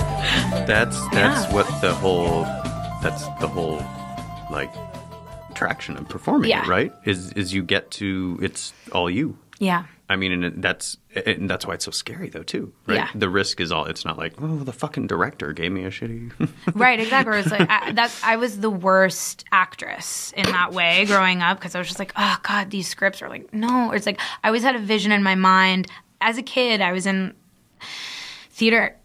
that's 0.68 1.10
that's 1.10 1.46
Yeah. 1.48 1.54
what 1.54 1.82
the 1.82 1.94
whole 1.94 2.46
that's 3.04 3.28
the 3.42 3.48
whole 3.48 3.84
like 4.50 4.74
attraction 5.50 5.98
of 5.98 6.08
performing 6.08 6.50
Yeah. 6.50 6.68
right? 6.70 6.92
Is 7.06 7.34
is 7.34 7.54
you 7.54 7.62
get 7.64 7.92
to 7.92 8.40
it's 8.42 8.74
all 8.92 9.10
you. 9.10 9.38
Yeah. 9.60 9.84
I 10.10 10.16
mean, 10.16 10.44
and 10.44 10.64
that's 10.64 10.98
and 11.26 11.50
that's 11.50 11.66
why 11.66 11.74
it's 11.74 11.86
so 11.86 11.92
scary 11.92 12.30
though 12.30 12.44
too. 12.44 12.72
Right? 12.88 12.96
Yeah. 12.96 13.10
The 13.14 13.30
risk 13.30 13.60
is 13.60 13.72
all. 13.72 13.86
It's 13.86 14.06
not 14.06 14.18
like 14.18 14.34
oh 14.42 14.58
the 14.64 14.72
fucking 14.74 15.08
director 15.08 15.52
gave 15.54 15.72
me 15.72 15.84
a 15.84 15.90
shitty. 15.90 16.32
right, 16.76 17.00
exactly. 17.00 17.40
It's 17.40 17.52
like 17.52 17.70
I, 17.70 17.92
that. 17.92 18.14
I 18.24 18.38
was 18.38 18.60
the 18.60 18.70
worst 18.70 19.44
actress 19.52 20.34
in 20.38 20.46
that 20.46 20.72
way 20.72 21.06
growing 21.06 21.42
up 21.42 21.60
because 21.60 21.76
I 21.76 21.80
was 21.80 21.88
just 21.88 22.00
like, 22.00 22.14
oh 22.16 22.38
god, 22.44 22.70
these 22.70 22.88
scripts 22.88 23.22
are 23.22 23.30
like 23.30 23.54
no. 23.54 23.92
It's 23.92 24.06
like 24.06 24.20
I 24.44 24.48
always 24.48 24.64
had 24.64 24.76
a 24.76 24.80
vision 24.80 25.12
in 25.12 25.24
my 25.24 25.36
mind. 25.36 25.88
As 26.22 26.38
a 26.38 26.44
kid, 26.44 26.80
I 26.80 26.94
was 26.94 27.06
in 27.06 27.34
theater 28.50 28.96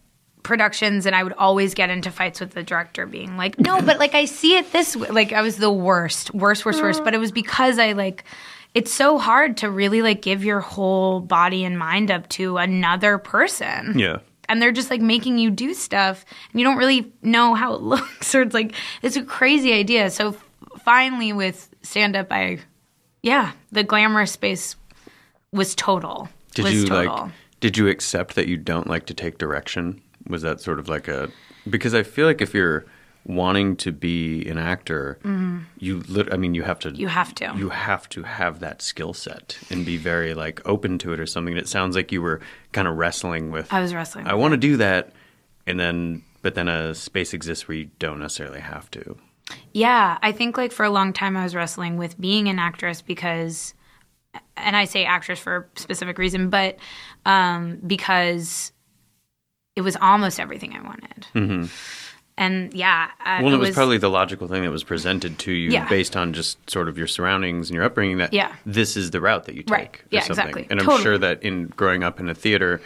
productions 0.42 1.06
and 1.06 1.14
I 1.14 1.22
would 1.22 1.32
always 1.34 1.74
get 1.74 1.90
into 1.90 2.10
fights 2.10 2.40
with 2.40 2.52
the 2.52 2.62
director 2.62 3.06
being 3.06 3.36
like, 3.36 3.58
"No, 3.58 3.80
but 3.82 3.98
like 3.98 4.14
I 4.14 4.24
see 4.24 4.56
it 4.56 4.72
this 4.72 4.96
way." 4.96 5.08
Like 5.08 5.32
I 5.32 5.42
was 5.42 5.56
the 5.56 5.70
worst, 5.70 6.34
worst, 6.34 6.64
worst, 6.64 6.82
worst, 6.82 7.04
but 7.04 7.14
it 7.14 7.18
was 7.18 7.32
because 7.32 7.78
I 7.78 7.92
like 7.92 8.24
it's 8.74 8.92
so 8.92 9.18
hard 9.18 9.56
to 9.58 9.70
really 9.70 10.02
like 10.02 10.22
give 10.22 10.44
your 10.44 10.60
whole 10.60 11.20
body 11.20 11.64
and 11.64 11.78
mind 11.78 12.10
up 12.10 12.28
to 12.28 12.58
another 12.58 13.18
person 13.18 13.98
yeah. 13.98 14.18
and 14.48 14.60
they're 14.60 14.72
just 14.72 14.90
like 14.90 15.00
making 15.00 15.38
you 15.38 15.50
do 15.50 15.74
stuff 15.74 16.24
and 16.52 16.60
you 16.60 16.64
don't 16.64 16.76
really 16.76 17.12
know 17.22 17.54
how 17.54 17.74
it 17.74 17.80
looks 17.82 18.34
or 18.34 18.42
it's 18.42 18.54
like 18.54 18.74
it's 19.02 19.16
a 19.16 19.22
crazy 19.22 19.72
idea 19.72 20.10
so 20.10 20.36
finally 20.80 21.32
with 21.32 21.68
stand 21.82 22.14
up 22.14 22.30
i 22.30 22.58
yeah 23.22 23.52
the 23.72 23.82
glamorous 23.82 24.32
space 24.32 24.76
was 25.52 25.74
total 25.74 26.28
Did 26.54 26.64
was 26.66 26.74
you 26.74 26.86
total. 26.86 27.16
like? 27.16 27.32
Did 27.60 27.76
you 27.76 27.88
accept 27.88 28.36
that 28.36 28.46
you 28.46 28.56
don't 28.56 28.86
like 28.86 29.06
to 29.06 29.14
take 29.14 29.38
direction? 29.38 30.00
Was 30.28 30.42
that 30.42 30.60
sort 30.60 30.78
of 30.78 30.88
like 30.88 31.08
a? 31.08 31.30
Because 31.68 31.94
I 31.94 32.02
feel 32.02 32.26
like 32.26 32.40
if 32.40 32.54
you're 32.54 32.84
wanting 33.24 33.76
to 33.76 33.92
be 33.92 34.46
an 34.48 34.56
actor, 34.58 35.18
Mhm. 35.22 35.64
you 35.78 36.00
lit. 36.08 36.32
I 36.32 36.36
mean, 36.36 36.54
you 36.54 36.62
have 36.62 36.78
to. 36.80 36.90
You 36.90 37.08
have 37.08 37.34
to. 37.36 37.52
You 37.56 37.68
have 37.70 38.08
to 38.10 38.22
have 38.22 38.60
that 38.60 38.80
skill 38.80 39.12
set 39.12 39.58
and 39.70 39.84
be 39.84 39.96
very 39.96 40.32
like 40.34 40.60
open 40.66 40.98
to 40.98 41.12
it 41.12 41.20
or 41.20 41.26
something. 41.26 41.52
And 41.54 41.60
it 41.60 41.68
sounds 41.68 41.94
like 41.96 42.10
you 42.12 42.22
were 42.22 42.40
kind 42.72 42.88
of 42.88 42.96
wrestling 42.96 43.50
with. 43.50 43.72
I 43.72 43.80
was 43.80 43.92
wrestling 43.94 44.26
I 44.26 44.34
want 44.34 44.52
to 44.52 44.56
do 44.58 44.76
that, 44.78 45.12
and 45.66 45.78
then 45.78 46.22
but 46.42 46.54
then 46.54 46.68
a 46.68 46.94
space 46.94 47.34
exists 47.34 47.66
where 47.68 47.76
you 47.76 47.90
don't 47.98 48.20
necessarily 48.20 48.60
have 48.60 48.90
to. 48.92 49.16
Yeah, 49.72 50.18
I 50.22 50.32
think 50.32 50.56
like 50.56 50.72
for 50.72 50.84
a 50.84 50.90
long 50.90 51.12
time 51.12 51.36
I 51.36 51.42
was 51.42 51.54
wrestling 51.54 51.96
with 51.96 52.18
being 52.20 52.48
an 52.48 52.58
actress 52.58 53.02
because, 53.02 53.74
and 54.56 54.76
I 54.76 54.84
say 54.84 55.04
actress 55.04 55.38
for 55.40 55.68
a 55.76 55.80
specific 55.80 56.16
reason, 56.18 56.48
but 56.48 56.76
um, 57.26 57.78
because 57.86 58.72
it 59.78 59.82
was 59.82 59.96
almost 60.00 60.40
everything 60.40 60.74
I 60.74 60.82
wanted. 60.82 61.24
hmm 61.32 61.64
And 62.36 62.72
yeah, 62.74 63.10
I, 63.20 63.42
well, 63.42 63.54
it 63.54 63.58
was, 63.58 63.74
probably 63.74 63.98
the 63.98 64.10
logical 64.10 64.46
thing 64.48 64.62
that 64.62 64.70
was 64.70 64.84
presented 64.84 65.38
to 65.40 65.52
you 65.52 65.70
Yeah. 65.70 65.88
based 65.88 66.16
on 66.16 66.32
just 66.32 66.58
sort 66.70 66.88
of 66.88 66.96
your 66.98 67.06
surroundings 67.06 67.68
and 67.68 67.74
your 67.76 67.84
upbringing 67.84 68.18
that 68.18 68.32
Yeah. 68.32 68.54
this 68.66 68.96
is 68.96 69.10
the 69.10 69.20
route 69.20 69.44
that 69.46 69.54
you 69.54 69.62
take. 69.62 69.70
Right. 69.70 69.94
or 69.96 70.08
Yeah, 70.10 70.20
something. 70.22 70.46
exactly. 70.46 70.66
And 70.70 70.80
I'm 70.80 71.00
sure 71.02 71.16
that 71.18 71.42
in 71.42 71.66
growing 71.68 72.02
up 72.04 72.20
in 72.20 72.28
a 72.28 72.34
theater, 72.34 72.80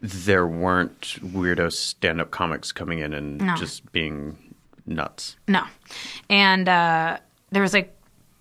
there 0.00 0.46
weren't 0.46 1.00
weirdo 1.34 1.72
stand 1.72 2.20
up 2.20 2.30
comics 2.30 2.70
coming 2.72 2.98
in 3.00 3.14
and 3.14 3.38
No. 3.40 3.54
just 3.56 3.90
being 3.92 4.36
nuts. 4.86 5.36
no, 5.48 5.64
and 6.30 6.68
uh, 6.68 7.18
there 7.50 7.62
was 7.62 7.72
like 7.74 7.92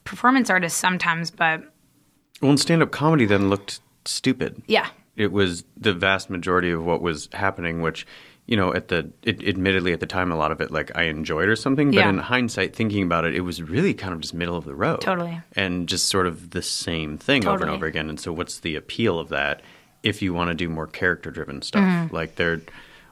performance 0.03 0.49
artists 0.51 0.77
sometimes, 0.79 1.31
but 1.31 1.63
Well, 2.41 2.51
and 2.51 2.59
stand 2.59 2.83
up 2.83 2.91
comedy 2.91 3.25
then 3.25 3.49
looked 3.49 3.79
stupid. 4.05 4.61
yeah, 4.67 4.87
It 5.15 5.31
was 5.31 5.63
the 5.77 5.93
vast 5.93 6.29
majority 6.29 6.71
of 6.71 6.83
what 6.85 7.01
was 7.01 7.29
happening, 7.33 7.81
which, 7.81 8.05
you 8.47 8.57
know, 8.57 8.73
at 8.73 8.89
the, 8.89 9.11
it, 9.23 9.47
admittedly 9.47 9.93
at 9.93 9.99
the 10.01 10.05
time, 10.05 10.31
a 10.31 10.35
lot 10.35 10.51
of 10.51 10.59
it 10.61 10.71
like 10.71 10.91
I 10.95 11.03
enjoyed 11.03 11.47
or 11.47 11.55
something. 11.55 11.89
But 11.91 11.95
Yeah. 11.97 12.09
in 12.09 12.17
hindsight, 12.17 12.75
thinking 12.75 13.03
about 13.03 13.25
it, 13.25 13.33
it 13.35 13.41
was 13.41 13.61
really 13.61 13.93
kind 13.93 14.13
of 14.13 14.19
just 14.19 14.33
middle 14.33 14.57
of 14.57 14.65
the 14.65 14.75
road. 14.75 15.01
Totally. 15.01 15.39
And 15.55 15.87
just 15.87 16.09
sort 16.09 16.27
of 16.27 16.49
the 16.51 16.61
same 16.61 17.17
thing 17.17 17.47
over 17.47 17.63
and 17.63 17.71
over 17.71 17.85
again. 17.85 18.09
And 18.09 18.19
so, 18.19 18.33
what's 18.33 18.59
the 18.59 18.75
appeal 18.75 19.19
of 19.19 19.29
that 19.29 19.61
if 20.03 20.21
you 20.21 20.33
want 20.33 20.49
to 20.49 20.53
do 20.53 20.67
more 20.69 20.87
character 20.87 21.31
driven 21.31 21.61
stuff? 21.61 21.81
Mhm. 21.83 22.11
Like 22.11 22.35
there, 22.35 22.61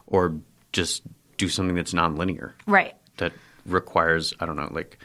or 0.07 0.35
just 0.73 1.03
do 1.37 1.47
something 1.49 1.75
that's 1.75 1.93
nonlinear 1.93 2.51
right, 2.67 2.93
that 3.17 3.33
requires, 3.65 4.33
I 4.39 4.45
don't 4.45 4.55
know, 4.55 4.67
like 4.71 4.99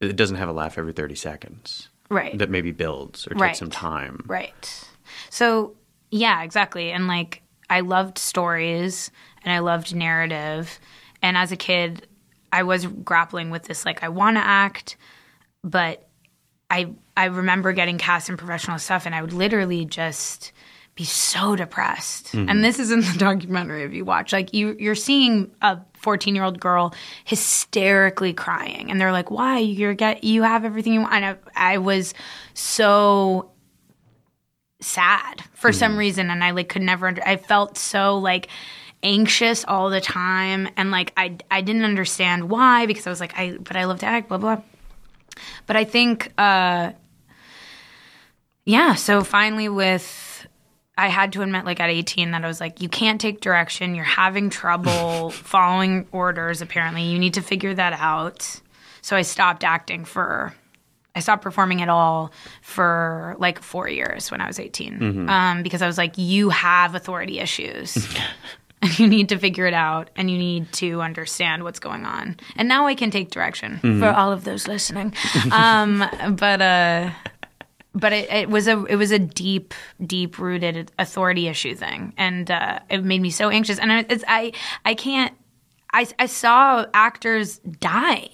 it 0.00 0.14
doesn't 0.16 0.36
have 0.36 0.48
a 0.48 0.52
laugh 0.52 0.76
every 0.78 0.92
30 0.92 1.14
seconds. 1.14 1.88
Right. 2.10 2.36
That 2.38 2.50
maybe 2.50 2.70
builds 2.70 3.26
or 3.26 3.34
takes 3.34 3.58
some 3.58 3.70
time. 3.70 4.22
right. 4.28 4.84
So 5.30 5.74
yeah, 6.16 6.42
exactly. 6.42 6.90
And 6.92 7.06
like 7.06 7.42
I 7.68 7.80
loved 7.80 8.18
stories 8.18 9.10
and 9.44 9.52
I 9.52 9.58
loved 9.60 9.94
narrative, 9.94 10.78
and 11.22 11.36
as 11.36 11.52
a 11.52 11.56
kid, 11.56 12.06
I 12.52 12.62
was 12.62 12.86
grappling 12.86 13.50
with 13.50 13.64
this 13.64 13.84
like 13.84 14.02
I 14.02 14.08
want 14.08 14.36
to 14.36 14.44
act, 14.44 14.96
but 15.62 16.08
I 16.70 16.90
I 17.16 17.26
remember 17.26 17.72
getting 17.72 17.98
cast 17.98 18.28
in 18.28 18.36
professional 18.36 18.78
stuff, 18.78 19.06
and 19.06 19.14
I 19.14 19.20
would 19.22 19.32
literally 19.32 19.84
just 19.84 20.52
be 20.94 21.04
so 21.04 21.54
depressed. 21.56 22.32
Mhm. 22.32 22.48
And 22.50 22.64
this 22.64 22.78
is 22.78 22.90
in 22.90 23.00
the 23.00 23.14
documentary 23.18 23.82
if 23.84 23.92
you 23.92 24.04
watch. 24.04 24.32
Like 24.32 24.54
you 24.54 24.74
you're 24.78 24.94
seeing 24.94 25.50
a 25.60 25.78
14 25.94 26.34
year 26.34 26.42
old 26.44 26.58
girl 26.58 26.94
hysterically 27.24 28.32
crying, 28.32 28.90
and 28.90 29.00
they're 29.00 29.12
like, 29.12 29.30
"Why? 29.30 29.58
You're 29.58 29.94
get 29.94 30.24
you 30.24 30.42
have 30.42 30.64
everything 30.64 30.94
you 30.94 31.00
want." 31.02 31.14
And 31.14 31.24
I, 31.56 31.74
I 31.74 31.78
was 31.78 32.14
so 32.54 33.50
sad 34.86 35.42
for 35.52 35.72
some 35.72 35.96
reason, 35.96 36.30
and 36.30 36.42
I 36.42 36.52
like 36.52 36.68
could 36.68 36.82
never. 36.82 37.08
Under- 37.08 37.26
I 37.26 37.36
felt 37.36 37.76
so 37.76 38.18
like 38.18 38.48
anxious 39.02 39.64
all 39.66 39.90
the 39.90 40.00
time, 40.00 40.68
and 40.76 40.90
like 40.90 41.12
I 41.16 41.36
I 41.50 41.60
didn't 41.60 41.84
understand 41.84 42.48
why 42.48 42.86
because 42.86 43.06
I 43.06 43.10
was 43.10 43.20
like 43.20 43.36
I 43.36 43.58
but 43.58 43.76
I 43.76 43.84
love 43.84 44.00
to 44.00 44.06
act 44.06 44.28
blah 44.28 44.38
blah. 44.38 44.62
But 45.66 45.76
I 45.76 45.84
think 45.84 46.32
uh 46.38 46.92
yeah, 48.64 48.94
so 48.94 49.22
finally 49.22 49.68
with 49.68 50.46
I 50.98 51.08
had 51.08 51.32
to 51.34 51.42
admit 51.42 51.64
like 51.66 51.78
at 51.78 51.90
18 51.90 52.30
that 52.30 52.44
I 52.44 52.48
was 52.48 52.60
like 52.60 52.80
you 52.80 52.88
can't 52.88 53.20
take 53.20 53.40
direction, 53.40 53.94
you're 53.94 54.04
having 54.04 54.50
trouble 54.50 55.30
following 55.30 56.06
orders 56.12 56.62
apparently. 56.62 57.02
You 57.02 57.18
need 57.18 57.34
to 57.34 57.42
figure 57.42 57.74
that 57.74 57.92
out. 57.94 58.60
So 59.02 59.16
I 59.16 59.22
stopped 59.22 59.62
acting 59.62 60.04
for 60.04 60.54
I 61.16 61.20
stopped 61.20 61.42
performing 61.42 61.82
at 61.82 61.88
all 61.88 62.30
for 62.62 63.34
like 63.38 63.60
4 63.62 63.88
years 63.88 64.30
when 64.30 64.40
I 64.40 64.46
was 64.46 64.60
18. 64.60 64.98
Mhm. 65.00 65.28
Um 65.30 65.62
because 65.62 65.82
I 65.82 65.86
was 65.86 65.98
like 65.98 66.14
you 66.18 66.50
have 66.50 66.94
authority 66.94 67.40
issues. 67.40 67.96
and 68.82 68.98
you 69.00 69.08
need 69.08 69.28
to 69.30 69.38
figure 69.38 69.66
it 69.66 69.74
out 69.74 70.10
and 70.16 70.30
you 70.30 70.36
need 70.38 70.70
to 70.74 71.00
understand 71.00 71.64
what's 71.64 71.80
going 71.80 72.04
on. 72.04 72.36
And 72.56 72.68
now 72.68 72.86
I 72.86 72.94
can 72.94 73.10
take 73.10 73.30
direction 73.30 73.80
Mhm. 73.82 73.98
for 74.00 74.08
all 74.10 74.30
of 74.32 74.44
those 74.44 74.68
listening. 74.68 75.14
um, 75.50 76.04
but 76.36 76.60
uh, 76.60 77.10
but 77.94 78.12
it, 78.12 78.30
it 78.30 78.48
was 78.50 78.68
a 78.68 78.84
it 78.84 78.96
was 78.96 79.10
a 79.10 79.18
deep 79.18 79.72
deep 80.04 80.38
rooted 80.38 80.92
authority 80.98 81.48
issue 81.48 81.74
thing, 81.74 82.12
and 82.18 82.50
uh, 82.50 82.80
it 82.90 83.02
made 83.02 83.22
me 83.22 83.30
so 83.30 83.48
anxious. 83.48 83.78
And 83.78 83.90
it's 84.10 84.22
I 84.28 84.52
I 84.84 84.92
can't 84.94 85.32
I 85.94 86.06
I 86.18 86.26
saw 86.26 86.84
actors 86.92 87.56
die. 87.80 88.28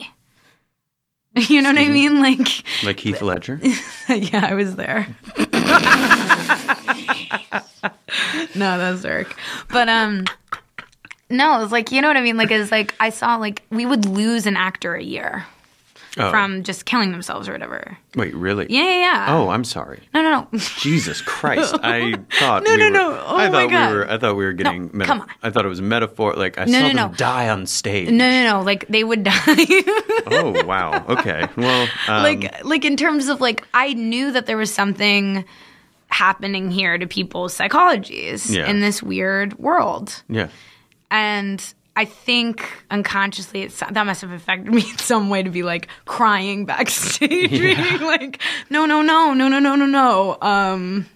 You 1.49 1.63
know 1.63 1.71
what 1.71 1.79
I 1.79 1.89
mean? 1.89 2.21
Like 2.21 2.47
Like 2.85 3.01
Heath 3.01 3.23
Ledger. 3.23 3.59
yeah, 4.09 4.47
I 4.47 4.55
was 4.55 4.77
there. 4.77 5.07
no, 8.55 8.79
that's 8.79 9.03
dark. 9.03 9.35
But 9.71 9.89
um 9.89 10.27
no, 11.31 11.63
it's 11.63 11.73
like 11.73 11.91
you 11.91 12.03
know 12.03 12.09
what 12.09 12.19
I 12.19 12.21
mean? 12.21 12.37
Like 12.37 12.51
it's 12.51 12.71
like 12.71 12.95
I 13.01 13.09
saw 13.09 13.37
like 13.37 13.63
we 13.71 13.87
would 13.87 14.05
lose 14.05 14.47
an 14.47 14.57
actor 14.57 14.95
a 14.95 15.03
year 15.03 15.47
Oh. 16.19 16.31
from 16.31 16.63
just 16.63 16.85
killing 16.85 17.11
themselves 17.11 17.49
or 17.49 17.53
whatever. 17.53 17.97
Wait, 18.17 18.35
really? 18.35 18.67
Yeah, 18.69 18.83
yeah, 18.83 18.99
yeah. 18.99 19.27
Oh, 19.31 19.49
I'm 19.49 19.65
sorry. 19.65 20.01
No, 20.13 20.21
no, 20.23 20.47
no. 20.53 20.59
Jesus 20.79 21.23
Christ! 21.33 21.75
I 21.83 22.17
thought 22.39 22.65
No, 22.65 22.73
we 22.73 22.77
no, 22.77 22.85
were, 22.85 22.91
no. 22.91 23.25
Oh 23.27 23.37
I 23.37 23.49
my 23.49 23.67
God. 23.67 23.91
we 23.91 23.97
were. 23.97 24.11
I 24.11 24.19
thought 24.19 24.37
we 24.37 24.45
were 24.45 24.53
getting. 24.53 24.91
meta- 24.93 25.07
come 25.07 25.21
on. 25.23 25.29
I 25.43 25.49
thought 25.49 25.65
it 25.65 25.69
was 25.69 25.81
metaphor. 25.81 26.35
Like 26.35 26.59
I 26.59 26.67
No, 26.67 26.73
saw 26.73 26.81
no, 26.81 26.87
them 26.89 26.97
no. 26.97 27.17
die 27.17 27.49
on 27.49 27.65
stage. 27.67 28.11
No, 28.11 28.29
no, 28.29 28.59
no. 28.59 28.63
Like 28.63 28.87
they 28.89 29.05
would 29.05 29.23
die. 29.25 29.33
Oh 30.27 30.63
wow. 30.67 31.03
Okay. 31.09 31.47
Well, 31.57 31.89
um, 32.09 32.23
like 32.23 32.63
like 32.63 32.85
in 32.85 32.97
terms 32.99 33.29
of 33.29 33.41
like 33.41 33.67
I 33.73 33.95
knew 33.95 34.33
that 34.33 34.45
there 34.45 34.59
was 34.59 34.71
something 34.73 35.45
happening 36.09 36.71
here 36.71 36.99
to 36.99 37.07
people's 37.07 37.57
psychologies 37.57 38.55
Yeah. 38.55 38.69
in 38.69 38.81
this 38.81 39.03
weird 39.03 39.59
world. 39.59 40.23
yeah. 40.29 40.49
And 41.11 41.63
I 41.95 42.07
think 42.07 42.67
unconsciously 42.91 43.63
it's, 43.63 43.81
that 43.81 44.07
must 44.07 44.23
have 44.23 44.33
affected 44.33 44.73
me 44.75 44.83
in 44.83 44.99
some 44.99 45.29
way 45.29 45.43
to 45.43 45.51
be 45.51 45.63
like 45.63 45.89
crying 46.05 46.65
backstage, 46.65 47.53
yeah. 47.53 47.99
like 48.01 48.41
no, 48.71 48.87
no, 48.87 49.03
no, 49.03 49.35
no, 49.35 49.49
no, 49.49 49.59
no, 49.59 49.75
no, 49.77 49.87
no. 49.87 50.39
Um, 50.41 51.07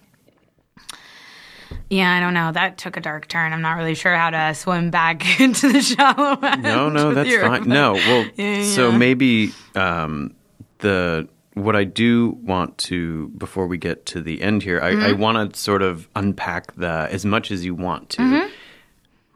yeah, 1.89 2.15
I 2.15 2.19
don't 2.19 2.33
know. 2.33 2.51
That 2.51 2.77
took 2.77 2.97
a 2.97 3.01
dark 3.01 3.27
turn. 3.27 3.53
I'm 3.53 3.61
not 3.61 3.77
really 3.77 3.95
sure 3.95 4.15
how 4.15 4.29
to 4.29 4.53
swim 4.53 4.91
back 4.91 5.39
into 5.39 5.71
the 5.71 5.81
shallow 5.81 6.37
end. 6.41 6.63
No, 6.63 6.89
no, 6.89 7.13
that's 7.13 7.35
fine. 7.35 7.67
No, 7.67 7.93
well, 7.93 8.25
yeah, 8.35 8.57
yeah. 8.57 8.63
so 8.63 8.91
maybe 8.91 9.53
um, 9.73 10.35
the 10.79 11.27
what 11.53 11.75
I 11.75 11.85
do 11.85 12.37
want 12.43 12.77
to 12.77 13.29
before 13.29 13.65
we 13.65 13.79
get 13.79 14.05
to 14.07 14.21
the 14.21 14.43
end 14.43 14.61
here, 14.61 14.79
I, 14.79 14.91
mm-hmm. 14.91 15.05
I 15.05 15.11
want 15.13 15.53
to 15.53 15.59
sort 15.59 15.81
of 15.81 16.07
unpack 16.15 16.75
the 16.75 17.07
as 17.09 17.25
much 17.25 17.49
as 17.49 17.65
you 17.65 17.73
want 17.73 18.09
to. 18.11 18.21
Mm-hmm 18.21 18.53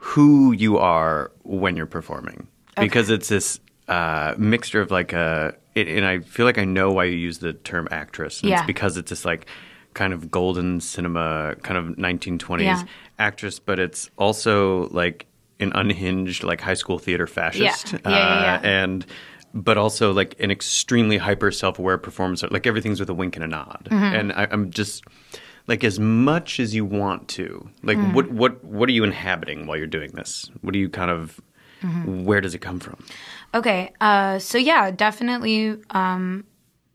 who 0.04 0.52
you 0.52 0.78
are 0.80 1.32
when 1.44 1.76
you're 1.76 1.86
performing 1.86 2.48
Okay. 2.78 2.86
because 2.88 3.10
it's 3.10 3.28
this 3.28 3.60
uh, 3.88 4.34
mixture 4.38 4.82
of 4.82 4.90
like 4.92 5.14
a 5.14 5.54
it, 5.76 5.88
and 5.88 6.06
I 6.06 6.20
feel 6.20 6.46
like 6.46 6.58
I 6.58 6.66
know 6.66 6.92
why 6.92 7.06
you 7.06 7.16
use 7.18 7.38
the 7.40 7.54
term 7.54 7.88
actress. 7.92 8.42
And 8.42 8.50
Yeah. 8.50 8.58
It's 8.58 8.66
because 8.68 8.98
it's 8.98 9.10
this 9.10 9.26
like 9.26 9.46
kind 9.94 10.12
of 10.14 10.32
golden 10.32 10.80
cinema 10.82 11.56
kind 11.64 11.78
of 11.78 11.98
1920s 11.98 12.62
Yeah. 12.64 12.84
actress, 13.20 13.60
but 13.60 13.78
it's 13.80 14.10
also 14.18 14.88
like 14.90 15.28
an 15.60 15.72
unhinged 15.76 16.44
like 16.44 16.62
high 16.62 16.74
school 16.74 16.98
theater 16.98 17.28
fascist. 17.28 17.94
Yeah. 17.94 18.00
Yeah, 18.06 18.10
yeah, 18.12 18.42
yeah. 18.44 18.56
Uh, 18.56 18.60
and 18.64 19.06
but 19.54 19.78
also 19.78 20.14
like 20.14 20.36
an 20.40 20.50
extremely 20.50 21.18
hyper 21.18 21.52
self-aware 21.52 21.98
performance 21.98 22.42
like 22.52 22.66
everything's 22.66 23.00
with 23.02 23.10
a 23.10 23.14
wink 23.14 23.36
and 23.36 23.44
a 23.44 23.48
nod 23.48 23.90
Mhm. 23.92 24.20
and 24.20 24.32
I, 24.32 24.48
i'm 24.50 24.72
just 24.72 25.04
like 25.72 25.84
as 25.92 25.98
much 26.00 26.60
as 26.64 26.70
you 26.78 26.84
want 27.00 27.22
to 27.38 27.46
like 27.90 27.98
Mm. 27.98 28.14
what 28.16 28.26
what 28.42 28.54
what 28.64 28.86
are 28.90 28.96
you 29.00 29.04
inhabiting 29.12 29.60
while 29.68 29.78
you're 29.80 29.96
doing 30.00 30.12
this 30.20 30.32
what 30.62 30.72
do 30.74 30.80
you 30.80 30.90
kind 30.90 31.10
of 31.18 31.40
Mhm. 31.82 32.26
where 32.28 32.42
does 32.42 32.54
it 32.58 32.62
come 32.70 32.80
from 32.80 32.98
Okay. 33.54 33.92
Uh, 34.00 34.40
so 34.40 34.58
yeah, 34.58 34.92
definitely. 35.06 35.76
Um, 35.90 36.46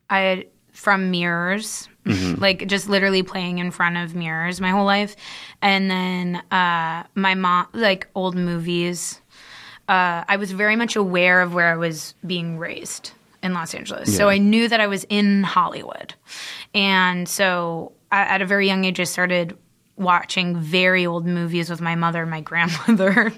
I 0.08 0.46
from 0.72 1.10
mirrors, 1.10 1.88
Mhm. 2.04 2.40
like 2.46 2.66
just 2.74 2.88
literally 2.88 3.22
playing 3.22 3.58
in 3.58 3.70
front 3.70 3.96
of 4.02 4.14
mirrors 4.14 4.58
my 4.60 4.70
whole 4.70 4.86
life, 4.96 5.12
and 5.60 5.90
then 5.90 6.36
uh, 6.50 7.02
my 7.14 7.34
mom, 7.34 7.66
like 7.74 8.02
old 8.14 8.34
movies. 8.36 9.20
Uh, 9.88 10.24
I 10.32 10.36
was 10.42 10.50
very 10.52 10.76
much 10.76 10.96
aware 10.96 11.42
of 11.44 11.52
where 11.52 11.68
I 11.72 11.76
was 11.76 12.14
being 12.26 12.58
raised 12.58 13.12
in 13.42 13.52
Los 13.52 13.74
Angeles, 13.74 14.08
so 14.16 14.28
I 14.30 14.38
knew 14.38 14.66
that 14.68 14.80
I 14.80 14.86
was 14.86 15.04
in 15.10 15.42
Hollywood, 15.44 16.14
and 16.74 17.28
so 17.28 17.92
at 18.12 18.42
a 18.42 18.46
very 18.46 18.66
young 18.66 18.84
age, 18.84 19.00
I 19.00 19.04
started 19.04 19.56
watching 19.96 20.56
very 20.58 21.06
old 21.06 21.26
movies 21.26 21.70
with 21.70 21.80
my 21.80 21.94
mother 21.94 22.22
and 22.22 22.30
my 22.30 22.40
grandmother. 22.50 23.32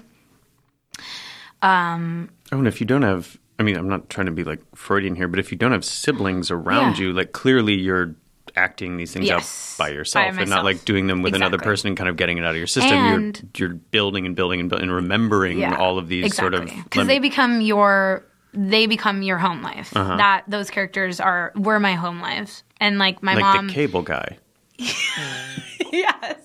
um, 1.61 2.29
oh 2.51 2.57
and 2.57 2.67
if 2.67 2.79
you 2.81 2.87
don't 2.87 3.01
have 3.01 3.37
i 3.59 3.63
mean 3.63 3.75
i'm 3.75 3.87
not 3.89 4.09
trying 4.09 4.25
to 4.25 4.31
be 4.31 4.43
like 4.43 4.59
freudian 4.75 5.15
here 5.15 5.27
but 5.27 5.39
if 5.39 5.51
you 5.51 5.57
don't 5.57 5.71
have 5.71 5.83
siblings 5.85 6.49
around 6.51 6.97
Yeah. 6.97 7.05
you 7.07 7.13
like 7.13 7.31
clearly 7.33 7.75
you're 7.75 8.15
acting 8.55 8.97
these 8.97 9.13
things 9.13 9.27
Yes, 9.27 9.75
out 9.79 9.83
by 9.85 9.89
yourself 9.89 10.37
and 10.37 10.49
not 10.49 10.63
like 10.65 10.83
doing 10.85 11.07
them 11.07 11.21
with 11.21 11.35
another 11.35 11.57
person 11.59 11.89
and 11.89 11.97
kind 11.97 12.09
of 12.09 12.15
getting 12.17 12.37
it 12.37 12.43
out 12.45 12.51
of 12.51 12.57
your 12.57 12.67
system 12.67 12.97
And- 12.97 13.49
you're 13.57 13.69
you're 13.69 13.75
building 13.77 14.25
and 14.25 14.35
building 14.35 14.59
and, 14.59 14.69
building 14.69 14.87
and 14.87 14.95
remembering 14.95 15.59
Yeah, 15.59 15.75
all 15.77 15.97
of 15.97 16.07
these 16.07 16.35
sort 16.35 16.53
of 16.53 16.65
because 16.65 17.07
they 17.07 17.19
become 17.19 17.61
your 17.61 18.25
they 18.53 18.87
become 18.87 19.21
your 19.21 19.37
home 19.37 19.61
life. 19.61 19.95
Uh-huh. 19.95 20.15
That 20.17 20.43
those 20.47 20.71
characters 20.71 21.19
are 21.19 21.51
were 21.55 21.79
my 21.79 21.93
home 21.93 22.19
lives, 22.19 22.63
and 22.81 22.97
like 22.97 23.21
my 23.21 23.35
like 23.35 23.41
mom. 23.43 23.67
the 23.67 23.73
cable 23.73 24.01
guy 24.01 24.39
yes. 25.91 26.39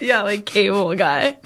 yeah, 0.00 0.22
like 0.22 0.46
cable 0.46 0.94
guy. 0.94 1.36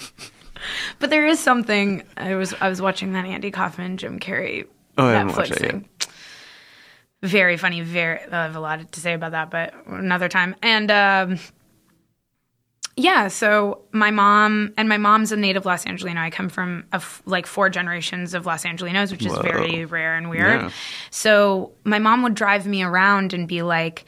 But 0.99 1.11
there 1.11 1.27
is 1.27 1.39
something 1.41 2.03
I 2.17 2.35
was 2.37 2.55
I 2.61 2.69
was 2.69 2.81
watching 2.81 3.13
that 3.13 3.25
Andy 3.27 3.51
Kaufman 3.51 3.97
Jim 3.97 4.19
Carrey 4.21 4.67
Oh, 4.97 5.03
Netflix 5.03 5.37
watched 5.37 5.51
that 5.53 5.61
yet. 5.63 5.71
thing. 5.73 5.89
Very 7.23 7.57
funny. 7.57 7.81
Very 7.81 8.21
I 8.31 8.45
have 8.45 8.57
a 8.57 8.61
lot 8.61 8.93
to 8.93 9.01
say 9.01 9.15
about 9.15 9.33
that, 9.33 9.51
but 9.51 9.75
another 9.87 10.29
time. 10.29 10.55
And 10.63 10.91
um, 10.91 11.39
yeah, 12.97 13.27
so 13.29 13.83
my 13.93 14.11
mom 14.13 14.73
and 14.77 14.89
my 14.89 14.99
mom's 14.99 15.33
a 15.33 15.37
native 15.37 15.67
Los 15.67 15.85
Angelino. 15.87 16.21
I 16.21 16.31
come 16.31 16.49
from 16.49 16.85
a 16.93 16.97
f- 16.97 17.23
like 17.27 17.47
four 17.47 17.69
generations 17.69 18.35
of 18.35 18.47
Los 18.47 18.65
Angelinos, 18.65 19.11
which 19.11 19.27
is 19.27 19.33
Whoa. 19.33 19.43
very 19.43 19.85
rare 19.85 20.15
and 20.17 20.31
weird. 20.31 20.61
Yeah. 20.63 20.71
So 21.11 21.73
my 21.83 21.99
mom 21.99 22.23
would 22.23 22.35
drive 22.35 22.67
me 22.67 22.83
around 22.85 23.33
and 23.35 23.49
be 23.49 23.63
like, 23.63 24.05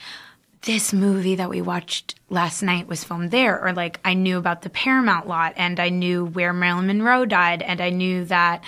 this 0.67 0.93
movie 0.93 1.37
that 1.37 1.49
we 1.49 1.63
watched 1.63 2.17
last 2.29 2.61
night 2.63 2.87
was 2.89 3.03
filmed 3.05 3.31
there. 3.31 3.65
Or 3.65 3.73
like, 3.73 3.99
I 4.05 4.15
knew 4.15 4.37
about 4.37 4.63
the 4.63 4.71
Paramount 4.71 5.27
lot 5.27 5.55
and 5.57 5.81
I 5.81 5.89
knew 5.89 6.27
where 6.27 6.53
Marilyn 6.53 6.87
Monroe 6.89 7.25
died 7.25 7.63
and 7.63 7.81
I 7.81 7.91
knew 7.91 8.25
that 8.27 8.63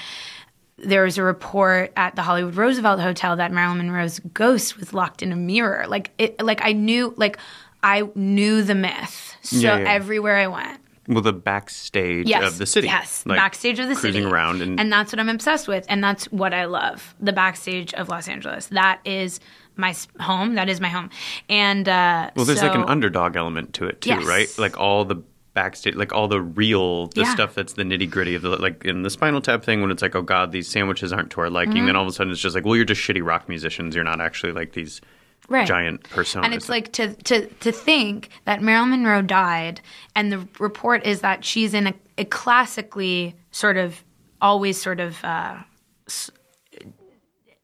there 0.78 1.02
was 1.02 1.18
a 1.18 1.22
report 1.24 1.92
at 1.96 2.14
the 2.14 2.22
Hollywood 2.22 2.54
Roosevelt 2.54 3.00
Hotel 3.00 3.36
that 3.36 3.50
Marilyn 3.52 3.78
Monroe's 3.78 4.20
ghost 4.32 4.78
was 4.78 4.94
locked 4.94 5.22
in 5.22 5.32
a 5.32 5.36
mirror. 5.36 5.86
Like 5.88 6.12
it, 6.18 6.40
like 6.42 6.60
I 6.64 6.72
knew, 6.72 7.12
like 7.16 7.36
I 7.82 8.08
knew 8.14 8.62
the 8.62 8.76
myth. 8.76 9.36
So 9.42 9.56
Yeah, 9.58 9.78
yeah. 9.78 9.88
everywhere 9.90 10.36
I 10.36 10.46
went, 10.46 10.80
well 11.08 11.20
the 11.22 11.32
backstage 11.32 12.28
Yes, 12.28 12.44
of 12.52 12.58
the 12.58 12.66
city 12.66 12.86
yes, 12.86 13.24
Like, 13.26 13.38
backstage 13.38 13.80
of 13.80 13.88
the 13.88 13.94
cruising 13.96 14.22
city. 14.22 14.32
around 14.32 14.62
and, 14.62 14.78
and 14.78 14.92
that's 14.92 15.12
what 15.12 15.18
I'm 15.18 15.28
obsessed 15.28 15.66
with, 15.66 15.84
and 15.88 16.02
that's 16.04 16.26
what 16.30 16.54
I 16.54 16.66
love. 16.66 17.14
The 17.18 17.32
backstage 17.32 17.92
of 17.94 18.08
Los 18.08 18.28
Angeles. 18.28 18.66
That 18.66 19.00
is 19.04 19.40
my 19.78 19.94
home. 20.20 20.54
That 20.56 20.68
is 20.68 20.80
my 20.80 20.88
home. 20.88 21.08
And 21.48 21.88
uh, 21.88 22.30
well 22.36 22.44
there's 22.44 22.62
like 22.62 22.74
an 22.74 22.84
underdog 22.84 23.36
element 23.36 23.74
to 23.74 23.86
it 23.86 24.00
too 24.02 24.10
Yes. 24.10 24.26
right 24.26 24.48
like 24.58 24.78
all 24.78 25.04
the 25.04 25.16
backstage 25.54 25.94
like 25.96 26.12
all 26.12 26.28
the 26.28 26.40
real 26.40 27.06
the 27.08 27.22
Yeah. 27.22 27.32
stuff 27.34 27.54
that's 27.54 27.72
the 27.72 27.82
nitty 27.82 28.08
gritty 28.10 28.34
of 28.36 28.42
the 28.42 28.50
like 28.50 28.84
in 28.84 29.02
the 29.02 29.10
spinal 29.10 29.40
tap 29.40 29.64
thing 29.64 29.80
when 29.80 29.90
it's 29.90 30.02
like 30.02 30.14
oh 30.14 30.22
god 30.22 30.52
these 30.52 30.68
sandwiches 30.68 31.12
aren't 31.12 31.30
to 31.30 31.40
our 31.40 31.50
liking 31.50 31.82
Mhm. 31.82 31.86
then 31.86 31.96
all 31.96 32.02
of 32.02 32.08
a 32.08 32.12
sudden 32.12 32.30
it's 32.32 32.40
just 32.40 32.54
like 32.54 32.64
well 32.64 32.76
you're 32.76 32.84
just 32.84 33.00
shitty 33.00 33.24
rock 33.24 33.48
musicians 33.48 33.94
you're 33.94 34.04
not 34.04 34.20
actually 34.20 34.52
like 34.52 34.72
these 34.74 35.00
Right. 35.48 35.66
giant 35.66 36.02
personas 36.10 36.44
And 36.44 36.54
it's 36.54 36.68
like 36.68 36.92
to 36.92 37.14
to 37.14 37.46
to 37.46 37.72
think 37.72 38.28
that 38.44 38.60
Marilyn 38.62 38.90
Monroe 38.90 39.22
died, 39.22 39.80
and 40.14 40.30
the 40.30 40.46
report 40.58 41.06
is 41.06 41.22
that 41.22 41.42
she's 41.44 41.72
in 41.72 41.86
a, 41.86 41.94
a 42.18 42.24
classically 42.26 43.34
sort 43.50 43.78
of 43.78 44.04
always 44.42 44.80
sort 44.80 45.00
of 45.00 45.24
uh, 45.24 45.56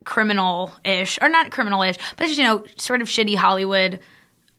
s- 0.07 0.13
criminal-ish 0.13 1.19
or 1.23 1.29
not 1.29 1.51
criminal-ish, 1.51 1.97
but 2.17 2.29
you 2.37 2.43
know, 2.43 2.65
sort 2.77 3.03
of 3.03 3.09
shitty 3.09 3.37
Hollywood 3.37 4.01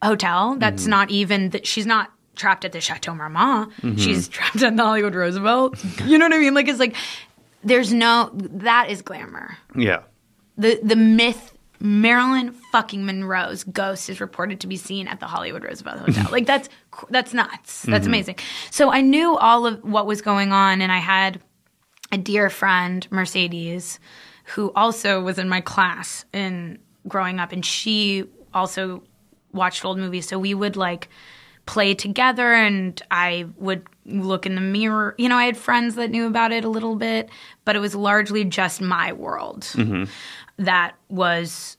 hotel. 0.03 0.55
That's 0.57 0.83
Mhm. 0.85 0.87
not 0.89 1.11
even 1.11 1.49
that 1.49 1.65
she's 1.65 1.85
not 1.85 2.11
trapped 2.35 2.65
at 2.65 2.71
the 2.73 2.81
Chateau 2.81 3.15
Marmont. 3.15 3.71
Mhm. 3.81 3.99
She's 3.99 4.27
trapped 4.35 4.61
at 4.61 4.75
the 4.75 4.83
Hollywood 4.83 5.15
Roosevelt. 5.15 5.83
You 6.05 6.17
know 6.17 6.25
what 6.25 6.33
I 6.33 6.39
mean? 6.39 6.53
Like 6.53 6.67
it's 6.67 6.79
like 6.79 6.95
there's 7.63 7.91
no 7.93 8.29
that 8.33 8.89
is 8.91 9.01
glamour 9.01 9.57
yeah 9.75 10.01
the 10.55 10.79
the 10.83 10.95
myth 10.95 11.51
Marilyn 11.79 12.51
fucking 12.71 13.05
Monroe's 13.05 13.63
ghost 13.65 14.09
is 14.09 14.21
reported 14.21 14.59
to 14.61 14.67
be 14.67 14.77
seen 14.77 15.07
at 15.07 15.19
the 15.19 15.25
Hollywood 15.27 15.63
Roosevelt 15.63 15.99
Hotel. 15.99 16.27
like 16.31 16.45
that's 16.45 16.69
that's 17.09 17.33
nuts. 17.33 17.81
That's 17.83 18.05
Mhm. 18.05 18.09
amazing. 18.09 18.35
So 18.71 18.91
I 18.91 19.01
knew 19.01 19.35
all 19.37 19.65
of 19.65 19.83
what 19.83 20.05
was 20.05 20.21
going 20.21 20.51
on, 20.53 20.81
and 20.81 20.91
I 20.91 20.99
had 20.99 21.41
a 22.11 22.17
dear 22.17 22.49
friend 22.49 23.05
Mercedes, 23.11 23.99
who 24.53 24.71
also 24.75 25.21
was 25.21 25.37
in 25.39 25.49
my 25.49 25.61
class 25.61 26.25
in 26.33 26.79
growing 27.07 27.39
up, 27.39 27.51
and 27.51 27.65
she 27.65 28.25
also 28.53 29.03
watched 29.51 29.83
old 29.85 29.97
movies. 29.97 30.27
So 30.27 30.37
we 30.39 30.53
would 30.53 30.75
like 30.75 31.09
play 31.65 31.95
together, 31.95 32.53
and 32.53 33.01
I 33.09 33.47
would 33.57 33.87
look 34.05 34.45
in 34.45 34.53
the 34.55 34.61
mirror. 34.61 35.15
You 35.17 35.29
know, 35.29 35.37
I 35.37 35.45
had 35.45 35.57
friends 35.57 35.95
that 35.95 36.11
knew 36.11 36.27
about 36.27 36.51
it 36.51 36.63
a 36.63 36.69
little 36.69 36.95
bit, 36.95 37.29
but 37.63 37.75
it 37.75 37.79
was 37.79 37.95
largely 37.95 38.43
just 38.43 38.81
my 38.81 39.13
world 39.13 39.61
Mhm. 39.73 40.07
that 40.57 40.95
was 41.09 41.77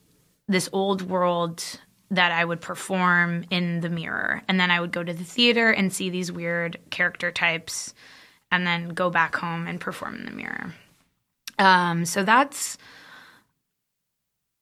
this 0.48 0.68
old 0.72 1.02
world 1.02 1.62
that 2.10 2.30
I 2.32 2.44
would 2.44 2.60
perform 2.60 3.44
in 3.50 3.80
the 3.80 3.88
mirror. 3.88 4.42
And 4.48 4.58
then 4.60 4.70
I 4.70 4.80
would 4.80 4.92
go 4.92 5.02
to 5.02 5.12
the 5.12 5.24
theater 5.24 5.70
and 5.70 5.92
see 5.92 6.08
these 6.10 6.30
weird 6.30 6.78
character 6.90 7.30
types 7.32 7.94
and 8.50 8.64
then 8.66 8.90
go 8.90 9.10
back 9.10 9.34
home 9.36 9.66
and 9.66 9.80
perform 9.80 10.14
in 10.16 10.24
the 10.24 10.30
mirror. 10.30 10.72
Um, 11.58 12.04
so 12.04 12.22
that's 12.22 12.76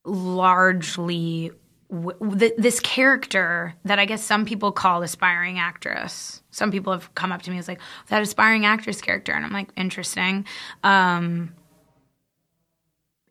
largely 0.05 1.51
w- 1.91 2.37
th- 2.39 2.53
this 2.59 2.81
character 2.81 3.75
that 3.85 3.99
I 3.99 4.05
guess 4.05 4.23
some 4.23 4.45
people 4.45 4.73
call 4.73 5.03
aspiring 5.03 5.59
actress. 5.59 6.43
Some 6.51 6.71
people 6.71 6.93
have 6.93 7.15
come 7.15 7.33
up 7.33 7.43
to 7.43 7.51
me 7.51 7.59
as 7.59 7.69
like 7.69 7.81
that 8.09 8.23
aspiring 8.23 8.67
actress 8.67 9.01
character, 9.01 9.33
and 9.33 9.45
I'm 9.45 9.53
like, 9.53 9.69
interesting. 9.77 10.47
Um, 10.83 11.55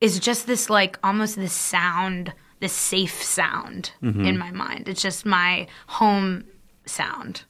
is 0.02 0.20
just 0.20 0.48
this 0.48 0.70
like 0.70 1.00
almost 1.04 1.36
this 1.38 1.54
sound, 1.54 2.34
this 2.60 2.74
safe 2.74 3.24
sound 3.24 3.92
Mhm. 4.04 4.28
in 4.28 4.38
my 4.38 4.52
mind. 4.52 4.90
It's 4.90 5.02
just 5.02 5.26
my 5.26 5.68
home 5.88 6.44
sound. 6.86 7.44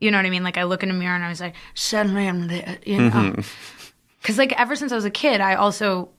You 0.00 0.10
know 0.12 0.18
what 0.18 0.24
I 0.26 0.30
mean? 0.30 0.44
Like 0.44 0.56
I 0.56 0.62
look 0.62 0.82
in 0.84 0.90
a 0.90 0.94
mirror 0.94 1.14
and 1.16 1.24
I 1.24 1.28
was 1.28 1.40
like, 1.40 1.54
suddenly 1.74 2.28
I'm. 2.28 2.48
You 2.86 2.98
know. 2.98 3.10
Mhm. 3.10 3.44
Because 4.20 4.38
like 4.38 4.58
ever 4.58 4.76
since 4.76 4.92
I 4.92 4.96
was 4.96 5.04
a 5.04 5.10
kid, 5.10 5.40
I 5.40 5.54
also 5.54 6.10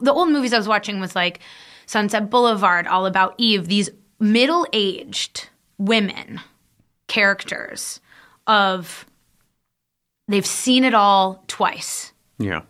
the 0.00 0.12
old 0.12 0.30
movies 0.30 0.52
I 0.52 0.58
was 0.58 0.68
watching 0.68 1.00
was 1.00 1.14
like 1.14 1.40
Sunset 1.86 2.30
Boulevard, 2.30 2.86
All 2.86 3.06
About 3.06 3.34
Eve. 3.38 3.68
These 3.68 3.90
middle 4.18 4.66
aged 4.72 5.48
women 5.78 6.40
characters 7.08 8.00
of 8.46 9.06
they've 10.28 10.46
seen 10.46 10.84
it 10.84 10.94
all 10.94 11.44
twice. 11.46 12.12
Yeah. 12.38 12.62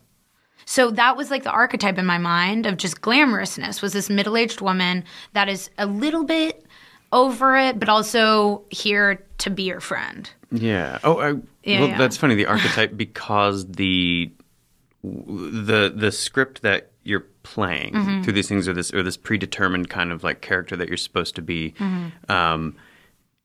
So 0.65 0.91
that 0.91 1.17
was 1.17 1.31
like 1.31 1.45
the 1.45 1.51
archetype 1.51 1.97
in 1.97 2.07
my 2.07 2.19
mind 2.19 2.67
of 2.67 2.77
just 2.77 3.01
glamorousness 3.01 3.81
was 3.81 3.93
this 3.93 4.11
middle 4.11 4.37
aged 4.37 4.61
woman 4.61 5.05
that 5.33 5.49
is 5.49 5.71
a 5.79 5.87
little 5.87 6.25
bit 6.25 6.66
over 7.13 7.57
it, 7.57 7.79
but 7.79 7.89
also 7.89 8.65
here 8.71 9.25
to 9.39 9.51
be 9.51 9.65
your 9.65 9.81
friend. 9.81 10.29
Yeah. 10.51 10.99
Oh, 11.05 11.19
I, 11.19 11.29
Yeah, 11.65 11.81
well, 11.81 11.89
yeah. 11.91 11.99
that's 11.99 12.17
funny. 12.17 12.35
The 12.35 12.47
archetype 12.55 12.97
because 12.97 13.67
the 13.67 14.31
the 15.03 15.93
the 15.95 16.11
script 16.11 16.63
that 16.63 16.91
you're 17.05 17.27
playing 17.45 17.93
Mhm. 17.93 18.25
through 18.25 18.33
these 18.33 18.49
things, 18.49 18.67
or 18.69 18.73
this 18.73 18.93
or 18.93 19.03
this 19.03 19.17
predetermined 19.17 19.89
kind 19.89 20.11
of 20.11 20.25
like 20.25 20.41
character 20.41 20.77
that 20.77 20.89
you're 20.89 20.97
supposed 20.97 21.37
to 21.37 21.43
be. 21.43 21.75
Mhm. 21.79 22.31
Um, 22.31 22.77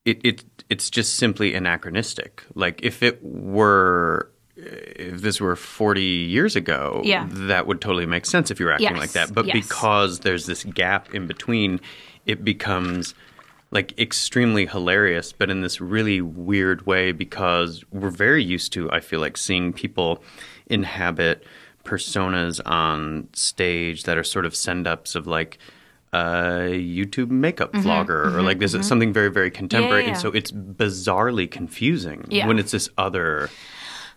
it 0.05 0.19
it 0.23 0.43
it's 0.69 0.89
just 0.89 1.15
simply 1.15 1.53
anachronistic. 1.53 2.43
Like 2.55 2.79
if 2.83 3.03
it 3.03 3.19
were. 3.23 4.29
If 4.63 5.21
this 5.21 5.41
were 5.41 5.55
40 5.55 6.01
years 6.03 6.55
ago, 6.55 7.01
Yeah. 7.03 7.25
that 7.31 7.65
would 7.65 7.81
totally 7.81 8.05
make 8.05 8.27
sense 8.27 8.51
if 8.51 8.59
you 8.59 8.67
were 8.67 8.73
acting 8.73 8.89
Yes, 8.91 8.97
like 8.99 9.11
that. 9.13 9.33
But 9.33 9.47
yes. 9.47 9.55
because 9.55 10.19
there's 10.19 10.45
this 10.45 10.63
gap 10.65 11.11
in 11.15 11.25
between, 11.25 11.79
it 12.27 12.43
becomes 12.43 13.15
like 13.71 13.97
extremely 13.97 14.65
hilarious, 14.65 15.31
but 15.31 15.49
in 15.49 15.61
this 15.61 15.79
really 15.79 16.19
weird 16.21 16.85
way 16.85 17.11
because 17.13 17.83
we're 17.91 18.09
very 18.09 18.43
used 18.43 18.73
to, 18.73 18.91
I 18.91 18.99
feel 18.99 19.19
like, 19.21 19.37
seeing 19.37 19.71
people 19.73 20.21
inhabit 20.67 21.43
personas 21.85 22.59
on 22.65 23.27
stage 23.33 24.03
that 24.03 24.17
are 24.17 24.23
sort 24.23 24.45
of 24.45 24.55
send 24.55 24.87
ups 24.87 25.15
of 25.15 25.25
like 25.25 25.57
a 26.13 26.67
YouTube 26.73 27.29
makeup 27.29 27.71
Mhm, 27.71 27.83
vlogger 27.83 28.25
or 28.25 28.39
mhm, 28.41 28.43
like 28.43 28.59
this 28.59 28.73
mhm. 28.75 28.81
is 28.81 28.87
something 28.87 29.13
very, 29.13 29.31
very 29.31 29.49
contemporary. 29.49 30.01
Yeah, 30.01 30.07
yeah, 30.07 30.13
And 30.13 30.21
so 30.21 30.29
it's 30.31 30.51
bizarrely 30.51 31.49
confusing 31.49 32.25
Yeah. 32.29 32.47
when 32.47 32.59
it's 32.59 32.71
this 32.71 32.89
other 32.97 33.49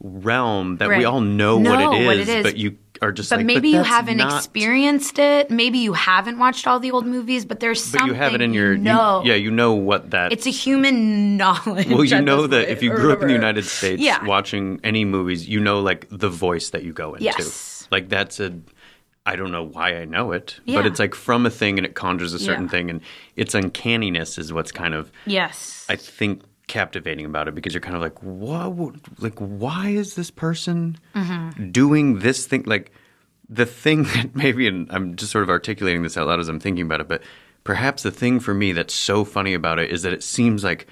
realm 0.00 0.78
that 0.78 0.88
we 0.88 1.04
all 1.04 1.20
know, 1.20 1.56
what, 1.58 1.80
it 1.80 1.92
is, 2.00 2.06
what 2.06 2.16
it 2.18 2.28
is. 2.28 2.42
but 2.42 2.56
you 2.56 2.76
are 3.02 3.12
just 3.12 3.30
but 3.30 3.40
like, 3.40 3.46
maybe 3.46 3.68
you 3.70 3.76
that's 3.78 3.88
haven't 3.88 4.18
not 4.18 4.36
experienced 4.36 5.18
it. 5.18 5.50
Maybe 5.50 5.78
you 5.78 5.92
haven't 5.94 6.38
watched 6.38 6.66
all 6.66 6.78
the 6.78 6.90
old 6.92 7.06
movies, 7.06 7.44
but 7.44 7.60
there's 7.60 7.82
but 7.90 7.98
something 7.98 8.08
you 8.08 8.14
have 8.14 8.34
it 8.34 8.40
in 8.40 8.54
your 8.54 8.72
you 8.72 8.78
know. 8.78 9.22
You, 9.24 9.30
yeah 9.32 9.36
you 9.36 9.50
know 9.50 9.74
what 9.74 10.10
that 10.12 10.32
It's 10.32 10.46
a 10.46 10.50
human 10.50 11.36
knowledge. 11.36 11.88
well 11.88 12.04
you 12.04 12.20
know 12.20 12.46
that 12.46 12.68
if 12.68 12.82
you 12.82 12.90
grew 12.94 13.12
up 13.12 13.20
in 13.22 13.28
the 13.28 13.34
united 13.34 13.64
states 13.64 14.00
Yeah. 14.00 14.24
watching 14.24 14.80
any 14.84 15.04
movies 15.04 15.48
you 15.48 15.60
know 15.60 15.80
like 15.80 16.06
the 16.10 16.28
voice 16.28 16.70
that 16.70 16.84
you 16.84 16.92
go 16.92 17.14
into 17.14 17.24
Yes. 17.24 17.88
like 17.90 18.08
that's 18.08 18.38
a 18.40 18.54
i 19.26 19.34
don't 19.36 19.50
know 19.52 19.64
why 19.64 19.96
i 19.96 20.04
know 20.04 20.32
it 20.32 20.60
Yeah. 20.64 20.78
but 20.78 20.86
it's 20.86 20.98
like 21.00 21.14
from 21.14 21.46
a 21.46 21.50
thing 21.50 21.78
and 21.78 21.86
it 21.86 21.94
conjures 21.94 22.32
a 22.32 22.38
certain 22.38 22.64
Yeah. 22.64 22.70
thing 22.70 22.90
and 22.90 23.00
its 23.36 23.54
uncanniness 23.54 24.38
is 24.38 24.52
what's 24.52 24.70
kind 24.72 24.94
of 24.94 25.10
Yes. 25.26 25.84
i 25.88 25.96
think 25.96 26.42
captivating 26.66 27.26
about 27.26 27.46
it 27.48 27.54
because 27.54 27.74
you're 27.74 27.80
kind 27.80 27.94
of 27.96 28.00
like 28.02 28.18
what 28.22 28.96
like 29.18 29.38
why 29.38 29.90
is 29.90 30.14
this 30.14 30.30
person 30.30 30.98
Mhm. 31.14 31.72
doing 31.72 32.20
this 32.20 32.46
thing 32.46 32.62
like 32.66 32.90
the 33.50 33.66
thing 33.66 34.02
that 34.14 34.34
maybe 34.34 34.66
and 34.66 34.86
i'm 34.90 35.14
just 35.14 35.30
sort 35.30 35.42
of 35.42 35.50
articulating 35.50 36.02
this 36.02 36.16
out 36.16 36.26
loud 36.26 36.40
as 36.40 36.48
i'm 36.48 36.58
thinking 36.60 36.86
about 36.86 37.00
it 37.02 37.08
but 37.08 37.22
perhaps 37.64 38.02
the 38.02 38.10
thing 38.10 38.40
for 38.40 38.54
me 38.54 38.72
that's 38.72 38.94
so 38.94 39.24
funny 39.26 39.52
about 39.52 39.78
it 39.78 39.90
is 39.90 40.02
that 40.02 40.12
it 40.14 40.22
seems 40.22 40.64
like 40.64 40.86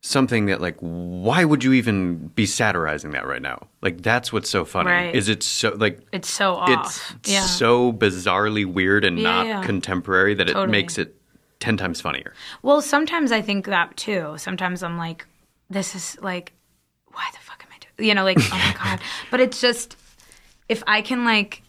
something 0.00 0.46
that 0.46 0.60
like 0.60 0.76
why 0.80 1.44
would 1.44 1.62
you 1.62 1.72
even 1.72 2.16
be 2.34 2.44
satirizing 2.44 3.12
that 3.12 3.24
right 3.24 3.40
now 3.42 3.68
like 3.82 4.02
that's 4.02 4.32
what's 4.32 4.50
so 4.50 4.64
funny 4.64 4.90
Right. 4.90 5.14
is 5.14 5.28
it 5.28 5.44
so 5.44 5.70
like 5.76 6.00
It's 6.12 6.28
so 6.28 6.54
off. 6.56 7.14
it's 7.20 7.30
yeah. 7.32 7.46
so 7.46 7.92
bizarrely 7.92 8.66
weird 8.66 9.04
and 9.04 9.16
Yeah, 9.16 9.22
not 9.30 9.46
yeah. 9.46 9.62
contemporary 9.64 10.34
that 10.34 10.48
it 10.48 10.68
makes 10.68 10.98
it 10.98 11.14
10 11.62 11.76
times 11.76 12.00
funnier 12.00 12.34
Well, 12.62 12.82
sometimes 12.82 13.30
I 13.32 13.40
think 13.40 13.66
that 13.66 13.96
too. 13.96 14.34
Sometimes 14.36 14.82
I'm 14.82 14.98
like, 14.98 15.24
this 15.70 15.94
is 15.94 16.18
like, 16.20 16.52
why 17.12 17.24
the 17.32 17.38
fuck 17.38 17.62
am 17.64 17.68
I 17.74 17.78
doing? 17.78 18.08
You 18.08 18.14
know, 18.14 18.24
like, 18.24 18.38
oh 18.40 18.48
my 18.50 18.74
god. 18.84 19.00
But 19.30 19.40
it's 19.40 19.60
just 19.60 19.96
if 20.68 20.82
I 20.86 21.02
can 21.02 21.24
like 21.24 21.62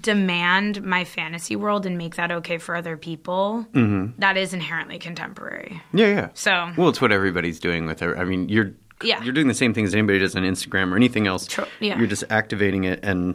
demand 0.00 0.82
my 0.84 1.04
fantasy 1.04 1.56
world 1.56 1.84
and 1.86 1.98
make 1.98 2.14
that 2.16 2.30
okay 2.30 2.58
for 2.58 2.76
other 2.76 2.96
people, 2.96 3.66
Mhm. 3.74 4.12
that 4.18 4.36
is 4.36 4.54
inherently 4.54 4.98
contemporary. 4.98 5.80
yeah 5.92 6.06
yeah 6.06 6.28
So 6.34 6.72
well 6.76 6.88
it's 6.90 7.00
what 7.00 7.10
everybody's 7.12 7.58
doing 7.58 7.86
with 7.86 8.00
it 8.02 8.16
i 8.16 8.24
mean 8.24 8.48
you're 8.48 8.70
Yeah. 9.02 9.20
you're 9.24 9.32
doing 9.32 9.48
the 9.48 9.54
same 9.54 9.74
thing 9.74 9.84
as 9.84 9.92
anybody 9.94 10.18
does 10.20 10.36
on 10.36 10.42
instagram 10.44 10.92
or 10.92 10.96
anything 10.96 11.26
else 11.26 11.46
True. 11.46 11.64
yeah. 11.80 11.98
you're 11.98 12.06
just 12.06 12.24
activating 12.30 12.84
it 12.84 13.00
and 13.02 13.34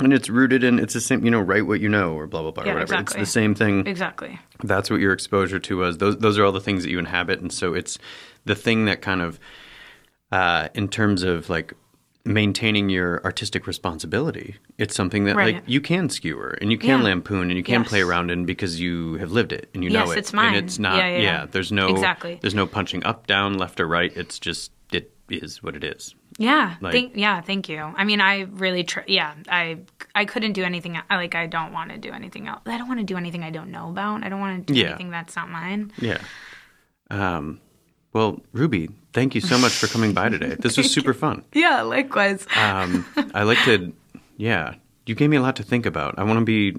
and 0.00 0.12
it's 0.12 0.28
rooted 0.28 0.62
in 0.64 0.78
it's 0.78 0.94
the 0.94 1.00
same 1.00 1.24
you 1.24 1.30
know 1.30 1.40
write 1.40 1.66
what 1.66 1.80
you 1.80 1.88
know 1.88 2.12
or 2.14 2.26
blah 2.26 2.42
blah 2.42 2.50
blah 2.50 2.64
Yeah, 2.64 2.70
or 2.70 2.74
whatever 2.74 2.94
exactly. 2.94 3.20
it's 3.22 3.28
the 3.30 3.32
same 3.32 3.54
thing 3.54 3.86
Exactly. 3.86 4.38
that's 4.62 4.90
what 4.90 5.00
your 5.00 5.12
exposure 5.12 5.58
to 5.58 5.76
was 5.78 5.98
those 5.98 6.16
those 6.18 6.38
are 6.38 6.44
all 6.44 6.52
the 6.52 6.60
things 6.60 6.82
that 6.84 6.90
you 6.90 6.98
inhabit 6.98 7.40
and 7.40 7.52
so 7.52 7.74
it's 7.74 7.98
the 8.44 8.54
thing 8.54 8.84
that 8.86 9.02
kind 9.02 9.20
of 9.22 9.38
uh 10.32 10.68
in 10.74 10.88
terms 10.88 11.22
of 11.22 11.48
like 11.50 11.72
maintaining 12.24 12.90
your 12.90 13.24
artistic 13.24 13.66
responsibility 13.66 14.56
it's 14.76 14.94
something 14.94 15.24
that 15.24 15.34
Right. 15.34 15.54
like 15.56 15.64
you 15.66 15.80
can 15.80 16.10
skewer 16.10 16.58
and 16.60 16.70
you 16.70 16.76
can 16.76 16.98
Yeah. 17.00 17.04
lampoon 17.04 17.48
and 17.50 17.56
you 17.56 17.62
can 17.62 17.80
Yes. 17.80 17.88
play 17.88 18.02
around 18.02 18.30
in 18.30 18.44
because 18.44 18.78
you 18.78 19.14
have 19.14 19.32
lived 19.32 19.52
it 19.52 19.70
and 19.72 19.82
you 19.82 19.88
know 19.88 20.10
it 20.10 20.18
it's 20.18 20.32
mine. 20.34 20.54
and 20.54 20.64
it's 20.64 20.78
not 20.78 20.98
Yeah, 20.98 21.08
yeah, 21.08 21.18
yeah. 21.22 21.46
there's 21.50 21.72
no 21.72 21.88
Exactly. 21.88 22.38
there's 22.42 22.54
no 22.54 22.66
punching 22.66 23.02
up 23.04 23.26
down 23.26 23.56
left 23.56 23.80
or 23.80 23.88
right 23.88 24.12
it's 24.14 24.38
just 24.38 24.72
it 24.92 25.10
is 25.30 25.62
what 25.62 25.74
it 25.74 25.84
is 25.84 26.14
Yeah. 26.38 26.76
Like- 26.80 26.92
thank, 26.92 27.16
yeah. 27.16 27.40
Thank 27.40 27.68
you. 27.68 27.78
I 27.78 28.04
mean, 28.04 28.20
I 28.20 28.42
really, 28.42 28.84
tr- 28.84 29.00
yeah, 29.08 29.34
I, 29.50 29.78
I 30.14 30.24
couldn't 30.24 30.52
do 30.52 30.62
anything. 30.62 30.96
I 31.10 31.16
like, 31.16 31.34
I 31.34 31.46
don't 31.46 31.72
want 31.72 31.90
to 31.90 31.98
do 31.98 32.12
anything 32.12 32.46
else. 32.46 32.60
I 32.64 32.78
don't 32.78 32.86
want 32.88 33.00
to 33.00 33.04
do 33.06 33.16
anything 33.16 33.42
I 33.42 33.50
don't 33.50 33.70
know 33.72 33.90
about. 33.90 34.22
I 34.24 34.28
don't 34.28 34.40
want 34.40 34.66
to 34.66 34.72
do 34.72 34.78
Yeah. 34.78 34.88
anything 34.90 35.10
that's 35.10 35.34
not 35.36 35.50
mine. 35.50 35.92
yeah 35.98 36.18
um 37.10 37.58
well 38.12 38.38
ruby 38.52 38.88
thank 39.14 39.34
you 39.34 39.40
so 39.40 39.56
much 39.58 39.72
for 39.72 39.86
coming 39.86 40.12
by 40.12 40.28
today 40.28 40.54
this 40.60 40.76
was 40.76 40.90
super 40.90 41.14
fun 41.14 41.42
Yeah. 41.54 41.80
Likewise. 41.82 42.46
um, 42.56 43.04
I 43.34 43.42
like 43.44 43.58
to, 43.64 43.92
yeah. 44.36 44.74
You 45.06 45.14
gave 45.14 45.30
me 45.30 45.38
a 45.38 45.40
lot 45.42 45.56
to 45.56 45.62
think 45.62 45.86
about. 45.86 46.18
I 46.18 46.24
want 46.24 46.38
to 46.38 46.44
be, 46.44 46.76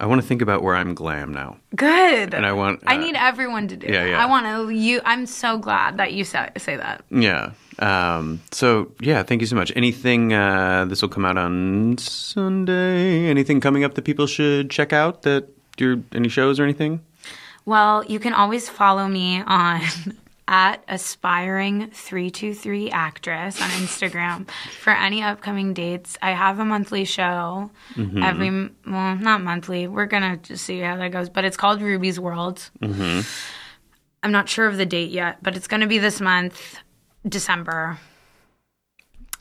I 0.00 0.06
want 0.06 0.20
to 0.22 0.26
think 0.26 0.40
about 0.40 0.62
where 0.62 0.74
I'm 0.74 0.94
glam 0.94 1.32
now, 1.32 1.58
Good. 1.76 2.32
and 2.32 2.46
I 2.46 2.52
want. 2.52 2.82
I 2.86 2.96
uh, 2.96 2.98
need 2.98 3.16
everyone 3.16 3.68
to 3.68 3.76
do. 3.76 3.86
yeah, 3.86 4.04
that. 4.04 4.10
yeah. 4.10 4.22
I 4.22 4.26
want 4.26 4.46
to. 4.46 4.74
You. 4.74 5.02
I'm 5.04 5.26
so 5.26 5.58
glad 5.58 5.98
that 5.98 6.14
you 6.14 6.24
say, 6.24 6.48
say 6.56 6.76
that. 6.76 7.04
Yeah. 7.10 7.52
Um, 7.80 8.40
so 8.50 8.92
yeah, 9.00 9.22
thank 9.22 9.42
you 9.42 9.46
so 9.46 9.56
much. 9.56 9.72
Anything? 9.76 10.32
Uh, 10.32 10.86
this 10.86 11.02
will 11.02 11.10
come 11.10 11.26
out 11.26 11.36
on 11.36 11.98
Sunday. 11.98 13.26
Anything 13.26 13.60
coming 13.60 13.84
up 13.84 13.94
that 13.94 14.02
people 14.02 14.26
should 14.26 14.70
check 14.70 14.94
out? 14.94 15.22
That 15.22 15.48
your 15.76 15.98
any 16.12 16.30
shows 16.30 16.58
or 16.58 16.64
anything? 16.64 17.04
Well, 17.66 18.02
you 18.06 18.18
can 18.18 18.32
always 18.32 18.68
follow 18.70 19.06
me 19.06 19.42
on 19.42 19.82
at 20.50 20.82
aspiring 20.88 21.88
323 21.92 22.90
actress 22.90 23.62
on 23.62 23.68
Instagram 23.70 24.50
for 24.80 24.90
any 24.90 25.22
upcoming 25.22 25.72
dates. 25.72 26.18
I 26.20 26.32
have 26.32 26.58
a 26.58 26.64
monthly 26.64 27.04
show 27.04 27.70
Mhm. 27.94 28.24
every 28.24 28.50
well, 28.92 29.14
not 29.16 29.42
monthly. 29.42 29.86
We're 29.86 30.06
going 30.06 30.24
to 30.24 30.36
just 30.38 30.64
see 30.64 30.80
how 30.80 30.96
that 30.96 31.12
goes, 31.12 31.28
but 31.30 31.44
it's 31.44 31.56
called 31.56 31.80
Ruby's 31.80 32.18
World. 32.18 32.68
Mm-hmm. 32.82 33.20
I'm 34.24 34.32
not 34.32 34.48
sure 34.48 34.66
of 34.66 34.76
the 34.76 34.84
date 34.84 35.10
yet, 35.12 35.38
but 35.40 35.56
it's 35.56 35.68
going 35.68 35.82
to 35.82 35.86
be 35.86 35.98
this 35.98 36.20
month, 36.20 36.78
December. 37.26 37.98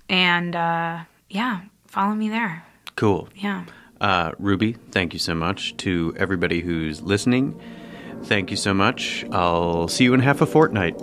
And 0.07 0.55
uh 0.55 0.99
yeah, 1.29 1.61
follow 1.87 2.13
me 2.15 2.29
there. 2.29 2.63
Cool. 2.95 3.29
Yeah. 3.35 3.65
Uh, 4.01 4.31
Ruby, 4.39 4.73
thank 4.91 5.13
you 5.13 5.19
so 5.19 5.35
much 5.35 5.75
to 5.77 6.13
everybody 6.17 6.61
who's 6.61 7.01
listening. 7.01 7.59
Thank 8.23 8.51
you 8.51 8.57
so 8.57 8.73
much. 8.73 9.25
I'll 9.31 9.87
see 9.87 10.03
you 10.03 10.13
in 10.13 10.19
half 10.19 10.41
a 10.41 10.45
fortnight. 10.45 10.95